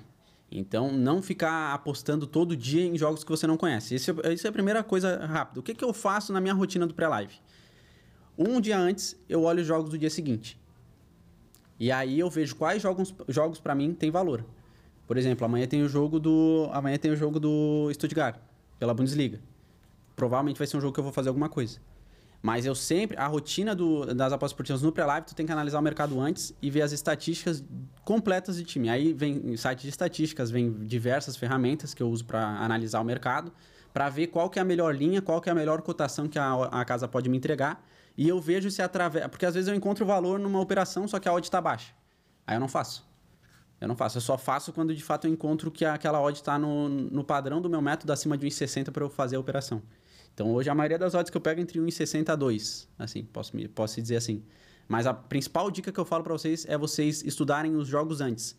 Então, 0.51 0.91
não 0.91 1.22
ficar 1.22 1.74
apostando 1.74 2.28
todo 2.28 2.55
dia 2.55 2.86
em 2.86 2.97
jogos 2.97 3.24
que 3.24 3.30
você 3.32 3.47
não 3.47 3.57
conhece. 3.57 3.95
Isso 3.95 4.16
é, 4.24 4.34
isso 4.34 4.45
é 4.45 4.49
a 4.49 4.53
primeira 4.53 4.84
coisa 4.84 5.26
rápida. 5.26 5.62
O 5.62 5.64
que, 5.64 5.74
que 5.74 5.84
eu 5.84 5.93
faço 5.93 6.32
na 6.32 6.41
minha 6.41 6.53
rotina 6.53 6.86
do 6.86 6.93
pré-live? 6.93 7.34
Um 8.47 8.59
dia 8.59 8.77
antes, 8.77 9.15
eu 9.29 9.43
olho 9.43 9.61
os 9.61 9.67
jogos 9.67 9.91
do 9.91 9.97
dia 9.97 10.09
seguinte. 10.09 10.59
E 11.79 11.91
aí 11.91 12.19
eu 12.19 12.29
vejo 12.29 12.55
quais 12.55 12.81
jogos, 12.81 13.13
jogos 13.27 13.59
para 13.59 13.75
mim 13.75 13.93
têm 13.93 14.09
valor. 14.09 14.43
Por 15.05 15.17
exemplo, 15.17 15.45
amanhã 15.45 15.67
tem 15.67 15.83
o 15.83 15.89
jogo 15.89 16.19
do 16.19 16.69
amanhã 16.71 16.97
tem 16.97 17.11
o 17.11 17.15
jogo 17.15 17.39
do 17.39 17.91
Stuttgart 17.93 18.39
pela 18.79 18.93
Bundesliga. 18.93 19.39
Provavelmente 20.15 20.57
vai 20.57 20.65
ser 20.65 20.77
um 20.77 20.81
jogo 20.81 20.93
que 20.93 20.99
eu 20.99 21.03
vou 21.03 21.13
fazer 21.13 21.29
alguma 21.29 21.49
coisa. 21.49 21.79
Mas 22.41 22.65
eu 22.65 22.73
sempre, 22.73 23.15
a 23.17 23.27
rotina 23.27 23.75
do, 23.75 24.15
das 24.15 24.33
apostas 24.33 24.53
esportivas 24.53 24.81
no 24.81 24.91
pré-live, 24.91 25.27
tu 25.27 25.35
tem 25.35 25.45
que 25.45 25.51
analisar 25.51 25.77
o 25.77 25.81
mercado 25.81 26.19
antes 26.19 26.51
e 26.59 26.71
ver 26.71 26.81
as 26.81 26.91
estatísticas 26.91 27.63
completas 28.03 28.57
de 28.57 28.63
time. 28.63 28.89
Aí 28.89 29.13
vem 29.13 29.55
site 29.55 29.81
de 29.81 29.89
estatísticas, 29.89 30.49
vem 30.49 30.71
diversas 30.71 31.35
ferramentas 31.35 31.93
que 31.93 32.01
eu 32.01 32.09
uso 32.09 32.25
para 32.25 32.43
analisar 32.43 32.99
o 32.99 33.03
mercado, 33.03 33.51
para 33.93 34.09
ver 34.09 34.27
qual 34.27 34.49
que 34.49 34.57
é 34.57 34.61
a 34.63 34.65
melhor 34.65 34.95
linha, 34.95 35.21
qual 35.21 35.39
que 35.39 35.49
é 35.49 35.51
a 35.51 35.55
melhor 35.55 35.83
cotação 35.83 36.27
que 36.27 36.39
a, 36.39 36.53
a 36.53 36.83
casa 36.83 37.07
pode 37.07 37.29
me 37.29 37.37
entregar. 37.37 37.83
E 38.18 38.28
eu 38.28 38.39
vejo 38.39 38.70
se 38.70 38.82
através. 38.82 39.26
Porque 39.28 39.45
às 39.45 39.53
vezes 39.53 39.68
eu 39.68 39.76
encontro 39.76 40.05
valor 40.05 40.39
numa 40.39 40.59
operação, 40.59 41.07
só 41.07 41.20
que 41.20 41.28
a 41.28 41.34
odd 41.34 41.45
está 41.45 41.62
baixa. 41.62 41.93
Aí 42.45 42.55
eu 42.55 42.59
não 42.59 42.68
faço. 42.68 43.09
Eu 43.80 43.88
não 43.88 43.95
faço. 43.95 44.18
Eu 44.18 44.22
só 44.22 44.38
faço 44.38 44.72
quando 44.72 44.93
de 44.93 45.03
fato 45.03 45.28
eu 45.28 45.32
encontro 45.32 45.72
que 45.72 45.86
aquela 45.86 46.22
odd 46.22 46.38
está 46.38 46.57
no, 46.59 46.88
no 46.88 47.24
padrão 47.24 47.62
do 47.62 47.70
meu 47.70 47.82
método 47.82 48.14
acima 48.14 48.38
de 48.38 48.45
1,60 48.45 48.91
para 48.91 49.03
eu 49.03 49.09
fazer 49.09 49.36
a 49.36 49.39
operação. 49.39 49.82
Então 50.34 50.51
hoje 50.53 50.70
a 50.70 50.76
maioria 50.76 50.97
das 50.97 51.14
odds 51.14 51.30
que 51.30 51.38
eu 51.38 51.41
pego 51.41 51.59
é 51.59 51.64
entre 51.64 51.80
1,60 51.80 52.30
a 52.30 52.36
2, 52.36 52.88
assim, 52.97 53.24
posso, 53.24 53.51
posso 53.70 54.01
dizer 54.01 54.16
assim. 54.16 54.43
Mas 54.88 55.05
a 55.05 55.14
principal 55.14 55.70
dica 55.70 55.91
que 55.91 55.99
eu 55.99 56.05
falo 56.05 56.24
para 56.24 56.34
vocês 56.34 56.66
é 56.68 56.78
vocês 56.78 57.24
estudarem 57.24 57.76
os 57.76 57.88
jogos 57.88 58.22
antes. 58.22 58.57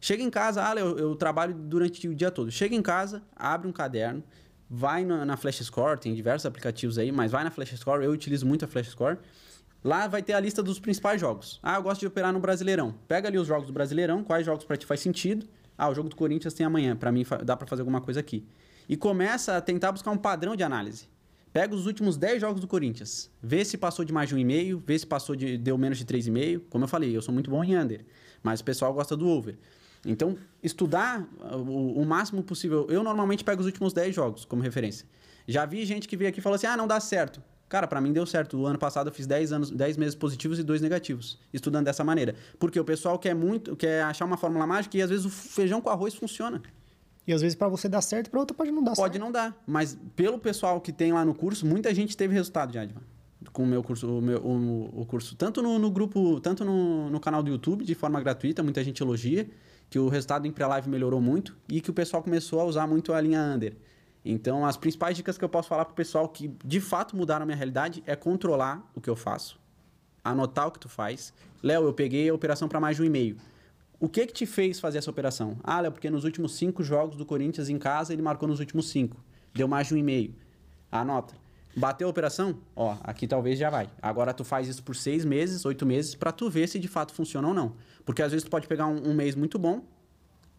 Chega 0.00 0.22
em 0.22 0.30
casa, 0.30 0.66
ah, 0.66 0.74
eu, 0.74 0.98
eu, 0.98 1.14
trabalho 1.14 1.54
durante 1.54 2.08
o 2.08 2.14
dia 2.14 2.30
todo. 2.30 2.50
Chega 2.50 2.74
em 2.74 2.80
casa, 2.82 3.22
abre 3.36 3.68
um 3.68 3.72
caderno, 3.72 4.22
vai 4.70 5.04
na, 5.04 5.24
na 5.24 5.36
Flash 5.36 5.58
Score, 5.64 5.98
tem 5.98 6.14
diversos 6.14 6.46
aplicativos 6.46 6.96
aí, 6.96 7.10
mas 7.10 7.32
vai 7.32 7.42
na 7.42 7.50
Flash 7.50 7.70
Score, 7.76 8.04
eu 8.04 8.12
utilizo 8.12 8.46
muito 8.46 8.64
a 8.64 8.68
Flash 8.68 8.90
Score. 8.90 9.18
Lá 9.82 10.06
vai 10.06 10.22
ter 10.22 10.34
a 10.34 10.40
lista 10.40 10.62
dos 10.62 10.78
principais 10.78 11.20
jogos. 11.20 11.58
Ah, 11.62 11.76
eu 11.76 11.82
gosto 11.82 12.00
de 12.00 12.06
operar 12.06 12.32
no 12.32 12.38
Brasileirão. 12.38 12.94
Pega 13.08 13.28
ali 13.28 13.38
os 13.38 13.46
jogos 13.46 13.66
do 13.66 13.72
Brasileirão, 13.72 14.22
quais 14.22 14.46
jogos 14.46 14.64
para 14.64 14.76
ti 14.76 14.86
faz 14.86 15.00
sentido. 15.00 15.46
Ah, 15.76 15.88
o 15.88 15.94
jogo 15.94 16.08
do 16.08 16.16
Corinthians 16.16 16.54
tem 16.54 16.64
amanhã, 16.64 16.94
para 16.94 17.10
mim 17.10 17.24
dá 17.44 17.56
para 17.56 17.66
fazer 17.66 17.80
alguma 17.82 18.00
coisa 18.00 18.20
aqui 18.20 18.46
e 18.90 18.96
começa 18.96 19.56
a 19.56 19.60
tentar 19.60 19.92
buscar 19.92 20.10
um 20.10 20.16
padrão 20.16 20.56
de 20.56 20.64
análise. 20.64 21.08
Pega 21.52 21.72
os 21.76 21.86
últimos 21.86 22.16
10 22.16 22.40
jogos 22.40 22.60
do 22.60 22.66
Corinthians, 22.66 23.30
vê 23.40 23.64
se 23.64 23.78
passou 23.78 24.04
de 24.04 24.12
mais 24.12 24.28
de 24.28 24.34
1,5, 24.34 24.82
vê 24.84 24.98
se 24.98 25.06
passou 25.06 25.36
de 25.36 25.56
deu 25.56 25.78
menos 25.78 25.96
de 25.96 26.04
3,5. 26.04 26.62
Como 26.68 26.82
eu 26.82 26.88
falei, 26.88 27.16
eu 27.16 27.22
sou 27.22 27.32
muito 27.32 27.48
bom 27.48 27.62
em 27.62 27.78
under, 27.78 28.04
mas 28.42 28.58
o 28.58 28.64
pessoal 28.64 28.92
gosta 28.92 29.16
do 29.16 29.28
over. 29.28 29.56
Então, 30.04 30.36
estudar 30.62 31.28
o, 31.52 32.00
o, 32.00 32.06
máximo 32.06 32.42
possível. 32.42 32.86
Eu 32.88 33.02
normalmente 33.02 33.44
pego 33.44 33.60
os 33.60 33.66
últimos 33.66 33.92
10 33.92 34.14
jogos 34.14 34.44
como 34.44 34.62
referência. 34.62 35.06
Já 35.46 35.66
vi 35.66 35.84
gente 35.84 36.08
que 36.08 36.16
veio 36.16 36.30
aqui 36.30 36.40
e 36.40 36.42
falou 36.42 36.56
assim: 36.56 36.66
"Ah, 36.66 36.76
não 36.76 36.86
dá 36.86 36.98
certo". 37.00 37.42
Cara, 37.68 37.86
para 37.86 38.00
mim 38.00 38.12
deu 38.12 38.26
certo. 38.26 38.58
O 38.58 38.66
ano 38.66 38.78
passado 38.78 39.10
eu 39.10 39.12
fiz 39.12 39.28
10 39.28 39.52
anos, 39.52 39.70
10 39.70 39.96
meses 39.96 40.14
positivos 40.16 40.58
e 40.58 40.64
2 40.64 40.80
negativos, 40.80 41.38
estudando 41.52 41.84
dessa 41.84 42.02
maneira. 42.02 42.34
Porque 42.58 42.80
o 42.80 42.84
pessoal 42.84 43.16
quer 43.16 43.32
muito, 43.32 43.76
quer 43.76 44.02
achar 44.02 44.24
uma 44.24 44.36
fórmula 44.36 44.66
mágica 44.66 44.96
e 44.96 45.02
às 45.02 45.08
vezes 45.08 45.24
o 45.24 45.30
feijão 45.30 45.80
com 45.80 45.88
arroz 45.88 46.14
funciona. 46.14 46.60
E 47.26 47.32
às 47.32 47.42
vezes 47.42 47.54
para 47.54 47.68
você 47.68 47.88
dar 47.88 48.00
certo, 48.00 48.28
para 48.28 48.40
outra 48.40 48.56
pode 48.56 48.72
não 48.72 48.82
dar 48.82 48.90
pode 48.90 48.96
certo. 48.96 49.12
Pode 49.12 49.18
não 49.20 49.30
dar, 49.30 49.56
mas 49.64 49.96
pelo 50.16 50.36
pessoal 50.36 50.80
que 50.80 50.92
tem 50.92 51.12
lá 51.12 51.24
no 51.24 51.32
curso, 51.32 51.64
muita 51.64 51.94
gente 51.94 52.16
teve 52.16 52.34
resultado 52.34 52.72
já, 52.72 52.88
com 53.52 53.62
o 53.62 53.66
meu 53.66 53.84
curso, 53.84 54.18
o, 54.18 54.20
meu, 54.20 54.38
o, 54.40 55.02
o 55.02 55.06
curso 55.06 55.36
tanto 55.36 55.62
no, 55.62 55.78
no, 55.78 55.92
grupo, 55.92 56.40
tanto 56.40 56.64
no, 56.64 57.08
no 57.08 57.20
canal 57.20 57.40
do 57.40 57.50
YouTube 57.50 57.84
de 57.84 57.94
forma 57.94 58.20
gratuita, 58.20 58.64
muita 58.64 58.82
gente 58.82 59.00
elogia 59.00 59.48
que 59.90 59.98
o 59.98 60.08
resultado 60.08 60.46
em 60.46 60.52
pré-live 60.52 60.88
melhorou 60.88 61.20
muito 61.20 61.56
e 61.68 61.80
que 61.80 61.90
o 61.90 61.92
pessoal 61.92 62.22
começou 62.22 62.60
a 62.60 62.64
usar 62.64 62.86
muito 62.86 63.12
a 63.12 63.20
linha 63.20 63.42
under. 63.42 63.76
Então, 64.24 64.64
as 64.64 64.76
principais 64.76 65.16
dicas 65.16 65.36
que 65.36 65.44
eu 65.44 65.48
posso 65.48 65.68
falar 65.68 65.84
para 65.84 65.92
o 65.92 65.96
pessoal 65.96 66.28
que 66.28 66.54
de 66.64 66.80
fato 66.80 67.16
mudaram 67.16 67.42
a 67.42 67.46
minha 67.46 67.56
realidade 67.56 68.02
é 68.06 68.14
controlar 68.14 68.88
o 68.94 69.00
que 69.00 69.10
eu 69.10 69.16
faço, 69.16 69.58
anotar 70.22 70.68
o 70.68 70.70
que 70.70 70.78
tu 70.78 70.88
faz. 70.88 71.34
Léo, 71.62 71.84
eu 71.84 71.92
peguei 71.92 72.28
a 72.28 72.34
operação 72.34 72.68
para 72.68 72.78
mais 72.78 72.96
de 72.96 73.02
um 73.02 73.06
e-mail. 73.06 73.36
O 73.98 74.08
que 74.08 74.26
que 74.26 74.32
te 74.32 74.46
fez 74.46 74.78
fazer 74.78 74.98
essa 74.98 75.10
operação? 75.10 75.58
Ah, 75.62 75.80
Léo, 75.80 75.92
porque 75.92 76.08
nos 76.08 76.24
últimos 76.24 76.54
cinco 76.54 76.82
jogos 76.82 77.16
do 77.16 77.26
Corinthians 77.26 77.68
em 77.68 77.78
casa, 77.78 78.12
ele 78.12 78.22
marcou 78.22 78.48
nos 78.48 78.60
últimos 78.60 78.88
cinco. 78.88 79.22
Deu 79.52 79.66
mais 79.66 79.88
de 79.88 79.94
um 79.94 79.98
e 79.98 80.02
meio. 80.02 80.34
Anota. 80.90 81.39
Bateu 81.76 82.08
a 82.08 82.10
operação? 82.10 82.58
Ó, 82.74 82.96
aqui 83.02 83.26
talvez 83.26 83.58
já 83.58 83.70
vai. 83.70 83.88
Agora 84.02 84.34
tu 84.34 84.44
faz 84.44 84.66
isso 84.68 84.82
por 84.82 84.96
seis 84.96 85.24
meses, 85.24 85.64
oito 85.64 85.86
meses, 85.86 86.14
para 86.14 86.32
tu 86.32 86.50
ver 86.50 86.68
se 86.68 86.78
de 86.78 86.88
fato 86.88 87.14
funciona 87.14 87.46
ou 87.48 87.54
não. 87.54 87.74
Porque 88.04 88.22
às 88.22 88.32
vezes 88.32 88.44
tu 88.44 88.50
pode 88.50 88.66
pegar 88.66 88.86
um, 88.86 89.10
um 89.10 89.14
mês 89.14 89.34
muito 89.34 89.58
bom 89.58 89.84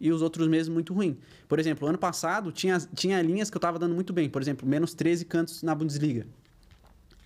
e 0.00 0.10
os 0.10 0.22
outros 0.22 0.48
meses 0.48 0.68
muito 0.68 0.94
ruim. 0.94 1.18
Por 1.46 1.58
exemplo, 1.58 1.86
ano 1.86 1.98
passado 1.98 2.50
tinha, 2.50 2.78
tinha 2.94 3.20
linhas 3.20 3.50
que 3.50 3.56
eu 3.56 3.58
estava 3.58 3.78
dando 3.78 3.94
muito 3.94 4.12
bem. 4.12 4.28
Por 4.28 4.40
exemplo, 4.40 4.66
menos 4.66 4.94
13 4.94 5.24
cantos 5.26 5.62
na 5.62 5.74
Bundesliga. 5.74 6.26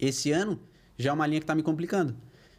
Esse 0.00 0.32
ano 0.32 0.58
já 0.98 1.10
é 1.10 1.12
uma 1.12 1.26
linha 1.26 1.40
que 1.40 1.44
está 1.44 1.54
me 1.54 1.62
complicando. 1.62 2.14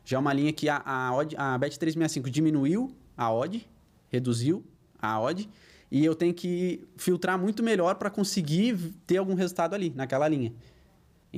Já 0.06 0.18
é 0.18 0.20
uma 0.20 0.32
linha 0.32 0.54
que 0.54 0.70
a, 0.70 0.78
a, 0.78 1.10
a 1.10 1.60
Bet365 1.60 2.30
diminuiu 2.30 2.96
a 3.16 3.32
odd, 3.32 3.68
reduziu 4.10 4.64
a 5.00 5.20
odd, 5.20 5.50
e 5.92 6.04
eu 6.04 6.16
tenho 6.16 6.34
que 6.34 6.88
filtrar 6.96 7.38
muito 7.38 7.62
melhor 7.62 7.96
para 7.96 8.10
conseguir 8.10 8.78
ter 9.06 9.18
algum 9.18 9.34
resultado 9.34 9.74
ali, 9.74 9.92
naquela 9.96 10.28
linha. 10.28 10.54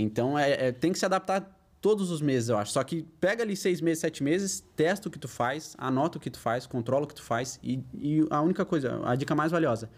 Então, 0.01 0.39
é, 0.39 0.67
é, 0.67 0.71
tem 0.71 0.93
que 0.93 0.97
se 0.97 1.05
adaptar 1.05 1.59
todos 1.81 2.09
os 2.09 2.21
meses, 2.21 2.47
eu 2.47 2.57
acho. 2.57 2.71
Só 2.71 2.81
que 2.83 3.03
pega 3.19 3.43
ali 3.43 3.55
seis 3.55 3.81
meses, 3.81 3.99
sete 3.99 4.23
meses, 4.23 4.63
testa 4.73 5.09
o 5.09 5.11
que 5.11 5.19
tu 5.19 5.27
faz, 5.27 5.75
anota 5.77 6.17
o 6.17 6.21
que 6.21 6.29
tu 6.29 6.39
faz, 6.39 6.65
controla 6.65 7.03
o 7.03 7.07
que 7.07 7.15
tu 7.15 7.21
faz. 7.21 7.59
E, 7.61 7.83
e 7.93 8.25
a 8.29 8.41
única 8.41 8.63
coisa, 8.63 9.01
a 9.05 9.13
dica 9.15 9.35
mais 9.35 9.51
valiosa, 9.51 9.89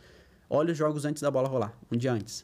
olha 0.49 0.71
os 0.71 0.77
jogos 0.77 1.05
antes 1.05 1.21
da 1.21 1.29
bola 1.29 1.47
rolar, 1.47 1.77
um 1.91 1.95
dia 1.95 2.11
antes. 2.11 2.43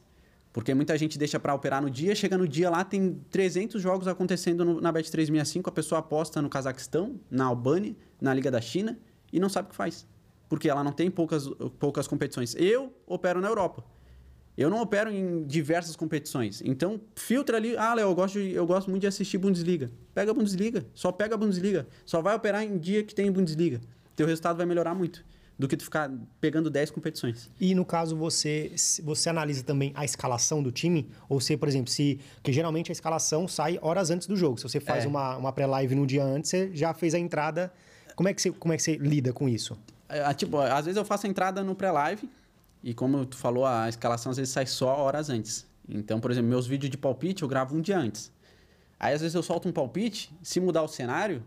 Porque 0.53 0.73
muita 0.73 0.95
gente 0.97 1.17
deixa 1.17 1.39
para 1.39 1.53
operar 1.53 1.81
no 1.81 1.89
dia, 1.89 2.13
chega 2.13 2.37
no 2.37 2.47
dia 2.47 2.69
lá, 2.69 2.83
tem 2.83 3.15
300 3.31 3.81
jogos 3.81 4.07
acontecendo 4.07 4.63
no, 4.63 4.79
na 4.79 4.93
Bet365, 4.93 5.67
a 5.67 5.71
pessoa 5.71 5.99
aposta 5.99 6.41
no 6.43 6.49
Cazaquistão, 6.49 7.19
na 7.29 7.45
Albânia, 7.45 7.95
na 8.21 8.33
Liga 8.35 8.51
da 8.51 8.61
China, 8.61 8.97
e 9.33 9.39
não 9.39 9.49
sabe 9.49 9.67
o 9.67 9.71
que 9.71 9.75
faz. 9.75 10.05
Porque 10.47 10.69
ela 10.69 10.83
não 10.83 10.91
tem 10.91 11.09
poucas, 11.09 11.47
poucas 11.79 12.07
competições. 12.07 12.55
Eu 12.55 12.93
opero 13.07 13.41
na 13.41 13.47
Europa. 13.47 13.83
Eu 14.57 14.69
não 14.69 14.81
opero 14.81 15.11
em 15.11 15.43
diversas 15.43 15.95
competições. 15.95 16.61
Então, 16.65 16.99
filtra 17.15 17.57
ali. 17.57 17.77
Ah, 17.77 17.93
Léo, 17.93 18.09
eu 18.09 18.15
gosto, 18.15 18.39
eu 18.39 18.65
gosto 18.65 18.89
muito 18.89 19.01
de 19.01 19.07
assistir 19.07 19.37
Bundesliga. 19.37 19.91
Pega 20.15 20.31
a 20.31 20.33
Bundesliga. 20.33 20.85
Só 20.95 21.11
pega 21.11 21.35
a 21.35 21.37
Bundesliga. 21.37 21.87
Só 22.05 22.21
vai 22.21 22.35
operar 22.35 22.63
em 22.63 22.77
dia 22.77 23.03
que 23.03 23.13
tem 23.13 23.31
Bundesliga. 23.31 23.79
Teu 24.15 24.25
resultado 24.25 24.57
vai 24.57 24.65
melhorar 24.65 24.95
muito. 24.95 25.23
Do 25.59 25.67
que 25.67 25.75
tu 25.75 25.83
ficar 25.83 26.11
pegando 26.39 26.69
10 26.69 26.91
competições. 26.91 27.49
E 27.59 27.73
no 27.73 27.83
caso, 27.85 28.15
você, 28.15 28.71
você 29.03 29.29
analisa 29.29 29.63
também 29.63 29.91
a 29.95 30.05
escalação 30.05 30.61
do 30.61 30.71
time? 30.71 31.09
Ou 31.29 31.39
se, 31.39 31.55
por 31.55 31.67
exemplo, 31.67 31.91
se. 31.91 32.19
Porque 32.35 32.53
geralmente 32.53 32.91
a 32.91 32.93
escalação 32.93 33.47
sai 33.47 33.79
horas 33.81 34.11
antes 34.11 34.27
do 34.27 34.35
jogo. 34.35 34.57
Se 34.57 34.63
você 34.63 34.79
faz 34.79 35.05
é. 35.05 35.07
uma, 35.07 35.37
uma 35.37 35.51
pré-live 35.51 35.95
no 35.95 36.05
dia 36.05 36.23
antes, 36.23 36.51
você 36.51 36.71
já 36.73 36.93
fez 36.93 37.13
a 37.13 37.19
entrada 37.19 37.71
como 38.17 38.27
é 38.27 38.33
que 38.33 38.41
você, 38.41 38.51
como 38.51 38.73
é 38.73 38.77
que 38.77 38.81
você 38.81 38.97
lida 38.97 39.31
com 39.31 39.47
isso? 39.47 39.77
É, 40.09 40.33
tipo, 40.33 40.57
às 40.57 40.85
vezes 40.85 40.97
eu 40.97 41.05
faço 41.05 41.27
a 41.27 41.29
entrada 41.29 41.63
no 41.63 41.75
pré-live 41.75 42.27
e 42.83 42.93
como 42.93 43.25
tu 43.25 43.37
falou, 43.37 43.65
a 43.65 43.89
escalação 43.89 44.31
às 44.31 44.37
vezes 44.37 44.53
sai 44.53 44.65
só 44.65 44.95
horas 44.97 45.29
antes. 45.29 45.67
Então, 45.87 46.19
por 46.19 46.31
exemplo, 46.31 46.49
meus 46.49 46.67
vídeos 46.67 46.89
de 46.89 46.97
palpite 46.97 47.43
eu 47.43 47.47
gravo 47.47 47.75
um 47.75 47.81
dia 47.81 47.97
antes. 47.97 48.31
Aí 48.99 49.13
às 49.13 49.21
vezes 49.21 49.35
eu 49.35 49.43
solto 49.43 49.67
um 49.67 49.71
palpite, 49.71 50.33
se 50.41 50.59
mudar 50.59 50.83
o 50.83 50.87
cenário, 50.87 51.43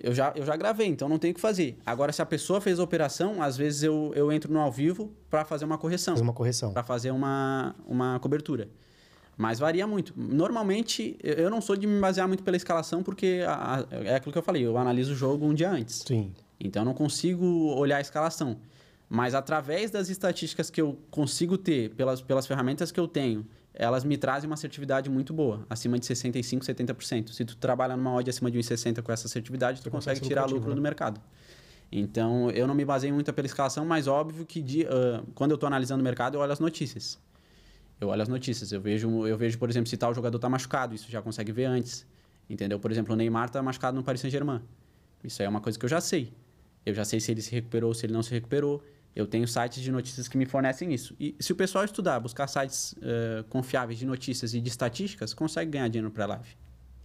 eu 0.00 0.14
já, 0.14 0.32
eu 0.34 0.44
já 0.44 0.56
gravei, 0.56 0.86
então 0.88 1.08
não 1.08 1.18
tenho 1.18 1.32
o 1.32 1.34
que 1.34 1.40
fazer. 1.40 1.78
Agora, 1.84 2.12
se 2.12 2.20
a 2.20 2.26
pessoa 2.26 2.60
fez 2.60 2.80
a 2.80 2.82
operação, 2.82 3.42
às 3.42 3.56
vezes 3.56 3.82
eu, 3.82 4.12
eu 4.14 4.32
entro 4.32 4.52
no 4.52 4.58
ao 4.58 4.72
vivo 4.72 5.12
para 5.30 5.44
fazer 5.44 5.64
uma 5.64 5.78
correção. 5.78 6.14
Fazer 6.14 6.24
uma 6.24 6.32
correção. 6.32 6.72
Para 6.72 6.82
fazer 6.82 7.10
uma, 7.10 7.74
uma 7.86 8.18
cobertura. 8.18 8.68
Mas 9.36 9.58
varia 9.58 9.86
muito. 9.86 10.12
Normalmente, 10.16 11.16
eu 11.22 11.50
não 11.50 11.60
sou 11.60 11.76
de 11.76 11.86
me 11.86 12.00
basear 12.00 12.26
muito 12.26 12.42
pela 12.42 12.56
escalação, 12.56 13.02
porque 13.02 13.42
a, 13.46 13.76
a, 13.76 14.04
é 14.04 14.16
aquilo 14.16 14.32
que 14.32 14.38
eu 14.38 14.42
falei, 14.42 14.66
eu 14.66 14.76
analiso 14.76 15.12
o 15.12 15.16
jogo 15.16 15.46
um 15.46 15.54
dia 15.54 15.70
antes. 15.70 16.02
Sim. 16.06 16.32
Então, 16.58 16.82
eu 16.82 16.86
não 16.86 16.94
consigo 16.94 17.46
olhar 17.74 17.96
a 17.96 18.00
escalação. 18.00 18.58
Mas 19.14 19.34
através 19.34 19.90
das 19.90 20.08
estatísticas 20.08 20.70
que 20.70 20.80
eu 20.80 20.98
consigo 21.10 21.58
ter, 21.58 21.90
pelas, 21.90 22.22
pelas 22.22 22.46
ferramentas 22.46 22.90
que 22.90 22.98
eu 22.98 23.06
tenho, 23.06 23.46
elas 23.74 24.04
me 24.04 24.16
trazem 24.16 24.48
uma 24.48 24.54
assertividade 24.54 25.10
muito 25.10 25.34
boa, 25.34 25.66
acima 25.68 25.98
de 25.98 26.06
65%, 26.06 26.60
70%. 26.60 27.28
Se 27.28 27.44
tu 27.44 27.54
trabalha 27.58 27.94
numa 27.94 28.14
odd 28.14 28.30
acima 28.30 28.50
de 28.50 28.58
1,60 28.58 29.02
com 29.02 29.12
essa 29.12 29.26
assertividade, 29.26 29.82
tu, 29.82 29.84
tu 29.84 29.90
consegue 29.90 30.18
tirar 30.18 30.46
lucro 30.46 30.70
né? 30.70 30.74
do 30.76 30.80
mercado. 30.80 31.20
Então, 31.92 32.50
eu 32.52 32.66
não 32.66 32.74
me 32.74 32.86
baseio 32.86 33.12
muito 33.12 33.30
pela 33.34 33.44
escalação, 33.44 33.84
mas 33.84 34.06
óbvio 34.06 34.46
que 34.46 34.62
de, 34.62 34.84
uh, 34.84 35.22
quando 35.34 35.50
eu 35.50 35.56
estou 35.56 35.66
analisando 35.66 36.00
o 36.00 36.04
mercado, 36.04 36.38
eu 36.38 36.40
olho 36.40 36.52
as 36.52 36.58
notícias. 36.58 37.18
Eu 38.00 38.08
olho 38.08 38.22
as 38.22 38.28
notícias. 38.28 38.72
Eu 38.72 38.80
vejo, 38.80 39.26
eu 39.26 39.36
vejo 39.36 39.58
por 39.58 39.68
exemplo, 39.68 39.90
se 39.90 39.96
tal 39.98 40.14
jogador 40.14 40.38
está 40.38 40.48
machucado, 40.48 40.94
isso 40.94 41.10
já 41.10 41.20
consegue 41.20 41.52
ver 41.52 41.66
antes. 41.66 42.06
Entendeu? 42.48 42.80
Por 42.80 42.90
exemplo, 42.90 43.12
o 43.12 43.16
Neymar 43.16 43.48
está 43.48 43.62
machucado 43.62 43.94
no 43.94 44.02
Paris 44.02 44.22
Saint-Germain. 44.22 44.62
Isso 45.22 45.42
aí 45.42 45.46
é 45.46 45.48
uma 45.50 45.60
coisa 45.60 45.78
que 45.78 45.84
eu 45.84 45.90
já 45.90 46.00
sei. 46.00 46.32
Eu 46.86 46.94
já 46.94 47.04
sei 47.04 47.20
se 47.20 47.30
ele 47.30 47.42
se 47.42 47.52
recuperou, 47.52 47.92
se 47.92 48.06
ele 48.06 48.14
não 48.14 48.22
se 48.22 48.30
recuperou. 48.30 48.82
Eu 49.14 49.26
tenho 49.26 49.46
sites 49.46 49.82
de 49.82 49.92
notícias 49.92 50.26
que 50.26 50.38
me 50.38 50.46
fornecem 50.46 50.92
isso. 50.92 51.14
E 51.20 51.36
se 51.38 51.52
o 51.52 51.56
pessoal 51.56 51.84
estudar, 51.84 52.18
buscar 52.18 52.46
sites 52.46 52.92
uh, 52.94 53.44
confiáveis 53.48 53.98
de 53.98 54.06
notícias 54.06 54.54
e 54.54 54.60
de 54.60 54.68
estatísticas, 54.68 55.34
consegue 55.34 55.70
ganhar 55.70 55.88
dinheiro 55.88 56.10
para 56.10 56.26
live. 56.26 56.56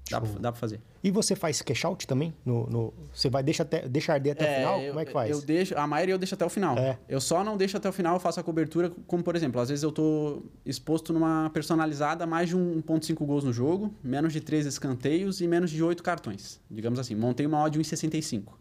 Dá 0.10 0.22
pra, 0.22 0.30
dá 0.40 0.52
pra 0.52 0.60
fazer. 0.60 0.80
E 1.04 1.12
você 1.12 1.36
faz 1.36 1.62
cash 1.62 1.86
out 1.86 2.08
também? 2.08 2.34
No, 2.46 2.66
no, 2.68 2.94
você 3.14 3.30
vai 3.30 3.44
deixa 3.44 3.64
até, 3.64 3.88
deixa 3.88 4.14
arder 4.14 4.34
até 4.34 4.46
é, 4.46 4.52
o 4.52 4.56
final? 4.56 4.82
Eu, 4.82 4.88
Como 4.90 5.00
é 5.00 5.06
que 5.06 5.12
faz? 5.12 5.30
Eu 5.30 5.42
deixo, 5.42 5.78
a 5.78 5.86
maioria 5.86 6.16
eu 6.16 6.18
deixo 6.18 6.34
até 6.34 6.46
o 6.46 6.50
final. 6.50 6.78
É. 6.78 6.98
Eu 7.08 7.20
só 7.20 7.44
não 7.44 7.58
deixo 7.58 7.78
até 7.78 7.90
o 7.90 7.92
final, 7.92 8.16
eu 8.16 8.20
faço 8.20 8.40
a 8.40 8.44
cobertura, 8.44 8.92
como 9.06 9.24
por 9.24 9.36
exemplo, 9.36 9.60
às 9.60 9.70
vezes 9.70 9.84
eu 9.84 9.92
tô 9.92 10.44
exposto 10.66 11.12
numa 11.14 11.50
personalizada 11.54 12.26
mais 12.26 12.50
de 12.50 12.56
1.5 12.56 13.26
gols 13.26 13.44
no 13.44 13.52
jogo, 13.52 13.94
menos 14.04 14.32
de 14.32 14.42
3 14.42 14.66
escanteios 14.66 15.42
e 15.42 15.48
menos 15.48 15.70
de 15.70 15.84
8 15.84 16.02
cartões. 16.02 16.60
Digamos 16.70 17.00
assim, 17.00 17.16
montei 17.16 17.46
uma 17.46 17.62
odd 17.62 17.78
de 17.78 17.84
1,65. 17.84 18.54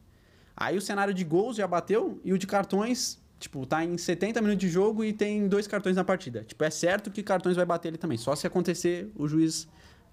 Aí 0.56 0.76
o 0.76 0.80
cenário 0.80 1.14
de 1.14 1.22
gols 1.22 1.56
já 1.56 1.66
bateu 1.66 2.20
e 2.24 2.32
o 2.32 2.38
de 2.38 2.46
cartões 2.46 3.18
Tipo, 3.38 3.66
tá 3.66 3.84
em 3.84 3.98
70 3.98 4.40
minutos 4.40 4.60
de 4.60 4.68
jogo 4.68 5.04
e 5.04 5.12
tem 5.12 5.46
dois 5.46 5.66
cartões 5.66 5.96
na 5.96 6.04
partida. 6.04 6.42
Tipo, 6.44 6.64
é 6.64 6.70
certo 6.70 7.10
que 7.10 7.22
cartões 7.22 7.54
vai 7.54 7.66
bater 7.66 7.88
ele 7.88 7.98
também. 7.98 8.16
Só 8.16 8.34
se 8.34 8.46
acontecer, 8.46 9.10
o 9.14 9.28
juiz. 9.28 9.68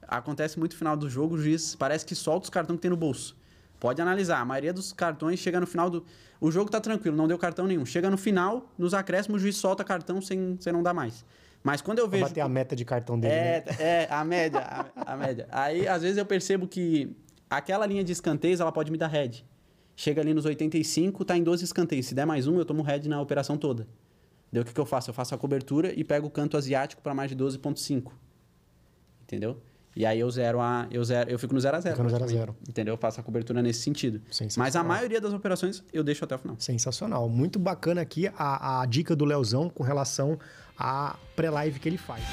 Acontece 0.06 0.60
muito 0.60 0.74
no 0.74 0.78
final 0.78 0.98
do 0.98 1.10
jogo, 1.10 1.36
o 1.36 1.38
juiz 1.38 1.76
parece 1.76 2.06
que 2.06 2.14
solta 2.14 2.44
os 2.44 2.50
cartões 2.50 2.78
que 2.78 2.82
tem 2.82 2.92
no 2.92 2.98
bolso. 2.98 3.38
Pode 3.80 4.02
analisar. 4.02 4.40
A 4.40 4.46
maioria 4.46 4.74
dos 4.74 4.92
cartões 4.92 5.40
chega 5.40 5.60
no 5.60 5.68
final 5.68 5.90
do. 5.90 6.06
O 6.42 6.52
jogo 6.52 6.70
tá 6.70 6.82
tranquilo, 6.82 7.16
não 7.16 7.28
deu 7.28 7.38
cartão 7.38 7.66
nenhum. 7.66 7.86
Chega 7.86 8.10
no 8.10 8.18
final, 8.18 8.70
nos 8.78 8.94
acréscimos, 8.94 9.40
o 9.40 9.42
juiz 9.42 9.56
solta 9.56 9.84
cartão 9.84 10.22
sem, 10.22 10.58
sem 10.60 10.74
não 10.74 10.84
dar 10.84 10.94
mais. 10.94 11.26
Mas 11.64 11.82
quando 11.82 12.00
eu 12.00 12.08
vejo. 12.08 12.24
bater 12.24 12.42
a 12.42 12.50
meta 12.50 12.76
de 12.76 12.84
cartão 12.84 13.18
dele. 13.18 13.34
É, 13.34 13.64
né? 13.66 13.76
é 13.80 14.08
a 14.10 14.24
média. 14.26 14.60
A, 14.60 15.14
a 15.14 15.16
média. 15.16 15.48
Aí, 15.50 15.88
às 15.88 16.02
vezes, 16.02 16.18
eu 16.18 16.26
percebo 16.26 16.68
que 16.68 17.16
aquela 17.50 17.86
linha 17.86 18.04
de 18.04 18.12
escanteios 18.12 18.60
ela 18.60 18.72
pode 18.72 18.92
me 18.92 18.98
dar 18.98 19.08
head. 19.08 19.46
Chega 19.96 20.22
ali 20.22 20.34
nos 20.34 20.46
85, 20.46 21.24
tá 21.24 21.38
em 21.38 21.44
12 21.44 21.64
escanteios. 21.64 22.08
Se 22.08 22.16
der 22.16 22.26
mais 22.26 22.48
um, 22.48 22.58
eu 22.58 22.66
tomo 22.66 22.82
head 22.82 23.08
na 23.08 23.22
operação 23.22 23.58
toda. 23.58 23.88
Daí 24.52 24.62
o 24.62 24.66
que, 24.66 24.74
que 24.74 24.80
eu 24.80 24.86
faço? 24.86 25.10
Eu 25.10 25.14
faço 25.14 25.34
a 25.34 25.38
cobertura 25.38 25.94
e 25.96 26.04
pego 26.04 26.28
o 26.28 26.30
canto 26.30 26.58
asiático 26.58 27.02
para 27.02 27.14
mais 27.14 27.30
de 27.30 27.36
12,5. 27.36 28.12
Entendeu? 29.24 29.60
E 29.96 30.06
aí 30.06 30.20
eu 30.20 30.30
zero 30.30 30.60
a. 30.60 30.88
Eu, 30.90 31.04
zero, 31.04 31.30
eu 31.30 31.38
fico 31.38 31.54
no 31.54 31.60
0 31.60 31.78
a 31.78 31.80
0 31.80 31.96
Fica 31.96 32.04
no 32.04 32.10
0 32.10 32.24
a 32.24 32.28
0 32.28 32.56
Entendeu? 32.68 32.94
Eu 32.94 32.98
faço 32.98 33.20
a 33.20 33.24
cobertura 33.24 33.62
nesse 33.62 33.82
sentido. 33.82 34.22
Mas 34.58 34.76
a 34.76 34.84
maioria 34.84 35.22
das 35.22 35.34
operações 35.34 35.84
eu 35.94 36.04
deixo 36.04 36.24
até 36.24 36.36
o 36.36 36.40
final. 36.40 36.56
Sensacional. 36.60 37.30
Muito 37.30 37.60
bacana 37.60 38.02
aqui 38.02 38.28
a, 38.36 38.82
a 38.82 38.86
dica 38.86 39.16
do 39.16 39.26
Leozão 39.26 39.70
com 39.70 39.84
relação 39.84 40.40
à 40.78 41.16
pré-live 41.36 41.80
que 41.80 41.88
ele 41.88 41.98
faz. 41.98 42.24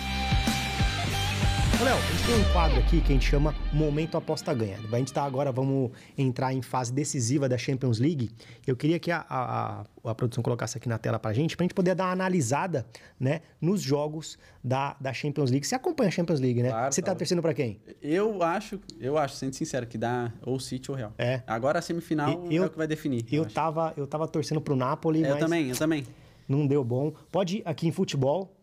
Léo, 1.82 1.96
a 1.96 2.00
gente 2.00 2.26
tem 2.26 2.34
um 2.38 2.52
quadro 2.52 2.78
aqui 2.78 3.00
que 3.00 3.10
a 3.10 3.14
gente 3.14 3.26
chama 3.26 3.54
Momento 3.72 4.18
Aposta 4.18 4.52
Ganha. 4.52 4.76
A 4.92 4.96
gente 4.98 5.14
tá 5.14 5.24
agora, 5.24 5.50
vamos 5.50 5.90
entrar 6.16 6.52
em 6.52 6.60
fase 6.60 6.92
decisiva 6.92 7.48
da 7.48 7.56
Champions 7.56 7.98
League. 7.98 8.30
Eu 8.66 8.76
queria 8.76 8.98
que 8.98 9.10
a, 9.10 9.24
a, 9.26 9.84
a 10.04 10.14
produção 10.14 10.42
colocasse 10.42 10.76
aqui 10.76 10.86
na 10.90 10.98
tela 10.98 11.18
pra 11.18 11.32
gente, 11.32 11.56
pra 11.56 11.64
gente 11.64 11.72
poder 11.72 11.94
dar 11.94 12.04
uma 12.04 12.12
analisada, 12.12 12.84
né, 13.18 13.40
nos 13.58 13.80
jogos 13.80 14.38
da, 14.62 14.94
da 15.00 15.10
Champions 15.14 15.50
League. 15.50 15.66
Você 15.66 15.74
acompanha 15.74 16.08
a 16.08 16.10
Champions 16.10 16.38
League, 16.38 16.62
né? 16.62 16.68
Claro, 16.68 16.92
Você 16.92 17.00
tá 17.00 17.06
claro. 17.06 17.18
torcendo 17.18 17.40
pra 17.40 17.54
quem? 17.54 17.80
Eu 18.02 18.42
acho, 18.42 18.78
eu 19.00 19.16
acho, 19.16 19.36
sendo 19.36 19.54
sincero, 19.54 19.86
que 19.86 19.96
dá 19.96 20.30
ou 20.42 20.60
City 20.60 20.90
ou 20.90 20.96
Real. 20.96 21.14
É. 21.16 21.40
Agora 21.46 21.78
a 21.78 21.82
semifinal 21.82 22.44
eu, 22.50 22.62
é 22.62 22.66
o 22.66 22.70
que 22.70 22.76
vai 22.76 22.86
definir. 22.86 23.24
Eu, 23.32 23.44
eu 23.44 23.50
tava, 23.50 23.94
eu 23.96 24.06
tava 24.06 24.28
torcendo 24.28 24.60
pro 24.60 24.76
Napoli, 24.76 25.24
é, 25.24 25.30
Eu 25.30 25.38
também, 25.38 25.70
eu 25.70 25.76
também. 25.76 26.04
Não 26.46 26.66
deu 26.66 26.84
bom. 26.84 27.14
Pode 27.32 27.58
ir 27.58 27.62
aqui 27.64 27.88
em 27.88 27.92
futebol, 27.92 28.54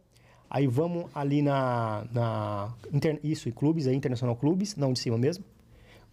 Aí 0.50 0.68
vamos 0.68 1.06
ali 1.14 1.42
na. 1.42 2.06
na 2.12 2.74
inter, 2.92 3.20
isso, 3.24 3.50
e 3.50 3.52
clubes, 3.52 3.88
aí, 3.88 3.96
Internacional 3.96 4.36
Clubes, 4.36 4.76
não 4.76 4.94
de 4.94 5.00
cima 5.00 5.18
mesmo. 5.18 5.44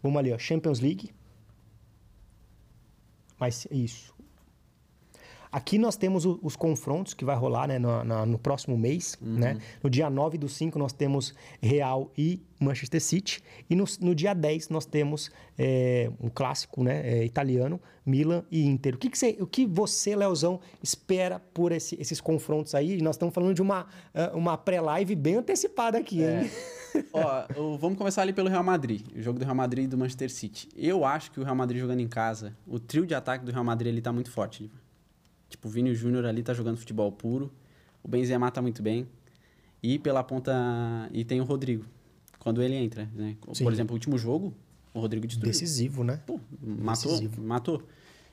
Vamos 0.02 0.18
ali, 0.18 0.32
ó, 0.32 0.38
Champions 0.38 0.80
League. 0.80 1.10
Mas 3.38 3.66
isso. 3.70 4.13
Aqui 5.54 5.78
nós 5.78 5.94
temos 5.94 6.26
o, 6.26 6.36
os 6.42 6.56
confrontos 6.56 7.14
que 7.14 7.24
vai 7.24 7.36
rolar 7.36 7.68
né, 7.68 7.78
no, 7.78 8.02
na, 8.02 8.26
no 8.26 8.36
próximo 8.36 8.76
mês. 8.76 9.16
Uhum. 9.22 9.34
Né? 9.34 9.58
No 9.80 9.88
dia 9.88 10.10
9 10.10 10.36
do 10.36 10.48
5 10.48 10.76
nós 10.76 10.92
temos 10.92 11.32
Real 11.62 12.10
e 12.18 12.42
Manchester 12.58 13.00
City. 13.00 13.40
E 13.70 13.76
no, 13.76 13.84
no 14.00 14.16
dia 14.16 14.34
10 14.34 14.68
nós 14.70 14.84
temos 14.84 15.30
é, 15.56 16.10
um 16.20 16.28
clássico 16.28 16.82
né, 16.82 17.08
é, 17.08 17.24
italiano, 17.24 17.80
Milan 18.04 18.42
e 18.50 18.66
Inter. 18.66 18.96
O 18.96 18.98
que, 18.98 19.08
que 19.08 19.16
você, 19.16 19.36
o 19.38 19.46
que 19.46 19.64
você, 19.64 20.16
Leozão, 20.16 20.58
espera 20.82 21.38
por 21.38 21.70
esse, 21.70 21.96
esses 22.00 22.20
confrontos 22.20 22.74
aí? 22.74 23.00
Nós 23.00 23.14
estamos 23.14 23.32
falando 23.32 23.54
de 23.54 23.62
uma, 23.62 23.86
é, 24.12 24.32
uma 24.34 24.58
pré-live 24.58 25.14
bem 25.14 25.36
antecipada 25.36 25.98
aqui, 25.98 26.20
hein? 26.20 26.50
É. 26.50 27.04
Ó, 27.14 27.76
vamos 27.76 27.96
começar 27.96 28.22
ali 28.22 28.32
pelo 28.32 28.48
Real 28.48 28.64
Madrid. 28.64 29.06
O 29.16 29.22
jogo 29.22 29.38
do 29.38 29.44
Real 29.44 29.54
Madrid 29.54 29.84
e 29.84 29.88
do 29.88 29.96
Manchester 29.96 30.32
City. 30.32 30.68
Eu 30.76 31.04
acho 31.04 31.30
que 31.30 31.38
o 31.38 31.44
Real 31.44 31.54
Madrid 31.54 31.80
jogando 31.80 32.00
em 32.00 32.08
casa, 32.08 32.56
o 32.66 32.80
trio 32.80 33.06
de 33.06 33.14
ataque 33.14 33.44
do 33.44 33.52
Real 33.52 33.62
Madrid 33.62 33.92
ele 33.92 34.02
tá 34.02 34.12
muito 34.12 34.32
forte. 34.32 34.68
Tipo, 35.54 35.68
o 35.68 35.70
Vini 35.70 35.94
Júnior 35.94 36.26
ali 36.26 36.42
tá 36.42 36.52
jogando 36.52 36.76
futebol 36.76 37.12
puro. 37.12 37.48
O 38.02 38.08
Benzema 38.08 38.50
tá 38.50 38.60
muito 38.60 38.82
bem. 38.82 39.06
E 39.80 40.00
pela 40.00 40.24
ponta. 40.24 40.52
E 41.12 41.24
tem 41.24 41.40
o 41.40 41.44
Rodrigo. 41.44 41.84
Quando 42.40 42.60
ele 42.60 42.74
entra, 42.74 43.08
né? 43.14 43.36
Sim. 43.52 43.62
Por 43.62 43.72
exemplo, 43.72 43.92
o 43.92 43.96
último 43.96 44.18
jogo, 44.18 44.52
o 44.92 44.98
Rodrigo 44.98 45.26
destruiu. 45.28 45.52
Decisivo, 45.52 46.02
né? 46.02 46.20
Pô, 46.26 46.40
matou. 46.60 47.12
Decisivo. 47.12 47.40
Matou. 47.40 47.82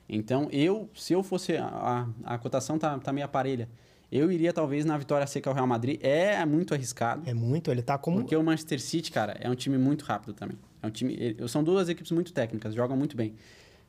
Então, 0.08 0.48
eu, 0.50 0.90
se 0.94 1.12
eu 1.12 1.22
fosse. 1.22 1.56
A, 1.56 2.08
a, 2.24 2.34
a 2.34 2.38
cotação 2.38 2.76
tá, 2.76 2.98
tá 2.98 3.12
meia 3.12 3.28
parelha. 3.28 3.68
Eu 4.10 4.30
iria 4.32 4.52
talvez 4.52 4.84
na 4.84 4.98
vitória 4.98 5.26
seca 5.26 5.48
ao 5.48 5.54
Real 5.54 5.66
Madrid. 5.66 6.00
É 6.02 6.44
muito 6.44 6.74
arriscado. 6.74 7.22
É 7.24 7.32
muito, 7.32 7.70
ele 7.70 7.82
tá 7.82 7.96
como. 7.96 8.18
Porque 8.18 8.34
o 8.34 8.42
Manchester 8.42 8.80
City, 8.80 9.12
cara, 9.12 9.36
é 9.40 9.48
um 9.48 9.54
time 9.54 9.78
muito 9.78 10.04
rápido 10.04 10.34
também. 10.34 10.58
É 10.82 10.86
um 10.88 10.90
time. 10.90 11.36
São 11.48 11.62
duas 11.62 11.88
equipes 11.88 12.10
muito 12.10 12.32
técnicas, 12.32 12.74
jogam 12.74 12.96
muito 12.96 13.16
bem. 13.16 13.34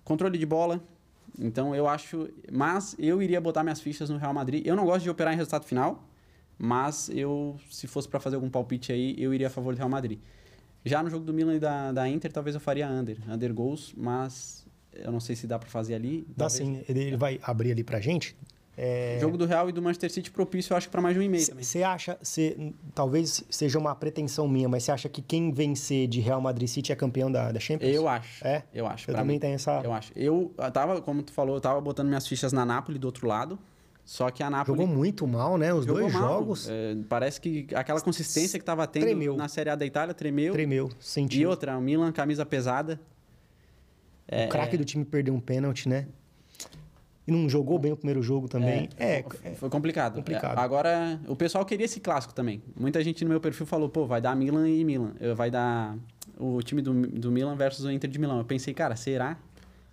Controle 0.04 0.38
de 0.38 0.46
bola, 0.46 0.80
então 1.40 1.76
eu 1.76 1.88
acho. 1.88 2.30
Mas 2.52 2.96
eu 3.00 3.22
iria 3.22 3.40
botar 3.42 3.64
minhas 3.64 3.82
fichas 3.82 4.10
no 4.10 4.18
Real 4.18 4.34
Madrid. 4.34 4.66
Eu 4.66 4.76
não 4.76 4.86
gosto 4.86 5.04
de 5.04 5.10
operar 5.10 5.34
em 5.34 5.38
resultado 5.38 5.66
final, 5.66 6.08
mas 6.58 7.10
eu, 7.10 7.58
se 7.70 7.88
fosse 7.88 8.08
para 8.08 8.20
fazer 8.20 8.36
algum 8.36 8.50
palpite 8.50 8.92
aí, 8.92 9.16
eu 9.18 9.34
iria 9.34 9.48
a 9.48 9.50
favor 9.50 9.74
do 9.74 9.78
Real 9.78 9.90
Madrid. 9.90 10.20
Já 10.86 11.02
no 11.02 11.10
jogo 11.10 11.26
do 11.26 11.34
Milan 11.34 11.56
e 11.56 11.60
da, 11.60 11.92
da 11.92 12.10
Inter, 12.10 12.32
talvez 12.32 12.56
eu 12.56 12.62
faria 12.62 12.90
under, 12.90 13.18
under 13.30 13.54
goals, 13.54 13.94
mas 13.96 14.66
eu 14.94 15.12
não 15.12 15.20
sei 15.20 15.36
se 15.36 15.48
dá 15.48 15.58
para 15.58 15.70
fazer 15.70 15.96
ali. 15.96 16.26
Dá 16.28 16.48
talvez. 16.48 16.54
sim, 16.54 16.84
ele 16.88 17.16
vai 17.16 17.40
abrir 17.42 17.72
ali 17.72 17.84
pra 17.84 18.00
gente. 18.00 18.36
É... 18.76 19.18
Jogo 19.20 19.38
do 19.38 19.46
Real 19.46 19.70
e 19.70 19.72
do 19.72 19.82
Manchester 19.82 20.12
City 20.12 20.32
propício, 20.32 20.74
eu 20.74 20.78
acho, 20.78 20.90
para 20.90 21.00
mais 21.00 21.14
de 21.14 21.20
um 21.20 21.24
e 21.24 21.30
meio 21.30 21.46
também. 21.46 21.64
Você 21.64 21.84
acha, 21.84 22.18
cê, 22.22 22.74
talvez 22.96 23.44
seja 23.50 23.78
uma 23.78 23.94
pretensão 23.94 24.48
minha, 24.48 24.68
mas 24.68 24.84
você 24.84 24.92
acha 24.92 25.08
que 25.08 25.22
quem 25.22 25.52
vencer 25.52 26.08
de 26.08 26.20
Real 26.20 26.42
Madrid 26.42 26.68
City 26.68 26.92
é 26.92 26.96
campeão 26.96 27.32
da, 27.32 27.52
da 27.52 27.60
Champions? 27.60 27.94
Eu 27.94 28.08
acho. 28.08 28.46
É? 28.46 28.64
Eu 28.74 28.88
acho. 28.88 29.12
Eu 29.12 29.16
também 29.16 29.36
mim, 29.36 29.40
tenho 29.40 29.56
essa... 29.56 29.82
Eu 29.84 29.94
acho. 29.94 30.12
Eu 30.16 30.54
tava, 30.74 31.02
como 31.02 31.22
tu 31.22 31.32
falou, 31.32 31.56
eu 31.56 31.62
tava 31.62 31.80
botando 31.80 32.08
minhas 32.08 32.28
fichas 32.28 32.52
na 32.52 32.66
Napoli 32.66 32.98
do 32.98 33.06
outro 33.06 33.28
lado, 33.28 33.60
só 34.04 34.32
que 34.32 34.42
a 34.42 34.50
Napoli... 34.50 34.80
Jogou 34.80 34.94
muito 34.94 35.28
mal, 35.28 35.58
né? 35.58 35.72
Os 35.72 35.86
dois 35.86 36.12
mal. 36.12 36.22
jogos. 36.22 36.68
É, 36.68 36.96
parece 37.08 37.40
que 37.40 37.68
aquela 37.76 38.02
consistência 38.02 38.58
que 38.58 38.66
tava 38.66 38.88
tendo 38.88 39.04
tremeu. 39.04 39.36
na 39.38 39.48
Série 39.48 39.70
A 39.70 39.76
da 39.76 39.86
Itália 39.86 40.16
tremeu. 40.16 40.52
Tremeu, 40.52 40.90
sentiu. 41.00 41.42
E 41.42 41.46
outra, 41.46 41.78
o 41.78 41.82
Milan, 41.82 42.12
camisa 42.12 42.46
pesada. 42.46 43.00
O 44.28 44.36
é, 44.36 44.48
craque 44.48 44.78
do 44.78 44.84
time 44.84 45.06
perdeu 45.06 45.34
um 45.34 45.40
pênalti, 45.40 45.88
né? 45.88 46.08
E 47.26 47.32
não 47.32 47.48
jogou 47.48 47.80
bem 47.80 47.92
o 47.92 47.96
primeiro 47.96 48.22
jogo 48.22 48.50
também. 48.50 48.90
É, 48.98 49.24
é 49.44 49.52
foi 49.56 49.70
complicado. 49.70 50.16
complicado. 50.16 50.58
Agora, 50.58 51.20
o 51.28 51.36
pessoal 51.36 51.66
queria 51.66 51.86
esse 51.86 52.00
clássico 52.00 52.34
também. 52.34 52.62
Muita 52.78 53.02
gente 53.02 53.24
no 53.24 53.30
meu 53.30 53.40
perfil 53.40 53.66
falou, 53.66 53.88
pô, 53.88 54.06
vai 54.06 54.20
dar 54.20 54.36
Milan 54.36 54.70
e 54.70 54.84
Milan. 54.84 55.14
Vai 55.36 55.50
dar 55.50 55.98
o 56.38 56.62
time 56.62 56.82
do, 56.82 56.94
do 57.08 57.32
Milan 57.32 57.56
versus 57.56 57.86
o 57.86 57.92
Inter 57.92 58.10
de 58.10 58.20
Milão. 58.20 58.40
Eu 58.40 58.46
pensei, 58.46 58.74
cara, 58.74 58.96
será? 58.96 59.38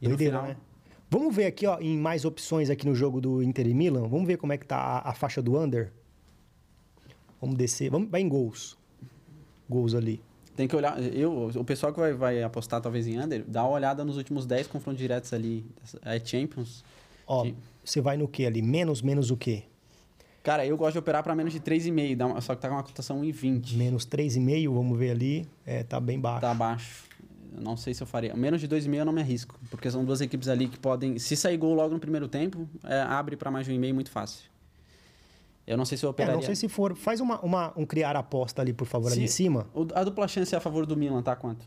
E 0.03 0.09
Doideira, 0.09 0.39
no 0.39 0.43
final... 0.43 0.57
né? 0.57 0.71
Vamos 1.09 1.35
ver 1.35 1.47
aqui, 1.47 1.67
ó, 1.67 1.79
em 1.81 1.99
mais 1.99 2.25
opções 2.25 2.71
aqui 2.71 2.87
no 2.87 2.95
jogo 2.95 3.21
do 3.21 3.43
Inter 3.43 3.67
e 3.67 3.75
Milan. 3.75 4.07
Vamos 4.09 4.27
ver 4.27 4.37
como 4.37 4.53
é 4.53 4.57
que 4.57 4.65
tá 4.65 4.77
a, 4.77 5.11
a 5.11 5.15
faixa 5.15 5.43
do 5.43 5.59
under. 5.59 5.93
Vamos 7.41 7.57
descer. 7.57 7.91
Vamos, 7.91 8.09
vai 8.09 8.21
em 8.21 8.29
gols. 8.29 8.79
Gols 9.69 9.95
ali. 9.95 10.23
Tem 10.55 10.69
que 10.69 10.77
olhar. 10.77 11.03
Eu, 11.03 11.51
o 11.57 11.65
pessoal 11.65 11.93
que 11.93 11.99
vai, 11.99 12.13
vai 12.13 12.43
apostar 12.43 12.81
talvez 12.81 13.07
em 13.07 13.19
under, 13.19 13.45
dá 13.47 13.65
uma 13.65 13.73
olhada 13.73 14.05
nos 14.05 14.17
últimos 14.17 14.47
10 14.47 14.69
confrontos 14.69 15.01
diretos 15.01 15.33
ali. 15.33 15.65
É 16.03 16.21
Champions. 16.21 16.85
Ó, 17.31 17.43
Que- 17.45 17.55
você 17.85 18.01
vai 18.01 18.17
no 18.17 18.27
que 18.27 18.45
ali? 18.45 18.61
Menos, 18.61 19.01
menos 19.03 19.31
o 19.31 19.37
quê? 19.37 19.63
Cara, 20.43 20.67
eu 20.67 20.77
gosto 20.77 20.93
de 20.95 20.99
operar 20.99 21.23
para 21.23 21.35
menos 21.35 21.53
de 21.53 21.61
3,5, 21.61 22.17
dá 22.17 22.27
uma- 22.27 22.41
só 22.41 22.55
que 22.55 22.61
tá 22.63 22.69
com 22.69 22.75
uma 22.75 22.83
cotação 22.83 23.21
1,20. 23.21 23.77
Menos 23.77 24.05
3,5, 24.05 24.73
vamos 24.75 24.99
ver 24.99 25.11
ali. 25.13 25.47
É, 25.65 25.83
tá 25.83 26.01
bem 26.01 26.19
baixo. 26.19 26.41
Tá 26.41 26.51
abaixo. 26.51 27.05
Eu 27.55 27.63
não 27.63 27.77
sei 27.77 27.93
se 27.95 28.03
eu 28.03 28.07
faria. 28.07 28.35
Menos 28.35 28.61
de 28.61 28.67
2,5 28.67 28.97
eu 29.03 29.05
não 29.05 29.13
me 29.13 29.21
arrisco. 29.21 29.59
Porque 29.71 29.91
são 29.91 30.05
duas 30.05 30.21
equipes 30.21 30.49
ali 30.49 30.67
que 30.69 30.79
podem. 30.79 31.19
Se 31.19 31.37
sair 31.37 31.57
gol 31.57 31.75
logo 31.75 31.93
no 31.95 32.01
primeiro 32.01 32.27
tempo, 32.27 32.67
é, 32.85 33.01
abre 33.03 33.37
para 33.37 33.51
mais 33.51 33.67
de 33.67 33.73
1,5 33.73 33.93
muito 33.95 34.11
fácil. 34.11 34.49
Eu 35.67 35.77
não 35.77 35.85
sei 35.85 35.99
se 35.99 36.05
eu 36.05 36.09
É, 36.09 36.11
operaria. 36.11 36.37
não 36.37 36.43
sei 36.43 36.57
se 36.57 36.69
for. 36.69 36.97
Faz 36.97 37.21
uma, 37.21 37.39
uma- 37.41 37.73
um 37.77 37.85
criar 37.85 38.17
aposta 38.17 38.63
ali, 38.63 38.73
por 38.73 38.87
favor, 38.87 39.09
ali 39.09 39.17
Se- 39.17 39.23
em 39.25 39.27
cima. 39.29 39.67
A 39.95 40.03
dupla 40.05 40.27
chance 40.27 40.55
é 40.55 40.59
a 40.59 40.61
favor 40.61 40.85
do 40.87 40.97
Milan, 40.97 41.23
tá? 41.23 41.37
Quanto? 41.37 41.65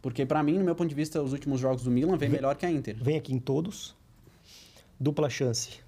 Porque 0.00 0.24
pra 0.24 0.42
mim, 0.42 0.56
no 0.56 0.64
meu 0.64 0.74
ponto 0.76 0.88
de 0.88 0.94
vista, 0.94 1.20
os 1.20 1.32
últimos 1.32 1.58
jogos 1.60 1.82
do 1.82 1.90
Milan 1.90 2.16
vem 2.16 2.28
Vem- 2.28 2.30
melhor 2.30 2.56
que 2.56 2.64
a 2.64 2.70
Inter. 2.70 2.96
Vem 3.02 3.16
aqui 3.16 3.34
em 3.34 3.38
todos. 3.40 3.96
Dupla 4.98 5.30
chance. 5.30 5.80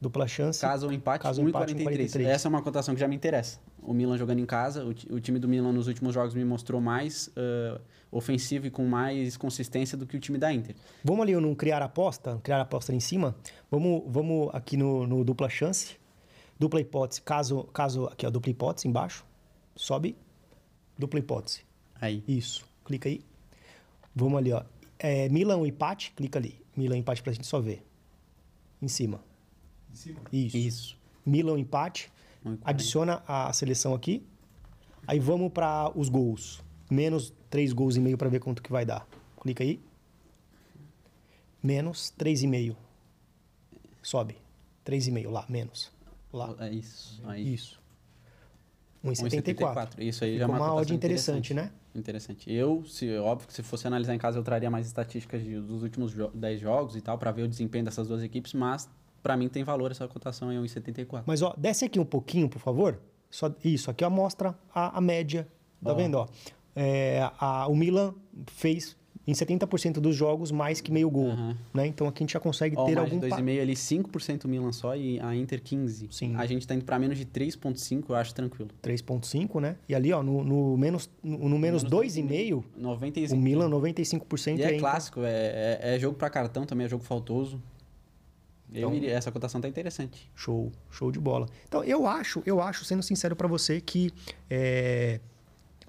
Dupla 0.00 0.28
chance. 0.28 0.60
Caso 0.60 0.88
o 0.88 0.92
empate, 0.92 1.22
Caso 1.22 1.42
o 1.42 1.48
empate, 1.48 1.74
1,43. 1.74 1.84
1,43. 1.84 2.26
Essa 2.26 2.46
é 2.46 2.50
uma 2.50 2.62
cotação 2.62 2.94
que 2.94 3.00
já 3.00 3.08
me 3.08 3.16
interessa. 3.16 3.58
O 3.82 3.92
Milan 3.92 4.16
jogando 4.16 4.38
em 4.38 4.46
casa, 4.46 4.84
o, 4.84 4.90
o 5.14 5.20
time 5.20 5.38
do 5.38 5.48
Milan 5.48 5.72
nos 5.72 5.88
últimos 5.88 6.14
jogos 6.14 6.34
me 6.34 6.44
mostrou 6.44 6.80
mais 6.80 7.30
ah, 7.36 7.80
ofensivo 8.10 8.66
e 8.66 8.70
com 8.70 8.84
mais 8.84 9.36
consistência 9.36 9.98
do 9.98 10.06
que 10.06 10.16
o 10.16 10.20
time 10.20 10.38
da 10.38 10.52
Inter. 10.52 10.76
Vamos 11.02 11.22
ali 11.22 11.34
num 11.34 11.54
criar 11.54 11.82
aposta, 11.82 12.38
criar 12.42 12.60
aposta 12.60 12.92
ali 12.92 12.96
em 12.96 13.00
cima. 13.00 13.34
Vamos, 13.70 14.02
vamos 14.06 14.50
aqui 14.52 14.76
no, 14.76 15.06
no 15.06 15.24
dupla 15.24 15.48
chance. 15.48 15.96
Dupla 16.58 16.80
hipótese, 16.80 17.22
caso, 17.22 17.64
caso 17.72 18.06
aqui 18.06 18.26
ó, 18.26 18.30
dupla 18.30 18.50
hipótese 18.50 18.88
embaixo. 18.88 19.24
Sobe. 19.76 20.16
Dupla 20.96 21.20
hipótese. 21.20 21.64
Aí. 22.00 22.22
Isso. 22.26 22.64
Clica 22.84 23.08
aí. 23.08 23.20
Vamos 24.14 24.38
ali, 24.38 24.52
ó. 24.52 24.62
É, 24.98 25.28
Milan 25.28 25.64
empate, 25.66 26.12
clica 26.16 26.38
ali. 26.38 26.60
Milan 26.76 26.96
empate 26.96 27.22
pra 27.22 27.32
gente 27.32 27.46
só 27.46 27.60
ver. 27.60 27.87
Em 28.80 28.88
cima. 28.88 29.20
Em 29.90 29.94
cima. 29.94 30.20
Isso. 30.32 30.56
Isso. 30.56 30.98
Milan 31.24 31.58
empate. 31.58 32.10
1,40. 32.44 32.58
Adiciona 32.62 33.22
a 33.26 33.52
seleção 33.52 33.94
aqui. 33.94 34.26
Aí 35.06 35.18
vamos 35.18 35.52
para 35.52 35.90
os 35.98 36.08
gols. 36.08 36.62
Menos 36.90 37.32
3 37.50 37.72
gols 37.72 37.96
e 37.96 38.00
meio 38.00 38.16
para 38.16 38.28
ver 38.28 38.40
quanto 38.40 38.62
que 38.62 38.70
vai 38.70 38.84
dar. 38.84 39.06
Clica 39.40 39.62
aí. 39.62 39.80
Menos 41.62 42.12
3,5. 42.18 42.76
Sobe. 44.02 44.36
3,5 44.86 45.30
lá, 45.30 45.44
menos. 45.48 45.92
Lá. 46.32 46.54
É 46.60 46.70
isso. 46.70 47.20
Aí. 47.24 47.54
Isso. 47.54 47.80
1,74. 49.04 50.00
Isso 50.00 50.24
aí 50.24 50.38
já 50.38 50.44
é 50.44 50.46
Ficou 50.46 50.54
uma, 50.54 50.66
uma 50.66 50.74
odd 50.74 50.80
cotação 50.80 50.96
interessante, 50.96 51.54
né? 51.54 51.72
Interessante. 51.98 52.52
Eu, 52.52 52.84
se, 52.84 53.16
óbvio 53.18 53.46
que 53.48 53.52
se 53.54 53.62
fosse 53.62 53.86
analisar 53.86 54.14
em 54.14 54.18
casa, 54.18 54.38
eu 54.38 54.42
traria 54.42 54.70
mais 54.70 54.86
estatísticas 54.86 55.42
de- 55.42 55.60
dos 55.60 55.82
últimos 55.82 56.12
jo 56.12 56.28
10 56.34 56.60
jogos 56.60 56.96
e 56.96 57.00
tal, 57.00 57.18
para 57.18 57.30
ver 57.32 57.42
o 57.42 57.48
desempenho 57.48 57.84
dessas 57.84 58.06
duas 58.08 58.22
equipes, 58.22 58.54
mas 58.54 58.88
para 59.22 59.36
mim 59.36 59.48
tem 59.48 59.64
valor 59.64 59.90
essa 59.90 60.06
cotação 60.06 60.52
em 60.52 60.58
1,74. 60.58 61.24
Mas 61.26 61.42
ó, 61.42 61.54
desce 61.58 61.84
aqui 61.84 61.98
um 61.98 62.04
pouquinho, 62.04 62.48
por 62.48 62.60
favor. 62.60 62.98
Só, 63.30 63.50
isso, 63.64 63.90
aqui 63.90 64.04
ó, 64.04 64.08
mostra 64.10 64.56
a, 64.74 64.96
a 64.96 65.00
média. 65.00 65.46
Tá 65.84 65.92
Ó. 65.92 65.94
vendo? 65.94 66.14
Ó? 66.16 66.26
É, 66.74 67.28
a- 67.38 67.66
o 67.68 67.74
Milan 67.76 68.14
fez 68.46 68.96
em 69.28 69.32
70% 69.32 70.00
dos 70.00 70.16
jogos 70.16 70.50
mais 70.50 70.80
que 70.80 70.90
meio 70.90 71.10
gol. 71.10 71.28
Aham. 71.32 71.56
Né? 71.74 71.86
Então 71.86 72.08
aqui 72.08 72.22
a 72.22 72.24
gente 72.24 72.32
já 72.32 72.40
consegue 72.40 72.74
Ó, 72.78 72.84
ter 72.86 72.94
mais 72.96 73.06
algum. 73.06 73.20
de 73.20 73.28
pa- 73.28 73.36
2,5 73.36 73.60
ali, 73.60 73.76
5% 73.76 74.44
o 74.44 74.48
Milan 74.48 74.72
só 74.72 74.96
e 74.96 75.20
a 75.20 75.36
Inter 75.36 75.62
15. 75.62 76.08
Sim. 76.10 76.34
A 76.36 76.46
gente 76.46 76.66
tá 76.66 76.74
indo 76.74 76.84
para 76.84 76.98
menos 76.98 77.18
de 77.18 77.26
3,5, 77.26 78.04
eu 78.08 78.14
acho 78.16 78.34
tranquilo. 78.34 78.70
3,5, 78.82 79.60
né? 79.60 79.76
E 79.86 79.94
ali, 79.94 80.12
ó, 80.12 80.22
no, 80.22 80.42
no 80.42 80.76
menos, 80.78 81.10
no, 81.22 81.48
no 81.48 81.58
menos 81.58 81.84
2,5, 81.84 82.64
95. 82.76 83.34
o 83.38 83.42
Milan 83.42 83.68
95% 83.68 84.58
E 84.58 84.62
é 84.62 84.66
ainda- 84.68 84.78
clássico, 84.80 85.20
é, 85.22 85.78
é, 85.82 85.94
é 85.94 85.98
jogo 85.98 86.16
para 86.16 86.30
cartão 86.30 86.64
também, 86.64 86.86
é 86.86 86.88
jogo 86.88 87.04
faltoso. 87.04 87.60
Eu 88.72 88.78
Então- 88.88 88.94
iria- 88.94 89.12
essa 89.12 89.30
cotação 89.30 89.60
tá 89.60 89.68
interessante. 89.68 90.30
Show, 90.34 90.72
show 90.90 91.10
de 91.12 91.18
bola. 91.18 91.46
Então, 91.66 91.82
eu 91.84 92.06
acho, 92.06 92.42
eu 92.46 92.60
acho, 92.60 92.84
sendo 92.84 93.02
sincero 93.02 93.34
pra 93.36 93.46
você, 93.48 93.80
que 93.80 94.10
é, 94.50 95.20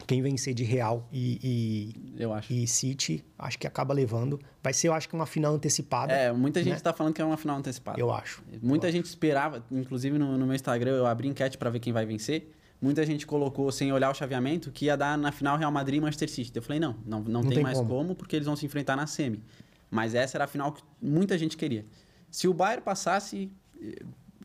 quem 0.08 0.22
vencer 0.22 0.54
de 0.54 0.64
Real 0.64 1.08
e, 1.12 2.14
Eu 2.18 2.34
acho. 2.34 2.52
e, 2.52 2.64
e 2.64 2.68
City, 2.68 3.24
acho 3.38 3.58
que 3.58 3.68
acaba 3.68 3.94
levando. 3.94 4.40
Vai 4.62 4.74
ser, 4.74 4.88
eu 4.88 4.94
acho 4.94 5.08
que 5.08 5.16
uma 5.16 5.26
final 5.26 5.54
antecipada. 5.54 6.14
É, 6.14 6.32
muita 6.32 6.64
gente 6.64 6.74
né? 6.74 6.80
tá 6.80 6.94
falando 6.94 7.14
que 7.14 7.22
é 7.22 7.26
uma 7.26 7.38
final 7.38 7.58
antecipada. 7.58 8.00
Eu 8.00 8.12
acho. 8.12 8.44
Muita 8.62 8.92
gente 8.92 9.06
esperava, 9.06 9.64
inclusive 9.72 10.18
no, 10.18 10.38
no 10.38 10.46
meu 10.46 10.56
Instagram 10.56 10.92
eu 10.92 11.06
abri 11.06 11.28
enquete 11.28 11.58
para 11.58 11.70
ver 11.70 11.80
quem 11.80 11.94
vai 11.94 12.06
vencer. 12.06 12.52
Muita 12.82 13.06
gente 13.06 13.28
colocou, 13.28 13.70
sem 13.74 13.92
olhar 13.92 14.10
o 14.10 14.14
chaveamento, 14.14 14.72
que 14.72 14.86
ia 14.86 14.96
dar 14.96 15.18
na 15.18 15.34
final 15.34 15.58
Real 15.58 15.72
Madrid 15.72 15.98
e 15.98 16.02
Manchester 16.02 16.30
City. 16.30 16.52
Eu 16.56 16.62
falei, 16.62 16.80
não, 16.80 16.96
não, 17.06 17.20
não, 17.22 17.42
tem, 17.42 17.52
tem 17.52 17.64
mais 17.64 17.78
como. 17.78 17.90
como. 17.90 18.16
porque 18.16 18.38
eles 18.38 18.46
vão 18.46 18.56
se 18.56 18.66
enfrentar 18.66 18.96
na 18.96 19.06
semi. 19.06 19.44
Mas 19.92 20.16
essa 20.16 20.38
era 20.38 20.46
a 20.46 20.48
final 20.48 20.72
que 20.72 20.82
muita 21.02 21.38
gente 21.38 21.58
queria. 21.58 21.86
Se 22.32 22.48
o 22.48 22.54
Bayern 22.54 22.82
passasse, 22.82 23.52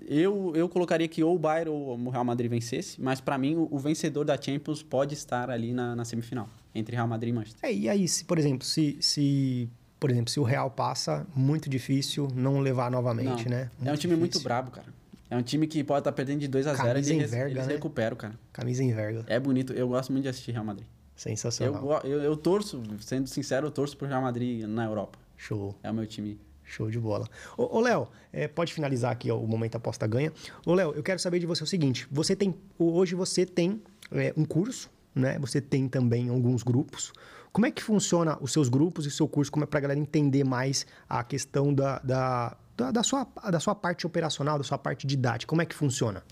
eu, 0.09 0.53
eu 0.55 0.69
colocaria 0.69 1.07
que 1.09 1.23
ou 1.23 1.35
o 1.35 1.39
Bayern 1.39 1.71
ou 1.71 1.99
o 1.99 2.11
Real 2.11 2.25
Madrid 2.25 2.51
vencesse, 2.51 3.01
mas 3.01 3.21
para 3.21 3.37
mim 3.39 3.57
o, 3.57 3.69
o 3.71 3.79
vencedor 3.79 4.25
da 4.25 4.41
Champions 4.41 4.83
pode 4.83 5.15
estar 5.15 5.51
ali 5.51 5.73
na, 5.73 5.95
na 5.97 6.05
semifinal, 6.05 6.49
entre 6.75 6.95
Real 6.97 7.07
Madrid 7.09 7.31
e 7.33 7.37
Manchester. 7.37 7.69
É, 7.69 7.73
e 7.75 7.89
aí, 7.89 8.07
se, 8.09 8.25
por 8.25 8.39
exemplo, 8.39 8.65
se, 8.67 8.97
se, 9.01 9.69
por 10.01 10.11
exemplo, 10.11 10.31
se 10.31 10.39
o 10.41 10.43
Real 10.43 10.71
passa, 10.71 11.27
muito 11.35 11.69
difícil 11.71 12.29
não 12.35 12.61
levar 12.61 12.91
novamente, 12.91 13.45
Não, 13.49 13.57
né? 13.57 13.71
é 13.85 13.93
um 13.93 13.97
time 13.97 14.15
muito 14.17 14.33
difícil. 14.33 14.45
brabo, 14.45 14.71
cara. 14.71 14.87
É 15.31 15.37
um 15.37 15.43
time 15.43 15.67
que 15.67 15.83
pode 15.83 16.01
estar 16.01 16.13
perdendo 16.13 16.41
de 16.41 16.49
2 16.49 16.67
a 16.67 16.75
0 16.75 16.87
e 16.87 16.91
eles, 16.91 17.09
enverga, 17.11 17.51
eles 17.51 17.67
né? 17.67 17.73
recuperam, 17.75 18.17
cara. 18.17 18.35
Camisa 18.53 18.85
enverga. 18.85 19.25
É 19.27 19.41
bonito, 19.41 19.73
eu 19.73 19.89
gosto 19.89 20.13
muito 20.13 20.23
de 20.25 20.29
assistir 20.29 20.53
Real 20.53 20.65
Madrid. 20.65 20.87
Eu, 20.87 20.91
Sensacional. 21.17 21.81
go- 21.83 22.01
eu, 22.07 22.21
eu 22.23 22.37
torço, 22.37 22.83
sendo 23.01 23.27
sincero, 23.29 23.67
eu 23.69 23.71
torço 23.71 23.97
pro 23.97 24.07
Real 24.07 24.21
Madrid 24.23 24.65
na 24.67 24.85
Europa. 24.85 25.19
Show. 25.37 25.75
É 25.83 25.91
o 25.91 25.95
meu 25.95 26.07
time. 26.07 26.39
Show 26.65 26.91
de 26.91 26.99
bola. 26.99 27.29
Ô, 27.57 27.81
Léo, 27.81 28.09
é, 28.33 28.49
pode 28.49 28.73
finalizar 28.73 29.13
aqui 29.13 29.31
ó, 29.31 29.39
o 29.39 29.47
momento 29.47 29.77
aposta 29.77 30.07
ganha. 30.07 30.33
Ô, 30.67 30.75
Léo, 30.75 30.93
eu 30.93 31.03
quero 31.03 31.19
saber 31.19 31.39
de 31.39 31.47
você 31.47 31.63
o 31.63 31.67
seguinte: 31.67 32.07
você 32.11 32.35
tem. 32.35 32.55
Hoje 32.79 33.15
você 33.15 33.45
tem 33.45 33.83
é, 34.11 34.33
um 34.37 34.45
curso, 34.45 34.91
né? 35.15 35.39
Você 35.39 35.61
tem 35.61 35.89
também 35.89 36.29
alguns 36.29 36.63
grupos. 36.63 37.13
Como 37.53 37.67
é 37.67 37.71
que 37.71 37.83
funciona 37.83 38.37
os 38.41 38.53
seus 38.53 38.69
grupos 38.69 39.05
e 39.05 39.09
o 39.09 39.11
seu 39.13 39.29
curso? 39.29 39.53
Como 39.53 39.63
é 39.63 39.67
pra 39.67 39.79
galera 39.79 40.01
entender 40.01 40.43
mais 40.43 40.87
a 41.09 41.23
questão 41.23 41.73
da, 41.73 42.01
da, 42.01 42.57
da, 42.77 42.91
da 42.91 43.03
sua, 43.05 43.29
da 43.49 43.61
sua 43.61 43.75
parte 43.77 44.07
operacional, 44.07 44.59
da 44.59 44.65
sua 44.65 44.77
parte 44.77 45.07
didática? 45.07 45.49
Como 45.49 45.63
é 45.63 45.67
que 45.67 45.75
funciona? 45.75 46.25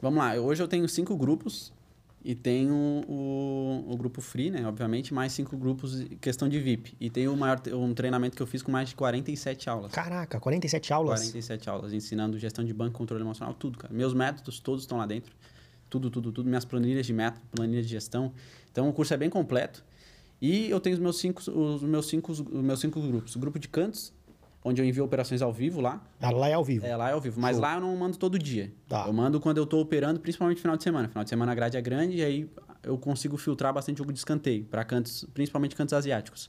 Vamos 0.00 0.18
lá, 0.18 0.34
hoje 0.34 0.62
eu 0.62 0.68
tenho 0.68 0.88
cinco 0.88 1.16
grupos 1.16 1.72
e 2.24 2.34
tenho 2.34 2.74
o, 3.06 3.84
o 3.88 3.96
grupo 3.96 4.20
free, 4.20 4.50
né? 4.50 4.66
Obviamente, 4.66 5.14
mais 5.14 5.32
cinco 5.32 5.56
grupos 5.56 6.00
em 6.00 6.16
questão 6.16 6.48
de 6.48 6.58
VIP. 6.58 6.96
E 7.00 7.08
tenho 7.08 7.32
o 7.32 7.36
maior, 7.36 7.60
um 7.72 7.94
treinamento 7.94 8.36
que 8.36 8.42
eu 8.42 8.46
fiz 8.46 8.62
com 8.62 8.72
mais 8.72 8.88
de 8.88 8.96
47 8.96 9.70
aulas. 9.70 9.92
Caraca, 9.92 10.40
47 10.40 10.92
aulas. 10.92 11.20
47 11.20 11.70
aulas, 11.70 11.92
ensinando 11.92 12.38
gestão 12.38 12.64
de 12.64 12.74
banco, 12.74 12.98
controle 12.98 13.22
emocional, 13.22 13.54
tudo, 13.54 13.78
cara. 13.78 13.94
Meus 13.94 14.12
métodos 14.12 14.58
todos 14.58 14.82
estão 14.82 14.98
lá 14.98 15.06
dentro. 15.06 15.32
Tudo, 15.88 16.10
tudo, 16.10 16.32
tudo. 16.32 16.48
Minhas 16.48 16.64
planilhas 16.64 17.06
de 17.06 17.12
método, 17.12 17.44
planilhas 17.52 17.86
de 17.86 17.92
gestão. 17.92 18.32
Então 18.70 18.88
o 18.88 18.92
curso 18.92 19.14
é 19.14 19.16
bem 19.16 19.30
completo. 19.30 19.84
E 20.40 20.70
eu 20.70 20.80
tenho 20.80 20.94
os 20.94 21.00
meus 21.00 21.18
cinco, 21.18 21.40
os 21.50 21.82
meus 21.82 22.06
cinco, 22.06 22.32
os 22.32 22.40
meus 22.40 22.80
cinco 22.80 23.00
grupos. 23.00 23.34
O 23.36 23.38
grupo 23.38 23.58
de 23.58 23.68
cantos, 23.68 24.12
onde 24.64 24.82
eu 24.82 24.86
envio 24.86 25.04
operações 25.04 25.40
ao 25.42 25.52
vivo 25.52 25.80
lá. 25.80 26.02
Ah, 26.20 26.30
Lá 26.30 26.48
é 26.48 26.54
ao 26.54 26.64
vivo. 26.64 26.84
É, 26.84 26.94
lá 26.96 27.10
é 27.10 27.12
ao 27.12 27.20
vivo. 27.20 27.40
Mas 27.40 27.56
Show. 27.56 27.62
lá 27.62 27.74
eu 27.74 27.80
não 27.80 27.96
mando 27.96 28.16
todo 28.16 28.38
dia. 28.38 28.72
Tá. 28.88 29.04
Eu 29.06 29.12
mando 29.12 29.40
quando 29.40 29.58
eu 29.58 29.66
tô 29.66 29.80
operando, 29.80 30.20
principalmente 30.20 30.58
no 30.58 30.62
final 30.62 30.76
de 30.76 30.82
semana. 30.82 31.08
Final 31.08 31.24
de 31.24 31.30
semana 31.30 31.52
a 31.52 31.54
grade 31.54 31.76
é 31.76 31.80
grande 31.80 32.16
e 32.18 32.22
aí 32.24 32.50
eu 32.82 32.96
consigo 32.98 33.36
filtrar 33.36 33.72
bastante 33.72 33.98
jogo 33.98 34.12
de 34.12 34.18
escanteio, 34.18 34.64
para 34.64 34.84
cantos, 34.84 35.24
principalmente 35.34 35.74
cantos 35.74 35.92
asiáticos. 35.94 36.48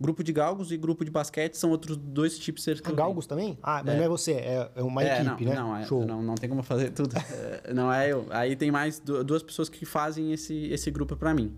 Grupo 0.00 0.24
de 0.24 0.32
galgos 0.32 0.72
e 0.72 0.76
grupo 0.76 1.04
de 1.04 1.10
basquete 1.12 1.54
são 1.54 1.70
outros 1.70 1.96
dois 1.96 2.36
tipos 2.36 2.64
de 2.64 2.72
Ah, 2.84 2.90
Galgos 2.92 3.24
também? 3.26 3.56
Ah, 3.62 3.82
mas 3.84 3.94
É. 3.94 3.98
não 3.98 4.04
é 4.04 4.08
você, 4.08 4.32
é, 4.32 4.70
é 4.74 4.82
uma 4.82 5.00
é, 5.04 5.20
equipe, 5.22 5.44
não, 5.44 5.50
né? 5.52 5.54
Não, 5.60 5.76
é- 5.76 5.84
Show. 5.84 6.04
não, 6.04 6.20
não 6.22 6.34
tem 6.34 6.48
como 6.48 6.62
fazer 6.62 6.90
tudo. 6.92 7.14
É, 7.16 7.72
não 7.72 7.92
é 7.92 8.10
eu. 8.10 8.26
Aí 8.30 8.56
tem 8.56 8.70
mais 8.70 8.98
du- 8.98 9.22
duas 9.22 9.42
pessoas 9.44 9.68
que 9.68 9.84
fazem 9.84 10.32
esse, 10.32 10.66
esse 10.72 10.90
grupo 10.90 11.14
para 11.16 11.32
mim. 11.32 11.54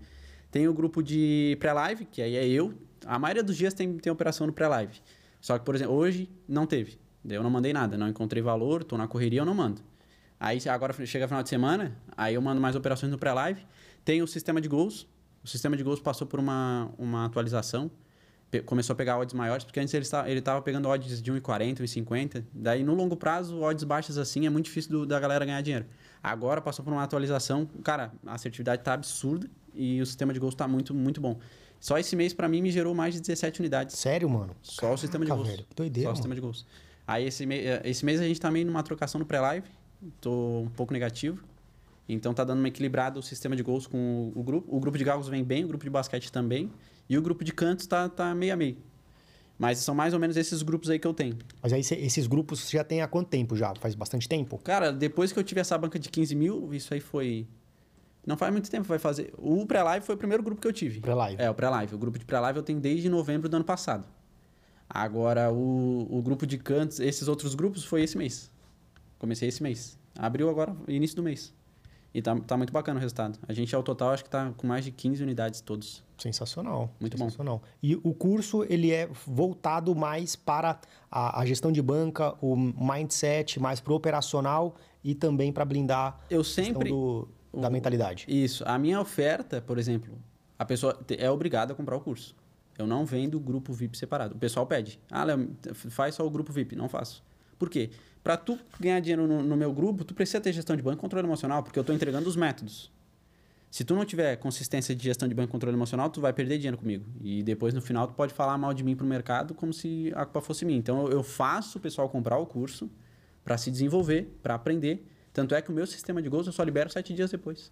Tem 0.51 0.67
o 0.67 0.73
grupo 0.73 1.01
de 1.01 1.57
pré-live, 1.59 2.05
que 2.05 2.21
aí 2.21 2.35
é 2.35 2.45
eu. 2.47 2.71
A 3.07 3.17
maioria 3.17 3.43
dos 3.43 3.57
dias 3.57 3.73
tem, 3.73 3.97
tem 3.97 4.11
operação 4.13 4.45
no 4.45 4.53
pré-live. 4.53 5.01
Só 5.45 5.59
que, 5.59 5.63
por 5.63 5.75
exemplo, 5.75 5.93
hoje 5.93 6.27
não 6.47 6.65
teve. 6.65 6.97
Eu 7.23 7.43
não 7.43 7.51
mandei 7.51 7.71
nada, 7.71 7.95
não 7.95 8.07
encontrei 8.09 8.41
valor, 8.41 8.83
tô 8.83 8.97
na 8.97 9.07
correria, 9.07 9.41
eu 9.41 9.45
não 9.45 9.53
mando. 9.53 9.79
Aí 10.39 10.57
agora 10.67 10.91
chega 11.05 11.27
final 11.27 11.43
de 11.43 11.49
semana, 11.49 11.95
aí 12.17 12.33
eu 12.33 12.41
mando 12.41 12.59
mais 12.59 12.75
operações 12.75 13.11
no 13.11 13.17
pré-live. 13.19 13.63
Tem 14.03 14.23
o 14.23 14.27
sistema 14.27 14.59
de 14.59 14.67
gols. 14.67 15.07
O 15.43 15.47
sistema 15.47 15.77
de 15.77 15.83
gols 15.83 15.99
passou 15.99 16.25
por 16.25 16.39
uma, 16.39 16.89
uma 16.97 17.25
atualização. 17.25 17.91
Começou 18.65 18.95
a 18.95 18.95
pegar 18.95 19.19
odds 19.19 19.35
maiores, 19.35 19.63
porque 19.63 19.79
antes 19.79 19.93
ele 19.93 20.01
estava, 20.01 20.27
ele 20.27 20.39
estava 20.39 20.59
pegando 20.63 20.89
odds 20.89 21.21
de 21.21 21.31
1,40, 21.31 21.81
1,50. 21.81 22.43
Daí, 22.51 22.83
no 22.83 22.95
longo 22.95 23.15
prazo, 23.15 23.61
odds 23.61 23.83
baixas 23.83 24.17
assim 24.17 24.47
é 24.47 24.49
muito 24.49 24.65
difícil 24.65 24.89
do- 24.93 25.05
da 25.05 25.19
galera 25.19 25.45
ganhar 25.45 25.61
dinheiro. 25.61 25.85
Agora 26.23 26.59
passou 26.59 26.83
por 26.83 26.91
uma 26.91 27.03
atualização. 27.03 27.69
Cara, 27.83 28.11
a 28.25 28.33
assertividade 28.33 28.81
tá 28.81 28.93
absurda 28.93 29.47
e 29.75 30.01
o 30.01 30.05
sistema 30.07 30.33
de 30.33 30.39
gols 30.39 30.55
tá 30.55 30.67
muito, 30.67 30.91
muito 30.91 31.21
bom. 31.21 31.37
Só 31.85 31.99
esse 31.99 32.15
mês, 32.15 32.33
para 32.33 32.49
mim, 32.49 32.63
me 32.63 32.71
gerou 32.71 32.95
mais 32.95 33.13
de 33.13 33.21
17 33.21 33.59
unidades. 33.59 33.95
Sério, 33.95 34.27
mano? 34.27 34.55
Só 34.63 34.91
o 34.91 34.97
sistema 34.97 35.23
de 35.23 35.29
Caraca, 35.29 35.45
gols. 35.47 35.55
velho, 35.55 35.67
doideira, 35.75 36.07
Só 36.09 36.13
o 36.13 36.15
sistema 36.15 36.33
de 36.33 36.41
gols. 36.41 36.65
Aí 37.05 37.25
esse, 37.27 37.45
me... 37.45 37.59
eh, 37.59 37.79
esse 37.85 38.03
mês 38.03 38.19
a 38.19 38.23
gente 38.27 38.41
tá 38.41 38.49
meio 38.49 38.65
numa 38.65 38.81
trocação 38.81 39.19
no 39.19 39.25
pré-live. 39.27 39.67
Tô 40.19 40.61
um 40.61 40.69
pouco 40.69 40.91
negativo. 40.91 41.43
Então 42.09 42.33
tá 42.33 42.43
dando 42.43 42.57
uma 42.57 42.67
equilibrada 42.69 43.19
o 43.19 43.21
sistema 43.21 43.55
de 43.55 43.61
gols 43.61 43.85
com 43.85 44.31
o, 44.35 44.39
o 44.39 44.41
grupo. 44.43 44.75
O 44.75 44.79
grupo 44.79 44.97
de 44.97 45.03
galgos 45.03 45.27
vem 45.27 45.43
bem, 45.43 45.63
o 45.63 45.67
grupo 45.67 45.83
de 45.83 45.89
basquete 45.91 46.31
também. 46.31 46.71
E 47.07 47.19
o 47.19 47.21
grupo 47.21 47.43
de 47.43 47.53
cantos 47.53 47.85
tá, 47.85 48.09
tá 48.09 48.33
meio 48.33 48.53
a 48.53 48.55
meio. 48.55 48.77
Mas 49.55 49.77
são 49.77 49.93
mais 49.93 50.11
ou 50.11 50.19
menos 50.19 50.35
esses 50.37 50.63
grupos 50.63 50.89
aí 50.89 50.97
que 50.97 51.05
eu 51.05 51.13
tenho. 51.13 51.37
Mas 51.61 51.71
aí 51.71 51.83
cê- 51.83 51.97
esses 51.97 52.25
grupos 52.25 52.61
você 52.61 52.77
já 52.77 52.83
tem 52.83 53.03
há 53.03 53.07
quanto 53.07 53.27
tempo 53.29 53.55
já? 53.55 53.75
Faz 53.75 53.93
bastante 53.93 54.27
tempo? 54.27 54.57
Cara, 54.63 54.91
depois 54.91 55.31
que 55.31 55.37
eu 55.37 55.43
tive 55.43 55.61
essa 55.61 55.77
banca 55.77 55.99
de 55.99 56.09
15 56.09 56.33
mil, 56.35 56.73
isso 56.73 56.95
aí 56.95 56.99
foi. 56.99 57.45
Não 58.25 58.35
faz 58.35 58.51
muito 58.51 58.69
tempo, 58.69 58.87
vai 58.87 58.97
fazer. 58.97 59.33
O 59.37 59.65
pré-live 59.65 60.05
foi 60.05 60.15
o 60.15 60.17
primeiro 60.17 60.41
grupo 60.41 60.61
que 60.61 60.67
eu 60.67 60.73
tive. 60.73 60.99
Pré-live. 60.99 61.41
É, 61.41 61.49
o 61.49 61.53
pré-live. 61.53 61.93
O 61.93 61.97
grupo 61.97 62.17
de 62.17 62.25
pré-live 62.25 62.57
eu 62.57 62.63
tenho 62.63 62.79
desde 62.79 63.07
novembro 63.07 63.47
do 63.47 63.55
ano 63.55 63.65
passado. 63.65 64.05
Agora, 64.89 65.51
o, 65.51 66.07
o 66.09 66.21
grupo 66.21 66.45
de 66.45 66.57
cantos, 66.57 66.99
esses 66.99 67.27
outros 67.27 67.53
grupos, 67.55 67.83
foi 67.83 68.03
esse 68.03 68.17
mês. 68.17 68.51
Comecei 69.19 69.49
esse 69.49 69.61
mês. 69.61 69.97
Abriu 70.17 70.49
agora, 70.49 70.75
início 70.87 71.15
do 71.15 71.23
mês. 71.23 71.53
E 72.13 72.21
tá, 72.21 72.33
tá 72.39 72.55
muito 72.55 72.71
bacana 72.71 72.97
o 72.97 73.01
resultado. 73.01 73.37
A 73.45 73.51
gente, 73.51 73.75
ao 73.75 73.83
total, 73.83 74.11
acho 74.11 74.23
que 74.23 74.29
tá 74.29 74.53
com 74.55 74.65
mais 74.65 74.85
de 74.85 74.91
15 74.91 75.21
unidades 75.21 75.59
todos. 75.59 76.01
Sensacional. 76.17 76.89
Muito 76.97 77.17
bom. 77.17 77.25
sensacional. 77.25 77.61
E 77.83 77.95
o 77.95 78.13
curso, 78.13 78.63
ele 78.69 78.89
é 78.89 79.09
voltado 79.27 79.93
mais 79.93 80.33
para 80.33 80.79
a, 81.11 81.41
a 81.41 81.45
gestão 81.45 81.73
de 81.73 81.81
banca, 81.81 82.33
o 82.41 82.55
mindset, 82.55 83.59
mais 83.59 83.81
para 83.81 83.91
o 83.91 83.97
operacional 83.97 84.77
e 85.03 85.13
também 85.13 85.51
para 85.51 85.65
blindar 85.65 86.21
Eu 86.29 86.41
sempre. 86.41 86.89
do, 86.89 87.27
da 87.59 87.67
o- 87.67 87.71
mentalidade. 87.71 88.25
Isso. 88.27 88.63
A 88.67 88.77
minha 88.77 88.99
oferta, 88.99 89.61
por 89.61 89.77
exemplo, 89.77 90.17
a 90.57 90.65
pessoa 90.65 90.99
é 91.17 91.29
obrigada 91.29 91.73
a 91.73 91.75
comprar 91.75 91.95
o 91.95 92.01
curso. 92.01 92.35
Eu 92.77 92.85
não 92.85 93.05
vendo 93.05 93.35
o 93.35 93.39
grupo 93.39 93.71
VIP 93.73 93.97
separado. 93.97 94.35
O 94.35 94.37
pessoal 94.37 94.65
pede. 94.67 94.99
Ah, 95.09 95.23
Léo, 95.23 95.49
faz 95.73 96.15
só 96.15 96.25
o 96.25 96.29
grupo 96.29 96.51
VIP. 96.51 96.75
Não 96.75 96.89
faço. 96.89 97.23
Por 97.57 97.69
quê? 97.69 97.89
Para 98.21 98.35
tu 98.35 98.59
ganhar 98.79 98.99
dinheiro 98.99 99.25
no, 99.27 99.41
no 99.41 99.55
meu 99.55 99.71
grupo, 99.71 100.03
tu 100.03 100.13
precisa 100.13 100.41
ter 100.41 100.51
gestão 100.51 100.75
de 100.75 100.81
banco 100.83 100.97
e 100.97 101.01
controle 101.01 101.25
emocional, 101.25 101.63
porque 101.63 101.79
eu 101.79 101.81
estou 101.81 101.95
entregando 101.95 102.27
os 102.27 102.35
métodos. 102.35 102.91
Se 103.71 103.83
tu 103.83 103.93
não 103.95 104.03
tiver 104.05 104.35
consistência 104.37 104.95
de 104.95 105.03
gestão 105.03 105.27
de 105.27 105.35
banco 105.35 105.49
e 105.49 105.51
controle 105.51 105.75
emocional, 105.75 106.09
tu 106.09 106.19
vai 106.21 106.33
perder 106.33 106.57
dinheiro 106.57 106.77
comigo. 106.77 107.05
E 107.21 107.43
depois, 107.43 107.73
no 107.73 107.81
final, 107.81 108.07
tu 108.07 108.13
pode 108.13 108.33
falar 108.33 108.57
mal 108.57 108.73
de 108.73 108.83
mim 108.83 108.95
pro 108.95 109.05
mercado 109.05 109.53
como 109.53 109.71
se 109.73 110.11
a 110.15 110.23
culpa 110.25 110.41
fosse 110.41 110.65
minha. 110.65 110.77
Então, 110.79 111.07
eu 111.07 111.21
faço 111.23 111.77
o 111.77 111.81
pessoal 111.81 112.09
comprar 112.09 112.37
o 112.37 112.45
curso 112.45 112.89
para 113.43 113.57
se 113.57 113.69
desenvolver, 113.69 114.37
para 114.41 114.55
aprender. 114.55 115.05
Tanto 115.35 115.53
é 115.53 115.61
que 115.61 115.69
o 115.69 115.73
meu 115.73 115.85
sistema 115.85 116.21
de 116.21 116.29
gols 116.29 116.47
eu 116.47 116.53
só 116.53 116.63
libero 116.63 116.89
sete 116.89 117.13
dias 117.13 117.29
depois. 117.29 117.69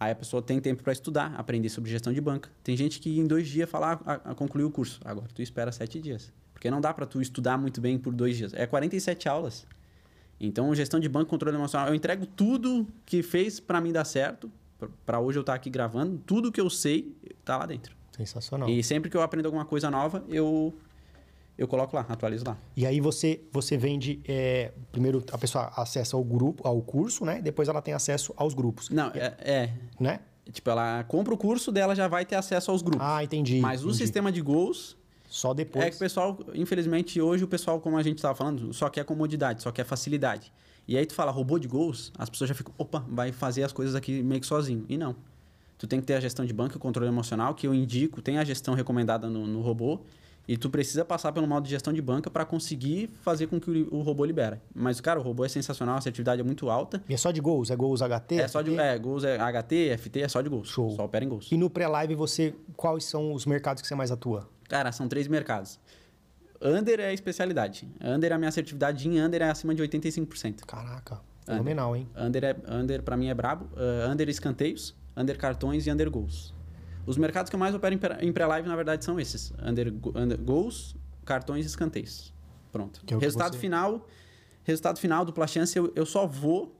Aí 0.00 0.10
a 0.10 0.14
pessoa 0.14 0.40
tem 0.40 0.58
tempo 0.58 0.82
para 0.82 0.94
estudar, 0.94 1.34
aprender 1.36 1.68
sobre 1.68 1.90
gestão 1.90 2.10
de 2.10 2.22
banca. 2.22 2.50
Tem 2.64 2.74
gente 2.74 2.98
que 2.98 3.18
em 3.18 3.26
dois 3.26 3.46
dias 3.46 3.68
fala, 3.68 4.00
ah, 4.06 4.20
ah, 4.24 4.34
concluiu 4.34 4.68
o 4.68 4.70
curso. 4.70 4.98
Agora, 5.04 5.28
tu 5.34 5.42
espera 5.42 5.70
sete 5.70 6.00
dias. 6.00 6.32
Porque 6.54 6.70
não 6.70 6.80
dá 6.80 6.94
para 6.94 7.04
tu 7.04 7.20
estudar 7.20 7.58
muito 7.58 7.82
bem 7.82 7.98
por 7.98 8.14
dois 8.14 8.34
dias. 8.38 8.54
É 8.54 8.66
47 8.66 9.28
aulas. 9.28 9.66
Então, 10.40 10.74
gestão 10.74 10.98
de 10.98 11.06
banco, 11.06 11.28
controle 11.28 11.54
emocional. 11.54 11.88
Eu 11.88 11.94
entrego 11.94 12.24
tudo 12.24 12.86
que 13.04 13.22
fez 13.22 13.60
para 13.60 13.78
mim 13.82 13.92
dar 13.92 14.06
certo, 14.06 14.50
para 15.04 15.20
hoje 15.20 15.38
eu 15.38 15.42
estar 15.42 15.52
aqui 15.52 15.68
gravando. 15.68 16.18
Tudo 16.24 16.50
que 16.50 16.60
eu 16.60 16.70
sei 16.70 17.14
tá 17.44 17.58
lá 17.58 17.66
dentro. 17.66 17.94
Sensacional. 18.16 18.70
E 18.70 18.82
sempre 18.82 19.10
que 19.10 19.16
eu 19.16 19.20
aprendo 19.20 19.46
alguma 19.46 19.66
coisa 19.66 19.90
nova, 19.90 20.24
eu, 20.28 20.74
eu 21.56 21.68
coloco 21.68 21.94
lá, 21.94 22.04
atualizo 22.08 22.44
lá. 22.46 22.56
E 22.76 22.84
aí 22.84 23.00
você, 23.00 23.40
você 23.52 23.76
vende. 23.76 24.20
é, 24.26 24.72
primeiro 24.90 25.24
a 25.32 25.38
pessoa 25.38 25.72
acessa 25.76 26.16
ao 26.16 26.24
grupo, 26.24 26.66
ao 26.66 26.80
curso, 26.82 27.24
né? 27.24 27.40
Depois 27.40 27.68
ela 27.68 27.80
tem 27.80 27.94
acesso 27.94 28.32
aos 28.36 28.54
grupos. 28.54 28.90
Não, 28.90 29.08
é, 29.14 29.34
é. 29.38 29.70
Né? 29.98 30.20
Tipo, 30.52 30.70
ela 30.70 31.04
compra 31.04 31.32
o 31.32 31.38
curso 31.38 31.72
dela, 31.72 31.94
já 31.94 32.08
vai 32.08 32.24
ter 32.24 32.36
acesso 32.36 32.70
aos 32.70 32.82
grupos. 32.82 33.06
Ah, 33.06 33.22
entendi. 33.22 33.60
Mas 33.60 33.82
o 33.82 33.88
entendi. 33.88 33.98
sistema 33.98 34.30
de 34.30 34.42
gols 34.42 34.96
Só 35.28 35.54
depois. 35.54 35.84
É 35.86 35.90
que 35.90 35.96
o 35.96 35.98
pessoal, 35.98 36.38
infelizmente, 36.54 37.20
hoje 37.20 37.44
o 37.44 37.48
pessoal, 37.48 37.80
como 37.80 37.96
a 37.96 38.02
gente 38.02 38.18
estava 38.18 38.34
falando, 38.34 38.72
só 38.72 38.88
quer 38.90 39.04
comodidade, 39.04 39.62
só 39.62 39.72
quer 39.72 39.84
facilidade. 39.84 40.52
E 40.86 40.98
aí 40.98 41.06
tu 41.06 41.14
fala 41.14 41.30
robô 41.30 41.58
de 41.58 41.66
gols, 41.66 42.12
as 42.18 42.28
pessoas 42.28 42.48
já 42.48 42.54
ficam, 42.54 42.74
opa, 42.76 43.04
vai 43.08 43.32
fazer 43.32 43.62
as 43.62 43.72
coisas 43.72 43.94
aqui 43.94 44.22
meio 44.22 44.40
que 44.40 44.46
sozinho. 44.46 44.84
E 44.88 44.98
não. 44.98 45.16
Tu 45.78 45.86
tem 45.86 46.00
que 46.00 46.06
ter 46.06 46.14
a 46.14 46.20
gestão 46.20 46.44
de 46.44 46.52
banco 46.52 46.74
e 46.74 46.76
o 46.76 46.80
controle 46.80 47.08
emocional, 47.08 47.54
que 47.54 47.66
eu 47.66 47.74
indico, 47.74 48.20
tem 48.20 48.38
a 48.38 48.44
gestão 48.44 48.74
recomendada 48.74 49.28
no, 49.28 49.46
no 49.46 49.60
robô, 49.62 50.00
e 50.46 50.56
tu 50.56 50.68
precisa 50.68 51.04
passar 51.04 51.32
pelo 51.32 51.46
modo 51.46 51.64
de 51.64 51.70
gestão 51.70 51.92
de 51.92 52.02
banca 52.02 52.30
para 52.30 52.44
conseguir 52.44 53.10
fazer 53.22 53.46
com 53.46 53.58
que 53.58 53.70
o, 53.90 54.02
robô 54.02 54.24
libere. 54.24 54.58
Mas, 54.74 55.00
cara, 55.00 55.18
o 55.18 55.22
robô 55.22 55.44
é 55.44 55.48
sensacional, 55.48 55.94
a 55.94 55.98
assertividade 55.98 56.40
é 56.40 56.44
muito 56.44 56.68
alta. 56.68 57.02
E 57.08 57.14
é 57.14 57.16
só 57.16 57.30
de 57.30 57.40
gols? 57.40 57.70
É 57.70 57.76
gols 57.76 58.00
HT? 58.00 58.34
É 58.36 58.48
só 58.48 58.60
de 58.60 58.78
é, 58.78 58.98
gols 58.98 59.24
é 59.24 59.38
HT, 59.38 59.96
FT, 59.98 60.20
é 60.20 60.28
só 60.28 60.42
de 60.42 60.48
gols. 60.48 60.68
Show. 60.68 60.90
Só 60.90 61.04
opera 61.04 61.24
em 61.24 61.28
gols. 61.28 61.50
E 61.50 61.56
no 61.56 61.70
pré-live 61.70 62.14
você. 62.14 62.54
Quais 62.76 63.04
são 63.04 63.32
os 63.32 63.46
mercados 63.46 63.80
que 63.80 63.88
você 63.88 63.94
mais 63.94 64.10
atua? 64.10 64.48
Cara, 64.68 64.92
são 64.92 65.08
três 65.08 65.28
mercados. 65.28 65.78
Under 66.60 67.00
é 67.00 67.08
a 67.08 67.12
especialidade. 67.12 67.88
Under, 68.02 68.32
a 68.32 68.38
minha 68.38 68.48
assertividade 68.48 69.06
em 69.06 69.20
Under 69.20 69.42
é 69.42 69.50
acima 69.50 69.74
de 69.74 69.82
85%. 69.82 70.64
Caraca, 70.66 71.20
fenomenal, 71.44 71.94
hein? 71.94 72.08
Under, 72.16 72.44
é, 72.44 72.56
under 72.68 73.02
para 73.02 73.16
mim 73.16 73.28
é 73.28 73.34
brabo. 73.34 73.66
Uh, 73.74 74.10
under 74.10 74.28
escanteios, 74.28 74.94
under 75.16 75.36
cartões 75.36 75.86
e 75.86 75.90
under 75.90 76.08
gols. 76.08 76.54
Os 77.06 77.16
mercados 77.16 77.50
que 77.50 77.56
eu 77.56 77.60
mais 77.60 77.74
opero 77.74 77.94
em 77.94 77.98
pré- 77.98 78.18
em 78.20 78.32
pré-live, 78.32 78.68
na 78.68 78.76
verdade, 78.76 79.04
são 79.04 79.18
esses. 79.20 79.52
Under, 79.62 79.92
under 80.14 80.38
gols, 80.38 80.96
cartões 81.24 81.64
e 81.64 81.68
escanteios. 81.68 82.32
Pronto. 82.72 83.02
Que 83.04 83.14
é 83.14 83.18
resultado 83.18 83.54
você- 83.54 83.60
final, 83.60 84.06
resultado 84.64 84.98
final, 84.98 85.24
dupla 85.24 85.46
chance, 85.46 85.76
eu, 85.78 85.92
eu 85.94 86.06
só 86.06 86.26
vou 86.26 86.74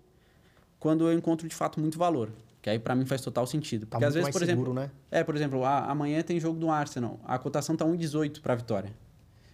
quando 0.78 1.08
eu 1.08 1.16
encontro 1.16 1.46
de 1.48 1.54
fato 1.54 1.78
muito 1.80 1.98
valor. 1.98 2.30
Que 2.60 2.70
aí 2.70 2.78
para 2.78 2.94
mim 2.94 3.04
faz 3.04 3.20
total 3.20 3.46
sentido. 3.46 3.86
Tá 3.86 3.98
Porque 3.98 4.04
muito 4.06 4.08
às 4.08 4.14
vezes, 4.14 4.30
por 4.30 4.42
exemplo, 4.42 4.64
seguro, 4.64 4.80
né? 4.80 4.90
é, 5.10 5.22
por 5.22 5.36
exemplo, 5.36 5.64
a- 5.64 5.84
amanhã 5.90 6.22
tem 6.22 6.40
jogo 6.40 6.58
do 6.58 6.70
Arsenal. 6.70 7.20
A 7.24 7.38
cotação 7.38 7.76
tá 7.76 7.84
1,18 7.84 8.40
para 8.40 8.54
vitória. 8.54 8.90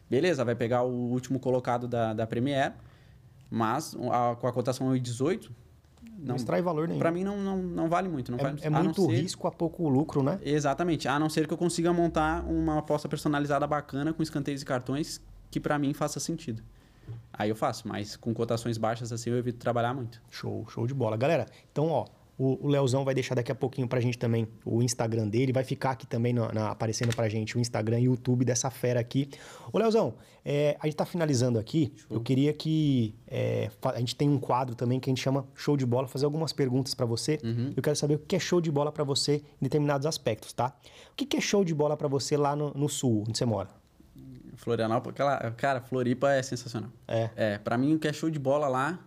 Beleza, 0.08 0.44
vai 0.44 0.54
pegar 0.54 0.82
o 0.82 0.90
último 1.10 1.38
colocado 1.40 1.86
da, 1.88 2.12
da 2.14 2.26
Premier, 2.26 2.72
mas 3.50 3.96
a- 4.12 4.36
com 4.36 4.46
a 4.46 4.52
cotação 4.52 4.88
1,18, 4.88 5.50
Não, 6.02 6.28
não, 6.28 6.36
extrai 6.36 6.60
valor 6.62 6.86
nenhum. 6.88 6.98
para 6.98 7.10
mim 7.10 7.24
não, 7.24 7.36
não, 7.38 7.56
não 7.58 7.88
vale 7.88 8.08
muito. 8.08 8.30
Não 8.30 8.38
é 8.38 8.42
vale, 8.42 8.58
é 8.62 8.70
muito 8.70 9.04
ser- 9.06 9.12
risco 9.22 9.46
a 9.46 9.50
pouco 9.50 9.88
lucro, 9.88 10.22
né? 10.22 10.38
Exatamente, 10.42 11.08
a 11.08 11.18
não 11.18 11.28
ser 11.30 11.46
que 11.46 11.52
eu 11.54 11.58
consiga 11.58 11.92
montar 11.92 12.44
uma 12.46 12.78
aposta 12.78 13.08
personalizada 13.08 13.66
bacana 13.66 14.12
com 14.12 14.22
escanteios 14.22 14.62
e 14.62 14.64
cartões 14.64 15.20
que 15.50 15.58
para 15.58 15.78
mim 15.78 15.92
faça 15.94 16.20
sentido. 16.20 16.62
Aí 17.32 17.48
eu 17.48 17.56
faço, 17.56 17.88
mas 17.88 18.16
com 18.16 18.32
cotações 18.34 18.76
baixas 18.78 19.12
assim 19.12 19.30
eu 19.30 19.36
evito 19.38 19.58
trabalhar 19.58 19.94
muito. 19.94 20.20
Show, 20.30 20.66
show 20.68 20.86
de 20.86 20.94
bola. 20.94 21.16
Galera, 21.16 21.46
então, 21.72 21.86
ó, 21.88 22.06
o, 22.42 22.64
o 22.66 22.68
Leozão 22.68 23.04
vai 23.04 23.14
deixar 23.14 23.34
daqui 23.34 23.52
a 23.52 23.54
pouquinho 23.54 23.86
pra 23.86 24.00
gente 24.00 24.16
também 24.16 24.48
o 24.64 24.82
Instagram 24.82 25.28
dele. 25.28 25.52
Vai 25.52 25.62
ficar 25.64 25.90
aqui 25.90 26.06
também 26.06 26.32
na, 26.32 26.50
na- 26.52 26.70
aparecendo 26.70 27.14
pra 27.14 27.28
gente 27.28 27.56
o 27.56 27.60
Instagram 27.60 28.00
e 28.00 28.08
o 28.08 28.12
YouTube 28.12 28.44
dessa 28.44 28.70
fera 28.70 28.98
aqui. 28.98 29.28
Ô, 29.72 29.78
Leozão, 29.78 30.14
é, 30.44 30.76
a 30.80 30.86
gente 30.86 30.96
tá 30.96 31.04
finalizando 31.04 31.58
aqui. 31.58 31.92
Eu 32.08 32.20
queria 32.20 32.52
que. 32.54 33.14
é, 33.28 33.68
a 33.84 33.98
gente 33.98 34.16
tem 34.16 34.28
um 34.30 34.38
quadro 34.38 34.74
também 34.74 34.98
que 34.98 35.10
a 35.10 35.12
gente 35.12 35.22
chama 35.22 35.46
Show 35.54 35.76
de 35.76 35.84
Bola, 35.84 36.08
fazer 36.08 36.24
algumas 36.24 36.52
perguntas 36.52 36.94
pra 36.94 37.04
você. 37.04 37.38
Eu 37.76 37.82
quero 37.82 37.94
saber 37.96 38.14
o 38.14 38.18
que 38.20 38.36
é 38.36 38.38
show 38.38 38.60
de 38.60 38.70
bola 38.70 38.90
pra 38.90 39.04
você 39.04 39.36
em 39.36 39.64
determinados 39.64 40.06
aspectos, 40.06 40.52
tá? 40.54 40.72
O 41.12 41.16
que 41.16 41.26
que 41.26 41.36
é 41.36 41.40
show 41.40 41.62
de 41.64 41.74
bola 41.74 41.96
pra 41.96 42.08
você 42.08 42.36
lá 42.36 42.56
no, 42.56 42.72
no 42.74 42.88
sul, 42.88 43.24
onde 43.28 43.36
você 43.36 43.44
mora? 43.44 43.68
Florianópolis, 44.56 45.14
aquela, 45.14 45.50
cara, 45.52 45.80
Floripa 45.80 46.32
é 46.32 46.42
sensacional. 46.42 46.90
É. 47.08 47.30
É, 47.36 47.58
para 47.58 47.78
mim 47.78 47.94
o 47.94 47.98
que 47.98 48.08
é 48.08 48.12
show 48.12 48.28
de 48.30 48.38
bola 48.38 48.68
lá 48.68 48.98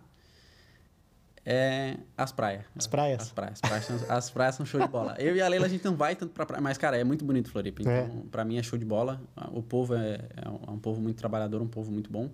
é 1.46 1.96
as 2.16 2.32
praias. 2.32 2.64
As 2.76 2.86
praias? 2.86 3.22
As 3.22 3.30
praias. 3.32 3.60
As 3.62 3.68
praias, 3.68 3.84
são, 3.84 3.96
as 4.16 4.30
praias 4.30 4.54
são 4.54 4.64
show 4.66 4.80
de 4.80 4.88
bola. 4.88 5.14
Eu 5.18 5.36
e 5.36 5.40
a 5.42 5.48
Leila, 5.48 5.66
a 5.66 5.68
gente 5.68 5.84
não 5.84 5.94
vai 5.94 6.16
tanto 6.16 6.32
pra 6.32 6.46
praia, 6.46 6.62
mas, 6.62 6.78
cara, 6.78 6.96
é 6.96 7.04
muito 7.04 7.24
bonito 7.24 7.50
Floripa. 7.50 7.82
Então, 7.82 7.92
É. 7.92 8.10
pra 8.30 8.44
mim 8.44 8.56
é 8.56 8.62
show 8.62 8.78
de 8.78 8.84
bola. 8.84 9.20
O 9.52 9.62
povo 9.62 9.94
é, 9.94 10.20
é 10.36 10.48
um- 10.48 10.60
é 10.66 10.70
um 10.70 10.78
povo 10.78 11.00
muito 11.00 11.16
trabalhador, 11.16 11.60
um 11.60 11.66
povo 11.68 11.90
muito 11.92 12.10
bom. 12.10 12.30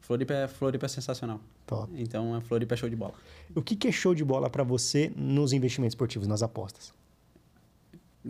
Floripa 0.00 0.32
é, 0.34 0.48
Floripa 0.48 0.86
é 0.86 0.88
sensacional. 0.88 1.40
Top. 1.66 1.92
Então, 1.94 2.34
a 2.34 2.40
Floripa 2.40 2.74
é 2.74 2.76
show 2.76 2.88
de 2.88 2.96
bola. 2.96 3.14
O 3.54 3.62
que 3.62 3.76
que 3.76 3.88
é 3.88 3.92
show 3.92 4.14
de 4.14 4.24
bola 4.24 4.48
pra 4.50 4.64
você 4.64 5.12
nos 5.16 5.52
investimentos 5.52 5.92
esportivos, 5.94 6.26
nas 6.28 6.42
apostas? 6.42 6.92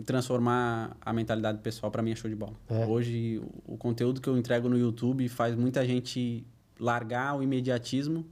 transformar 0.05 0.95
a 1.01 1.11
mentalidade 1.11 1.59
pessoal 1.59 1.91
para 1.91 2.01
mim 2.01 2.11
é 2.11 2.15
show 2.15 2.29
de 2.29 2.35
bola. 2.35 2.53
É. 2.69 2.85
Hoje 2.85 3.41
o 3.65 3.75
conteúdo 3.77 4.21
que 4.21 4.29
eu 4.29 4.37
entrego 4.37 4.69
no 4.69 4.77
YouTube 4.77 5.27
faz 5.27 5.53
muita 5.55 5.85
gente 5.85 6.45
largar 6.79 7.35
o 7.37 7.43
imediatismo 7.43 8.25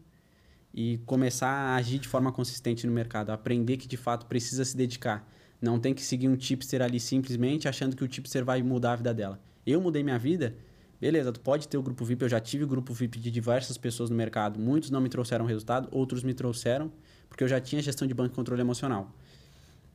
e 0.74 0.98
começar 1.06 1.50
a 1.50 1.76
agir 1.76 2.00
de 2.00 2.08
forma 2.08 2.32
consistente 2.32 2.86
no 2.86 2.94
mercado, 2.94 3.32
aprender 3.32 3.78
que 3.78 3.88
de 3.88 3.98
fato 3.98 4.26
precisa 4.26 4.64
se 4.64 4.76
dedicar. 4.76 5.28
Não 5.62 5.80
tem 5.80 5.94
que 5.94 6.02
seguir 6.02 6.28
um 6.28 6.36
tipster 6.36 6.82
ali 6.82 7.00
simplesmente 7.00 7.68
achando 7.68 7.96
que 7.96 8.04
o 8.04 8.08
tipster 8.08 8.46
vai 8.46 8.62
mudar 8.62 8.94
a 8.94 8.96
vida 8.96 9.14
dela. 9.14 9.40
Eu 9.66 9.82
mudei 9.82 10.04
minha 10.04 10.18
vida, 10.18 10.56
beleza, 11.02 11.32
tu 11.32 11.40
pode 11.40 11.68
ter 11.68 11.78
o 11.78 11.84
grupo 11.84 12.06
VIP, 12.06 12.24
eu 12.24 12.30
já 12.30 12.40
tive 12.40 12.64
o 12.64 12.68
grupo 12.68 12.94
VIP 12.94 13.20
de 13.20 13.30
diversas 13.30 13.78
pessoas 13.78 14.10
no 14.10 14.16
mercado, 14.16 14.60
muitos 14.60 14.90
não 14.90 15.02
me 15.02 15.10
trouxeram 15.10 15.46
resultado, 15.46 15.90
outros 15.92 16.24
me 16.24 16.34
trouxeram, 16.34 16.92
porque 17.28 17.44
eu 17.44 17.48
já 17.48 17.60
tinha 17.60 17.82
gestão 17.82 18.08
de 18.08 18.14
banco 18.14 18.34
e 18.34 18.36
controle 18.36 18.62
emocional. 18.62 19.14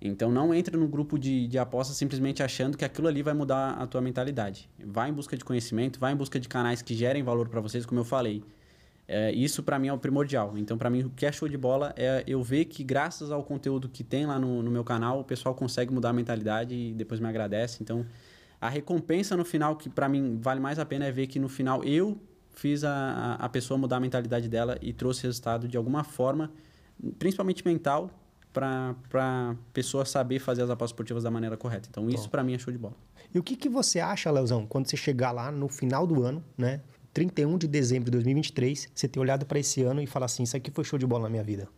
Então 0.01 0.31
não 0.31 0.53
entra 0.53 0.77
no 0.77 0.87
grupo 0.87 1.19
de, 1.19 1.49
de 1.49 1.59
apostas 1.59 1.97
simplesmente 1.97 2.43
achando 2.43 2.77
que 2.77 2.85
aquilo 2.85 3.09
ali 3.09 3.23
vai 3.23 3.33
mudar 3.33 3.71
a 3.71 3.87
tua 3.87 4.03
mentalidade. 4.03 4.69
Vai 4.85 5.09
em 5.09 5.15
busca 5.15 5.35
de 5.35 5.43
conhecimento, 5.43 5.99
vai 5.99 6.13
em 6.13 6.17
busca 6.17 6.39
de 6.39 6.47
canais 6.47 6.83
que 6.83 6.95
gerem 6.95 7.23
valor 7.23 7.49
para 7.49 7.61
vocês, 7.61 7.87
como 7.87 8.01
eu 8.01 8.05
falei. 8.05 8.45
É, 9.07 9.31
isso 9.33 9.63
para 9.63 9.79
mim 9.79 9.89
é 9.89 9.93
o 9.93 9.99
primordial. 9.99 10.57
Então 10.57 10.79
para 10.79 10.89
mim 10.89 11.03
o 11.05 11.11
que 11.11 11.27
é 11.27 11.33
show 11.33 11.49
de 11.49 11.57
bola 11.59 11.93
é 11.97 12.25
eu 12.27 12.43
ver 12.43 12.65
que 12.65 12.83
graças 12.83 13.31
ao 13.31 13.43
conteúdo 13.45 13.89
que 13.89 14.03
tem 14.03 14.25
lá 14.27 14.39
no, 14.39 14.63
no 14.63 14.71
meu 14.71 14.83
canal 14.83 15.21
o 15.21 15.25
pessoal 15.25 15.55
consegue 15.55 15.93
mudar 15.93 16.11
a 16.11 16.13
mentalidade 16.13 16.75
e 16.75 16.93
depois 16.93 17.21
me 17.21 17.29
agradece. 17.29 17.83
Então 17.83 18.07
a 18.61 18.69
recompensa 18.69 19.37
no 19.37 19.45
final 19.45 19.77
que 19.77 19.91
para 19.91 20.09
mim 20.09 20.39
vale 20.41 20.61
mais 20.61 20.79
a 20.79 20.87
pena 20.87 21.05
é 21.05 21.13
ver 21.13 21.27
que 21.27 21.39
no 21.39 21.49
final 21.49 21.85
eu 21.85 22.19
fiz 22.55 22.83
a, 22.83 23.35
a 23.35 23.49
pessoa 23.49 23.77
mudar 23.77 23.97
a 23.97 24.01
mentalidade 24.01 24.49
dela 24.49 24.79
e 24.81 24.93
trouxe 24.93 25.25
resultado 25.25 25.69
de 25.69 25.77
alguma 25.77 26.03
forma 26.03 26.51
principalmente 27.19 27.65
mental, 27.67 28.11
para 28.53 28.95
a 29.15 29.57
pessoa 29.73 30.05
saber 30.05 30.39
fazer 30.39 30.63
as 30.63 30.71
apostas 30.71 30.93
esportivas 30.93 31.25
da 31.25 31.31
maneira 31.31 31.57
correta. 31.57 31.89
Então, 31.91 32.09
isso 32.09 32.31
para 32.31 32.45
mim 32.45 32.55
é 32.55 32.59
show 32.59 32.73
de 32.73 32.79
bola. 32.79 32.95
E 33.35 33.39
o 33.39 33.43
que, 33.43 33.57
que 33.57 33.69
você 33.69 33.99
acha, 33.99 34.31
Leozão, 34.31 34.65
quando 34.65 34.89
você 34.89 34.97
chegar 34.97 35.33
lá 35.33 35.51
no 35.51 35.69
final 35.69 36.07
do 36.07 36.23
ano, 36.23 36.43
né? 36.57 36.81
31 37.15 37.57
de 37.57 37.69
dezembro 37.69 38.07
de 38.07 38.11
2023, 38.11 38.91
você 38.93 39.07
ter 39.07 39.21
olhado 39.21 39.47
para 39.47 39.59
esse 39.61 39.83
ano 39.83 40.03
e 40.03 40.07
falar 40.07 40.27
assim: 40.27 40.43
Isso 40.43 40.57
aqui 40.57 40.71
foi 40.71 40.83
show 40.83 40.99
de 40.99 41.07
bola 41.07 41.23
na 41.23 41.31
minha 41.31 41.45
vida? 41.45 41.69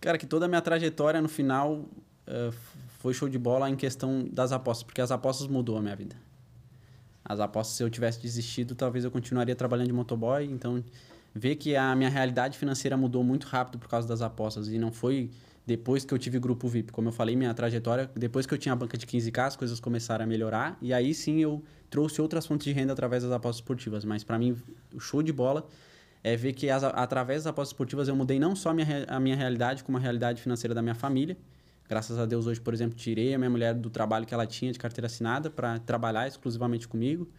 Cara, 0.00 0.16
que 0.16 0.24
toda 0.24 0.46
a 0.46 0.48
minha 0.48 0.62
trajetória 0.62 1.20
no 1.20 1.28
final 1.28 1.72
uh, 1.74 2.54
foi 3.00 3.12
show 3.12 3.28
de 3.28 3.36
bola 3.36 3.68
em 3.68 3.74
questão 3.74 4.26
das 4.32 4.52
apostas, 4.52 4.84
porque 4.84 5.00
as 5.00 5.10
apostas 5.10 5.48
mudou 5.48 5.76
a 5.76 5.82
minha 5.82 5.96
vida. 5.96 6.14
As 7.24 7.40
apostas, 7.40 7.76
se 7.76 7.82
eu 7.82 7.90
tivesse 7.90 8.22
desistido, 8.22 8.74
talvez 8.76 9.04
eu 9.04 9.10
continuaria 9.10 9.54
trabalhando 9.56 9.88
de 9.88 9.92
motoboy. 9.92 10.44
Então, 10.44 10.82
ver 11.34 11.56
que 11.56 11.74
a 11.74 11.94
minha 11.96 12.08
realidade 12.08 12.56
financeira 12.56 12.96
mudou 12.96 13.24
muito 13.24 13.46
rápido 13.48 13.78
por 13.78 13.88
causa 13.88 14.06
das 14.06 14.22
apostas 14.22 14.68
e 14.68 14.78
não 14.78 14.92
foi 14.92 15.30
depois 15.70 16.04
que 16.04 16.12
eu 16.12 16.18
tive 16.18 16.36
grupo 16.40 16.66
VIP. 16.66 16.90
Como 16.90 17.06
eu 17.06 17.12
falei, 17.12 17.36
minha 17.36 17.54
trajetória, 17.54 18.10
depois 18.16 18.44
que 18.44 18.52
eu 18.52 18.58
tinha 18.58 18.72
a 18.72 18.76
banca 18.76 18.98
de 18.98 19.06
15K, 19.06 19.46
as 19.46 19.56
coisas 19.56 19.78
começaram 19.78 20.24
a 20.24 20.26
melhorar. 20.26 20.76
E 20.82 20.92
aí 20.92 21.14
sim 21.14 21.38
eu 21.38 21.62
trouxe 21.88 22.20
outras 22.20 22.44
fontes 22.44 22.64
de 22.64 22.72
renda 22.72 22.92
através 22.92 23.22
das 23.22 23.30
apostas 23.30 23.58
esportivas. 23.58 24.04
Mas 24.04 24.24
para 24.24 24.36
mim, 24.36 24.56
o 24.92 24.98
show 24.98 25.22
de 25.22 25.32
bola 25.32 25.68
é 26.24 26.34
ver 26.34 26.54
que 26.54 26.68
as, 26.68 26.82
através 26.82 27.44
das 27.44 27.52
apostas 27.52 27.72
esportivas 27.72 28.08
eu 28.08 28.16
mudei 28.16 28.40
não 28.40 28.56
só 28.56 28.70
a 28.70 28.74
minha, 28.74 29.04
a 29.06 29.20
minha 29.20 29.36
realidade, 29.36 29.84
como 29.84 29.96
a 29.96 30.00
realidade 30.00 30.42
financeira 30.42 30.74
da 30.74 30.82
minha 30.82 30.96
família. 30.96 31.36
Graças 31.88 32.18
a 32.18 32.26
Deus, 32.26 32.48
hoje, 32.48 32.60
por 32.60 32.74
exemplo, 32.74 32.96
tirei 32.96 33.32
a 33.32 33.38
minha 33.38 33.50
mulher 33.50 33.72
do 33.72 33.90
trabalho 33.90 34.26
que 34.26 34.34
ela 34.34 34.48
tinha 34.48 34.72
de 34.72 34.78
carteira 34.78 35.06
assinada 35.06 35.48
para 35.48 35.78
trabalhar 35.78 36.26
exclusivamente 36.26 36.88
comigo. 36.88 37.30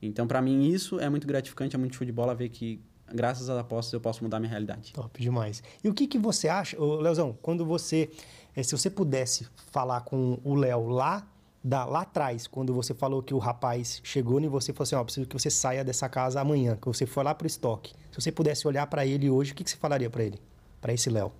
Então, 0.00 0.28
para 0.28 0.40
mim, 0.40 0.68
isso 0.68 1.00
é 1.00 1.08
muito 1.08 1.26
gratificante, 1.26 1.74
é 1.74 1.78
muito 1.78 1.96
show 1.96 2.06
de 2.06 2.12
bola 2.12 2.36
ver 2.36 2.50
que 2.50 2.80
graças 3.14 3.48
às 3.48 3.58
apostas 3.58 3.92
eu 3.92 4.00
posso 4.00 4.22
mudar 4.22 4.40
minha 4.40 4.50
realidade. 4.50 4.92
Top 4.92 5.20
demais. 5.20 5.62
E 5.82 5.88
o 5.88 5.94
que, 5.94 6.06
que 6.06 6.18
você 6.18 6.48
acha, 6.48 6.76
Leozão, 6.78 7.36
quando 7.42 7.64
você, 7.64 8.10
eh, 8.56 8.62
se 8.62 8.72
você 8.72 8.90
pudesse 8.90 9.46
falar 9.70 10.02
com 10.02 10.38
o 10.44 10.54
Léo 10.54 10.88
lá, 10.88 11.26
da, 11.62 11.84
lá 11.84 12.02
atrás, 12.02 12.46
quando 12.46 12.72
você 12.72 12.94
falou 12.94 13.22
que 13.22 13.34
o 13.34 13.38
rapaz 13.38 14.00
chegou 14.02 14.40
e 14.40 14.48
você 14.48 14.72
falou 14.72 14.84
assim, 14.84 14.94
ó, 14.94 15.00
oh, 15.00 15.04
preciso 15.04 15.26
que 15.26 15.38
você 15.38 15.50
saia 15.50 15.84
dessa 15.84 16.08
casa 16.08 16.40
amanhã, 16.40 16.76
que 16.76 16.86
você 16.86 17.04
foi 17.04 17.22
lá 17.22 17.34
pro 17.34 17.46
estoque. 17.46 17.92
Se 18.10 18.20
você 18.20 18.32
pudesse 18.32 18.66
olhar 18.66 18.86
para 18.86 19.04
ele 19.04 19.28
hoje, 19.28 19.52
o 19.52 19.54
que, 19.54 19.62
que 19.62 19.70
você 19.70 19.76
falaria 19.76 20.08
para 20.08 20.24
ele? 20.24 20.40
Para 20.80 20.92
esse 20.92 21.10
Léo? 21.10 21.32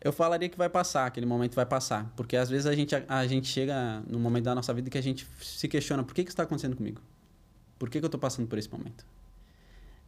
Eu 0.00 0.12
falaria 0.12 0.48
que 0.48 0.58
vai 0.58 0.68
passar, 0.68 1.06
aquele 1.06 1.26
momento 1.26 1.54
vai 1.54 1.66
passar. 1.66 2.10
Porque 2.16 2.36
às 2.36 2.48
vezes 2.48 2.66
a 2.66 2.74
gente, 2.74 2.94
a, 2.94 3.04
a 3.08 3.26
gente 3.26 3.46
chega 3.46 4.02
no 4.08 4.18
momento 4.18 4.44
da 4.44 4.54
nossa 4.54 4.72
vida 4.74 4.90
que 4.90 4.98
a 4.98 5.02
gente 5.02 5.28
se 5.40 5.68
questiona, 5.68 6.02
por 6.02 6.14
que, 6.14 6.24
que 6.24 6.30
isso 6.30 6.34
está 6.34 6.42
acontecendo 6.42 6.74
comigo? 6.74 7.00
Por 7.78 7.88
que, 7.88 7.98
que 7.98 8.04
eu 8.04 8.08
estou 8.08 8.20
passando 8.20 8.48
por 8.48 8.58
esse 8.58 8.70
momento? 8.70 9.04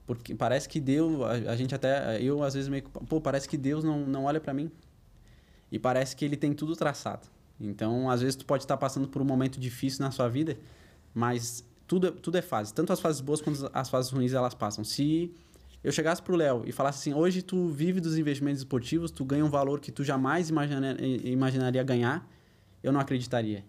Porque 0.06 0.34
parece 0.34 0.68
que 0.68 0.80
Deus, 0.80 1.20
a, 1.22 1.52
a, 1.52 1.56
gente 1.56 1.74
até, 1.74 2.20
eu 2.20 2.42
às 2.42 2.54
vezes 2.54 2.68
meio 2.68 2.82
pô, 2.82 3.20
parece 3.20 3.48
que 3.48 3.56
Deus 3.56 3.82
não, 3.82 4.00
não 4.00 4.24
olha 4.24 4.40
para 4.40 4.52
mim. 4.52 4.70
E 5.72 5.78
parece 5.78 6.14
que 6.14 6.24
ele 6.24 6.36
tem 6.36 6.52
tudo 6.52 6.76
traçado. 6.76 7.26
Então, 7.58 8.10
às 8.10 8.20
vezes 8.20 8.36
tu 8.36 8.44
pode 8.44 8.64
estar 8.64 8.76
passando 8.76 9.08
por 9.08 9.22
um 9.22 9.24
momento 9.24 9.58
difícil 9.58 10.04
na 10.04 10.10
sua 10.10 10.28
vida, 10.28 10.58
mas 11.14 11.64
tudo, 11.86 12.12
tudo 12.12 12.36
é 12.36 12.42
fase. 12.42 12.74
Tanto 12.74 12.92
as 12.92 13.00
fases 13.00 13.20
boas 13.20 13.40
quanto 13.40 13.70
as 13.72 13.88
fases 13.88 14.10
ruins 14.10 14.32
elas 14.32 14.54
passam. 14.54 14.84
Se 14.84 15.32
eu 15.82 15.92
chegasse 15.92 16.22
pro 16.22 16.36
Léo 16.36 16.64
e 16.66 16.72
falasse 16.72 16.98
assim, 16.98 17.18
hoje 17.18 17.42
tu 17.42 17.68
vive 17.68 18.00
dos 18.00 18.18
investimentos 18.18 18.60
esportivos, 18.60 19.10
tu 19.10 19.24
ganha 19.24 19.44
um 19.44 19.50
valor 19.50 19.80
que 19.80 19.92
tu 19.92 20.02
jamais 20.04 20.50
imagina, 20.50 20.96
imaginaria 21.22 21.82
ganhar, 21.82 22.28
eu 22.82 22.92
não 22.92 23.00
acreditaria. 23.00 23.64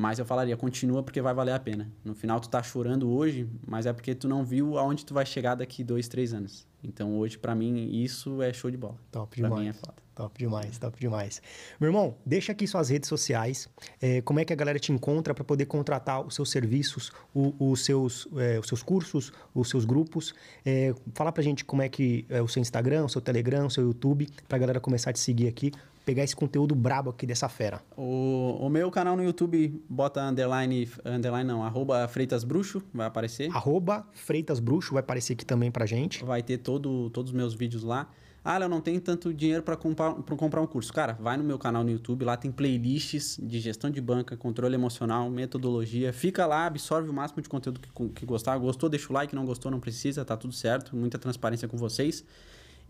Mas 0.00 0.18
eu 0.18 0.24
falaria, 0.24 0.56
continua 0.56 1.02
porque 1.02 1.20
vai 1.20 1.34
valer 1.34 1.52
a 1.52 1.60
pena. 1.60 1.92
No 2.02 2.14
final 2.14 2.40
tu 2.40 2.48
tá 2.48 2.62
chorando 2.62 3.10
hoje, 3.10 3.46
mas 3.66 3.84
é 3.84 3.92
porque 3.92 4.14
tu 4.14 4.26
não 4.26 4.42
viu 4.42 4.78
aonde 4.78 5.04
tu 5.04 5.12
vai 5.12 5.26
chegar 5.26 5.54
daqui 5.54 5.84
dois, 5.84 6.08
três 6.08 6.32
anos. 6.32 6.66
Então 6.82 7.18
hoje, 7.18 7.36
para 7.36 7.54
mim, 7.54 7.90
isso 8.02 8.40
é 8.40 8.50
show 8.50 8.70
de 8.70 8.78
bola. 8.78 8.96
Top 9.12 9.38
pra 9.38 9.46
demais. 9.50 9.62
Mim 9.62 9.68
é 9.68 9.72
foda. 9.74 9.96
Top 10.14 10.38
demais, 10.38 10.78
top 10.78 10.98
demais. 10.98 11.42
Meu 11.78 11.88
irmão, 11.88 12.14
deixa 12.24 12.52
aqui 12.52 12.66
suas 12.66 12.88
redes 12.88 13.10
sociais. 13.10 13.68
É, 14.00 14.22
como 14.22 14.40
é 14.40 14.44
que 14.46 14.54
a 14.54 14.56
galera 14.56 14.78
te 14.78 14.90
encontra 14.90 15.34
para 15.34 15.44
poder 15.44 15.66
contratar 15.66 16.26
os 16.26 16.34
seus 16.34 16.50
serviços, 16.50 17.12
o, 17.34 17.54
os, 17.58 17.84
seus, 17.84 18.26
é, 18.36 18.58
os 18.58 18.68
seus 18.68 18.82
cursos, 18.82 19.30
os 19.54 19.68
seus 19.68 19.84
grupos. 19.84 20.34
É, 20.64 20.94
fala 21.14 21.30
pra 21.30 21.42
gente 21.42 21.62
como 21.62 21.82
é 21.82 21.90
que 21.90 22.24
é 22.30 22.40
o 22.40 22.48
seu 22.48 22.62
Instagram, 22.62 23.04
o 23.04 23.08
seu 23.10 23.20
Telegram, 23.20 23.66
o 23.66 23.70
seu 23.70 23.84
YouTube, 23.84 24.26
pra 24.48 24.56
galera 24.56 24.80
começar 24.80 25.10
a 25.10 25.12
te 25.12 25.20
seguir 25.20 25.46
aqui 25.46 25.72
pegar 26.10 26.24
esse 26.24 26.34
conteúdo 26.34 26.74
brabo 26.74 27.10
aqui 27.10 27.24
dessa 27.24 27.48
fera? 27.48 27.80
O, 27.96 28.58
o 28.60 28.68
meu 28.68 28.90
canal 28.90 29.16
no 29.16 29.22
YouTube, 29.22 29.80
bota 29.88 30.20
underline, 30.20 30.90
underline 31.04 31.46
não, 31.46 31.62
arroba 31.62 32.08
Freitas 32.08 32.42
Bruxo, 32.42 32.82
vai 32.92 33.06
aparecer. 33.06 33.48
Arroba 33.54 34.04
Freitas 34.12 34.58
Bruxo, 34.58 34.92
vai 34.92 35.00
aparecer 35.00 35.34
aqui 35.34 35.46
também 35.46 35.70
pra 35.70 35.86
gente. 35.86 36.24
Vai 36.24 36.42
ter 36.42 36.58
todo, 36.58 37.10
todos 37.10 37.30
os 37.30 37.36
meus 37.36 37.54
vídeos 37.54 37.84
lá. 37.84 38.08
Ah, 38.44 38.58
eu 38.58 38.68
não 38.68 38.80
tenho 38.80 39.00
tanto 39.00 39.32
dinheiro 39.32 39.62
para 39.62 39.76
comprar, 39.76 40.14
comprar 40.14 40.60
um 40.60 40.66
curso. 40.66 40.92
Cara, 40.92 41.12
vai 41.12 41.36
no 41.36 41.44
meu 41.44 41.60
canal 41.60 41.84
no 41.84 41.90
YouTube, 41.90 42.24
lá 42.24 42.36
tem 42.36 42.50
playlists 42.50 43.38
de 43.40 43.60
gestão 43.60 43.88
de 43.88 44.00
banca, 44.00 44.36
controle 44.36 44.74
emocional, 44.74 45.30
metodologia. 45.30 46.12
Fica 46.12 46.44
lá, 46.44 46.66
absorve 46.66 47.08
o 47.08 47.12
máximo 47.12 47.40
de 47.40 47.48
conteúdo 47.48 47.78
que, 47.78 48.08
que 48.08 48.26
gostar. 48.26 48.58
Gostou, 48.58 48.88
deixa 48.88 49.08
o 49.10 49.12
like, 49.12 49.32
não 49.32 49.44
gostou, 49.44 49.70
não 49.70 49.78
precisa, 49.78 50.24
tá 50.24 50.36
tudo 50.36 50.54
certo. 50.54 50.96
Muita 50.96 51.18
transparência 51.18 51.68
com 51.68 51.76
vocês. 51.76 52.24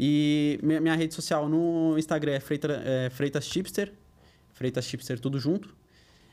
E 0.03 0.59
minha, 0.63 0.81
minha 0.81 0.95
rede 0.95 1.13
social 1.13 1.47
no 1.47 1.95
Instagram 1.99 2.33
é, 2.33 2.41
Freita, 2.41 2.83
é 2.83 3.11
Freitas 3.11 3.45
Chipster. 3.45 3.93
Freitas 4.55 4.87
Chipster, 4.87 5.21
tudo 5.21 5.39
junto. 5.39 5.77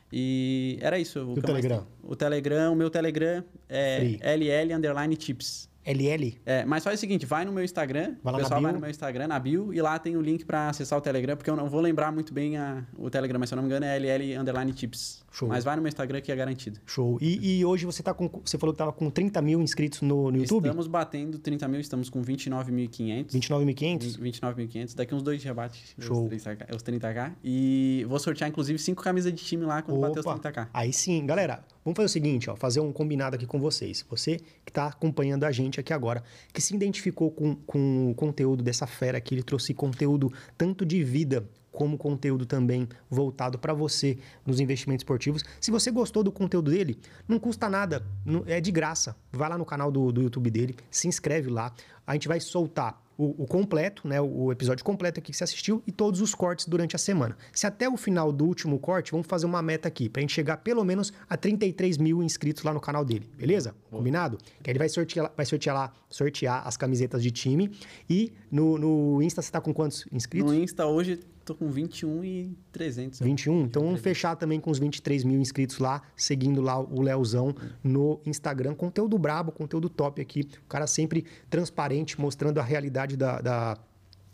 E 0.09 0.77
era 0.79 0.97
isso. 0.97 1.19
O, 1.19 1.33
o 1.33 1.41
Telegram? 1.41 1.85
O 2.01 2.15
Telegram, 2.15 2.71
o 2.71 2.75
meu 2.77 2.89
Telegram 2.89 3.43
é 3.67 3.97
Free. 3.99 4.19
LL 4.23 4.73
underline 4.73 5.17
chips. 5.19 5.67
LL? 5.85 6.39
É, 6.45 6.63
mas 6.63 6.81
faz 6.81 6.97
o 6.97 7.01
seguinte, 7.01 7.25
vai 7.25 7.43
no 7.43 7.51
meu 7.51 7.63
Instagram, 7.63 8.15
vai 8.23 8.33
o 8.33 8.37
pessoal 8.37 8.61
vai 8.61 8.71
no 8.71 8.79
meu 8.79 8.89
Instagram, 8.89 9.27
na 9.27 9.39
bio, 9.39 9.73
e 9.73 9.81
lá 9.81 9.99
tem 9.99 10.15
o 10.15 10.21
link 10.21 10.45
para 10.45 10.69
acessar 10.69 10.97
o 10.99 11.01
Telegram, 11.01 11.35
porque 11.35 11.49
eu 11.49 11.55
não 11.55 11.69
vou 11.69 11.81
lembrar 11.81 12.11
muito 12.11 12.33
bem 12.33 12.57
a, 12.57 12.85
o 12.97 13.09
Telegram, 13.09 13.39
mas 13.39 13.49
se 13.49 13.55
eu 13.55 13.57
não 13.57 13.63
me 13.63 13.69
engano 13.69 13.85
é 13.85 13.97
LL 13.97 14.37
underline 14.37 14.71
tips. 14.73 15.23
Show. 15.37 15.47
Mas 15.47 15.63
vai 15.63 15.75
no 15.75 15.83
meu 15.83 15.87
Instagram 15.87 16.19
que 16.19 16.31
é 16.31 16.35
garantido. 16.35 16.79
Show. 16.83 17.19
E, 17.21 17.59
e 17.59 17.65
hoje 17.65 17.85
você 17.85 18.01
tá 18.01 18.11
com. 18.11 18.27
Você 18.43 18.57
falou 18.57 18.73
que 18.73 18.79
tava 18.79 18.91
com 18.91 19.07
30 19.07 19.39
mil 19.43 19.61
inscritos 19.61 20.01
no, 20.01 20.31
no 20.31 20.37
YouTube? 20.37 20.65
Estamos 20.65 20.87
batendo 20.87 21.37
30 21.37 21.67
mil, 21.67 21.79
estamos 21.79 22.09
com 22.09 22.23
29.500. 22.23 23.27
29.500? 23.27 24.19
29.500. 24.19 24.95
Daqui 24.95 25.13
uns 25.13 25.21
dois 25.21 25.39
já 25.39 25.53
bate 25.53 25.93
Show. 25.99 26.25
os 26.25 26.31
30k. 26.31 26.75
Os 26.75 26.81
30K. 26.81 27.33
E 27.43 28.03
vou 28.09 28.17
sortear, 28.17 28.49
inclusive, 28.49 28.79
cinco 28.79 29.03
camisas 29.03 29.31
de 29.31 29.43
time 29.43 29.63
lá 29.63 29.83
quando 29.83 29.99
Opa. 29.99 30.07
bater 30.07 30.19
os 30.21 30.25
30k. 30.25 30.69
Aí 30.73 30.91
sim, 30.91 31.23
galera. 31.23 31.63
Vamos 31.85 31.95
fazer 31.95 32.07
o 32.07 32.09
seguinte, 32.09 32.49
ó, 32.49 32.55
fazer 32.55 32.79
um 32.79 32.91
combinado 32.91 33.35
aqui 33.35 33.45
com 33.45 33.59
vocês. 33.59 34.03
Você 34.09 34.37
que 34.65 34.71
está 34.71 34.87
acompanhando 34.87 35.43
a 35.43 35.51
gente 35.51 35.79
aqui 35.79 35.93
agora, 35.93 36.23
que 36.51 36.59
se 36.59 36.75
identificou 36.75 37.29
com, 37.29 37.55
com 37.55 38.09
o 38.09 38.15
conteúdo 38.15 38.63
dessa 38.63 38.87
fera 38.87 39.19
aqui, 39.19 39.35
ele 39.35 39.43
trouxe 39.43 39.71
conteúdo 39.73 40.33
tanto 40.57 40.83
de 40.83 41.03
vida 41.03 41.47
como 41.77 41.95
conteúdo 41.95 42.43
também 42.43 42.89
voltado 43.07 43.59
para 43.59 43.71
você 43.71 44.17
nos 44.43 44.59
investimentos 44.59 45.03
esportivos. 45.03 45.43
Se 45.61 45.69
você 45.69 45.91
gostou 45.91 46.23
do 46.23 46.31
conteúdo 46.31 46.71
dele, 46.71 46.97
não 47.27 47.37
custa 47.37 47.69
nada, 47.69 48.03
é 48.47 48.59
de 48.59 48.71
graça. 48.71 49.15
Vai 49.31 49.47
lá 49.47 49.59
no 49.59 49.65
canal 49.65 49.91
do, 49.91 50.11
do 50.11 50.23
YouTube 50.23 50.49
dele, 50.49 50.75
se 50.89 51.07
inscreve 51.07 51.51
lá. 51.51 51.71
A 52.07 52.13
gente 52.13 52.27
vai 52.27 52.39
soltar 52.39 52.99
o, 53.15 53.43
o, 53.43 53.45
completo, 53.45 54.07
né, 54.07 54.19
o 54.19 54.51
episódio 54.51 54.83
completo 54.83 55.19
aqui 55.19 55.31
que 55.31 55.37
você 55.37 55.43
assistiu 55.43 55.83
e 55.85 55.91
todos 55.91 56.19
os 56.19 56.33
cortes 56.33 56.67
durante 56.67 56.95
a 56.95 56.99
semana. 56.99 57.37
Se 57.53 57.67
até 57.67 57.87
o 57.87 57.95
final 57.95 58.31
do 58.31 58.45
último 58.45 58.79
corte, 58.79 59.11
vamos 59.11 59.27
fazer 59.27 59.45
uma 59.45 59.61
meta 59.61 59.87
aqui, 59.87 60.09
para 60.09 60.19
a 60.19 60.21
gente 60.21 60.33
chegar 60.33 60.57
pelo 60.57 60.83
menos 60.83 61.13
a 61.29 61.37
33 61.37 61.99
mil 61.99 62.23
inscritos 62.23 62.63
lá 62.63 62.73
no 62.73 62.79
canal 62.79 63.05
dele, 63.05 63.29
beleza? 63.37 63.75
Boa. 63.91 63.99
Combinado? 63.99 64.39
Que 64.63 64.71
ele 64.71 64.79
vai 64.79 64.89
sortear, 64.89 65.31
vai 65.37 65.45
sortear 65.45 65.75
lá, 65.75 65.93
sortear 66.09 66.67
as 66.67 66.75
camisetas 66.75 67.21
de 67.21 67.29
time. 67.29 67.71
E 68.09 68.33
no, 68.51 68.79
no 68.79 69.21
Insta 69.21 69.43
você 69.43 69.51
tá 69.51 69.61
com 69.61 69.73
quantos 69.73 70.07
inscritos? 70.11 70.51
No 70.51 70.57
Insta 70.57 70.87
hoje 70.87 71.19
tô 71.47 71.55
com 71.55 71.69
21 71.69 72.23
e 72.25 72.57
300. 72.73 73.21
21? 73.21 73.61
Então 73.61 73.81
vamos 73.83 74.01
fechar 74.01 74.35
também 74.35 74.59
com 74.59 74.69
os 74.69 74.77
23 74.77 75.23
mil 75.23 75.39
inscritos 75.39 75.79
lá, 75.79 76.01
seguindo 76.15 76.61
lá 76.61 76.77
o 76.77 77.01
Leozão 77.01 77.55
no 77.81 78.19
Instagram. 78.25 78.75
Conteúdo 78.75 79.17
brabo, 79.17 79.51
conteúdo 79.51 79.87
top 79.87 80.21
aqui. 80.21 80.41
O 80.41 80.67
cara 80.67 80.85
sempre 80.85 81.25
transparente, 81.49 82.19
mostrando 82.19 82.59
a 82.59 82.63
realidade 82.63 83.15
da, 83.15 83.39
da 83.39 83.77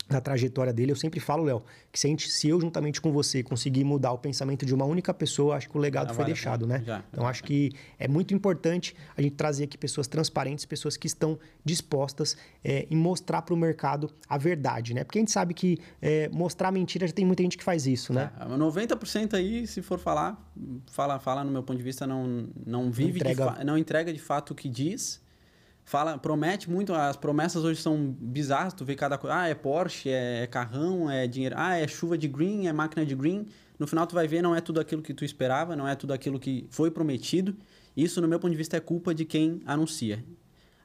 na 0.08 0.20
trajetória 0.20 0.72
dele, 0.72 0.92
eu 0.92 0.96
sempre 0.96 1.18
falo, 1.18 1.44
Léo, 1.44 1.62
que 1.90 1.98
se, 1.98 2.08
gente, 2.08 2.28
se, 2.30 2.48
eu 2.48 2.60
juntamente 2.60 3.00
com 3.00 3.10
você 3.12 3.42
conseguir 3.42 3.84
mudar 3.84 4.12
o 4.12 4.18
pensamento 4.18 4.66
de 4.66 4.74
uma 4.74 4.84
única 4.84 5.14
pessoa, 5.14 5.56
acho 5.56 5.68
que 5.68 5.76
o 5.76 5.80
legado 5.80 6.10
ah, 6.10 6.14
foi 6.14 6.24
vale 6.24 6.34
deixado, 6.34 6.66
né? 6.66 6.82
Já, 6.84 7.02
então 7.10 7.26
acho 7.26 7.42
que 7.42 7.72
é 7.98 8.06
muito 8.06 8.34
importante 8.34 8.94
a 9.16 9.22
gente 9.22 9.34
trazer 9.34 9.64
aqui 9.64 9.78
pessoas 9.78 10.06
transparentes, 10.06 10.64
pessoas 10.64 10.96
que 10.96 11.06
estão 11.06 11.38
dispostas 11.64 12.36
é, 12.62 12.86
em 12.90 12.96
mostrar 12.96 13.42
para 13.42 13.54
o 13.54 13.56
mercado 13.56 14.10
a 14.28 14.36
verdade, 14.36 14.92
né? 14.92 15.04
Porque 15.04 15.18
a 15.18 15.22
gente 15.22 15.32
sabe 15.32 15.54
que 15.54 15.78
é, 16.02 16.28
mostrar 16.28 16.70
mentira 16.70 17.06
já 17.06 17.12
tem 17.12 17.24
muita 17.24 17.42
gente 17.42 17.56
que 17.56 17.64
faz 17.64 17.86
isso, 17.86 18.12
né? 18.12 18.30
É, 18.38 18.44
90% 18.44 19.34
aí, 19.34 19.66
se 19.66 19.80
for 19.80 19.98
falar, 19.98 20.50
fala, 20.90 21.18
fala 21.18 21.42
no 21.42 21.50
meu 21.50 21.62
ponto 21.62 21.78
de 21.78 21.82
vista, 21.84 22.06
não, 22.06 22.48
não 22.66 22.90
vive, 22.90 23.20
entrega... 23.20 23.50
De 23.52 23.64
não 23.64 23.78
entrega 23.78 24.12
de 24.12 24.20
fato 24.20 24.50
o 24.50 24.54
que 24.54 24.68
diz 24.68 25.23
fala, 25.84 26.18
promete 26.18 26.70
muito, 26.70 26.94
as 26.94 27.16
promessas 27.16 27.62
hoje 27.62 27.80
são 27.80 28.16
bizarras, 28.18 28.72
tu 28.72 28.84
vê 28.84 28.94
cada 28.94 29.18
coisa, 29.18 29.36
ah, 29.36 29.48
é 29.48 29.54
Porsche, 29.54 30.08
é, 30.08 30.42
é, 30.42 30.46
carrão, 30.46 31.10
é 31.10 31.26
dinheiro, 31.26 31.54
ah, 31.58 31.76
é 31.76 31.86
chuva 31.86 32.16
de 32.16 32.26
green, 32.26 32.66
é 32.66 32.72
máquina 32.72 33.04
de 33.04 33.14
green. 33.14 33.46
No 33.78 33.86
final 33.86 34.06
tu 34.06 34.14
vai 34.14 34.26
ver, 34.26 34.42
não 34.42 34.54
é 34.54 34.60
tudo 34.60 34.80
aquilo 34.80 35.02
que 35.02 35.12
tu 35.12 35.24
esperava, 35.24 35.76
não 35.76 35.86
é 35.86 35.94
tudo 35.94 36.12
aquilo 36.12 36.38
que 36.38 36.66
foi 36.70 36.90
prometido. 36.90 37.56
Isso, 37.96 38.20
no 38.20 38.26
meu 38.26 38.40
ponto 38.40 38.50
de 38.50 38.56
vista, 38.56 38.76
é 38.76 38.80
culpa 38.80 39.14
de 39.14 39.24
quem 39.24 39.60
anuncia. 39.66 40.24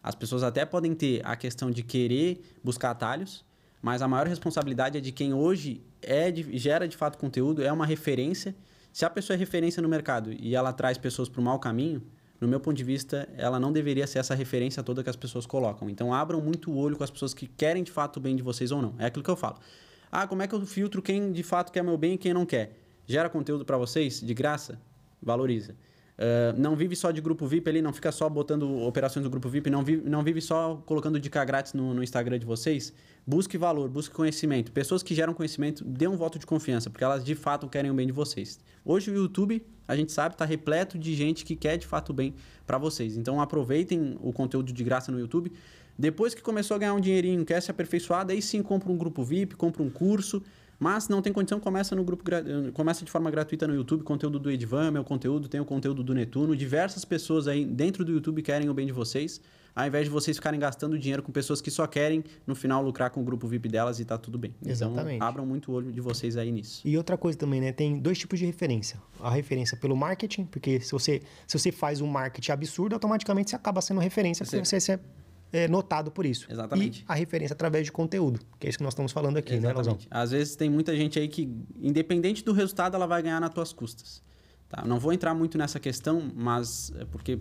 As 0.01 0.15
pessoas 0.15 0.43
até 0.43 0.65
podem 0.65 0.93
ter 0.93 1.21
a 1.26 1.35
questão 1.35 1.71
de 1.71 1.84
querer 1.84 2.41
buscar 2.63 2.91
atalhos, 2.91 3.45
mas 3.81 4.01
a 4.01 4.07
maior 4.07 4.27
responsabilidade 4.27 4.97
é 4.97 5.01
de 5.01 5.11
quem 5.11 5.34
hoje 5.34 5.81
é 6.01 6.31
de, 6.31 6.57
gera 6.57 6.88
de 6.88 6.97
fato 6.97 7.17
conteúdo, 7.17 7.63
é 7.63 7.71
uma 7.71 7.85
referência. 7.85 8.55
Se 8.91 9.05
a 9.05 9.09
pessoa 9.09 9.35
é 9.35 9.39
referência 9.39 9.81
no 9.81 9.88
mercado 9.88 10.31
e 10.34 10.55
ela 10.55 10.73
traz 10.73 10.97
pessoas 10.97 11.30
para 11.30 11.39
o 11.39 11.43
mau 11.43 11.59
caminho, 11.59 12.01
no 12.40 12.48
meu 12.48 12.60
ponto 12.60 12.78
de 12.78 12.84
vista, 12.84 13.28
ela 13.38 13.60
não 13.60 13.72
deveria 13.72 14.07
ser 14.07 14.20
essa 14.20 14.34
referência 14.34 14.82
toda 14.82 15.03
que 15.03 15.10
as 15.10 15.16
pessoas 15.16 15.45
colocam. 15.45 15.90
Então, 15.90 16.14
abram 16.14 16.40
muito 16.40 16.72
o 16.72 16.78
olho 16.78 16.95
com 16.95 17.03
as 17.03 17.11
pessoas 17.11 17.34
que 17.34 17.48
querem 17.48 17.84
de 17.84 17.91
fato 17.91 18.18
o 18.18 18.20
bem 18.20 18.36
de 18.36 18.41
vocês 18.41 18.72
ou 18.72 18.82
não. 18.82 18.95
É 18.98 19.06
aquilo 19.06 19.24
que 19.24 19.30
eu 19.30 19.36
falo. 19.36 19.57
Ah, 20.11 20.26
como 20.26 20.41
é 20.41 20.48
que 20.48 20.56
eu 20.56 20.66
filtro 20.66 21.02
quem 21.02 21.32
de 21.32 21.44
fato 21.44 21.72
quer 21.72 21.84
meu 21.84 21.98
bem 21.98 22.14
e 22.14 22.18
quem 22.18 22.34
não 22.34 22.45
quer? 22.45 22.78
Gera 23.06 23.30
conteúdo 23.30 23.66
para 23.66 23.78
vocês 23.78 24.22
de 24.22 24.34
graça? 24.34 24.80
Valoriza. 25.22 25.76
Uh, 26.20 26.52
não 26.60 26.76
vive 26.76 26.98
só 26.98 27.12
de 27.12 27.22
grupo 27.22 27.48
VIP 27.48 27.70
ali, 27.70 27.82
não 27.82 27.94
fica 27.94 28.12
só 28.12 28.28
botando 28.28 28.70
operações 28.84 29.24
do 29.24 29.30
grupo 29.30 29.48
VIP, 29.48 29.70
não 29.70 29.82
vive, 29.86 30.10
não 30.10 30.22
vive 30.22 30.41
só 30.41 30.76
colocando 30.86 31.18
dica 31.18 31.46
grátis 31.46 31.72
no, 31.72 31.94
no 31.94 32.04
Instagram 32.04 32.38
de 32.38 32.46
vocês. 32.46 32.91
Busque 33.26 33.58
valor, 33.58 33.88
busque 33.88 34.14
conhecimento. 34.14 34.70
Pessoas 34.70 35.02
que 35.02 35.16
geram 35.16 35.34
conhecimento, 35.34 35.82
dê 35.86 36.10
um 36.10 36.18
voto 36.18 36.38
de 36.38 36.46
confiança, 36.46 36.90
porque 36.90 37.06
elas 37.06 37.24
de 37.24 37.36
fato 37.36 37.70
querem 37.70 37.90
o 37.90 37.94
bem 37.94 38.06
de 38.06 38.12
vocês. 38.12 38.60
Hoje 38.84 39.10
o 39.10 39.16
YouTube, 39.16 39.66
a 39.88 39.96
gente 39.96 40.12
sabe, 40.12 40.36
está 40.36 40.44
repleto 40.44 41.00
de 41.00 41.16
gente 41.16 41.46
que 41.46 41.56
quer 41.56 41.78
de 41.78 41.88
fato 41.88 42.10
o 42.10 42.14
bem 42.14 42.36
para 42.68 42.78
vocês. 42.78 43.16
Então 43.16 43.40
aproveitem 43.40 44.18
o 44.22 44.34
conteúdo 44.34 44.74
de 44.74 44.84
graça 44.84 45.14
no 45.14 45.20
YouTube. 45.22 45.54
Depois 45.98 46.34
que 46.34 46.41
começou 46.41 46.76
a 46.76 46.78
ganhar 46.80 46.96
um 46.96 47.00
dinheirinho, 47.00 47.46
quer 47.46 47.62
se 47.62 47.72
aperfeiçoar, 47.72 48.26
daí 48.26 48.41
sim 48.41 48.62
compra 48.62 48.91
um 48.91 48.98
grupo 48.98 49.24
VIP, 49.24 49.56
compra 49.56 49.82
um 49.82 49.90
curso. 49.90 50.44
Mas 50.80 51.10
não 51.10 51.22
tem 51.22 51.34
condição, 51.34 51.60
começa 51.60 51.93
no 51.93 52.03
grupo 52.03 52.23
começa 52.73 53.03
de 53.03 53.11
forma 53.11 53.30
gratuita 53.30 53.68
no 53.68 53.76
YouTube, 53.76 54.03
conteúdo 54.03 54.39
do 54.39 54.49
Edvan, 54.49 54.91
meu 54.91 55.03
conteúdo, 55.03 55.49
tem 55.49 55.60
o 55.60 55.65
conteúdo 55.65 56.01
do 56.01 56.14
Netuno. 56.14 56.56
Diversas 56.56 57.03
pessoas 57.03 57.47
aí 57.47 57.65
dentro 57.65 58.06
do 58.06 58.14
YouTube 58.14 58.41
querem 58.41 58.69
o 58.69 58.73
bem 58.73 58.88
de 58.88 58.93
vocês, 58.93 59.41
ao 59.76 59.85
invés 59.85 60.06
de 60.06 60.10
vocês 60.10 60.38
ficarem 60.38 60.57
gastando 60.57 60.97
dinheiro 60.97 61.22
com 61.22 61.34
pessoas 61.34 61.60
que 61.61 61.69
só 61.69 61.85
querem 61.85 62.23
no 62.47 62.56
final 62.56 62.81
lucrar 62.81 63.10
com 63.10 63.22
o 63.22 63.23
grupo 63.26 63.45
VIP 63.45 63.68
delas 63.68 63.99
e 63.99 64.06
tá 64.06 64.18
tudo 64.18 64.38
bem. 64.38 64.56
Então, 64.61 64.72
Exatamente. 64.72 65.15
Então, 65.18 65.27
abram 65.27 65.45
muito 65.45 65.69
o 65.69 65.76
olho 65.76 65.91
de 65.91 65.99
vocês 65.99 66.38
aí 66.38 66.49
nisso. 66.49 66.81
E 66.85 66.97
outra 66.97 67.18
coisa 67.18 67.38
também, 67.38 67.60
né? 67.60 67.73
Tem 67.73 67.99
dois 67.99 68.18
tipos 68.18 68.39
de 68.39 68.45
referência. 68.45 69.01
A 69.19 69.30
referência 69.30 69.76
pelo 69.76 69.97
marketing, 69.97 70.45
porque 70.45 70.80
se 70.80 70.93
você, 70.93 71.22
se 71.45 71.60
você 71.60 71.73
faz 71.73 71.99
um 71.99 72.07
marketing 72.07 72.53
absurdo, 72.53 72.93
automaticamente 72.93 73.49
você 73.49 73.56
acaba 73.57 73.81
sendo 73.81 73.99
referência, 73.99 74.45
porque 74.45 74.64
você, 74.64 74.80
você 74.80 74.99
é, 75.51 75.67
notado 75.67 76.11
por 76.11 76.26
isso. 76.26 76.47
Exatamente. 76.49 77.01
E 77.01 77.05
a 77.07 77.13
referência 77.13 77.53
através 77.53 77.85
de 77.85 77.91
conteúdo, 77.91 78.39
que 78.59 78.67
é 78.67 78.69
isso 78.69 78.77
que 78.77 78.84
nós 78.84 78.93
estamos 78.93 79.11
falando 79.11 79.38
aqui, 79.38 79.51
né, 79.53 79.57
Exatamente. 79.57 79.85
né, 79.85 79.93
Lazão? 79.93 80.07
Às 80.09 80.31
vezes 80.31 80.55
tem 80.55 80.69
muita 80.69 80.95
gente 80.95 81.19
aí 81.19 81.27
que, 81.27 81.49
independente 81.80 82.43
do 82.43 82.53
resultado, 82.53 82.95
ela 82.95 83.07
vai 83.07 83.21
ganhar 83.21 83.39
nas 83.39 83.53
tuas 83.53 83.73
custas. 83.73 84.21
Tá? 84.67 84.84
Não 84.85 84.99
vou 84.99 85.11
entrar 85.11 85.34
muito 85.34 85.57
nessa 85.57 85.80
questão, 85.80 86.31
mas 86.35 86.93
é 86.99 87.05
porque, 87.05 87.39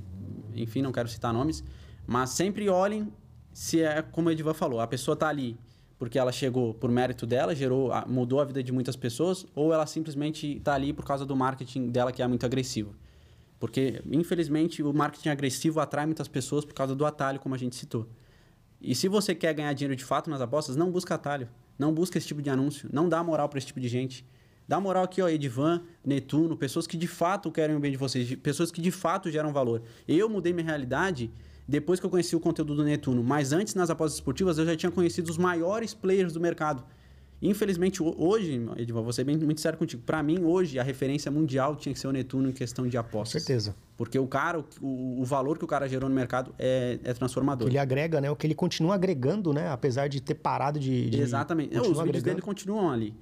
enfim, 0.55 0.81
não 0.81 0.93
quero 0.93 1.09
citar 1.09 1.33
nomes, 1.33 1.63
mas 2.07 2.31
sempre 2.31 2.69
olhem 2.69 3.13
se 3.53 3.83
é 3.83 4.03
como 4.03 4.29
o 4.29 4.33
Edivan 4.33 4.55
falou, 4.55 4.81
a 4.81 4.87
pessoa 4.87 5.15
está 5.15 5.29
ali 5.29 5.59
porque 5.99 6.19
ela 6.19 6.31
chegou 6.31 6.73
por 6.73 6.91
mérito 6.91 7.27
dela, 7.27 7.55
gerou, 7.55 7.91
mudou 8.07 8.41
a 8.41 8.45
vida 8.45 8.63
de 8.63 8.71
muitas 8.71 8.95
pessoas, 8.95 9.45
ou 9.55 9.75
ela 9.75 9.85
simplesmente 9.85 10.59
está 10.59 10.75
ali 10.75 10.93
por 10.93 11.05
causa 11.05 11.27
do 11.27 11.35
marketing 11.35 11.89
dela 11.89 12.13
que 12.13 12.23
é 12.23 12.29
muito 12.29 12.47
agressivo. 12.47 12.95
Porque, 13.59 14.03
infelizmente, 14.11 14.83
o 14.83 14.93
marketing 14.93 15.31
agressivo 15.31 15.81
atrai 15.81 16.07
muitas 16.07 16.29
pessoas 16.29 16.65
por 16.65 16.75
causa 16.75 16.95
do 16.95 17.05
atalho, 17.05 17.41
como 17.41 17.55
a 17.55 17.59
gente 17.59 17.75
citou. 17.77 18.09
E 18.81 18.95
se 18.95 19.09
você 19.09 19.35
quer 19.35 19.53
ganhar 19.53 19.73
dinheiro 19.73 19.97
de 19.97 20.05
fato 20.05 20.31
nas 20.31 20.41
apostas, 20.41 20.77
não 20.77 20.91
busca 20.91 21.15
atalho. 21.15 21.49
Não 21.79 21.93
busca 21.93 22.19
esse 22.19 22.27
tipo 22.27 22.41
de 22.41 22.51
anúncio. 22.51 22.89
Não 22.93 23.09
dá 23.09 23.23
moral 23.23 23.49
para 23.49 23.59
esse 23.59 23.67
tipo 23.67 23.81
de 23.81 23.89
gente. 23.89 24.25
Dá 24.69 24.79
moral 24.79 25.05
aqui, 25.05 25.23
ó, 25.23 25.29
Edivan, 25.29 25.83
Netuno, 26.05 26.55
pessoas 26.55 26.87
que 26.87 26.97
de 26.97 27.07
fato 27.07 27.51
querem 27.51 27.75
o 27.75 27.81
bem 27.81 27.91
de 27.91 27.97
vocês, 27.97 28.35
pessoas 28.37 28.71
que 28.71 28.83
de 28.83 28.91
fato 28.91 29.31
geram 29.31 29.51
valor. 29.51 29.83
Eu 30.07 30.29
mudei 30.29 30.53
minha 30.53 30.67
realidade 30.67 31.33
depois 31.67 31.99
que 31.99 32.05
eu 32.05 32.11
conheci 32.11 32.37
o 32.37 32.41
conteúdo 32.41 32.75
do 32.75 32.85
Netuno, 32.85 33.25
mas 33.25 33.51
antes 33.51 33.75
nas 33.75 33.89
apostas 33.89 34.17
esportivas 34.19 34.59
eu 34.59 34.67
já 34.67 34.77
tinha 34.77 34.93
conhecido 34.93 35.31
os 35.31 35.39
maiores 35.39 35.95
players 35.95 36.35
do 36.35 36.41
mercado. 36.41 36.85
Infelizmente, 37.41 38.03
hoje, 38.03 38.61
Edivan, 38.77 39.03
vou 39.03 39.13
ser 39.13 39.23
bem, 39.23 39.37
muito 39.37 39.61
sério 39.61 39.79
contigo. 39.79 40.03
Para 40.05 40.23
mim, 40.23 40.41
hoje, 40.43 40.79
a 40.79 40.83
referência 40.83 41.31
mundial 41.31 41.77
tinha 41.77 41.93
que 41.93 41.99
ser 41.99 42.09
o 42.09 42.13
Netuno 42.13 42.49
em 42.49 42.53
questão 42.53 42.87
de 42.89 42.97
apostas. 42.97 43.43
Com 43.43 43.47
certeza. 43.47 43.77
Porque 43.97 44.19
o 44.19 44.27
cara, 44.27 44.65
o, 44.81 45.21
o 45.21 45.25
valor 45.25 45.57
que 45.57 45.65
o 45.65 45.67
cara 45.67 45.89
gerou 45.89 46.09
no 46.09 46.15
mercado 46.15 46.53
é, 46.59 46.99
é 47.05 47.15
transformador. 47.15 47.69
Ele 47.69 47.79
agrega, 47.79 48.21
né? 48.21 48.29
O 48.29 48.35
que 48.35 48.47
ele 48.47 48.57
continua 48.57 48.97
agregando, 48.97 49.53
né? 49.53 49.69
Apesar 49.69 50.09
de 50.09 50.21
ter 50.21 50.35
parado 50.35 50.81
de. 50.81 51.11
de 51.11 51.21
Exatamente. 51.21 51.77
Os 51.77 51.83
vídeos 51.83 52.01
agregando. 52.01 52.25
dele 52.25 52.43
continuam 52.43 52.91
ali. 52.91 53.15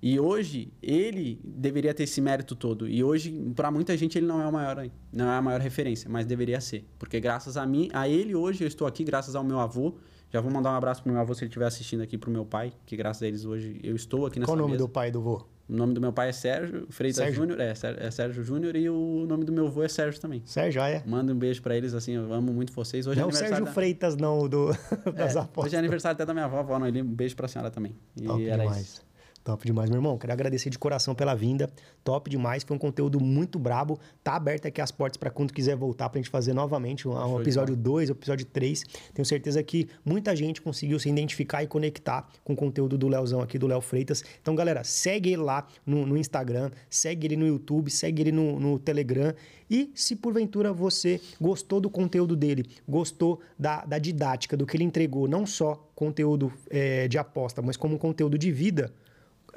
E 0.00 0.20
hoje, 0.20 0.70
ele 0.82 1.40
deveria 1.42 1.94
ter 1.94 2.02
esse 2.02 2.20
mérito 2.20 2.54
todo. 2.54 2.86
E 2.86 3.02
hoje, 3.02 3.32
para 3.56 3.70
muita 3.70 3.96
gente, 3.96 4.18
ele 4.18 4.26
não 4.26 4.40
é 4.40 4.46
o 4.46 4.52
maior, 4.52 4.86
não 5.12 5.24
é 5.24 5.36
a 5.36 5.42
maior 5.42 5.60
referência, 5.60 6.08
mas 6.10 6.26
deveria 6.26 6.60
ser. 6.60 6.84
Porque 6.98 7.18
graças 7.18 7.56
a 7.56 7.66
mim, 7.66 7.88
a 7.92 8.08
ele 8.08 8.34
hoje, 8.34 8.62
eu 8.62 8.68
estou 8.68 8.86
aqui, 8.86 9.02
graças 9.02 9.34
ao 9.34 9.42
meu 9.42 9.58
avô 9.58 9.94
já 10.34 10.40
vou 10.40 10.50
mandar 10.50 10.72
um 10.72 10.74
abraço 10.74 11.00
pro 11.00 11.12
meu 11.12 11.20
avô 11.20 11.32
se 11.32 11.44
ele 11.44 11.48
estiver 11.48 11.66
assistindo 11.66 12.02
aqui 12.02 12.18
pro 12.18 12.28
meu 12.28 12.44
pai, 12.44 12.72
que 12.84 12.96
graças 12.96 13.22
a 13.22 13.26
eles 13.28 13.44
hoje 13.44 13.80
eu 13.84 13.94
estou 13.94 14.26
aqui 14.26 14.40
nessa 14.40 14.50
Qual 14.50 14.56
o 14.56 14.60
nome 14.60 14.72
mesa. 14.72 14.84
do 14.84 14.88
pai 14.88 15.08
do 15.08 15.22
vô? 15.22 15.46
O 15.68 15.72
nome 15.72 15.94
do 15.94 16.00
meu 16.00 16.12
pai 16.12 16.30
é 16.30 16.32
Sérgio 16.32 16.88
Freitas 16.90 17.32
Júnior, 17.32 17.60
é, 17.60 17.72
é 17.98 18.10
Sérgio 18.10 18.42
Júnior 18.42 18.74
e 18.74 18.90
o 18.90 19.24
nome 19.28 19.44
do 19.44 19.52
meu 19.52 19.68
avô 19.68 19.84
é 19.84 19.88
Sérgio 19.88 20.20
também. 20.20 20.42
Sérgio, 20.44 20.82
ah, 20.82 20.88
é. 20.88 21.04
Manda 21.06 21.32
um 21.32 21.36
beijo 21.36 21.62
para 21.62 21.76
eles 21.76 21.94
assim, 21.94 22.14
eu 22.14 22.32
amo 22.32 22.52
muito 22.52 22.72
vocês. 22.72 23.06
Hoje 23.06 23.20
é 23.20 23.22
não 23.22 23.30
é 23.30 23.32
o 23.32 23.36
Sérgio 23.36 23.64
da... 23.64 23.70
Freitas 23.70 24.16
não 24.16 24.48
do 24.48 24.72
das 25.14 25.36
é, 25.36 25.38
apostas. 25.38 25.66
Hoje 25.66 25.76
é 25.76 25.78
aniversário 25.78 26.14
até 26.14 26.26
da 26.26 26.34
minha 26.34 26.46
avó, 26.46 26.58
avó 26.58 26.80
Noeli, 26.80 27.00
um 27.00 27.06
beijo 27.06 27.36
para 27.36 27.46
a 27.46 27.48
senhora 27.48 27.70
também. 27.70 27.94
E 28.20 28.24
Top 28.24 28.44
era 28.44 28.64
demais. 28.64 28.80
isso. 28.80 29.02
Top 29.44 29.64
demais, 29.66 29.90
meu 29.90 29.98
irmão. 29.98 30.16
Quero 30.16 30.32
agradecer 30.32 30.70
de 30.70 30.78
coração 30.78 31.14
pela 31.14 31.34
vinda. 31.34 31.70
Top 32.02 32.30
demais. 32.30 32.64
Foi 32.64 32.74
um 32.74 32.78
conteúdo 32.78 33.20
muito 33.20 33.58
brabo. 33.58 34.00
Tá 34.22 34.36
aberto 34.36 34.66
aqui 34.66 34.80
as 34.80 34.90
portas 34.90 35.18
para 35.18 35.28
quando 35.30 35.52
quiser 35.52 35.76
voltar 35.76 36.08
pra 36.08 36.18
gente 36.18 36.30
fazer 36.30 36.54
novamente 36.54 37.06
um, 37.06 37.12
um 37.12 37.38
episódio 37.38 37.76
2, 37.76 38.08
um 38.08 38.12
episódio 38.12 38.46
3. 38.46 38.82
Tenho 39.12 39.26
certeza 39.26 39.62
que 39.62 39.86
muita 40.02 40.34
gente 40.34 40.62
conseguiu 40.62 40.98
se 40.98 41.10
identificar 41.10 41.62
e 41.62 41.66
conectar 41.66 42.26
com 42.42 42.54
o 42.54 42.56
conteúdo 42.56 42.96
do 42.96 43.06
Leozão 43.06 43.42
aqui, 43.42 43.58
do 43.58 43.66
Léo 43.66 43.82
Freitas. 43.82 44.24
Então, 44.40 44.54
galera, 44.54 44.82
segue 44.82 45.34
ele 45.34 45.42
lá 45.42 45.66
no, 45.84 46.06
no 46.06 46.16
Instagram, 46.16 46.70
segue 46.88 47.26
ele 47.26 47.36
no 47.36 47.46
YouTube, 47.46 47.90
segue 47.90 48.22
ele 48.22 48.32
no, 48.32 48.58
no 48.58 48.78
Telegram. 48.78 49.34
E 49.70 49.90
se 49.94 50.16
porventura 50.16 50.72
você 50.72 51.20
gostou 51.38 51.82
do 51.82 51.90
conteúdo 51.90 52.34
dele, 52.34 52.64
gostou 52.88 53.40
da, 53.58 53.84
da 53.84 53.98
didática, 53.98 54.56
do 54.56 54.64
que 54.64 54.74
ele 54.74 54.84
entregou, 54.84 55.28
não 55.28 55.44
só 55.44 55.86
conteúdo 55.94 56.50
é, 56.70 57.08
de 57.08 57.18
aposta, 57.18 57.60
mas 57.60 57.76
como 57.76 57.98
conteúdo 57.98 58.38
de 58.38 58.50
vida 58.50 58.90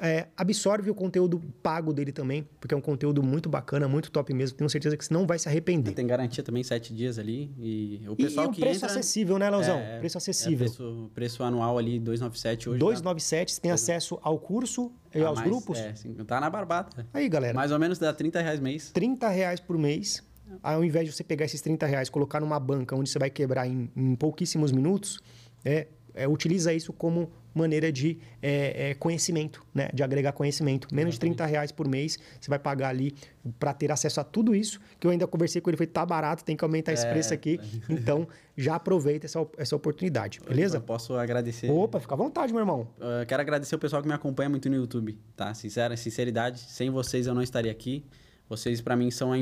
é, 0.00 0.28
absorve 0.36 0.90
o 0.90 0.94
conteúdo 0.94 1.40
pago 1.62 1.92
dele 1.92 2.12
também, 2.12 2.46
porque 2.60 2.74
é 2.74 2.76
um 2.76 2.80
conteúdo 2.80 3.22
muito 3.22 3.48
bacana, 3.48 3.88
muito 3.88 4.10
top 4.10 4.32
mesmo. 4.32 4.56
Tenho 4.56 4.68
certeza 4.70 4.96
que 4.96 5.04
você 5.04 5.12
não 5.12 5.26
vai 5.26 5.38
se 5.38 5.48
arrepender. 5.48 5.94
Tem 5.94 6.06
garantia 6.06 6.42
também, 6.42 6.62
sete 6.62 6.94
dias 6.94 7.18
ali. 7.18 7.52
E 7.58 8.02
o 8.08 8.16
pessoal 8.16 8.46
e, 8.46 8.50
e 8.50 8.52
que 8.52 8.60
preço 8.60 8.84
entra, 8.84 8.98
acessível, 8.98 9.38
né, 9.38 9.50
Leozão? 9.50 9.78
É, 9.78 9.98
preço 9.98 10.18
acessível. 10.18 10.66
É 10.66 10.68
preço, 10.68 11.10
preço, 11.14 11.42
anual 11.42 11.78
ali, 11.78 11.98
297 11.98 12.70
hoje. 12.70 12.78
297, 12.78 13.52
você 13.52 13.60
tem 13.60 13.70
acesso 13.70 14.18
ao 14.22 14.38
curso 14.38 14.92
e 15.14 15.20
ah, 15.20 15.28
aos 15.28 15.38
mais, 15.38 15.50
grupos? 15.50 15.78
É, 15.78 15.94
sim, 15.94 16.14
tá 16.26 16.40
na 16.40 16.50
barbata. 16.50 17.06
Aí, 17.12 17.28
galera. 17.28 17.54
Mais 17.54 17.72
ou 17.72 17.78
menos 17.78 17.98
dá 17.98 18.12
30 18.12 18.40
reais 18.40 18.60
mês. 18.60 18.90
30 18.92 19.28
reais 19.28 19.60
por 19.60 19.76
mês. 19.76 20.22
Ao 20.62 20.82
invés 20.82 21.06
de 21.06 21.12
você 21.12 21.22
pegar 21.22 21.44
esses 21.44 21.60
30 21.60 21.86
reais 21.86 22.08
colocar 22.08 22.40
numa 22.40 22.58
banca 22.58 22.96
onde 22.96 23.10
você 23.10 23.18
vai 23.18 23.28
quebrar 23.30 23.66
em, 23.66 23.90
em 23.94 24.14
pouquíssimos 24.14 24.72
minutos, 24.72 25.20
é, 25.64 25.88
é, 26.14 26.26
utiliza 26.26 26.72
isso 26.72 26.92
como 26.92 27.30
maneira 27.54 27.90
de 27.90 28.18
é, 28.42 28.90
é, 28.90 28.94
conhecimento, 28.94 29.64
né? 29.74 29.88
De 29.92 30.02
agregar 30.02 30.32
conhecimento. 30.32 30.88
Menos 30.92 31.14
de 31.14 31.20
30 31.20 31.46
reais 31.46 31.72
por 31.72 31.88
mês, 31.88 32.18
você 32.40 32.48
vai 32.48 32.58
pagar 32.58 32.88
ali 32.88 33.14
para 33.58 33.72
ter 33.72 33.90
acesso 33.90 34.20
a 34.20 34.24
tudo 34.24 34.54
isso. 34.54 34.80
Que 34.98 35.06
eu 35.06 35.10
ainda 35.10 35.26
conversei 35.26 35.60
com 35.60 35.70
ele, 35.70 35.76
falei, 35.76 35.90
tá 35.90 36.04
barato, 36.04 36.44
tem 36.44 36.56
que 36.56 36.64
aumentar 36.64 36.92
esse 36.92 37.06
é, 37.06 37.10
preço 37.10 37.32
aqui. 37.32 37.60
Então, 37.88 38.28
já 38.56 38.74
aproveita 38.76 39.26
essa, 39.26 39.46
essa 39.56 39.76
oportunidade, 39.76 40.40
beleza? 40.46 40.78
Eu 40.78 40.82
posso 40.82 41.14
agradecer. 41.14 41.70
Opa, 41.70 42.00
fica 42.00 42.14
à 42.14 42.16
vontade, 42.16 42.52
meu 42.52 42.60
irmão. 42.60 42.88
Eu 42.98 43.26
quero 43.26 43.40
agradecer 43.40 43.74
o 43.74 43.78
pessoal 43.78 44.02
que 44.02 44.08
me 44.08 44.14
acompanha 44.14 44.48
muito 44.48 44.68
no 44.68 44.76
YouTube, 44.76 45.18
tá? 45.36 45.52
Sincera, 45.54 45.96
sinceridade, 45.96 46.60
sem 46.60 46.90
vocês 46.90 47.26
eu 47.26 47.34
não 47.34 47.42
estaria 47.42 47.70
aqui. 47.70 48.04
Vocês, 48.48 48.80
para 48.80 48.96
mim, 48.96 49.10
são 49.10 49.32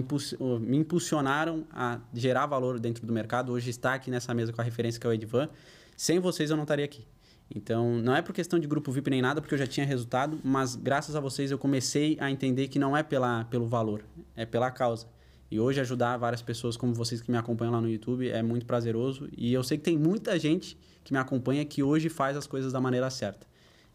me 0.60 0.76
impulsionaram 0.76 1.64
a 1.70 2.00
gerar 2.12 2.46
valor 2.46 2.80
dentro 2.80 3.06
do 3.06 3.12
mercado. 3.12 3.52
Hoje 3.52 3.70
está 3.70 3.94
aqui 3.94 4.10
nessa 4.10 4.34
mesa 4.34 4.52
com 4.52 4.60
a 4.60 4.64
referência 4.64 5.00
que 5.00 5.06
é 5.06 5.10
o 5.10 5.12
Edvan. 5.12 5.48
Sem 5.96 6.18
vocês 6.18 6.50
eu 6.50 6.56
não 6.56 6.64
estaria 6.64 6.84
aqui. 6.84 7.06
Então, 7.54 7.98
não 7.98 8.14
é 8.14 8.22
por 8.22 8.32
questão 8.32 8.58
de 8.58 8.66
grupo 8.66 8.90
VIP 8.90 9.10
nem 9.10 9.22
nada, 9.22 9.40
porque 9.40 9.54
eu 9.54 9.58
já 9.58 9.66
tinha 9.66 9.86
resultado, 9.86 10.38
mas 10.42 10.74
graças 10.74 11.14
a 11.14 11.20
vocês 11.20 11.50
eu 11.50 11.58
comecei 11.58 12.16
a 12.20 12.30
entender 12.30 12.68
que 12.68 12.78
não 12.78 12.96
é 12.96 13.02
pela, 13.02 13.44
pelo 13.44 13.66
valor, 13.66 14.04
é 14.34 14.44
pela 14.44 14.70
causa. 14.70 15.06
E 15.50 15.60
hoje 15.60 15.80
ajudar 15.80 16.16
várias 16.16 16.42
pessoas 16.42 16.76
como 16.76 16.92
vocês 16.92 17.22
que 17.22 17.30
me 17.30 17.36
acompanham 17.36 17.72
lá 17.72 17.80
no 17.80 17.88
YouTube 17.88 18.28
é 18.28 18.42
muito 18.42 18.66
prazeroso. 18.66 19.28
E 19.36 19.52
eu 19.52 19.62
sei 19.62 19.78
que 19.78 19.84
tem 19.84 19.96
muita 19.96 20.36
gente 20.38 20.76
que 21.04 21.12
me 21.12 21.18
acompanha 21.18 21.64
que 21.64 21.82
hoje 21.82 22.08
faz 22.08 22.36
as 22.36 22.48
coisas 22.48 22.72
da 22.72 22.80
maneira 22.80 23.08
certa. 23.10 23.46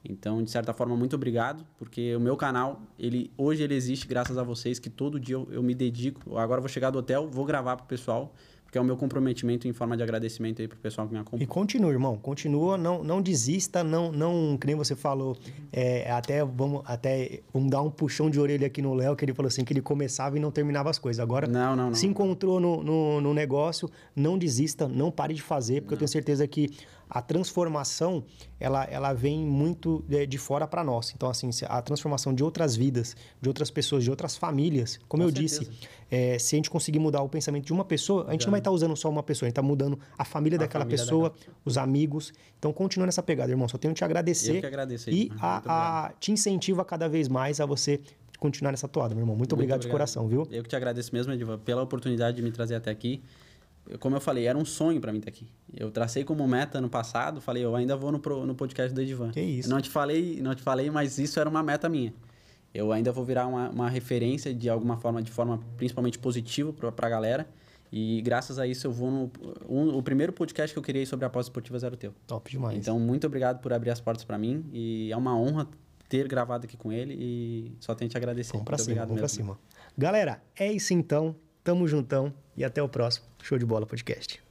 Então, 0.04 0.42
de 0.42 0.50
certa 0.50 0.74
forma, 0.74 0.96
muito 0.96 1.16
obrigado, 1.16 1.66
porque 1.78 2.16
o 2.16 2.20
meu 2.20 2.36
canal, 2.36 2.82
ele 2.98 3.32
hoje 3.38 3.62
ele 3.62 3.76
existe 3.76 4.08
graças 4.08 4.38
a 4.38 4.44
vocês, 4.44 4.80
que 4.80 4.90
todo 4.90 5.20
dia 5.20 5.36
eu, 5.36 5.48
eu 5.52 5.62
me 5.62 5.76
dedico. 5.76 6.38
Agora 6.38 6.60
eu 6.60 6.64
vou 6.64 6.70
chegar 6.70 6.90
do 6.90 7.00
hotel, 7.00 7.30
vou 7.30 7.46
gravar 7.46 7.76
para 7.76 7.84
o 7.84 7.88
pessoal, 7.88 8.34
porque 8.72 8.78
é 8.78 8.82
o 8.82 8.86
meu 8.86 8.96
comprometimento 8.96 9.68
em 9.68 9.74
forma 9.74 9.98
de 9.98 10.04
agradecimento 10.04 10.62
aí 10.62 10.68
pro 10.68 10.78
pessoal 10.78 11.06
que 11.06 11.14
me 11.14 11.20
acompanha. 11.20 11.44
E 11.44 11.46
continua, 11.46 11.92
irmão. 11.92 12.16
Continua, 12.16 12.78
não, 12.78 13.04
não 13.04 13.22
desista, 13.22 13.84
não, 13.84 14.14
não, 14.14 14.58
que 14.58 14.66
nem 14.66 14.78
você 14.78 14.96
falou, 14.96 15.38
é, 15.74 16.10
até, 16.10 16.42
vamos, 16.46 16.82
até 16.86 17.42
vamos 17.54 17.70
dar 17.70 17.82
um 17.82 17.92
puxão 17.92 18.30
de 18.30 18.40
orelha 18.40 18.68
aqui 18.68 18.82
no 18.82 18.94
Léo, 18.94 19.14
que 19.14 19.26
ele 19.26 19.34
falou 19.34 19.50
assim, 19.50 19.66
que 19.66 19.74
ele 19.74 19.82
começava 19.82 20.38
e 20.38 20.40
não 20.40 20.52
terminava 20.52 20.90
as 20.90 20.98
coisas. 20.98 21.20
Agora, 21.20 21.48
Não, 21.48 21.76
não, 21.76 21.88
não. 21.88 21.94
se 21.94 22.08
encontrou 22.08 22.62
no, 22.62 22.82
no, 22.82 23.20
no 23.20 23.34
negócio, 23.34 23.92
não 24.16 24.38
desista, 24.38 24.88
não 24.88 25.12
pare 25.12 25.34
de 25.34 25.42
fazer, 25.42 25.82
porque 25.82 25.96
eu 25.96 25.98
tenho 25.98 26.08
certeza 26.08 26.48
que 26.48 26.70
a 27.14 27.22
transformação, 27.22 28.24
ela, 28.58 28.86
ela 28.86 29.12
vem 29.12 29.46
muito 29.46 30.02
de, 30.08 30.26
de 30.26 30.38
fora 30.38 30.66
para 30.66 30.82
nós. 30.82 31.12
Então, 31.14 31.30
assim, 31.30 31.50
a 31.68 31.82
transformação 31.82 32.34
de 32.34 32.42
outras 32.42 32.74
vidas, 32.74 33.18
de 33.42 33.50
outras 33.50 33.70
pessoas, 33.70 34.06
de 34.06 34.10
outras 34.10 34.38
famílias, 34.38 34.98
como 35.10 35.24
Com 35.24 35.30
eu 35.30 35.34
certeza. 35.34 35.60
disse, 35.66 35.72
é, 36.10 36.40
se 36.40 36.56
a 36.56 36.58
gente 36.58 36.70
conseguir 36.70 37.00
mudar 37.00 37.22
o 37.22 37.28
pensamento 37.28 37.66
de 37.66 37.74
uma 37.74 37.84
pessoa, 37.84 38.26
a 38.30 38.32
gente 38.32 38.46
não 38.46 38.52
vai 38.52 38.62
estar 38.62 38.72
usando 38.72 38.96
só 38.96 39.10
uma 39.10 39.22
pessoa, 39.22 39.48
a 39.48 39.50
gente 39.50 39.54
está 39.54 39.62
mudando 39.62 40.00
a 40.18 40.24
família 40.24 40.56
A 40.58 40.60
daquela 40.62 40.86
família 40.86 41.04
pessoa, 41.04 41.34
os 41.66 41.78
amigos. 41.78 42.32
Então, 42.58 42.72
continua 42.72 43.06
nessa 43.06 43.22
pegada, 43.22 43.52
irmão. 43.52 43.68
Só 43.68 43.78
tenho 43.78 43.94
que 43.94 43.98
te 43.98 44.06
agradecer. 44.06 44.56
Eu 44.56 44.62
que 44.62 44.66
agradeço 44.68 45.10
E 45.10 45.28
muito 45.30 45.36
a, 45.44 46.06
a- 46.08 46.14
te 46.18 46.32
incentiva 46.32 46.86
cada 46.86 47.10
vez 47.10 47.28
mais 47.28 47.60
a 47.60 47.66
você 47.66 48.00
continuar 48.40 48.72
nessa 48.72 48.88
toada, 48.88 49.14
meu 49.14 49.22
irmão. 49.22 49.36
Muito, 49.36 49.52
obrigado, 49.54 49.82
de 49.82 49.88
coração, 49.90 50.28
viu? 50.30 50.48
Eu 50.50 50.64
que 50.64 50.70
te 50.70 50.76
agradeço 50.78 51.14
mesmo, 51.14 51.32
Edivan, 51.34 51.60
pela 51.60 51.84
oportunidade 51.84 52.38
de 52.38 52.42
me 52.42 52.52
trazer 52.52 52.76
até 52.76 52.90
aqui. 52.90 53.22
Eu- 53.88 54.00
Como 54.00 54.16
eu 54.16 54.22
falei, 54.22 54.46
era 54.46 54.58
um 54.58 54.66
sonho 54.66 55.00
para 55.02 55.12
mim 55.12 55.20
estar 55.20 55.30
aqui. 55.30 55.48
Eu 55.74 55.92
tracei 55.92 56.24
como 56.24 56.48
meta 56.48 56.80
no 56.80 56.90
passado, 56.90 57.42
falei, 57.42 57.64
eu 57.66 57.76
ainda 57.76 57.96
vou 57.96 58.12
no, 58.12 58.20
pro- 58.20 58.46
no 58.46 58.56
podcast 58.56 58.94
do 58.94 59.02
Edivan. 59.02 59.32
Que 59.32 59.42
isso. 59.42 59.70
Não 59.70 59.82
te 59.82 59.90
falei, 59.90 60.40
não 60.42 60.54
te 60.56 60.62
falei, 60.62 60.90
mas 60.90 61.18
isso 61.18 61.40
era 61.40 61.50
uma 61.50 61.62
meta 61.64 61.90
minha. 61.90 62.14
Eu 62.74 62.92
ainda 62.92 63.12
vou 63.12 63.26
virar 63.26 63.48
uma, 63.48 63.70
uma 63.70 63.90
referência 63.90 64.54
de 64.54 64.70
alguma 64.70 64.96
forma, 64.98 65.22
de 65.22 65.30
forma 65.32 65.60
principalmente 65.76 66.18
positiva 66.18 66.72
para 66.74 67.08
a 67.08 67.10
galera. 67.10 67.48
E 67.92 68.22
graças 68.22 68.58
a 68.58 68.66
isso 68.66 68.88
eu 68.88 68.92
vou 68.94 69.12
no. 69.12 69.32
um- 69.68 69.98
o 69.98 70.02
primeiro 70.02 70.32
podcast 70.32 70.74
que 70.74 70.80
eu 70.80 70.84
criei 70.84 71.06
sobre 71.06 71.26
apostas 71.26 71.48
esportivas 71.48 71.84
era 71.84 71.94
o 71.94 71.98
teu. 71.98 72.14
Top 72.26 72.50
demais. 72.50 72.78
Então, 72.78 72.98
muito 72.98 73.28
obrigado 73.28 73.60
por 73.60 73.74
abrir 73.74 73.90
as 73.90 74.00
portas 74.00 74.24
para 74.24 74.38
mim. 74.38 74.64
E 74.72 75.12
é 75.12 75.18
uma 75.18 75.38
honra 75.38 75.68
ter 76.08 76.26
gravado 76.30 76.66
aqui 76.66 76.78
com 76.78 76.90
ele. 76.94 77.14
E 77.20 77.76
só 77.82 77.94
tenho 77.94 78.08
que 78.08 78.14
te 78.14 78.18
agradecer. 78.18 78.54
vamos 78.54 78.64
pra 78.66 78.78
muito 78.78 78.86
cima, 78.86 79.04
obrigado 79.04 79.08
vamos 79.18 79.36
pra 79.36 79.44
mesmo. 79.44 79.56
cima. 79.56 79.92
Galera, 79.98 80.42
é 80.58 80.72
isso 80.72 80.94
então. 80.94 81.36
Tamo 81.64 81.88
juntão 81.88 82.34
e 82.56 82.64
até 82.64 82.82
o 82.82 82.90
próximo 82.90 83.26
Show 83.42 83.58
de 83.58 83.66
Bola 83.66 83.86
Podcast. 83.86 84.51